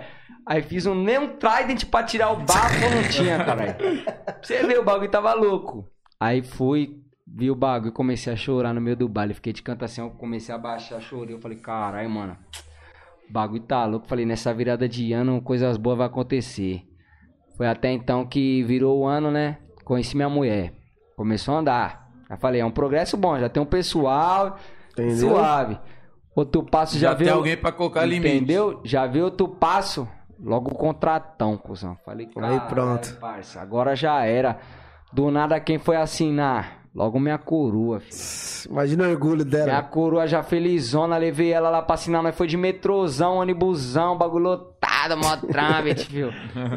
[0.50, 3.76] Aí fiz um nem um Trident pra tirar o bafo, não tinha, caralho.
[3.76, 5.88] Pra Você vê, o bagulho tava louco.
[6.20, 6.98] Aí fui,
[7.28, 9.36] vi o bagulho e comecei a chorar no meio do baile.
[9.36, 11.36] Fiquei de canto assim, eu comecei a baixar, chorei.
[11.36, 12.36] Eu falei, caralho, mano.
[13.30, 14.08] O bagulho tá louco.
[14.08, 16.82] Falei, nessa virada de ano, coisas boas vão acontecer.
[17.56, 19.60] Foi até então que virou o ano, né?
[19.86, 20.74] Conheci minha mulher.
[21.16, 22.10] Começou a andar.
[22.28, 24.58] Aí falei, é um progresso bom, já tem um pessoal
[24.94, 25.16] Entendeu?
[25.30, 25.80] suave.
[26.36, 27.38] Outro passo já, Já tem veio.
[27.38, 28.36] alguém pra colocar limite.
[28.36, 28.82] Entendeu?
[28.84, 30.08] Já veio outro passo,
[30.42, 31.98] logo o contratão, cuzão.
[32.06, 33.18] Falei, Aí "Caralho, pronto.
[33.20, 34.58] Parça, agora já era.
[35.12, 36.80] Do nada quem foi assinar?
[36.94, 38.72] Logo minha coroa, filho.
[38.74, 39.84] Imagina o orgulho Minha dela.
[39.84, 45.16] coroa já felizona, levei ela lá pra assinar, mas foi de metrozão, ônibusão, bagulho lotado,
[45.16, 46.30] mó trâmite, viu?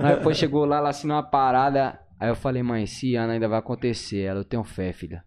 [0.02, 1.98] Aí depois chegou lá, ela assinou uma parada.
[2.20, 4.20] Aí eu falei, mãe, esse ano ainda vai acontecer.
[4.22, 5.24] Ela, eu tenho fé, filha.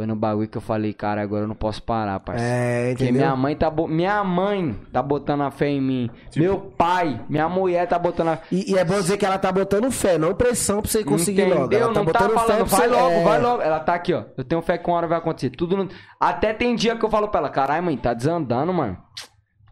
[0.00, 2.50] Foi no bagulho que eu falei, cara, agora eu não posso parar, parceiro.
[2.50, 3.20] É, Porque entendeu?
[3.20, 3.86] minha mãe tá bo...
[3.86, 6.10] minha mãe tá botando a fé em mim.
[6.30, 9.36] Tipo Meu pai, minha mulher tá botando a E, e é bom dizer que ela
[9.36, 11.60] tá botando fé, não pressão pra você conseguir Entendeu?
[11.60, 11.74] logo.
[11.74, 13.24] Ela tá não tá botando fé falando, pra vai você- logo, é.
[13.24, 13.62] vai logo.
[13.62, 14.24] Ela tá aqui, ó.
[14.38, 15.50] Eu tenho fé que uma hora vai acontecer.
[15.50, 15.86] Tudo no...
[16.18, 18.96] Até tem dia que eu falo pra ela, caralho, mãe, tá desandando, mano.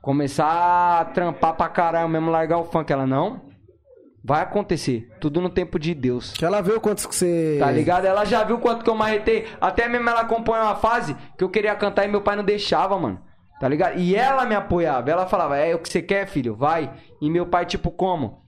[0.02, 2.92] Começar a trampar pra caralho mesmo, largar o funk.
[2.92, 3.47] Ela, não.
[4.28, 5.08] Vai acontecer.
[5.18, 6.34] Tudo no tempo de Deus.
[6.34, 7.56] Que ela vê o quanto que você.
[7.58, 8.04] Tá ligado?
[8.04, 9.46] Ela já viu quanto que eu marretei.
[9.58, 12.98] Até mesmo ela acompanhou uma fase que eu queria cantar e meu pai não deixava,
[12.98, 13.18] mano.
[13.58, 13.98] Tá ligado?
[13.98, 15.10] E ela me apoiava.
[15.10, 16.54] Ela falava, é o que você quer, filho?
[16.54, 16.92] Vai.
[17.22, 18.42] E meu pai, tipo, como?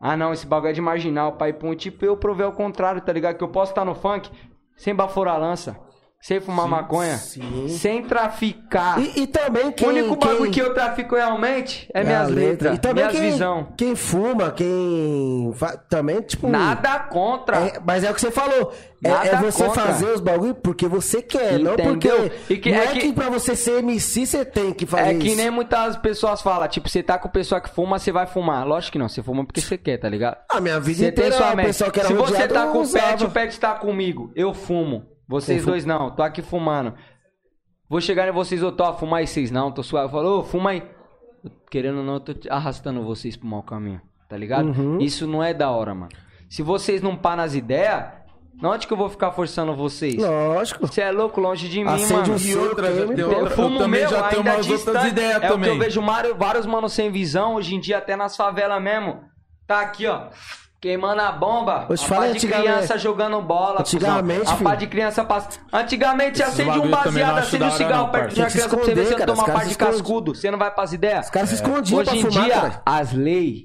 [0.00, 1.32] Ah, não, esse bagulho é de marginal.
[1.32, 3.36] Pai, pum, tipo, eu provei ao contrário, tá ligado?
[3.36, 4.30] Que eu posso estar no funk
[4.74, 5.76] sem baforar a lança,
[6.26, 7.68] sem fumar maconha, sim.
[7.68, 9.00] sem traficar.
[9.00, 9.86] E, e também quem.
[9.86, 10.50] o único bagulho quem...
[10.50, 12.44] que eu trafico realmente é, a minhas letra.
[12.50, 13.68] letras, E também minhas quem, visão.
[13.76, 15.54] quem fuma, quem.
[15.88, 16.48] Também, tipo.
[16.48, 17.58] Nada contra.
[17.58, 18.72] É, mas é o que você falou.
[19.04, 19.82] É, é você contra.
[19.82, 22.08] fazer os bagulho porque você quer, não porque.
[22.08, 22.32] Entendeu?
[22.50, 23.00] E que- não é é que...
[23.02, 25.36] que- pra você ser MC você tem que fazer É que isso.
[25.36, 28.66] nem muitas pessoas falam, tipo, você tá com pessoa que fuma, você vai fumar.
[28.66, 30.38] Lógico que não, você fuma porque você quer, tá ligado?
[30.50, 31.68] A minha vida Você tem inteira, sua o meta.
[31.68, 35.04] pessoal que era Se você tá com o pet, o pet tá comigo, eu fumo.
[35.28, 36.94] Vocês Eu dois não, tô aqui fumando.
[37.88, 40.10] Vou chegar em vocês, eu tô, ó, fumar aí vocês não, tô suave.
[40.10, 40.82] Falou, ô, fuma aí.
[41.70, 44.68] Querendo ou não, eu tô arrastando vocês pro mau caminho, tá ligado?
[44.68, 44.98] Uhum.
[45.00, 46.10] Isso não é da hora, mano.
[46.48, 48.04] Se vocês não pá nas ideias,
[48.62, 50.16] onde que eu vou ficar forçando vocês?
[50.16, 50.86] Lógico.
[50.86, 52.34] Você é louco, longe de mim, Acende mano.
[52.34, 54.70] um E outra, já tem Eu outra, fumo eu também meu, já tenho ainda umas
[54.70, 55.08] outras distante.
[55.08, 55.70] ideias é o que também.
[55.70, 59.20] eu vejo vários, vários manos sem visão, hoje em dia até nas favelas mesmo.
[59.66, 60.28] Tá aqui, ó.
[60.80, 61.86] Queimando a bomba.
[61.88, 63.80] Hoje a fala pá de criança jogando bola.
[63.80, 64.54] Antigamente, cuzão.
[64.54, 65.48] A pá de criança passa.
[65.72, 68.94] Antigamente Esses acende um baseado, acende um cigarro não, perto de uma criança pra você
[68.94, 70.34] ver se cara, toma os uma pá caras de cascudo.
[70.34, 71.24] Você não vai pras ideias?
[71.26, 72.82] Os caras se escondiam Hoje pra em fumar, dia, cara.
[72.84, 73.64] as leis,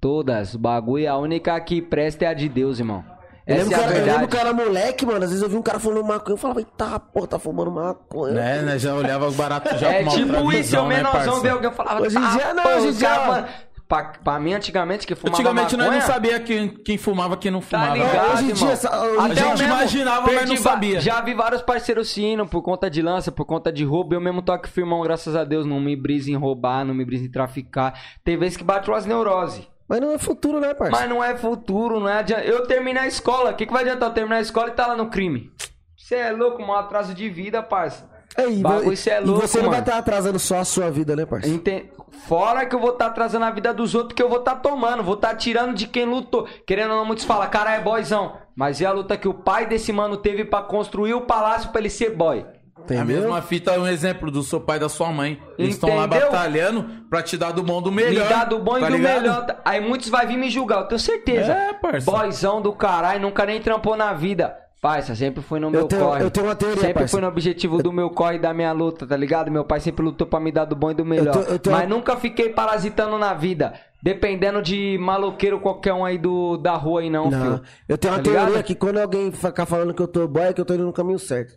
[0.00, 3.04] todas, o bagulho, a única que presta é a de Deus, irmão.
[3.44, 5.24] Eu lembro, é que a eu, eu lembro eu era moleque, mano.
[5.24, 6.34] Às vezes eu vi um cara fumando maconha.
[6.34, 8.34] Eu falava, eita, porra, tá fumando maconha.
[8.34, 8.78] Né, né?
[8.78, 11.40] Já olhava o barato já É tipo isso, eu né, menorzão parça?
[11.40, 13.48] ver alguém eu falava, Hoje em tá, dia não, hoje em os dia- mano,
[13.92, 17.50] Pra, pra mim, antigamente, que fumava Antigamente nós maconha, não sabia quem, quem fumava quem
[17.50, 17.92] não Tá fumava.
[17.98, 20.98] ligado, hoje em dia, hoje Até A gente mesmo imaginava, mas não sabia.
[20.98, 24.14] Já vi vários parceiros se indo por conta de lança, por conta de roubo.
[24.14, 25.66] Eu mesmo toque firmão, graças a Deus.
[25.66, 27.92] Não me brisa em roubar, não me brisa em traficar.
[28.24, 29.68] Tem vezes que bate umas neurose.
[29.86, 30.98] Mas não é futuro, né, parça?
[30.98, 32.44] Mas não é futuro, não é adianta.
[32.44, 33.50] Eu terminei a escola.
[33.50, 35.52] O que, que vai adiantar eu terminar a escola e tá lá no crime?
[35.98, 38.10] Você é louco, um atraso de vida, parça.
[38.36, 40.90] É, e, bagulho, e- é e louco, você não vai estar atrasando só a sua
[40.90, 41.48] vida, né, parça?
[41.48, 41.90] Enten-
[42.26, 45.02] Fora que eu vou estar atrasando a vida dos outros, que eu vou estar tomando,
[45.02, 46.46] vou estar tirando de quem lutou.
[46.66, 48.34] Querendo ou não, muitos falam, cara, é boyzão.
[48.54, 51.80] Mas e a luta que o pai desse mano teve pra construir o palácio pra
[51.80, 52.44] ele ser boy?
[52.78, 53.04] A Entendeu?
[53.22, 55.40] mesma fita é um exemplo do seu pai e da sua mãe.
[55.58, 58.24] Eles estão lá batalhando pra te dar do bom do melhor.
[58.24, 59.20] me dá do bom e tá do ligado?
[59.22, 59.46] melhor.
[59.64, 61.52] Aí muitos vai vir me julgar, eu tenho certeza.
[61.52, 62.10] É, parça.
[62.10, 64.56] Boyzão do caralho, nunca nem trampou na vida.
[64.82, 66.24] Parça, sempre foi no meu tenho- corre.
[66.24, 67.08] eu tenho uma teoria, Sempre parça.
[67.12, 69.48] foi no objetivo do meu corre e da minha luta, tá ligado?
[69.48, 71.26] Meu pai sempre lutou pra me dar do bom e do melhor.
[71.28, 73.74] Eu tenho- eu tenho Mas uma- nunca fiquei parasitando na vida.
[74.02, 77.62] Dependendo de maloqueiro qualquer um aí do, da rua aí, não, Não, filho.
[77.88, 78.64] eu tenho uma Tá teoria ligado?
[78.64, 80.92] que quando alguém ficar falando que eu tô boy, é que eu tô indo no
[80.92, 81.54] caminho certo.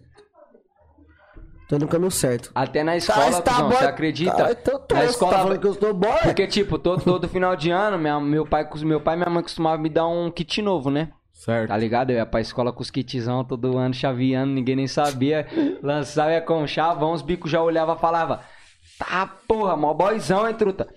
[1.67, 2.51] Tô indo no caminho certo.
[2.53, 4.51] Até na escola, Mas tá boy- você acredita?
[4.51, 6.11] Então tô, na escola, tá falando que eu tô boy?
[6.21, 9.41] Porque, tipo, todo, todo final de ano, minha, meu, pai, meu pai e minha mãe
[9.41, 11.09] costumavam me dar um kit novo, né?
[11.45, 11.67] Certo.
[11.67, 12.09] Tá ligado?
[12.09, 15.45] Eu ia pra escola com os kitzão todo ano, chaveando, ninguém nem sabia.
[15.83, 18.39] Lançava ia com chavão, os bicos já olhava e falava:
[18.97, 20.87] Tá, porra, mó boyzão, hein, truta?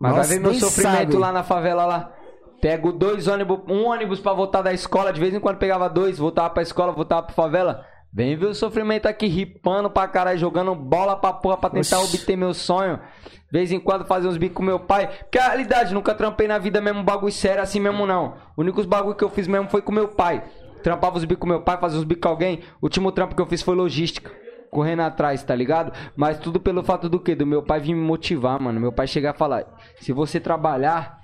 [0.00, 1.16] Mas Nossa, vai ver meu sofrimento sabe.
[1.18, 2.12] lá na favela lá.
[2.58, 6.18] Pego dois ônibus, um ônibus pra voltar da escola, de vez em quando pegava dois,
[6.18, 7.84] voltava pra escola, voltava pra favela.
[8.12, 12.16] Vem ver o sofrimento aqui, ripando pra caralho, jogando bola pra porra pra tentar Oxi.
[12.16, 12.98] obter meu sonho.
[13.26, 15.06] De vez em quando fazer uns bicos com meu pai.
[15.08, 18.34] Porque a realidade, nunca trampei na vida mesmo um bagulho sério assim mesmo, não.
[18.56, 20.42] O único bagulho que eu fiz mesmo foi com meu pai.
[20.82, 22.60] Trampava os bicos com meu pai, fazia os bicos com alguém.
[22.80, 24.30] O último trampo que eu fiz foi logística.
[24.70, 25.92] Correndo atrás, tá ligado?
[26.14, 27.34] Mas tudo pelo fato do quê?
[27.34, 28.78] Do meu pai vir me motivar, mano.
[28.78, 29.64] Meu pai chegar e falar:
[29.98, 31.18] se você trabalhar,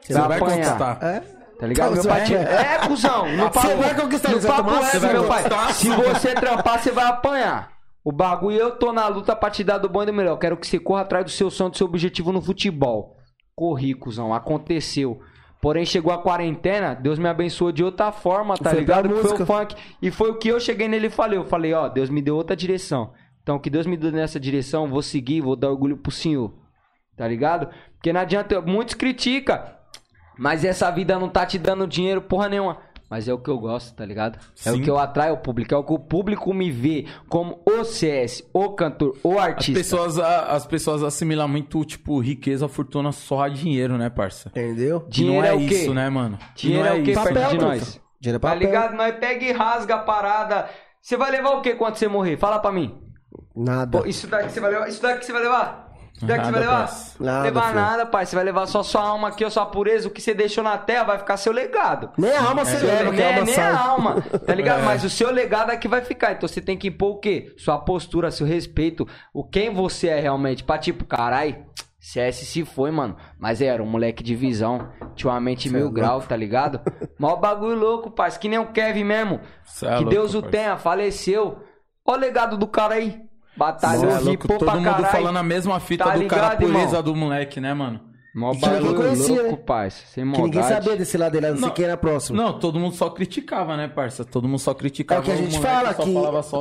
[0.00, 0.56] você Você vai, vai apanhar.
[0.78, 0.98] conquistar.
[1.02, 1.22] É?
[1.62, 1.94] Tá ligado?
[1.94, 2.40] Meu pai tinha.
[2.40, 3.36] É, cuzão.
[3.36, 5.44] No papo, Você vai conquistar, no papo é, você vai meu pai.
[5.72, 7.70] Se você trampar, você vai apanhar.
[8.02, 10.36] O bagulho, eu tô na luta pra te dar do bom e do melhor.
[10.38, 13.16] Quero que você corra atrás do seu sonho, do seu objetivo no futebol.
[13.54, 14.34] Corri, cuzão.
[14.34, 15.20] Aconteceu.
[15.60, 19.08] Porém, chegou a quarentena, Deus me abençoou de outra forma, tá Foi ligado?
[19.08, 19.76] Que Foi o funk.
[20.02, 21.38] E foi o que eu cheguei nele e falei.
[21.38, 23.12] Eu falei, ó, Deus me deu outra direção.
[23.40, 26.52] Então, o que Deus me deu nessa direção, vou seguir, vou dar orgulho pro Senhor.
[27.16, 27.68] Tá ligado?
[27.94, 29.60] Porque não adianta, muitos criticam.
[30.42, 32.78] Mas essa vida não tá te dando dinheiro porra nenhuma.
[33.08, 34.38] Mas é o que eu gosto, tá ligado?
[34.64, 34.80] É Sim.
[34.80, 35.72] o que eu atraio ao público.
[35.72, 39.78] É o que o público me vê como o CS, o cantor, o As artista.
[39.78, 44.48] pessoas, a- as pessoas assimilam muito, tipo, riqueza, fortuna só a dinheiro, né, parça?
[44.48, 45.04] Entendeu?
[45.08, 45.74] Dinheiro não é, é o quê?
[45.82, 46.38] isso, né, mano?
[46.56, 47.22] Dinheiro não é o que isso.
[47.22, 48.00] perto Papel, de nós.
[48.18, 48.58] Dinheiro é Tá papel.
[48.66, 48.96] ligado?
[48.96, 50.68] Nós pega e rasga a parada.
[51.00, 52.36] Você vai levar o que quando você morrer?
[52.38, 52.98] Fala pra mim.
[53.54, 53.98] Nada.
[53.98, 54.88] Pô, isso daqui você vai levar?
[54.88, 55.91] Isso daqui você vai levar?
[56.14, 56.90] Isso daqui você vai levar?
[57.18, 57.74] Nada, levar filho.
[57.74, 58.26] nada, pai.
[58.26, 60.06] Você vai levar só sua alma aqui, a sua pureza.
[60.06, 62.10] O que você deixou na terra vai ficar seu legado.
[62.16, 63.70] Nem a alma você Seu- leva, que a nem, alma nem sai.
[63.72, 64.80] a alma, tá ligado?
[64.80, 64.84] É.
[64.84, 66.32] Mas o seu legado aqui vai ficar.
[66.32, 67.52] Então você tem que impor o quê?
[67.56, 70.62] Sua postura, seu respeito, o quem você é realmente.
[70.62, 71.64] Pra tipo, carai,
[71.98, 73.16] CS se foi, mano.
[73.38, 76.80] Mas era um moleque de visão, tinha uma mente Cê mil é grau, tá ligado?
[77.18, 78.38] Mó bagulho louco, parça.
[78.38, 79.40] Que nem o Kevin mesmo.
[79.64, 81.58] Cê é que louco, Deus o tenha, faleceu.
[82.06, 83.20] Ó o legado do cara aí.
[83.56, 85.06] Batalhou, Cê é louco, todo pra mundo caralho.
[85.06, 86.80] falando a mesma fita Tá do cara, ligado, irmão?
[86.80, 88.00] pureza do moleque, né, mano?
[88.34, 89.62] Mó que bagulho conhecia, louco, né?
[89.66, 90.06] parça.
[90.06, 90.44] Sem Que maldade.
[90.56, 91.74] ninguém sabia desse lado dele, a não sei Não.
[91.74, 92.36] quem era próximo.
[92.38, 94.24] Não, todo mundo só criticava, né, parça?
[94.24, 95.20] Todo mundo só É criticava.
[95.20, 96.02] o que a gente fala, que,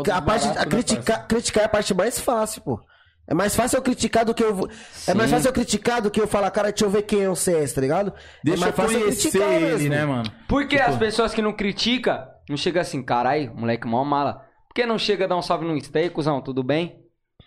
[0.03, 2.79] que a parte, a né, criticar, é a parte mais fácil, pô.
[3.25, 4.53] É mais fácil eu criticar do que eu.
[4.53, 4.69] vou-
[5.07, 5.35] É mais Sim.
[5.37, 7.71] fácil eu criticar do que eu falar, cara, deixa eu ver quem é o CS,
[7.73, 8.11] tá ligado?
[8.43, 10.29] Deixa é eu mais fácil conhecer ele, né, mano?
[10.49, 14.41] Por que as pessoas que não criticam, não chega assim, carai, moleque mó mala.
[14.71, 15.99] Por que não chega a dar um salve no Insta?
[15.99, 16.95] E aí, cuzão, tudo bem?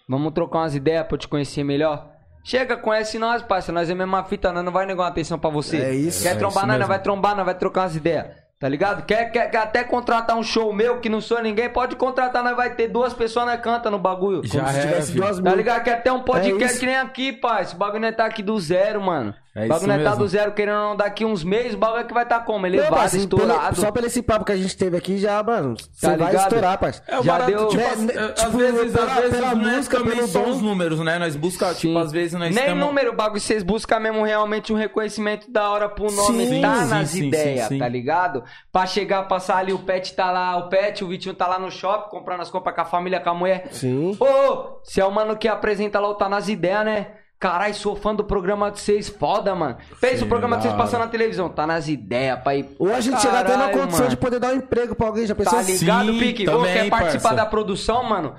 [0.06, 2.06] Vamos trocar umas ideias pra eu te conhecer melhor?
[2.44, 3.80] Chega, conhece nós, parceiro.
[3.80, 5.78] Nós é a mesma fita, nós não vai negar uma atenção pra você.
[5.78, 6.22] É isso.
[6.22, 8.26] Quer É trombar nós, nós vai trombar, nós vai trocar umas ideias.
[8.60, 9.06] Tá ligado?
[9.06, 12.54] Quer, quer, quer até contratar um show meu que não sou ninguém, pode contratar, nós
[12.54, 14.42] vai ter duas pessoas na canta no bagulho.
[14.44, 15.24] Já Como se era, tivesse filho.
[15.24, 15.56] duas Tá mil.
[15.56, 15.82] ligado?
[15.82, 16.80] Que até um É podcast isso.
[16.80, 17.62] que nem aqui, pai.
[17.62, 19.34] Esse bagulho não tá aqui do zero, mano.
[19.56, 20.16] É o bagulho não tá mesmo.
[20.18, 22.60] do zero, querendo não, daqui uns meses, o bagulho é que vai tá como?
[22.60, 23.80] Não, Elevado, parceiro, pelo- estourado.
[23.80, 25.76] só pelo esse papo que a gente teve aqui já, mano.
[25.92, 26.42] Você vai Tá ligado?
[26.42, 27.06] estourar, parceiro.
[27.08, 29.30] É o Já barato, deu- tipo, Né, às, né, às tipo, vezes, pela- às vezes
[29.36, 31.18] pela nós música, também pelo os números, né?
[31.20, 32.84] Nós buscamos, tipo, às vezes nós Nem temos...
[32.84, 36.74] número, o bagulho, vocês buscam mesmo realmente um reconhecimento da hora pro nome Sim, tá
[36.82, 38.42] sim, nas sim, ideias, tá ligado?
[38.72, 41.70] Pra chegar, passar ali, o pet tá lá, o pet, o Vitinho tá lá no
[41.70, 43.68] shopping, comprando as compras com a família, com a mulher.
[43.70, 44.16] Sim.
[44.18, 47.06] Ô, ô, se é o mano que apresenta lá, o tá nas ideias, né?
[47.44, 49.76] Caralho, sou fã do programa de vocês, foda, mano.
[50.00, 52.66] Pensa Sim, o programa de vocês passando na televisão, tá nas ideias, pai.
[52.78, 54.08] Ou a gente chega até na condição mano.
[54.08, 55.52] de poder dar um emprego pra alguém, já pensou?
[55.52, 56.48] Tá ligado, Sim, Pique?
[56.48, 57.44] Ou também, quer participar parça.
[57.44, 58.34] da produção, mano?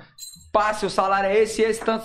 [0.52, 2.04] Passe, o salário é esse, esse, tanto.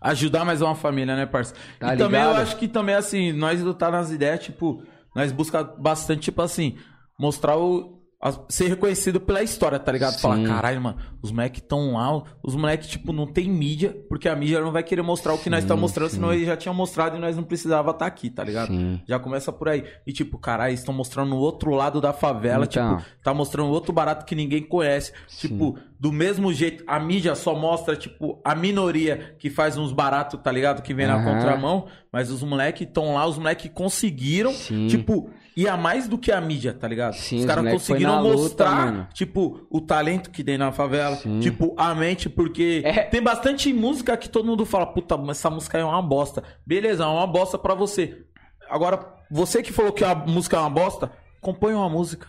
[0.00, 1.54] Ajudar mais uma família, né, parça?
[1.78, 2.42] Tá e também eu ligado?
[2.42, 4.82] acho que também, assim, nós lutar nas ideias, tipo,
[5.14, 6.76] nós busca bastante, tipo assim,
[7.16, 7.99] mostrar o.
[8.50, 10.12] ser reconhecido pela história, tá ligado?
[10.14, 10.20] Sim.
[10.20, 14.36] Falar, caralho, mano, os moleques tão lá, os moleques, tipo, não tem mídia, porque a
[14.36, 17.16] mídia não vai querer mostrar o que nós estamos mostrando, senão eles já tinham mostrado
[17.16, 18.68] e nós não precisava estar aqui, tá ligado?
[18.68, 19.00] Sim.
[19.08, 19.84] Já começa por aí.
[20.06, 22.98] E, tipo, caralho, estão mostrando o outro lado da favela, Então.
[22.98, 25.12] tipo, tá mostrando outro barato que ninguém conhece.
[25.38, 30.38] Tipo, do mesmo jeito, a mídia só mostra, tipo, a minoria que faz uns baratos,
[30.42, 30.82] tá ligado?
[30.82, 31.24] Que vem na Aham.
[31.24, 34.88] contramão, mas os moleques estão lá, os moleques conseguiram, Sim.
[34.88, 37.14] tipo, ir a mais do que a mídia, tá ligado?
[37.14, 39.08] Sim, os caras conseguiram luta, mostrar, mano.
[39.12, 41.40] tipo, o talento que tem na favela, Sim.
[41.40, 43.02] tipo, a mente, porque É.
[43.04, 46.42] tem bastante música que todo mundo fala, puta, mas essa música é uma bosta.
[46.66, 48.24] Beleza, é uma bosta pra você.
[48.68, 52.26] Agora, você que falou que a música é uma bosta, compõe uma música.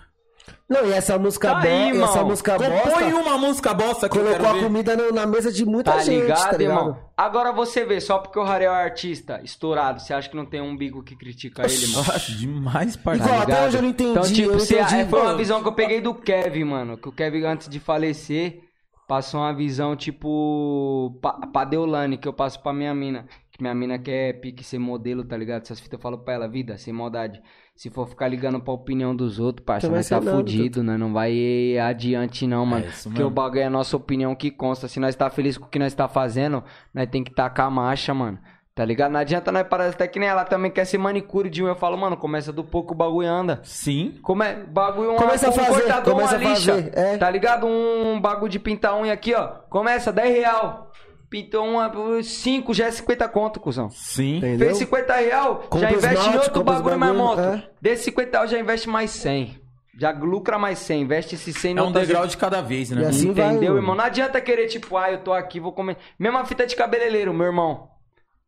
[0.67, 4.17] Não, e essa música Tá bosta, aí, essa música Compõe bosta uma música bosta que
[4.17, 4.63] eu colocou quero a ver.
[4.63, 6.61] comida no- na mesa de muita Tá gente, ligado, tá ligado?
[6.79, 6.97] irmão?
[7.17, 10.61] Agora você vê, só porque o Rarel é artista, estourado, você acha que não tem
[10.61, 11.97] um bico que critica ele, mano?
[12.07, 13.29] Nossa, demais, parceiro.
[13.31, 15.67] Igual, até hoje eu não entendi, Então, tipo, você, entendi, é, foi uma visão que
[15.67, 16.97] eu peguei do Kevin, mano.
[16.97, 18.61] Que o Kevin, antes de falecer,
[19.07, 23.25] passou uma visão, tipo, pa, pra Deolane, que eu passo pra minha mina.
[23.51, 25.63] Que minha mina quer pique ser modelo, tá ligado?
[25.63, 27.41] Essas fitas eu falo pra ela, vida, sem maldade.
[27.75, 30.97] Se for ficar ligando pra opinião dos outros, parça, Também nós tá fudido, né?
[30.97, 32.85] Não vai adiante, não, mano.
[32.85, 34.87] isso Porque o bagulho é a nossa opinião que consta.
[34.87, 37.71] Se nós tá feliz com o que nós tá fazendo, nós tem que tacar a
[37.71, 38.37] marcha, mano.
[38.75, 39.11] Tá ligado?
[39.11, 41.67] Não adianta nós parar até que nem ela também quer ser manicure de um.
[41.67, 43.59] Eu falo, mano, começa do pouco o bagulho anda.
[43.63, 44.17] Sim.
[44.21, 44.63] Como é?
[44.63, 46.73] Bagulho, uma, Começa a um fazer, cortador, começa uma a lixa.
[46.73, 47.17] fazer, é.
[47.17, 47.67] Tá ligado?
[47.67, 49.47] Um bagulho de pintar unha aqui, ó.
[49.69, 50.89] Começa 10 real.
[51.31, 51.89] Pintou uma,
[52.21, 53.89] 5 já é 50 conto, cuzão.
[53.89, 54.39] Sim.
[54.39, 54.67] Entendeu?
[54.67, 57.45] Fez 50 real, Compra já investe em outro bagulho, mais monstro.
[57.45, 57.69] é.
[57.81, 59.61] Desse 50 real já investe mais 100.
[59.97, 63.03] Já lucra mais 100, investe esse 100 É no um degrau de cada vez, né?
[63.03, 63.77] E assim vai, Entendeu, mano.
[63.81, 63.95] irmão?
[63.95, 65.95] Não adianta querer, tipo, ah, eu tô aqui, vou comer.
[66.19, 67.87] Mesma fita de cabeleireiro, meu irmão.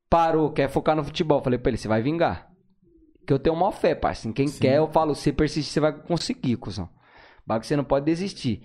[0.10, 1.42] Parou, quer focar no futebol.
[1.42, 2.50] Falei pra ele, você vai vingar.
[3.26, 4.36] Que eu tenho uma fé, parceiro.
[4.36, 6.90] Quem quer, eu falo, se persistir, você vai conseguir, cuzão.
[7.48, 8.62] Bagulho você não pode desistir.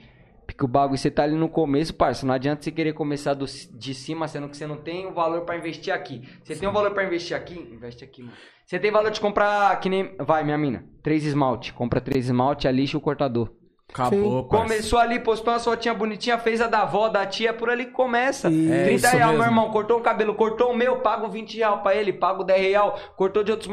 [0.48, 2.28] Porque o bagulho você tá ali no começo, parceiro.
[2.28, 5.42] Não adianta você querer começar do- de cima, sendo que você não tem o valor
[5.42, 6.26] pra investir aqui.
[6.42, 7.54] Você tem o valor pra investir aqui?
[7.70, 8.34] Investe aqui, mano.
[8.64, 10.16] Você tem valor de comprar, que nem.
[10.18, 10.84] Vai, minha mina.
[11.02, 11.72] Três esmalte.
[11.74, 13.50] Compra três esmalte, a lixa e o cortador.
[13.90, 14.48] Acabou, parceiro.
[14.48, 17.92] Começou ali, postou uma fotinha bonitinha, fez a da avó, da tia, por ali que
[17.92, 18.50] começa.
[18.50, 18.68] Isso.
[18.68, 19.52] 30 isso real, meu mesmo.
[19.52, 22.98] irmão, cortou o cabelo, cortou o meu, pago 20 real pra ele, pago 10 real,
[23.16, 23.70] cortou de outros...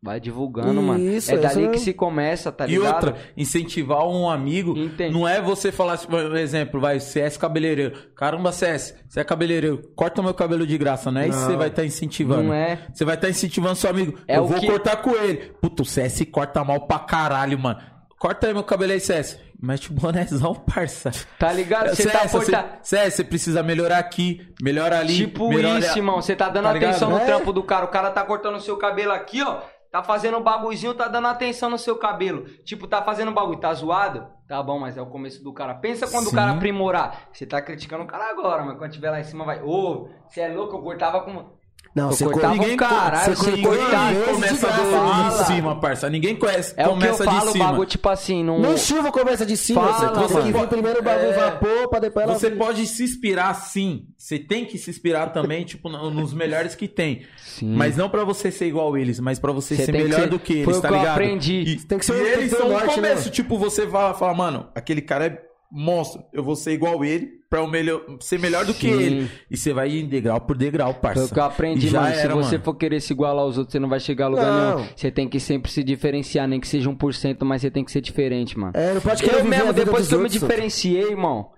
[0.00, 1.00] Vai divulgando, mano.
[1.00, 2.94] Isso, É dali isso que se começa, tá E ligado?
[3.08, 5.12] outra, incentivar um amigo Entendi.
[5.12, 7.96] não é você falar, por exemplo, vai, CS cabeleireiro.
[8.14, 11.56] Caramba, CS, você é cabeleireiro, corta meu cabelo de graça, não é isso que você
[11.56, 12.44] vai estar incentivando.
[12.44, 12.78] Não é.
[12.94, 14.16] Você vai estar incentivando seu amigo.
[14.28, 15.52] É eu o vou que- cortar com ele.
[15.60, 17.80] Puta, o CS corta mal pra caralho, mano.
[18.20, 19.38] Corta aí meu cabelo aí, CS.
[19.60, 21.10] Mete o bonézão, parça.
[21.38, 21.88] Tá ligado?
[21.94, 22.78] Você tá CS, você, porta...
[22.82, 25.16] CS, você precisa melhorar aqui, melhora ali.
[25.16, 25.80] Tipo melhora...
[25.80, 26.22] isso, irmão.
[26.22, 26.90] Você tá dando Tá ligado?
[26.90, 27.24] atenção no É.
[27.24, 27.84] trampo do cara.
[27.84, 29.58] O cara tá cortando o seu cabelo aqui, ó.
[29.90, 32.44] Tá fazendo um bagulhozinho, tá dando atenção no seu cabelo.
[32.62, 34.26] Tipo, tá fazendo um bagulho, tá zoado?
[34.46, 35.74] Tá bom, mas é o começo do cara.
[35.74, 36.36] Pensa quando o Sim.
[36.36, 37.28] cara aprimorar.
[37.32, 39.62] Você tá criticando o cara agora, mas quando tiver lá em cima vai.
[39.62, 41.57] Ô, você é louco, eu cortava com.
[41.98, 44.14] Não, Eu você cortava corta- um caralho, você cortava.
[44.32, 46.10] começa graça, do, de cima, parça.
[46.10, 46.74] Ninguém conhece.
[46.76, 47.64] É o que eu começa falo, de o cima.
[47.66, 48.60] bagulho, tipo assim, não.
[48.60, 51.32] Nem chuva começa de cima, Fala, você tem que vir primeiro o bagulho É.
[51.32, 52.38] vapor, pra depois ela...
[52.38, 54.06] Você pode se inspirar sim.
[54.16, 57.22] Você tem que se inspirar também, tipo, no- nos melhores que tem.
[57.44, 57.74] Sim.
[57.74, 60.28] Mas não pra você ser igual eles, mas pra você, Você ser que melhor ser-
[60.28, 61.12] do que foi eles, o tá que eu ligado?
[61.14, 61.54] aprendi.
[61.60, 63.86] E, Tem que ser e o- eles são o o norte, né, começo, tipo, você
[63.86, 66.22] vai falar, mano, aquele cara é monstro.
[66.32, 69.02] Eu vou ser igual ele pra melhor, ser melhor do que Sim.
[69.02, 69.30] ele.
[69.50, 71.22] E você vai ir degrau por degrau, parça.
[71.22, 72.14] Foi o que eu aprendi, já mano.
[72.14, 72.64] Se era, você mano.
[72.64, 74.76] for querer se igualar aos outros, você não vai chegar a lugar Não.
[74.76, 74.88] nenhum.
[74.94, 78.00] Você tem que sempre se diferenciar, nem que seja 1%, mas você tem que ser
[78.00, 78.72] diferente, mano.
[78.74, 81.50] É, não pode querer Eu mesmo, depois que eu me outros, diferenciei, irmão,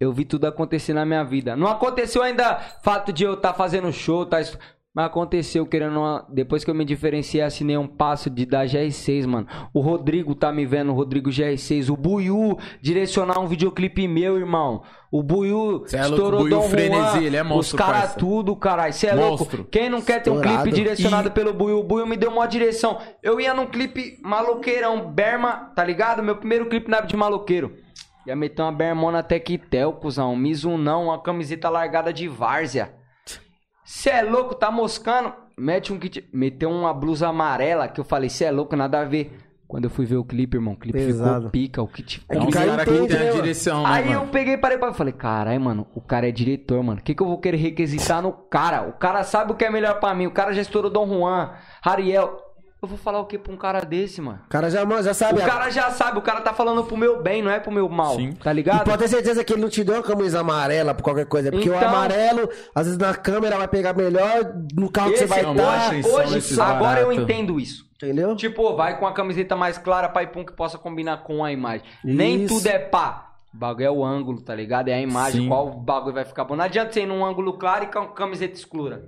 [0.00, 1.56] eu vi tudo acontecer na minha vida.
[1.56, 4.38] Não aconteceu ainda fato de eu estar fazendo show, tá?
[4.94, 6.24] Mas aconteceu, querendo uma...
[6.28, 9.48] Depois que eu me diferenciei, assinei um passo de da GR6, mano.
[9.72, 11.90] O Rodrigo tá me vendo, o Rodrigo GR6.
[11.92, 14.82] O Buiu direcionar um videoclipe meu, irmão.
[15.10, 17.22] O Buiu Cê é estourou Buiu Dom Frenesi, Juan.
[17.22, 18.92] ele é monstro, Os caras tudo, caralho.
[18.92, 19.56] Cê é Monstro.
[19.58, 19.70] louco.
[19.70, 20.62] Quem não quer ter um Estourado.
[20.62, 21.80] clipe direcionado E- pelo Buiu?
[21.80, 22.98] O Buiu me deu uma direção.
[23.20, 26.22] Eu ia num clipe maloqueirão, Berma, tá ligado?
[26.22, 27.74] Meu primeiro clipe na de maloqueiro.
[28.28, 30.32] Ia meter uma bermona Tectel, cuzão.
[30.34, 32.94] Um Mizunão, uma camiseta largada de várzea.
[33.84, 35.32] Cê é louco, tá moscando?
[35.56, 36.28] Mete um kit.
[36.32, 39.38] Meteu uma blusa amarela que eu falei, cê é louco, nada a ver.
[39.66, 41.34] Quando eu fui ver o clipe, irmão, o clipe Pesado.
[41.36, 44.20] ficou pica, o kit ficou É um cara que tem a direção, né, Aí mano?
[44.20, 47.00] eu peguei e parei pra falei, caralho, mano, o cara é diretor, mano.
[47.00, 48.82] O que, que eu vou querer requisitar no cara?
[48.82, 50.26] O cara sabe o que é melhor pra mim.
[50.26, 51.50] O cara já estourou Dom Juan,
[51.82, 52.43] Ariel.
[52.84, 54.40] Eu vou falar o que pra um cara desse, mano?
[54.44, 55.40] O cara já, já sabe.
[55.40, 57.88] O cara já sabe, o cara tá falando pro meu bem, não é pro meu
[57.88, 58.16] mal.
[58.16, 58.32] Sim.
[58.32, 58.84] Tá E ligado?
[58.84, 61.50] pode ter certeza que ele não te deu uma camisa amarela por qualquer coisa.
[61.50, 65.24] Porque o Então- amarelo, às vezes na câmera vai pegar melhor, no carro que você
[65.24, 65.90] Esse- vai é um estar.
[65.94, 67.84] bom São hoje, agora eu entendo isso.
[67.96, 68.36] Entendeu?
[68.36, 71.86] Tipo, vai com a camiseta mais clara, pai pum, que possa combinar com a imagem.
[72.04, 72.54] Nem Isso.
[72.56, 73.30] tudo é pá.
[73.54, 74.88] O bagulho é o ângulo, tá ligado?
[74.88, 75.48] É a imagem, Sim.
[75.48, 76.54] qual bagulho vai ficar bom.
[76.56, 79.04] Não adianta você ir num ângulo claro e com camiseta escura.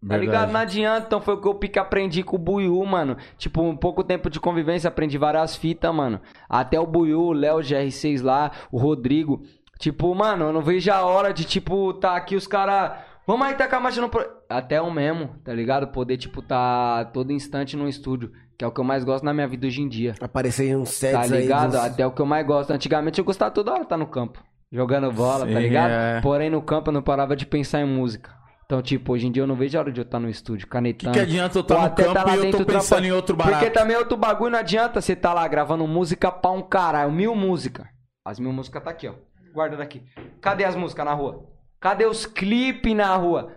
[0.00, 0.26] Tá Verdade.
[0.26, 0.52] ligado?
[0.52, 1.06] Não adianta.
[1.06, 3.16] Então foi o que eu pique aprendi com o Buiu, mano.
[3.36, 6.20] Tipo, um pouco tempo de convivência, aprendi várias fitas, mano.
[6.48, 9.42] Até o Buiu, o Léo GR6 lá, o Rodrigo.
[9.78, 12.98] Tipo, mano, eu não vejo a hora de, tipo, tá aqui os caras.
[13.26, 14.08] Vamos aí tacar a marcha no.
[14.08, 14.24] Pro...
[14.48, 15.88] Até o mesmo, tá ligado?
[15.88, 18.30] Poder, tipo, tá todo instante no estúdio.
[18.56, 20.14] Que é o que eu mais gosto na minha vida hoje em dia.
[20.20, 21.42] Aparecer em uns sets Tá aí.
[21.42, 21.70] ligado?
[21.72, 22.70] dos- Até o que eu mais gosto.
[22.72, 24.42] Antigamente eu gostava toda hora de estar no campo.
[24.72, 25.90] Jogando bola, tá Sim, ligado?
[25.90, 26.20] é.
[26.20, 28.37] Porém, no campo eu não parava de pensar em música.
[28.68, 30.68] Então, tipo, hoje em dia eu não vejo a hora de eu estar no estúdio,
[30.68, 31.14] canetando.
[31.14, 33.12] que, que adianta eu estar Ou no campo tá lá e eu tô pensando em
[33.12, 33.60] outro barato?
[33.60, 37.10] Porque também é outro bagulho, não adianta você tá lá gravando música pra um caralho.
[37.10, 37.86] Mil músicas.
[38.22, 39.14] As mil músicas tá aqui, ó.
[39.54, 40.02] Guarda daqui.
[40.38, 41.46] Cadê as músicas na rua?
[41.80, 43.54] Cadê os clipes na rua?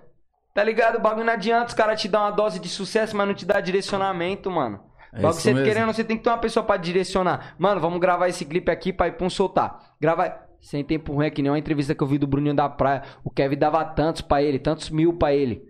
[0.54, 0.96] Tá ligado?
[0.96, 1.68] O bagulho não adianta.
[1.68, 4.80] Os caras te dão uma dose de sucesso, mas não te dá direcionamento, mano.
[5.12, 5.68] É isso você mesmo.
[5.68, 7.54] querendo, você tem que ter uma pessoa pra direcionar.
[7.60, 9.78] Mano, vamos gravar esse clipe aqui pra ir pra um soltar.
[10.00, 10.51] Gravar.
[10.62, 13.02] Sem tempo ruim, é que nem uma entrevista que eu vi do Bruninho da Praia.
[13.24, 15.68] O Kevin dava tantos pra ele, tantos mil pra ele.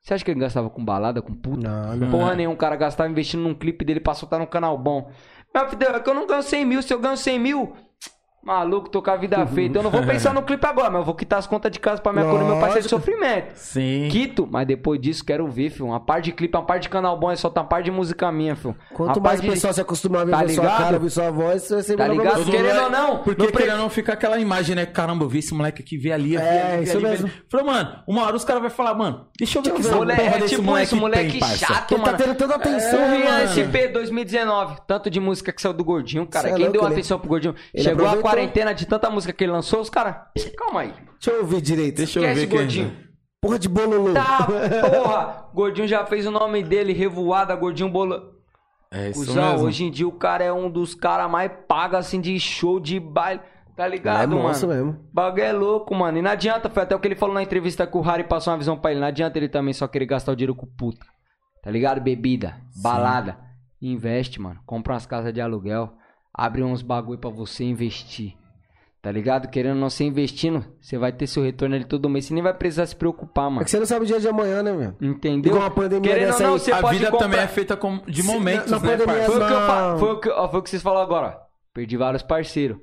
[0.00, 1.68] Você acha que ele gastava com balada, com puta?
[1.68, 2.10] Não, não.
[2.10, 5.12] Porra nenhum, o cara gastava investindo num clipe dele pra soltar num canal bom.
[5.54, 6.82] Meu filho, é que eu não ganho 100 mil.
[6.82, 7.72] Se eu ganho 100 mil,
[8.44, 9.78] maluco, tô com a vida feita.
[9.78, 12.00] Eu não vou pensar no clipe agora, mas eu vou quitar as contas de casa
[12.02, 13.52] pra minha cor e meu parceiro de sofrimento.
[13.54, 14.08] Sim.
[14.10, 15.86] Quito, mas depois disso quero ver, filho.
[15.86, 18.30] Uma par de clipe, uma par de canal bom, é só uma par de música
[18.32, 18.76] minha, filho.
[18.92, 20.78] Quanto Uma mais o de- pessoal se acostumar a ver Tá sua ligado?
[20.78, 22.44] cara, ouvir sua voz, você vai ser Tá ligado?
[22.44, 22.50] você.
[22.50, 24.86] Querendo ou não, Porque pre- querendo ou não fica aquela imagem, né?
[24.86, 27.26] Caramba, eu vi esse moleque aqui, vê ali, vê É, ali, isso ali, mesmo.
[27.28, 27.36] ali.
[27.48, 29.82] Falou, mano, uma hora os caras vão falar, mano, deixa eu ver o que.
[29.92, 32.18] Moleque, porra é desse tipo moleque isso, moleque tem, chato, Ele tá mano.
[32.24, 33.48] tendo tanta atenção, O Rian mano.
[33.54, 36.48] SP 2019, tanto de música que saiu do Gordinho, cara.
[36.50, 37.54] É Quem deu atenção pro Gordinho?
[37.76, 38.31] Chegou a.
[38.34, 40.16] quarentena de tanta música que ele lançou, os caras.
[40.56, 40.92] Calma aí.
[41.12, 41.96] Deixa eu ouvir direito.
[41.98, 42.58] Deixa eu Esquece ver quem...
[42.58, 42.96] Gordinho.
[43.40, 44.12] Porra de bololô.
[44.14, 44.46] Tá,
[44.90, 45.46] porra!
[45.52, 48.32] Gordinho já fez o nome dele, revoada, Gordinho Bolo.
[48.90, 49.66] É isso Cusão, mesmo.
[49.66, 53.00] hoje em dia o cara é um dos caras mais pagos assim de show de
[53.00, 53.40] baile.
[53.74, 54.84] Tá É ligado, monstro mano?
[54.84, 55.08] mesmo.
[55.12, 56.18] Bagulho é louco, mano.
[56.18, 58.52] E não adianta, foi até o que ele falou na entrevista que o Harry passou
[58.52, 59.00] uma visão pra ele.
[59.00, 61.04] Não adianta ele também só querer gastar o dinheiro com puta.
[61.62, 62.00] Tá ligado?
[62.00, 63.38] Bebida, balada.
[63.80, 64.60] Investe, mano.
[64.66, 65.94] Compra umas casas de aluguel.
[66.34, 68.34] Abre uns bagulho pra você investir.
[69.02, 69.48] Tá ligado?
[69.48, 72.24] Querendo ou não ser investindo, você vai ter seu retorno ali todo mês.
[72.26, 73.64] Você nem vai precisar se preocupar, É mano.
[73.64, 74.94] que você não sabe o dia de amanhã, né, meu?
[75.00, 75.52] Entendeu?
[75.54, 76.58] Igual a pandemia Querendo dessa não, aí.
[76.60, 77.26] você a pode vida comprar...
[77.26, 79.24] também é feita com- de momentos, na né, pandemia-?
[79.24, 81.36] Foi o, que eu foi, o que, ó, foi o que vocês falaram agora.
[81.36, 81.42] ó.
[81.74, 82.78] Perdi vários parceiros.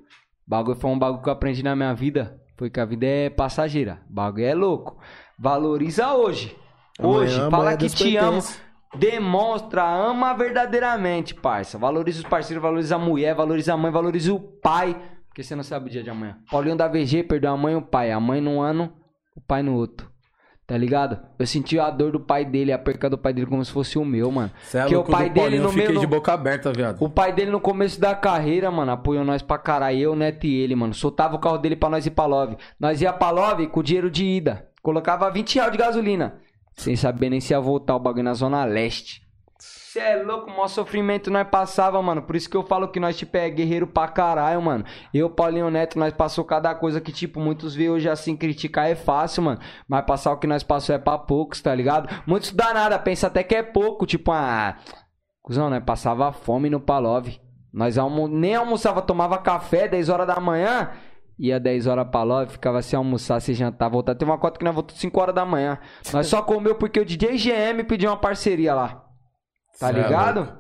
[0.45, 2.38] Bagulho foi um bagulho que eu aprendi na minha vida.
[2.58, 4.02] Foi que a vida é passageira.
[4.10, 4.98] Bagulho é louco.
[5.38, 6.53] Valoriza hoje.
[7.02, 7.36] Hoje.
[7.36, 8.60] Amanhã- fala amanhã que te pertence.
[8.98, 11.77] Demonstra, ama verdadeiramente, parça.
[11.77, 15.00] Valoriza os parceiros, valoriza a mulher, valoriza a mãe, valoriza o pai.
[15.27, 16.38] Porque você não sabe o dia de amanhã.
[16.50, 18.11] Paulinho da VG perdeu a mãe e o pai.
[18.11, 18.92] A mãe num ano,
[19.35, 20.09] o pai no outro.
[20.66, 21.19] Tá ligado?
[21.40, 23.98] Eu senti a dor do pai dele, a perca do pai dele como se fosse
[23.98, 24.51] o meu, mano.
[24.64, 26.00] Cê é Porque louco, o pai dele Paulinho, no meio.
[26.00, 27.01] de boca aberta, viado.
[27.03, 29.98] o pai dele no começo da carreira, mano, apoiou nós pra caralho.
[29.98, 30.93] Eu, Neto e ele, mano.
[30.93, 32.56] Soltava o carro dele pra nós ir pra Love.
[32.80, 34.68] Nós ia pra Love com dinheiro de ida.
[34.84, 36.35] Colocava 20 reais de gasolina.
[36.80, 39.22] Sem saber nem se ia voltar o bagulho na Zona Leste.
[39.59, 42.22] Cê é louco, o maior sofrimento nós passava, mano.
[42.22, 44.85] Por isso que eu falo que nós, tipo, é guerreiro pra caralho, mano.
[45.14, 48.95] Eu, Paulinho Neto, nós passou cada coisa que, tipo, muitos vê hoje assim, criticar é
[48.95, 49.59] fácil, mano.
[49.90, 52.08] Mas passar o que nós passou é pra poucos, tá ligado?
[52.25, 54.77] Muitos dá nada, pensa até que é pouco, tipo, ah.
[55.41, 57.41] Cusão, nós passava fome no Palove.
[57.74, 58.25] Nós almo...
[58.30, 60.91] nem almoçava, tomava café 10 horas da manhã.
[61.40, 64.14] Ia 10 horas pra Love, ficava sem almoçar, sem jantar, voltar.
[64.14, 65.80] Teve uma cota que nós voltou 5 horas da manhã.
[66.11, 69.06] Nós só comeu porque o DJ GM pediu uma parceria lá.
[69.80, 70.59] Tá Cê é ligado?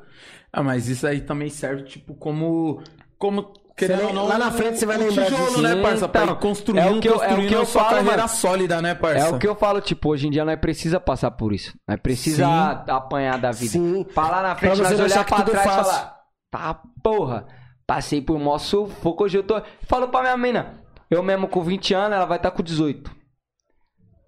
[0.53, 2.81] Ah, mas isso aí também serve, tipo, como...
[3.17, 3.51] Como...
[3.75, 5.61] Querendo não, lá na frente você vai lembrar tijolo, disso.
[5.61, 6.07] né, parça?
[6.09, 8.27] Pra então, ir construindo, é o que eu- é o que eu falo, carreira mano.
[8.29, 9.25] sólida, né, parça?
[9.25, 11.73] É o que eu falo, tipo, hoje em dia nós precisa passar por isso.
[11.87, 12.91] Nós precisa Sim.
[12.91, 13.71] apanhar da vida.
[13.71, 14.05] Sim.
[14.13, 15.93] Falar na frente, Pra você nós olhar pra tudo é trás e fácil.
[15.93, 16.15] falar,
[16.51, 17.45] tá porra,
[17.89, 19.59] passei por mó sufoco, hoje eu tô...
[19.87, 23.09] Falo pra minha mina, eu mesmo com 20 anos, ela vai estar com 18.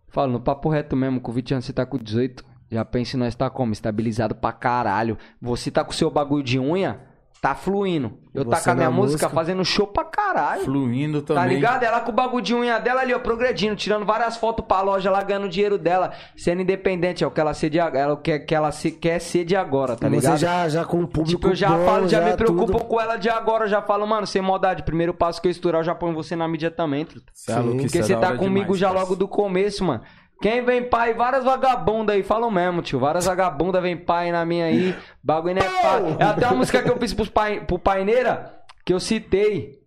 [0.08, 2.44] Falo, no papo reto mesmo, com 20 anos você tá com 18.
[2.72, 3.72] Já pensa em nós tá como?
[3.72, 5.16] Estabilizado pra caralho.
[5.40, 7.02] Você tá com seu bagulho de unha,
[7.42, 8.20] tá fluindo.
[8.34, 9.30] Eu tá Você com a minha música, música.
[9.30, 10.64] fazendo show pra caralho.
[10.64, 11.44] Fluindo também.
[11.44, 11.84] Tá ligado?
[11.84, 15.10] Ela com o bagulho de unha dela ali, ó, progredindo, tirando várias fotos pra loja
[15.12, 18.56] lá, ganhando dinheiro dela, sendo independente, é o que ela, ser de, ela quer, que
[18.56, 20.38] ela se, quer ser de agora, tá Você ligado?
[20.38, 22.86] já, já com o público Tipo, eu já bom, falo, já, me preocupo tudo.
[22.86, 25.82] com ela de agora, eu já falo, mano, sem maldade, primeiro passo que eu estourar,
[25.82, 27.34] eu já ponho você na mídia também, truta.
[27.50, 30.04] É Porque é você da tá comigo demais, já logo do começo, mano.
[30.42, 33.00] Quem vem pai, várias vagabundas aí, falam mesmo, tio.
[33.00, 34.96] Várias vagabundas vem pai na minha aí.
[35.24, 36.18] Bagulho não é pai.
[36.20, 38.52] É até uma música que eu fiz pros pai, pro Paineira,
[38.84, 39.80] que eu citei.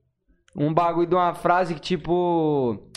[0.57, 2.89] Um bagulho de uma frase que tipo.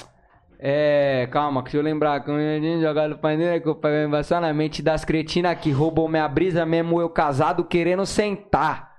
[0.60, 1.28] É.
[1.32, 2.24] Calma, que se eu lembrar.
[2.24, 5.72] Quando gente jogar no Paineira, que o pai vai embaçar na mente das cretinas que
[5.72, 8.96] roubou minha brisa, mesmo eu casado querendo sentar.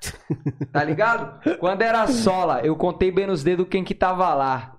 [0.73, 1.41] Tá ligado?
[1.59, 4.77] Quando era sola, eu contei bem nos dedos quem que tava lá.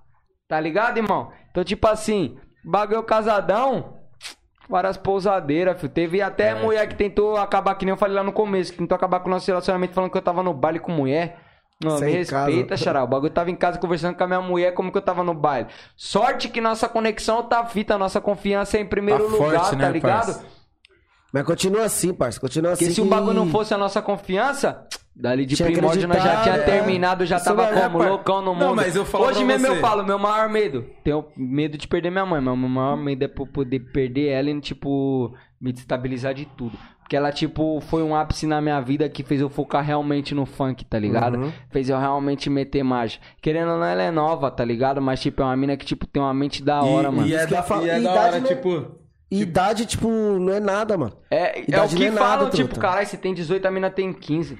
[0.49, 1.31] Tá ligado, irmão?
[1.51, 3.97] Então, tipo assim, bagulho casadão,
[4.69, 5.91] várias pousadeiras, filho.
[5.91, 8.95] Teve até mulher que tentou acabar, que nem eu falei lá no começo, que tentou
[8.95, 11.39] acabar com o nosso relacionamento falando que eu tava no baile com mulher.
[11.81, 12.83] Não, Sem me respeita, casa.
[12.83, 13.03] xará.
[13.03, 15.33] O bagulho tava em casa conversando com a minha mulher, como que eu tava no
[15.33, 15.69] baile.
[15.95, 19.75] Sorte que nossa conexão tá fita, nossa confiança é em primeiro Tá lugar, forte, tá
[19.77, 20.41] né, ligado?
[21.33, 22.39] Mas continua assim, parça.
[22.39, 22.85] Continua assim.
[22.85, 24.85] Porque se o bagulho não fosse a nossa confiança,
[25.15, 26.63] dali de Tinha primórdio nós já tinha é.
[26.63, 27.99] terminado, já Isso tava como?
[27.99, 28.65] par- Loucão no mundo.
[28.65, 29.73] Não, mas eu falo Hoje mesmo você.
[29.73, 30.85] eu falo, meu maior medo.
[31.03, 34.49] Tenho medo de perder minha mãe, mas meu maior medo é por poder perder ela
[34.49, 36.77] e, tipo, me destabilizar de tudo.
[37.01, 40.45] Porque ela, tipo, foi um ápice na minha vida que fez eu focar realmente no
[40.45, 41.39] funk, tá ligado?
[41.39, 41.51] Uhum.
[41.71, 43.19] Fez eu realmente meter margem.
[43.41, 45.01] Querendo ou não, ela é nova, tá ligado?
[45.01, 47.27] Mas, tipo, é uma mina que, tipo, tem uma mente da hora, e, mano.
[47.27, 48.41] E é, da, e é da hora,
[49.31, 49.49] não- tipo.
[49.49, 51.15] Idade, tipo, não é nada, mano.
[51.29, 53.71] É, é o Idade que não é nada, falam, tipo, caralho, você tem 18, a
[53.71, 54.57] mina tem 15.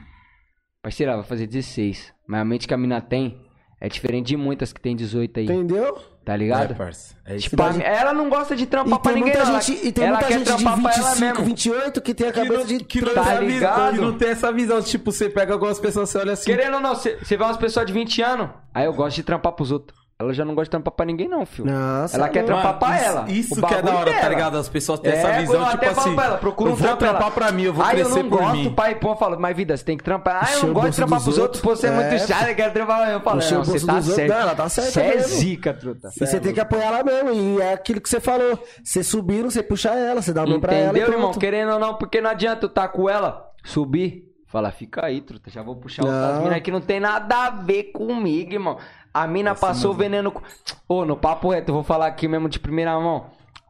[0.82, 2.14] Parceira, vai fazer 16.
[2.28, 3.42] Mas a mente que a mina tem
[3.82, 5.98] é diferente de muitas que tem 18 aí, Entendeu?
[6.24, 6.76] tá É, ligado?
[6.76, 7.16] parça.
[7.26, 10.06] É tipo, ela não gosta de trampar E pra tem ninguém, gente, ela, e tem
[10.06, 11.44] ela muita gente de trampar pra ela 25, mesmo.
[11.46, 13.94] 28 que tem a Que cabeça não, de que, não Tá tem essa visão, ligado?
[13.94, 14.82] que não tem essa visão.
[14.82, 16.46] Tipo, você pega algumas pessoas, você olha assim.
[16.52, 19.24] Querendo ou não, você você vê umas pessoas de 20 anos, aí eu gosto de
[19.24, 19.99] trampar pros outros.
[20.22, 21.72] Ela já não gosta de trampar pra ninguém, não, filho.
[21.72, 23.32] Nossa, ela quer trampar Mano, pra isso- ela.
[23.32, 24.30] Isso O que é da hora, tá dela.
[24.30, 24.58] ligado?
[24.58, 26.16] As pessoas têm É, essa visão, eu tipo até falo assim.
[26.16, 28.06] pra ela, procura eu um vou trampo, trampar ela- pra mim, eu vou Aí eu
[28.06, 28.74] crescer não por gosto, mim.
[28.76, 30.44] pai, pô, fala, mas vida, você tem que trampar.
[30.46, 31.80] Ah, eu não gosto de trampar pros outros, outros.
[31.80, 33.10] você é muito É, chato, eu quero trampar.
[33.12, 34.30] Eu falo, não, você tá certo.
[34.30, 36.10] Não, ela tá certa Você é zica, truta.
[36.14, 37.32] E você tem que apoiar ela mesmo.
[37.32, 38.62] E é aquilo que você falou.
[38.84, 40.90] Você subir, você puxa ela, você dá a mão pra ela.
[40.90, 41.32] Entendeu, irmão?
[41.32, 45.50] Querendo ou não, porque não adianta eu tá com ela, subir, fala, fica aí, truta,
[45.50, 48.78] já vou puxar outras minas que não tem nada a ver comigo, irmão.
[49.14, 50.32] A mina passou veneno.
[50.32, 50.42] com-
[50.88, 53.26] Ô, no papo reto, eu vou falar aqui mesmo de primeira mão.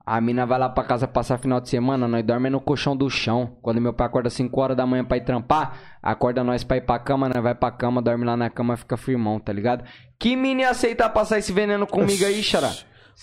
[0.05, 3.07] A mina vai lá pra casa passar final de semana, nós dormimos no colchão do
[3.11, 3.55] chão.
[3.61, 6.81] Quando meu pai acorda 5 horas da manhã pra ir trampar, acorda nós pra ir
[6.81, 9.83] pra cama, nós vai pra cama, dorme lá na cama, fica firmão, tá ligado?
[10.17, 12.71] Que mina ia aceitar passar esse veneno comigo aí, xará?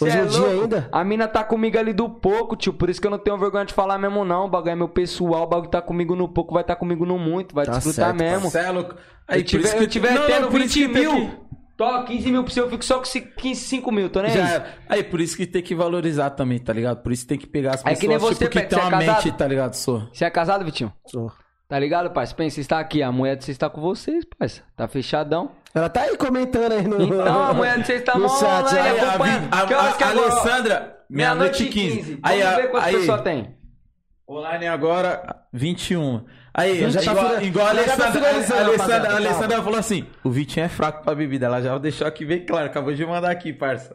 [0.01, 0.89] Hoje é em dia ainda?
[0.93, 2.73] A mina tá comigo ali do pouco, tio.
[2.73, 4.45] Por isso que eu não tenho vergonha de falar mesmo, não.
[4.45, 5.45] O bagulho é meu pessoal.
[5.45, 7.55] O bagulho tá comigo no pouco, vai tá comigo no muito.
[7.55, 8.57] Vai Tá desfrutar certo, mesmo.
[8.59, 8.95] É louco.
[9.27, 11.39] Aí eu tiver, eu tiver Não, não, tendo isso 20 que tem mil, que-
[11.77, 14.45] tô 15 mil pro seu, eu fico só com 15, 5 mil, tô nem Já
[14.45, 14.53] aí.
[14.55, 14.75] era.
[14.89, 17.03] Aí, por isso que tem que valorizar também, tá ligado?
[17.03, 18.75] Por isso tem que pegar as É pessoas que nem você, tipo, que tem você
[18.85, 19.33] é uma mente, casado?
[19.37, 19.75] tá ligado?
[19.75, 20.09] Sou.
[20.13, 20.93] Você é casado, Vitinho?
[21.07, 21.31] Sou.
[21.69, 22.33] Tá ligado, parça?
[22.35, 24.63] Pensa, você está aqui, a mulher de vocês tá com vocês, parça.
[24.77, 25.51] Tá fechadão.
[25.75, 27.03] Ela tá aí comentando aí no.
[27.03, 28.73] Então, a mulher de vocês tá mó chat.
[28.73, 29.39] aí, Aí, a, acompanha.
[29.41, 29.81] Vi- a, que a, é
[30.11, 30.33] agora?
[30.33, 32.21] Alessandra, meia-noite e 15.
[32.23, 33.57] Aí, Vamos a- ver quantas aí, pessoas tem.
[34.29, 36.25] Online agora, 21.
[36.59, 38.33] Aí, Já tá igual, igual a tá Alessandra, a
[38.65, 41.45] Alessandra, a Alessandra falou assim: o Vitinho é fraco pra bebida.
[41.47, 43.95] Ela já deixou aqui bem claro, acabou de mandar aqui, parça.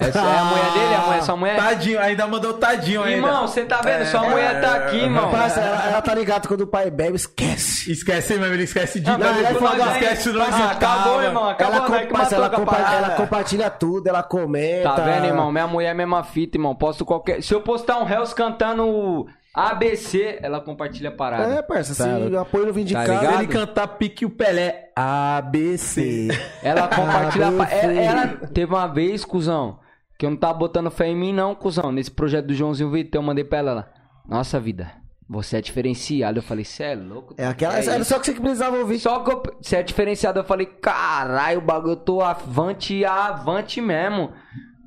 [0.00, 0.94] Essa é a mulher dele?
[0.94, 1.56] A mulher, sua mulher?
[1.56, 3.16] Tadinho, ainda mandou tadinho ainda.
[3.26, 4.06] Irmão, você tá vendo?
[4.06, 5.28] Sua mulher tá aqui, irmão.
[5.28, 7.90] Parça, ela, ela tá ligada quando o pai bebe, esquece.
[7.90, 10.62] Esquece mesmo, ele esquece de Não, não, ela falou, Não esquece o nome Ah, de
[10.62, 11.48] acabou, irmão.
[11.50, 11.98] Acabou, ela, né?
[11.98, 12.96] Que com- parça, ela, compa- parada.
[12.96, 14.88] ela compartilha tudo, ela comenta.
[14.88, 15.50] Tá vendo, irmão?
[15.50, 16.76] Minha mulher é a mesma fita, irmão.
[16.76, 17.42] Posto qualquer.
[17.42, 19.26] Se eu postar um Hells cantando
[19.66, 21.54] ABC, ela compartilha a parada.
[21.54, 23.20] É, parça, se Tá, o apoio não vir de Tá casa.
[23.20, 23.42] ligado?
[23.42, 24.90] Ele cantar pique o Pelé.
[24.96, 26.28] ABC.
[26.62, 27.48] Ela compartilha.
[27.48, 27.76] a pa- ABC.
[27.76, 29.78] ela, ela teve uma vez, cuzão,
[30.18, 31.90] que eu não tava botando fé em mim, não, cuzão.
[31.92, 33.70] Nesse projeto do Joãozinho Vitor, eu mandei pra ela.
[33.70, 33.92] ela,
[34.28, 34.90] Nossa vida,
[35.28, 36.38] você é diferenciado.
[36.38, 37.34] Eu falei, cê é louco?
[37.38, 37.78] É aquela.
[37.78, 38.98] É era só que você que precisava ouvir.
[38.98, 40.38] Só que você é diferenciado.
[40.40, 44.32] Eu falei, caralho, o bagulho, eu tô avante avante mesmo.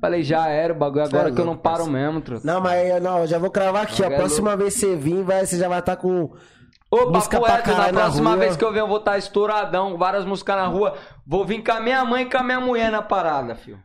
[0.02, 2.44] Falei, já era o bagulho, agora é que eu não paro mesmo, truta.
[2.44, 4.06] Não, mas não, eu já vou cravar aqui, ó.
[4.06, 6.32] Bagulho é Próxima vez que você vir, vai, você já vai estar com.
[6.90, 8.38] Ô, Música papo reto, na próxima rua.
[8.38, 10.94] vez que eu venho, eu vou estar estouradão, várias músicas na rua.
[11.26, 13.78] Vou vir com a minha mãe e com a minha mulher na parada, filho.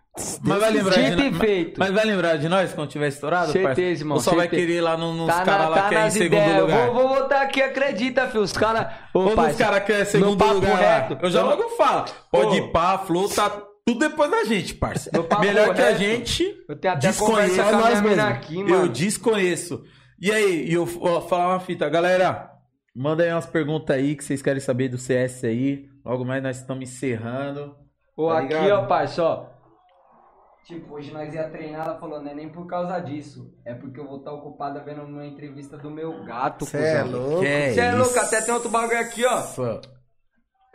[0.44, 1.40] Mas vai lembrar Dito de e nós.
[1.40, 1.80] feito.
[1.80, 4.62] Mas vai lembrar de nós quando tiver estourado, Certeza, irmão, Ou só vai certeza.
[4.66, 6.62] querer ir lá no- nos Tá, caras lá tá que é em segundo ideias.
[6.62, 6.90] lugar?
[6.90, 8.44] Vou, vou botar aqui, acredita, filho.
[8.44, 8.88] Os caras.
[9.14, 11.18] Ou nos caras que é segundo lugar lá.
[11.22, 12.06] Eu já logo falo.
[12.32, 13.52] Pode ir pá, flow, tá
[13.88, 15.10] tudo depois da gente, parça.
[15.24, 17.56] Papo Melhor que a gente Eu tenho até desconheço.
[17.56, 18.22] conversa com a nós mesmo.
[18.22, 18.76] aqui, mano.
[18.76, 19.84] Eu desconheço.
[20.20, 22.52] E aí, e eu vou falar uma fita, galera.
[22.96, 25.88] Manda aí umas perguntas aí que vocês querem saber do CS aí.
[26.04, 27.76] Logo mais nós estamos encerrando.
[28.16, 28.72] Pô, Tá aqui, ligado?
[28.84, 29.46] ó, parça, ó.
[30.66, 33.54] Tipo, hoje nós ia treinar, ela falou, não é nem por causa disso.
[33.66, 37.38] É porque eu vou estar ocupada vendo uma entrevista do meu gato, Cê é louco.
[37.40, 38.20] Você é louco, isso?
[38.20, 39.44] até tem outro bagulho aqui, ó.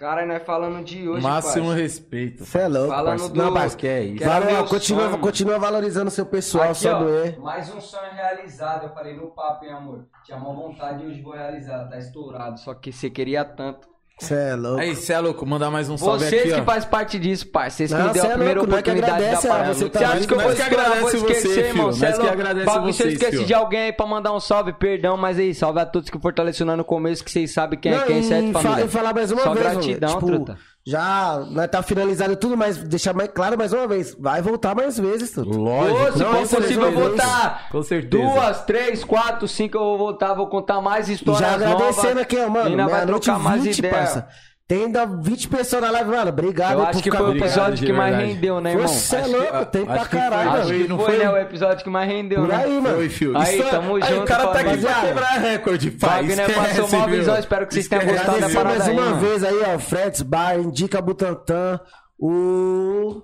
[0.03, 1.81] Cara, nós falando de hoje, Máximo parça.
[1.81, 2.45] respeito.
[2.45, 3.35] Você é louco, Falando parceiro.
[3.35, 3.77] do- Não, parceiro.
[3.79, 4.25] Que é isso.
[4.25, 5.19] Valeu, meu continua, sonho.
[5.21, 7.41] continua valorizando seu pessoal, Aqui, ó, Samuel.
[7.41, 8.87] mais um sonho realizado.
[8.87, 10.05] Eu falei no papo, hein, amor.
[10.25, 11.89] Tinha uma vontade e hoje vou realizar.
[11.89, 12.59] Tá estourado.
[12.59, 13.92] Só que você queria tanto.
[14.21, 14.81] Você é louco.
[14.81, 16.65] Aí, cê é louco, mandar mais um salve Vocês aqui, que ó.
[16.65, 17.79] fazem parte disso, parça.
[17.79, 19.75] Vocês que Não, deu cê a é primeira louco, que oportunidade agradece, da parada.
[19.75, 21.87] você tá Você acha que eu vou que esquecer, agradece vou esquecer, você, irmão?
[21.87, 21.93] filho.
[21.99, 22.33] Cê é Nós que louco.
[22.41, 23.45] agradece Bagulho, vocês, esqueci filho.
[23.47, 26.77] de alguém aí pra mandar um salve, perdão, mas aí, salve a todos que fortaleceram
[26.77, 28.85] no começo, que vocês sabem quem é quem, certo, fa- família?
[28.85, 30.15] E falar mais uma Só vez, gratidão.
[30.15, 30.59] Tipo, truta.
[30.85, 34.17] Já nós tá finalizado tudo, mas deixar mais claro mais uma vez.
[34.19, 35.57] Vai voltar mais vezes, truta.
[35.57, 36.19] Lógico.
[36.19, 38.23] Se for possível voltar Com certeza.
[38.25, 42.23] duas, três, quatro, cinco, eu vou voltar, vou contar mais histórias já agradecendo novas.
[42.23, 42.77] aqui, ó, mano.
[42.77, 43.95] Nós vai trocar mais 20, ideia.
[43.95, 44.29] parça.
[44.73, 46.31] Tem ainda 20 pessoas na live, mano.
[46.31, 48.89] Obrigado Eu acho por que ficar foi o episódio que mais rendeu, né, irmão?
[48.89, 50.83] Você é louco, tem pra caralho, Acho mano.
[50.83, 52.57] que não foi, né, o episódio que mais rendeu, Por né?
[52.57, 52.97] aí, mano.
[52.97, 53.37] Foi, filho.
[53.37, 56.23] Aí, Isso- tamo aí, junto, o cara tá aqui pra quebrar recorde, pai.
[56.27, 59.45] Wagner passou Esquece, mal visão, espero que vocês tenham gostado da parada mais uma vez
[59.45, 59.79] aí, ó.
[59.79, 61.79] Freds Bar, Indica Butantan,
[62.19, 63.21] o.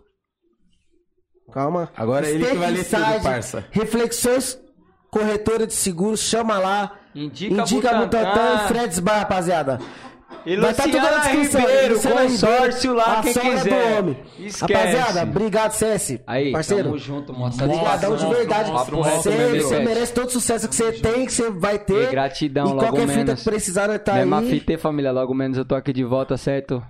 [1.51, 1.89] Calma.
[1.97, 3.65] Agora é ele que vai ler tudo, parça.
[3.71, 4.59] Reflexões
[5.11, 6.93] Corretora de Seguros, chama lá.
[7.15, 8.55] Indica Butantan Butantan.
[8.65, 9.81] e Freds Bar, rapaziada.
[10.51, 11.61] E Vai tá tudo na descrição.
[11.61, 13.65] Ribeiro, consórcio lá, a quem quiser.
[13.93, 14.17] do homem.
[14.39, 14.73] Esquece.
[14.97, 16.21] Rapaziada, obrigado, CS.
[16.27, 16.85] Aí, parceiro.
[16.85, 18.71] tamo junto, mostra Obrigadão de verdade.
[18.73, 22.05] Você você merece todo o sucesso que você tem, que você vai ter.
[22.09, 23.43] E gratidão, E logo qualquer fita menos.
[23.43, 24.51] que precisar, tá Mesma aí.
[24.51, 25.13] fita, hein, família.
[25.13, 26.83] Logo menos eu tô aqui de volta, certo?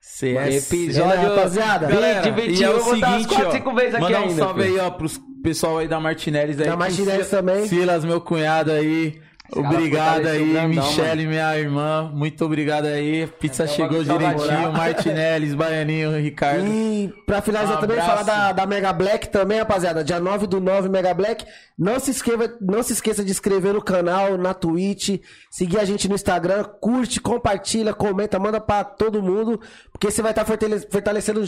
[0.00, 0.72] CS.
[0.72, 1.86] Episódio- rapaziada.
[1.86, 4.02] Galera, divertido, e é eu o vou dar umas seguinte, quatro, ó, cinco vezes aqui
[4.04, 4.74] mandar um ainda, salve filho.
[4.80, 6.68] aí, ó, pros pessoal aí da Martinelli aí.
[6.68, 7.66] Da Martinelli também.
[7.66, 9.20] Silas, meu cunhado aí.
[9.56, 12.10] Obrigado aí, grandão, Michele, minha irmã.
[12.12, 13.26] Muito obrigado aí.
[13.38, 14.72] Pizza chegou direitinho.
[14.72, 16.66] Martinelli, Baianinho, Ricardo.
[16.66, 20.04] E pra finalizar Um também, falar da, da Mega Black também, rapaziada.
[20.04, 21.44] Dia 9 do 9, Mega Black.
[21.78, 25.20] Não se, esqueva, não se esqueça de inscrever no canal, na Twitch.
[25.50, 26.64] Seguir a gente no Instagram.
[26.80, 29.60] Curte, compartilha, comenta, manda pra todo mundo.
[29.90, 31.42] Porque você vai estar fortalecendo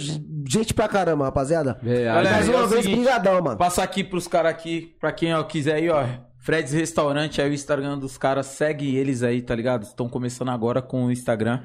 [0.48, 1.78] gente pra caramba, rapaziada.
[1.82, 2.30] Verdade.
[2.30, 3.58] Mais é uma o vez, seguinte, brigadão, mano.
[3.58, 6.04] Passar aqui pros caras aqui, pra quem ó, quiser aí, ó.
[6.42, 9.84] Fred's Restaurante, aí o Instagram dos caras, segue eles aí, tá ligado?
[9.84, 11.62] Estão começando agora com o Instagram.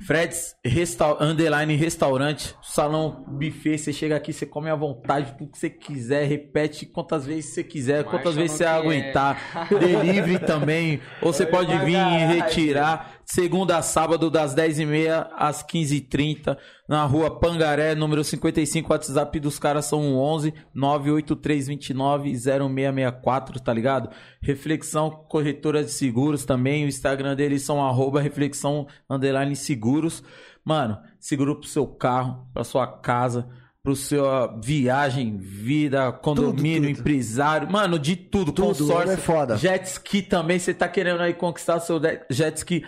[0.00, 5.58] Fred's Resta Underline Restaurante, salão buffet, você chega aqui, você come à vontade, tudo que
[5.58, 8.70] você quiser, repete quantas vezes você quiser, quantas Marcha vezes você quer.
[8.70, 9.68] aguentar.
[9.68, 13.13] Delivery também, ou você pode vir e retirar.
[13.26, 16.56] Segunda a sábado, das 10h30 às 15h30,
[16.88, 18.92] na rua Pangaré, número 55.
[18.92, 24.10] WhatsApp dos caras são o 11 98329 0664, tá ligado?
[24.42, 26.84] Reflexão Corretora de Seguros também.
[26.84, 30.22] O Instagram deles são arroba reflexão underline seguros.
[30.64, 33.48] Mano, seguro pro seu carro, pra sua casa,
[33.82, 37.00] pro seu ó, viagem, vida, condomínio, tudo.
[37.00, 37.70] empresário.
[37.70, 38.50] Mano, de tudo.
[38.50, 39.12] Tudo, consórcio.
[39.12, 39.56] é foda.
[39.56, 42.84] Jet ski também, você tá querendo aí conquistar seu jet ski.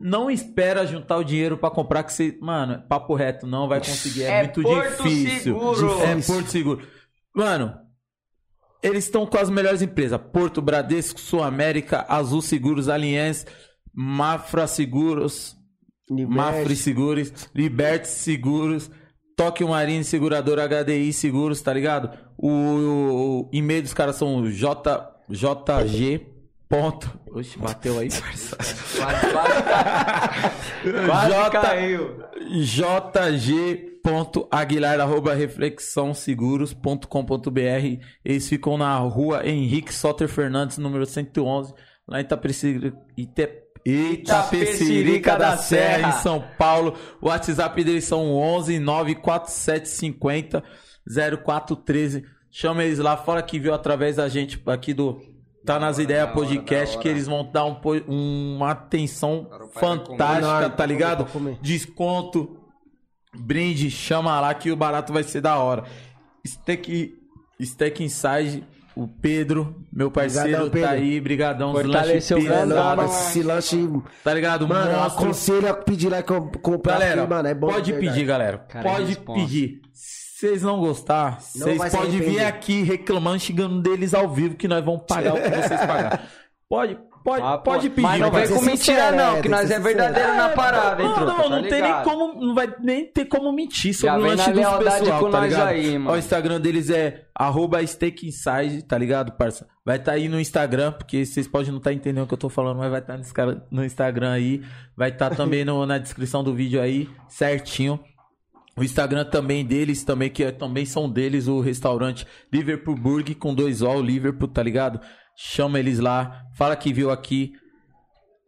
[0.00, 4.22] Não espera juntar o dinheiro pra comprar que você, mano, papo reto, não vai conseguir,
[4.22, 5.40] é, É muito Porto difícil.
[5.40, 6.02] Seguro.
[6.02, 6.86] É Porto Seguro.
[7.34, 7.74] Mano,
[8.82, 13.46] eles estão com as melhores empresas: Porto, Bradesco, Sul América, Azul Seguros, Aliança,
[13.92, 15.54] Mafra Seguros,
[16.08, 18.90] Mafre Seguros, Liberte Seguros,
[19.36, 22.10] Tóquio Marine Seguradora HDI Seguros, tá ligado?
[22.38, 26.39] O, o e-mail dos caras são J, JG.
[26.70, 27.20] Ponto.
[27.34, 28.56] Oxe, bateu aí, parça.
[28.56, 29.62] Quase, quase,
[31.04, 32.16] quase J- caiu.
[34.04, 41.74] jg.aguilar arroba reflexãoseguros.com.br Eles ficam na rua Henrique Soter Fernandes, número 111,
[42.06, 42.96] lá em Itapecerica.
[43.84, 46.94] Itapecerica da Serra, em São Paulo.
[47.20, 50.62] O WhatsApp deles são 11 94750
[51.44, 52.24] 0413.
[52.52, 55.20] Chama eles lá, fora que viu através da gente aqui do
[55.64, 57.76] Tá nas ideias podcast que eles vão dar um,
[58.56, 61.26] uma atenção fantástica, tá ligado?
[61.60, 62.56] Desconto,
[63.36, 65.84] brinde, chama lá que o barato vai ser da hora.
[66.46, 67.14] Steak,
[67.62, 68.64] Steak Inside,
[68.96, 70.88] o Pedro, meu parceiro, Obrigadão, Pedro.
[70.88, 71.72] tá aí, brigadão.
[71.72, 73.20] Fortaleceu lanches o grandão, pesados, mano.
[73.20, 73.88] Esse lanche,
[74.24, 74.66] tá ligado?
[74.68, 75.24] mano, eu Monstro.
[75.24, 76.94] aconselho a pedir lá e com- comprar.
[76.94, 78.58] Galera, mano, é bom de pode pedir, galera.
[78.58, 79.80] Cara, é pode pedir.
[80.40, 84.82] Se vocês não gostar, vocês podem vir aqui reclamando, xingando deles ao vivo, que nós
[84.82, 86.28] vamos pagar o que vocês pagar.
[86.68, 88.00] Pode, Pode, Ah, pode pedir.
[88.00, 91.08] Mas não vai vem com mentira, não, é, que nós é verdadeiro na parada, hein,
[91.08, 94.12] Não, truta, não, tá não tem nem como, não vai nem ter como mentir Já
[94.14, 95.68] sobre o vem lanche dos pessoal, com tá nós ligado?
[95.68, 96.10] aí, mano.
[96.10, 99.68] Ó, o Instagram deles é arroba steakinside, tá ligado, parça?
[99.84, 102.48] Vai estar aí no Instagram, porque vocês podem não estar entendendo o que eu tô
[102.48, 104.62] falando, mas vai estar no Insta- no Instagram aí.
[104.96, 108.00] Vai estar também no- na descrição do vídeo aí, certinho.
[108.80, 113.54] O Instagram também deles, também, que é- também são deles, o restaurante Liverpool Burg com
[113.54, 114.98] dois O, Liverpool, tá ligado?
[115.36, 117.52] Chama eles lá, fala que viu aqui.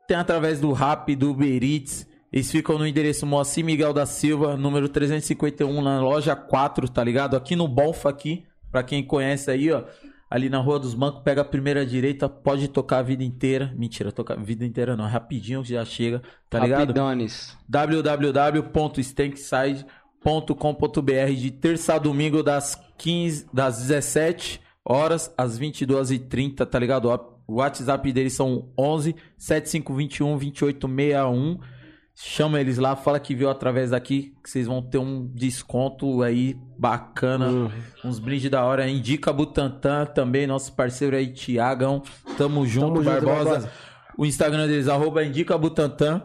[0.09, 2.09] Tem através do Rap, do Uber Eats.
[2.33, 7.36] Eles ficam no endereço Moacir Miguel da Silva, número 351, na loja 4, tá ligado?
[7.36, 9.85] Aqui no Bonfa, aqui, pra quem conhece aí, ó.
[10.31, 13.70] Ali na Rua dos Bancos, pega a primeira direita, pode tocar a vida inteira.
[13.77, 16.81] Mentira, tocar a vida inteira não, rapidinho que já chega, tá ligado?
[16.89, 17.55] Rapidones.
[20.25, 27.09] www.stankside.com.br de terça a domingo das 15 das 17 horas às 22h30, tá ligado?
[27.47, 31.59] O WhatsApp deles são 11 7521 2861.
[32.15, 36.55] Chama eles lá, fala que viu através daqui, que vocês vão ter um desconto aí
[36.78, 37.73] bacana,
[38.05, 38.86] uns brindes da hora.
[38.86, 42.02] Indica Butantan também, nosso parceiro aí, Tiagão.
[42.36, 43.44] Tamo junto, junto, Barbosa.
[43.44, 43.73] Barbosa.
[44.17, 46.23] O Instagram deles, arroba Indica Butantan.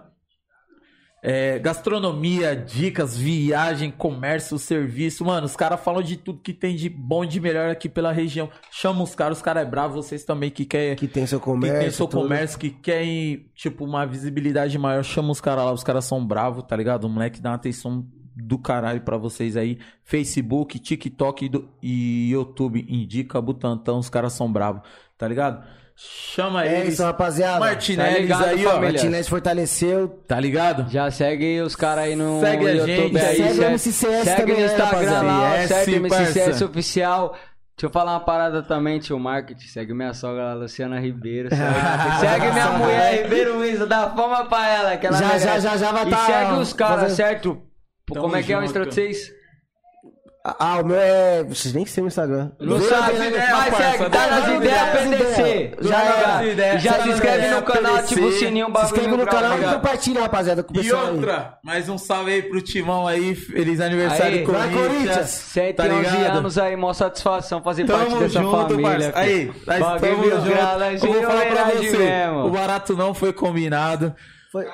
[1.23, 5.25] É, gastronomia, dicas, viagem, comércio, serviço.
[5.25, 8.11] Mano, os caras falam de tudo que tem de bom e de melhor aqui pela
[8.11, 8.49] região.
[8.71, 11.45] Chama os caras, os caras é bravo, vocês também que quer Que tem seu que
[11.45, 11.79] comércio.
[11.81, 12.21] tem seu tudo.
[12.21, 16.63] comércio, que querem, tipo, uma visibilidade maior, chama os caras lá, os caras são bravos,
[16.63, 17.05] tá ligado?
[17.05, 18.05] O moleque dá uma atenção
[18.35, 19.79] do caralho pra vocês aí.
[20.03, 24.83] Facebook, TikTok e do- e YouTube, indica Butantão, os caras são bravos,
[25.17, 25.65] tá ligado?
[25.99, 26.93] Chama É eles.
[26.93, 27.59] isso, rapaziada.
[27.59, 28.69] Martinelli Tá ligado, aí, ó.
[28.71, 28.91] família?
[28.93, 30.07] Martinez fortaleceu.
[30.27, 30.87] Tá ligado?
[30.91, 33.35] Já segue os caras aí no Segue a YouTube gente, aí.
[33.37, 35.25] segue o segue, MCCS segue também, no né, Instagram rapaziada?
[35.25, 35.89] lá, MS, certo?
[35.91, 36.65] MCCS parça.
[36.65, 37.31] oficial.
[37.31, 39.67] Deixa eu falar uma parada também, tio Marketing.
[39.67, 41.49] Segue minha sogra lá, Luciana Ribeiro.
[41.49, 41.61] Segue,
[42.21, 43.87] segue minha mulher, Ribeiro Luiza.
[43.87, 45.45] Dá fama pra ela, que ela Já, merece.
[45.45, 47.61] já, já, já vai E tá segue os caras, fazendo- certo?
[48.05, 48.63] Pô, Tamo Como é que é o.
[48.63, 49.31] Insta de vocês?
[50.59, 51.43] Ah, o meu é.
[51.43, 52.51] Vocês nem sei o Instagram.
[52.59, 53.49] Não sabe, né?
[53.51, 55.71] Mas segue, tá dá nas ideias PDC.
[55.81, 58.73] Já, Já já, nas ideias, já se inscreve no canal, ativa o sininho, o Se
[58.73, 59.01] bagulho.
[59.01, 62.61] inscreve no canal e compartilha, rapaziada, com o E outra, mais um salve aí pro
[62.61, 64.73] Timão aí, feliz aniversário Corinthians.
[64.87, 65.29] Corinthians.
[65.29, 66.37] 7 tá 11 ligado?
[66.37, 69.11] anos aí, mó satisfação fazer parte dessa família.
[69.15, 70.49] Aí, nós Bagulho tamo mil junto.
[70.49, 72.07] graus, Eu vou falar pra você,
[72.45, 74.15] o barato não foi combinado.
[74.51, 74.65] Foi-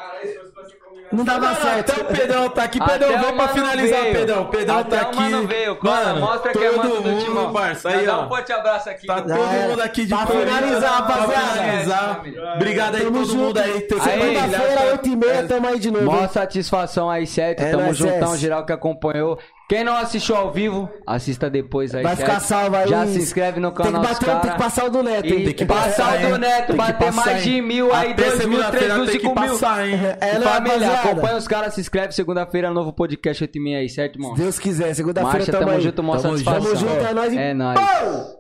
[1.14, 1.92] Não dava Mano, certo.
[1.92, 2.80] até o Pedrão tá aqui.
[2.82, 4.14] Até Pedrão, o vem pra finalizar, veio.
[4.16, 4.46] Pedrão.
[4.48, 5.20] Pedrão Até tá o aqui.
[5.20, 7.54] mano veio, cola, Mano, mostra que é todo mano do mundo, Timão.
[7.54, 7.90] parça.
[7.90, 9.06] Aí, Dá um forte abraço aqui.
[9.08, 9.28] Tá mano.
[9.28, 9.68] todo era.
[9.70, 11.52] mundo aqui de Pra finalizar, pra rapaziada.
[11.62, 12.16] finalizar.
[12.16, 12.54] família.
[12.56, 13.38] Obrigado aí Tamo todo junto.
[13.38, 13.74] mundo aí.
[13.74, 16.06] Segunda-feira, 8h30, tamo aí de novo.
[16.06, 17.62] Mó satisfação aí, certo?
[17.62, 18.38] É Tamo juntão, S.
[18.42, 19.38] geral que acompanhou.
[19.70, 22.88] Quem não assistiu ao vivo, assista depois aí, Vai ficar salvo aí.
[22.88, 25.26] Já se inscreve no Tem canal que dos bater, tem que passar o do Neto,
[25.26, 25.40] hein?
[25.40, 26.38] E Tem que passar o do?
[26.38, 29.16] Neto, Tem que bater passar, mais de mil aí, Até dois mil, três mil, tem
[29.16, 29.50] que cinco mil.
[29.52, 30.00] passar, hein?
[30.22, 31.10] É nóis, Família, rapaziada.
[31.10, 32.14] acompanha os caras, se inscreve.
[32.14, 34.34] Segunda-feira, novo podcast 8 e meia aí, certo, irmão?
[34.36, 36.62] Deus quiser, segunda-feira tamo, tamo junto, mó Tamo satisfação.
[36.64, 37.80] Tamo junto, é nóis e É nóis.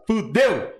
[0.06, 0.74] Fudeu!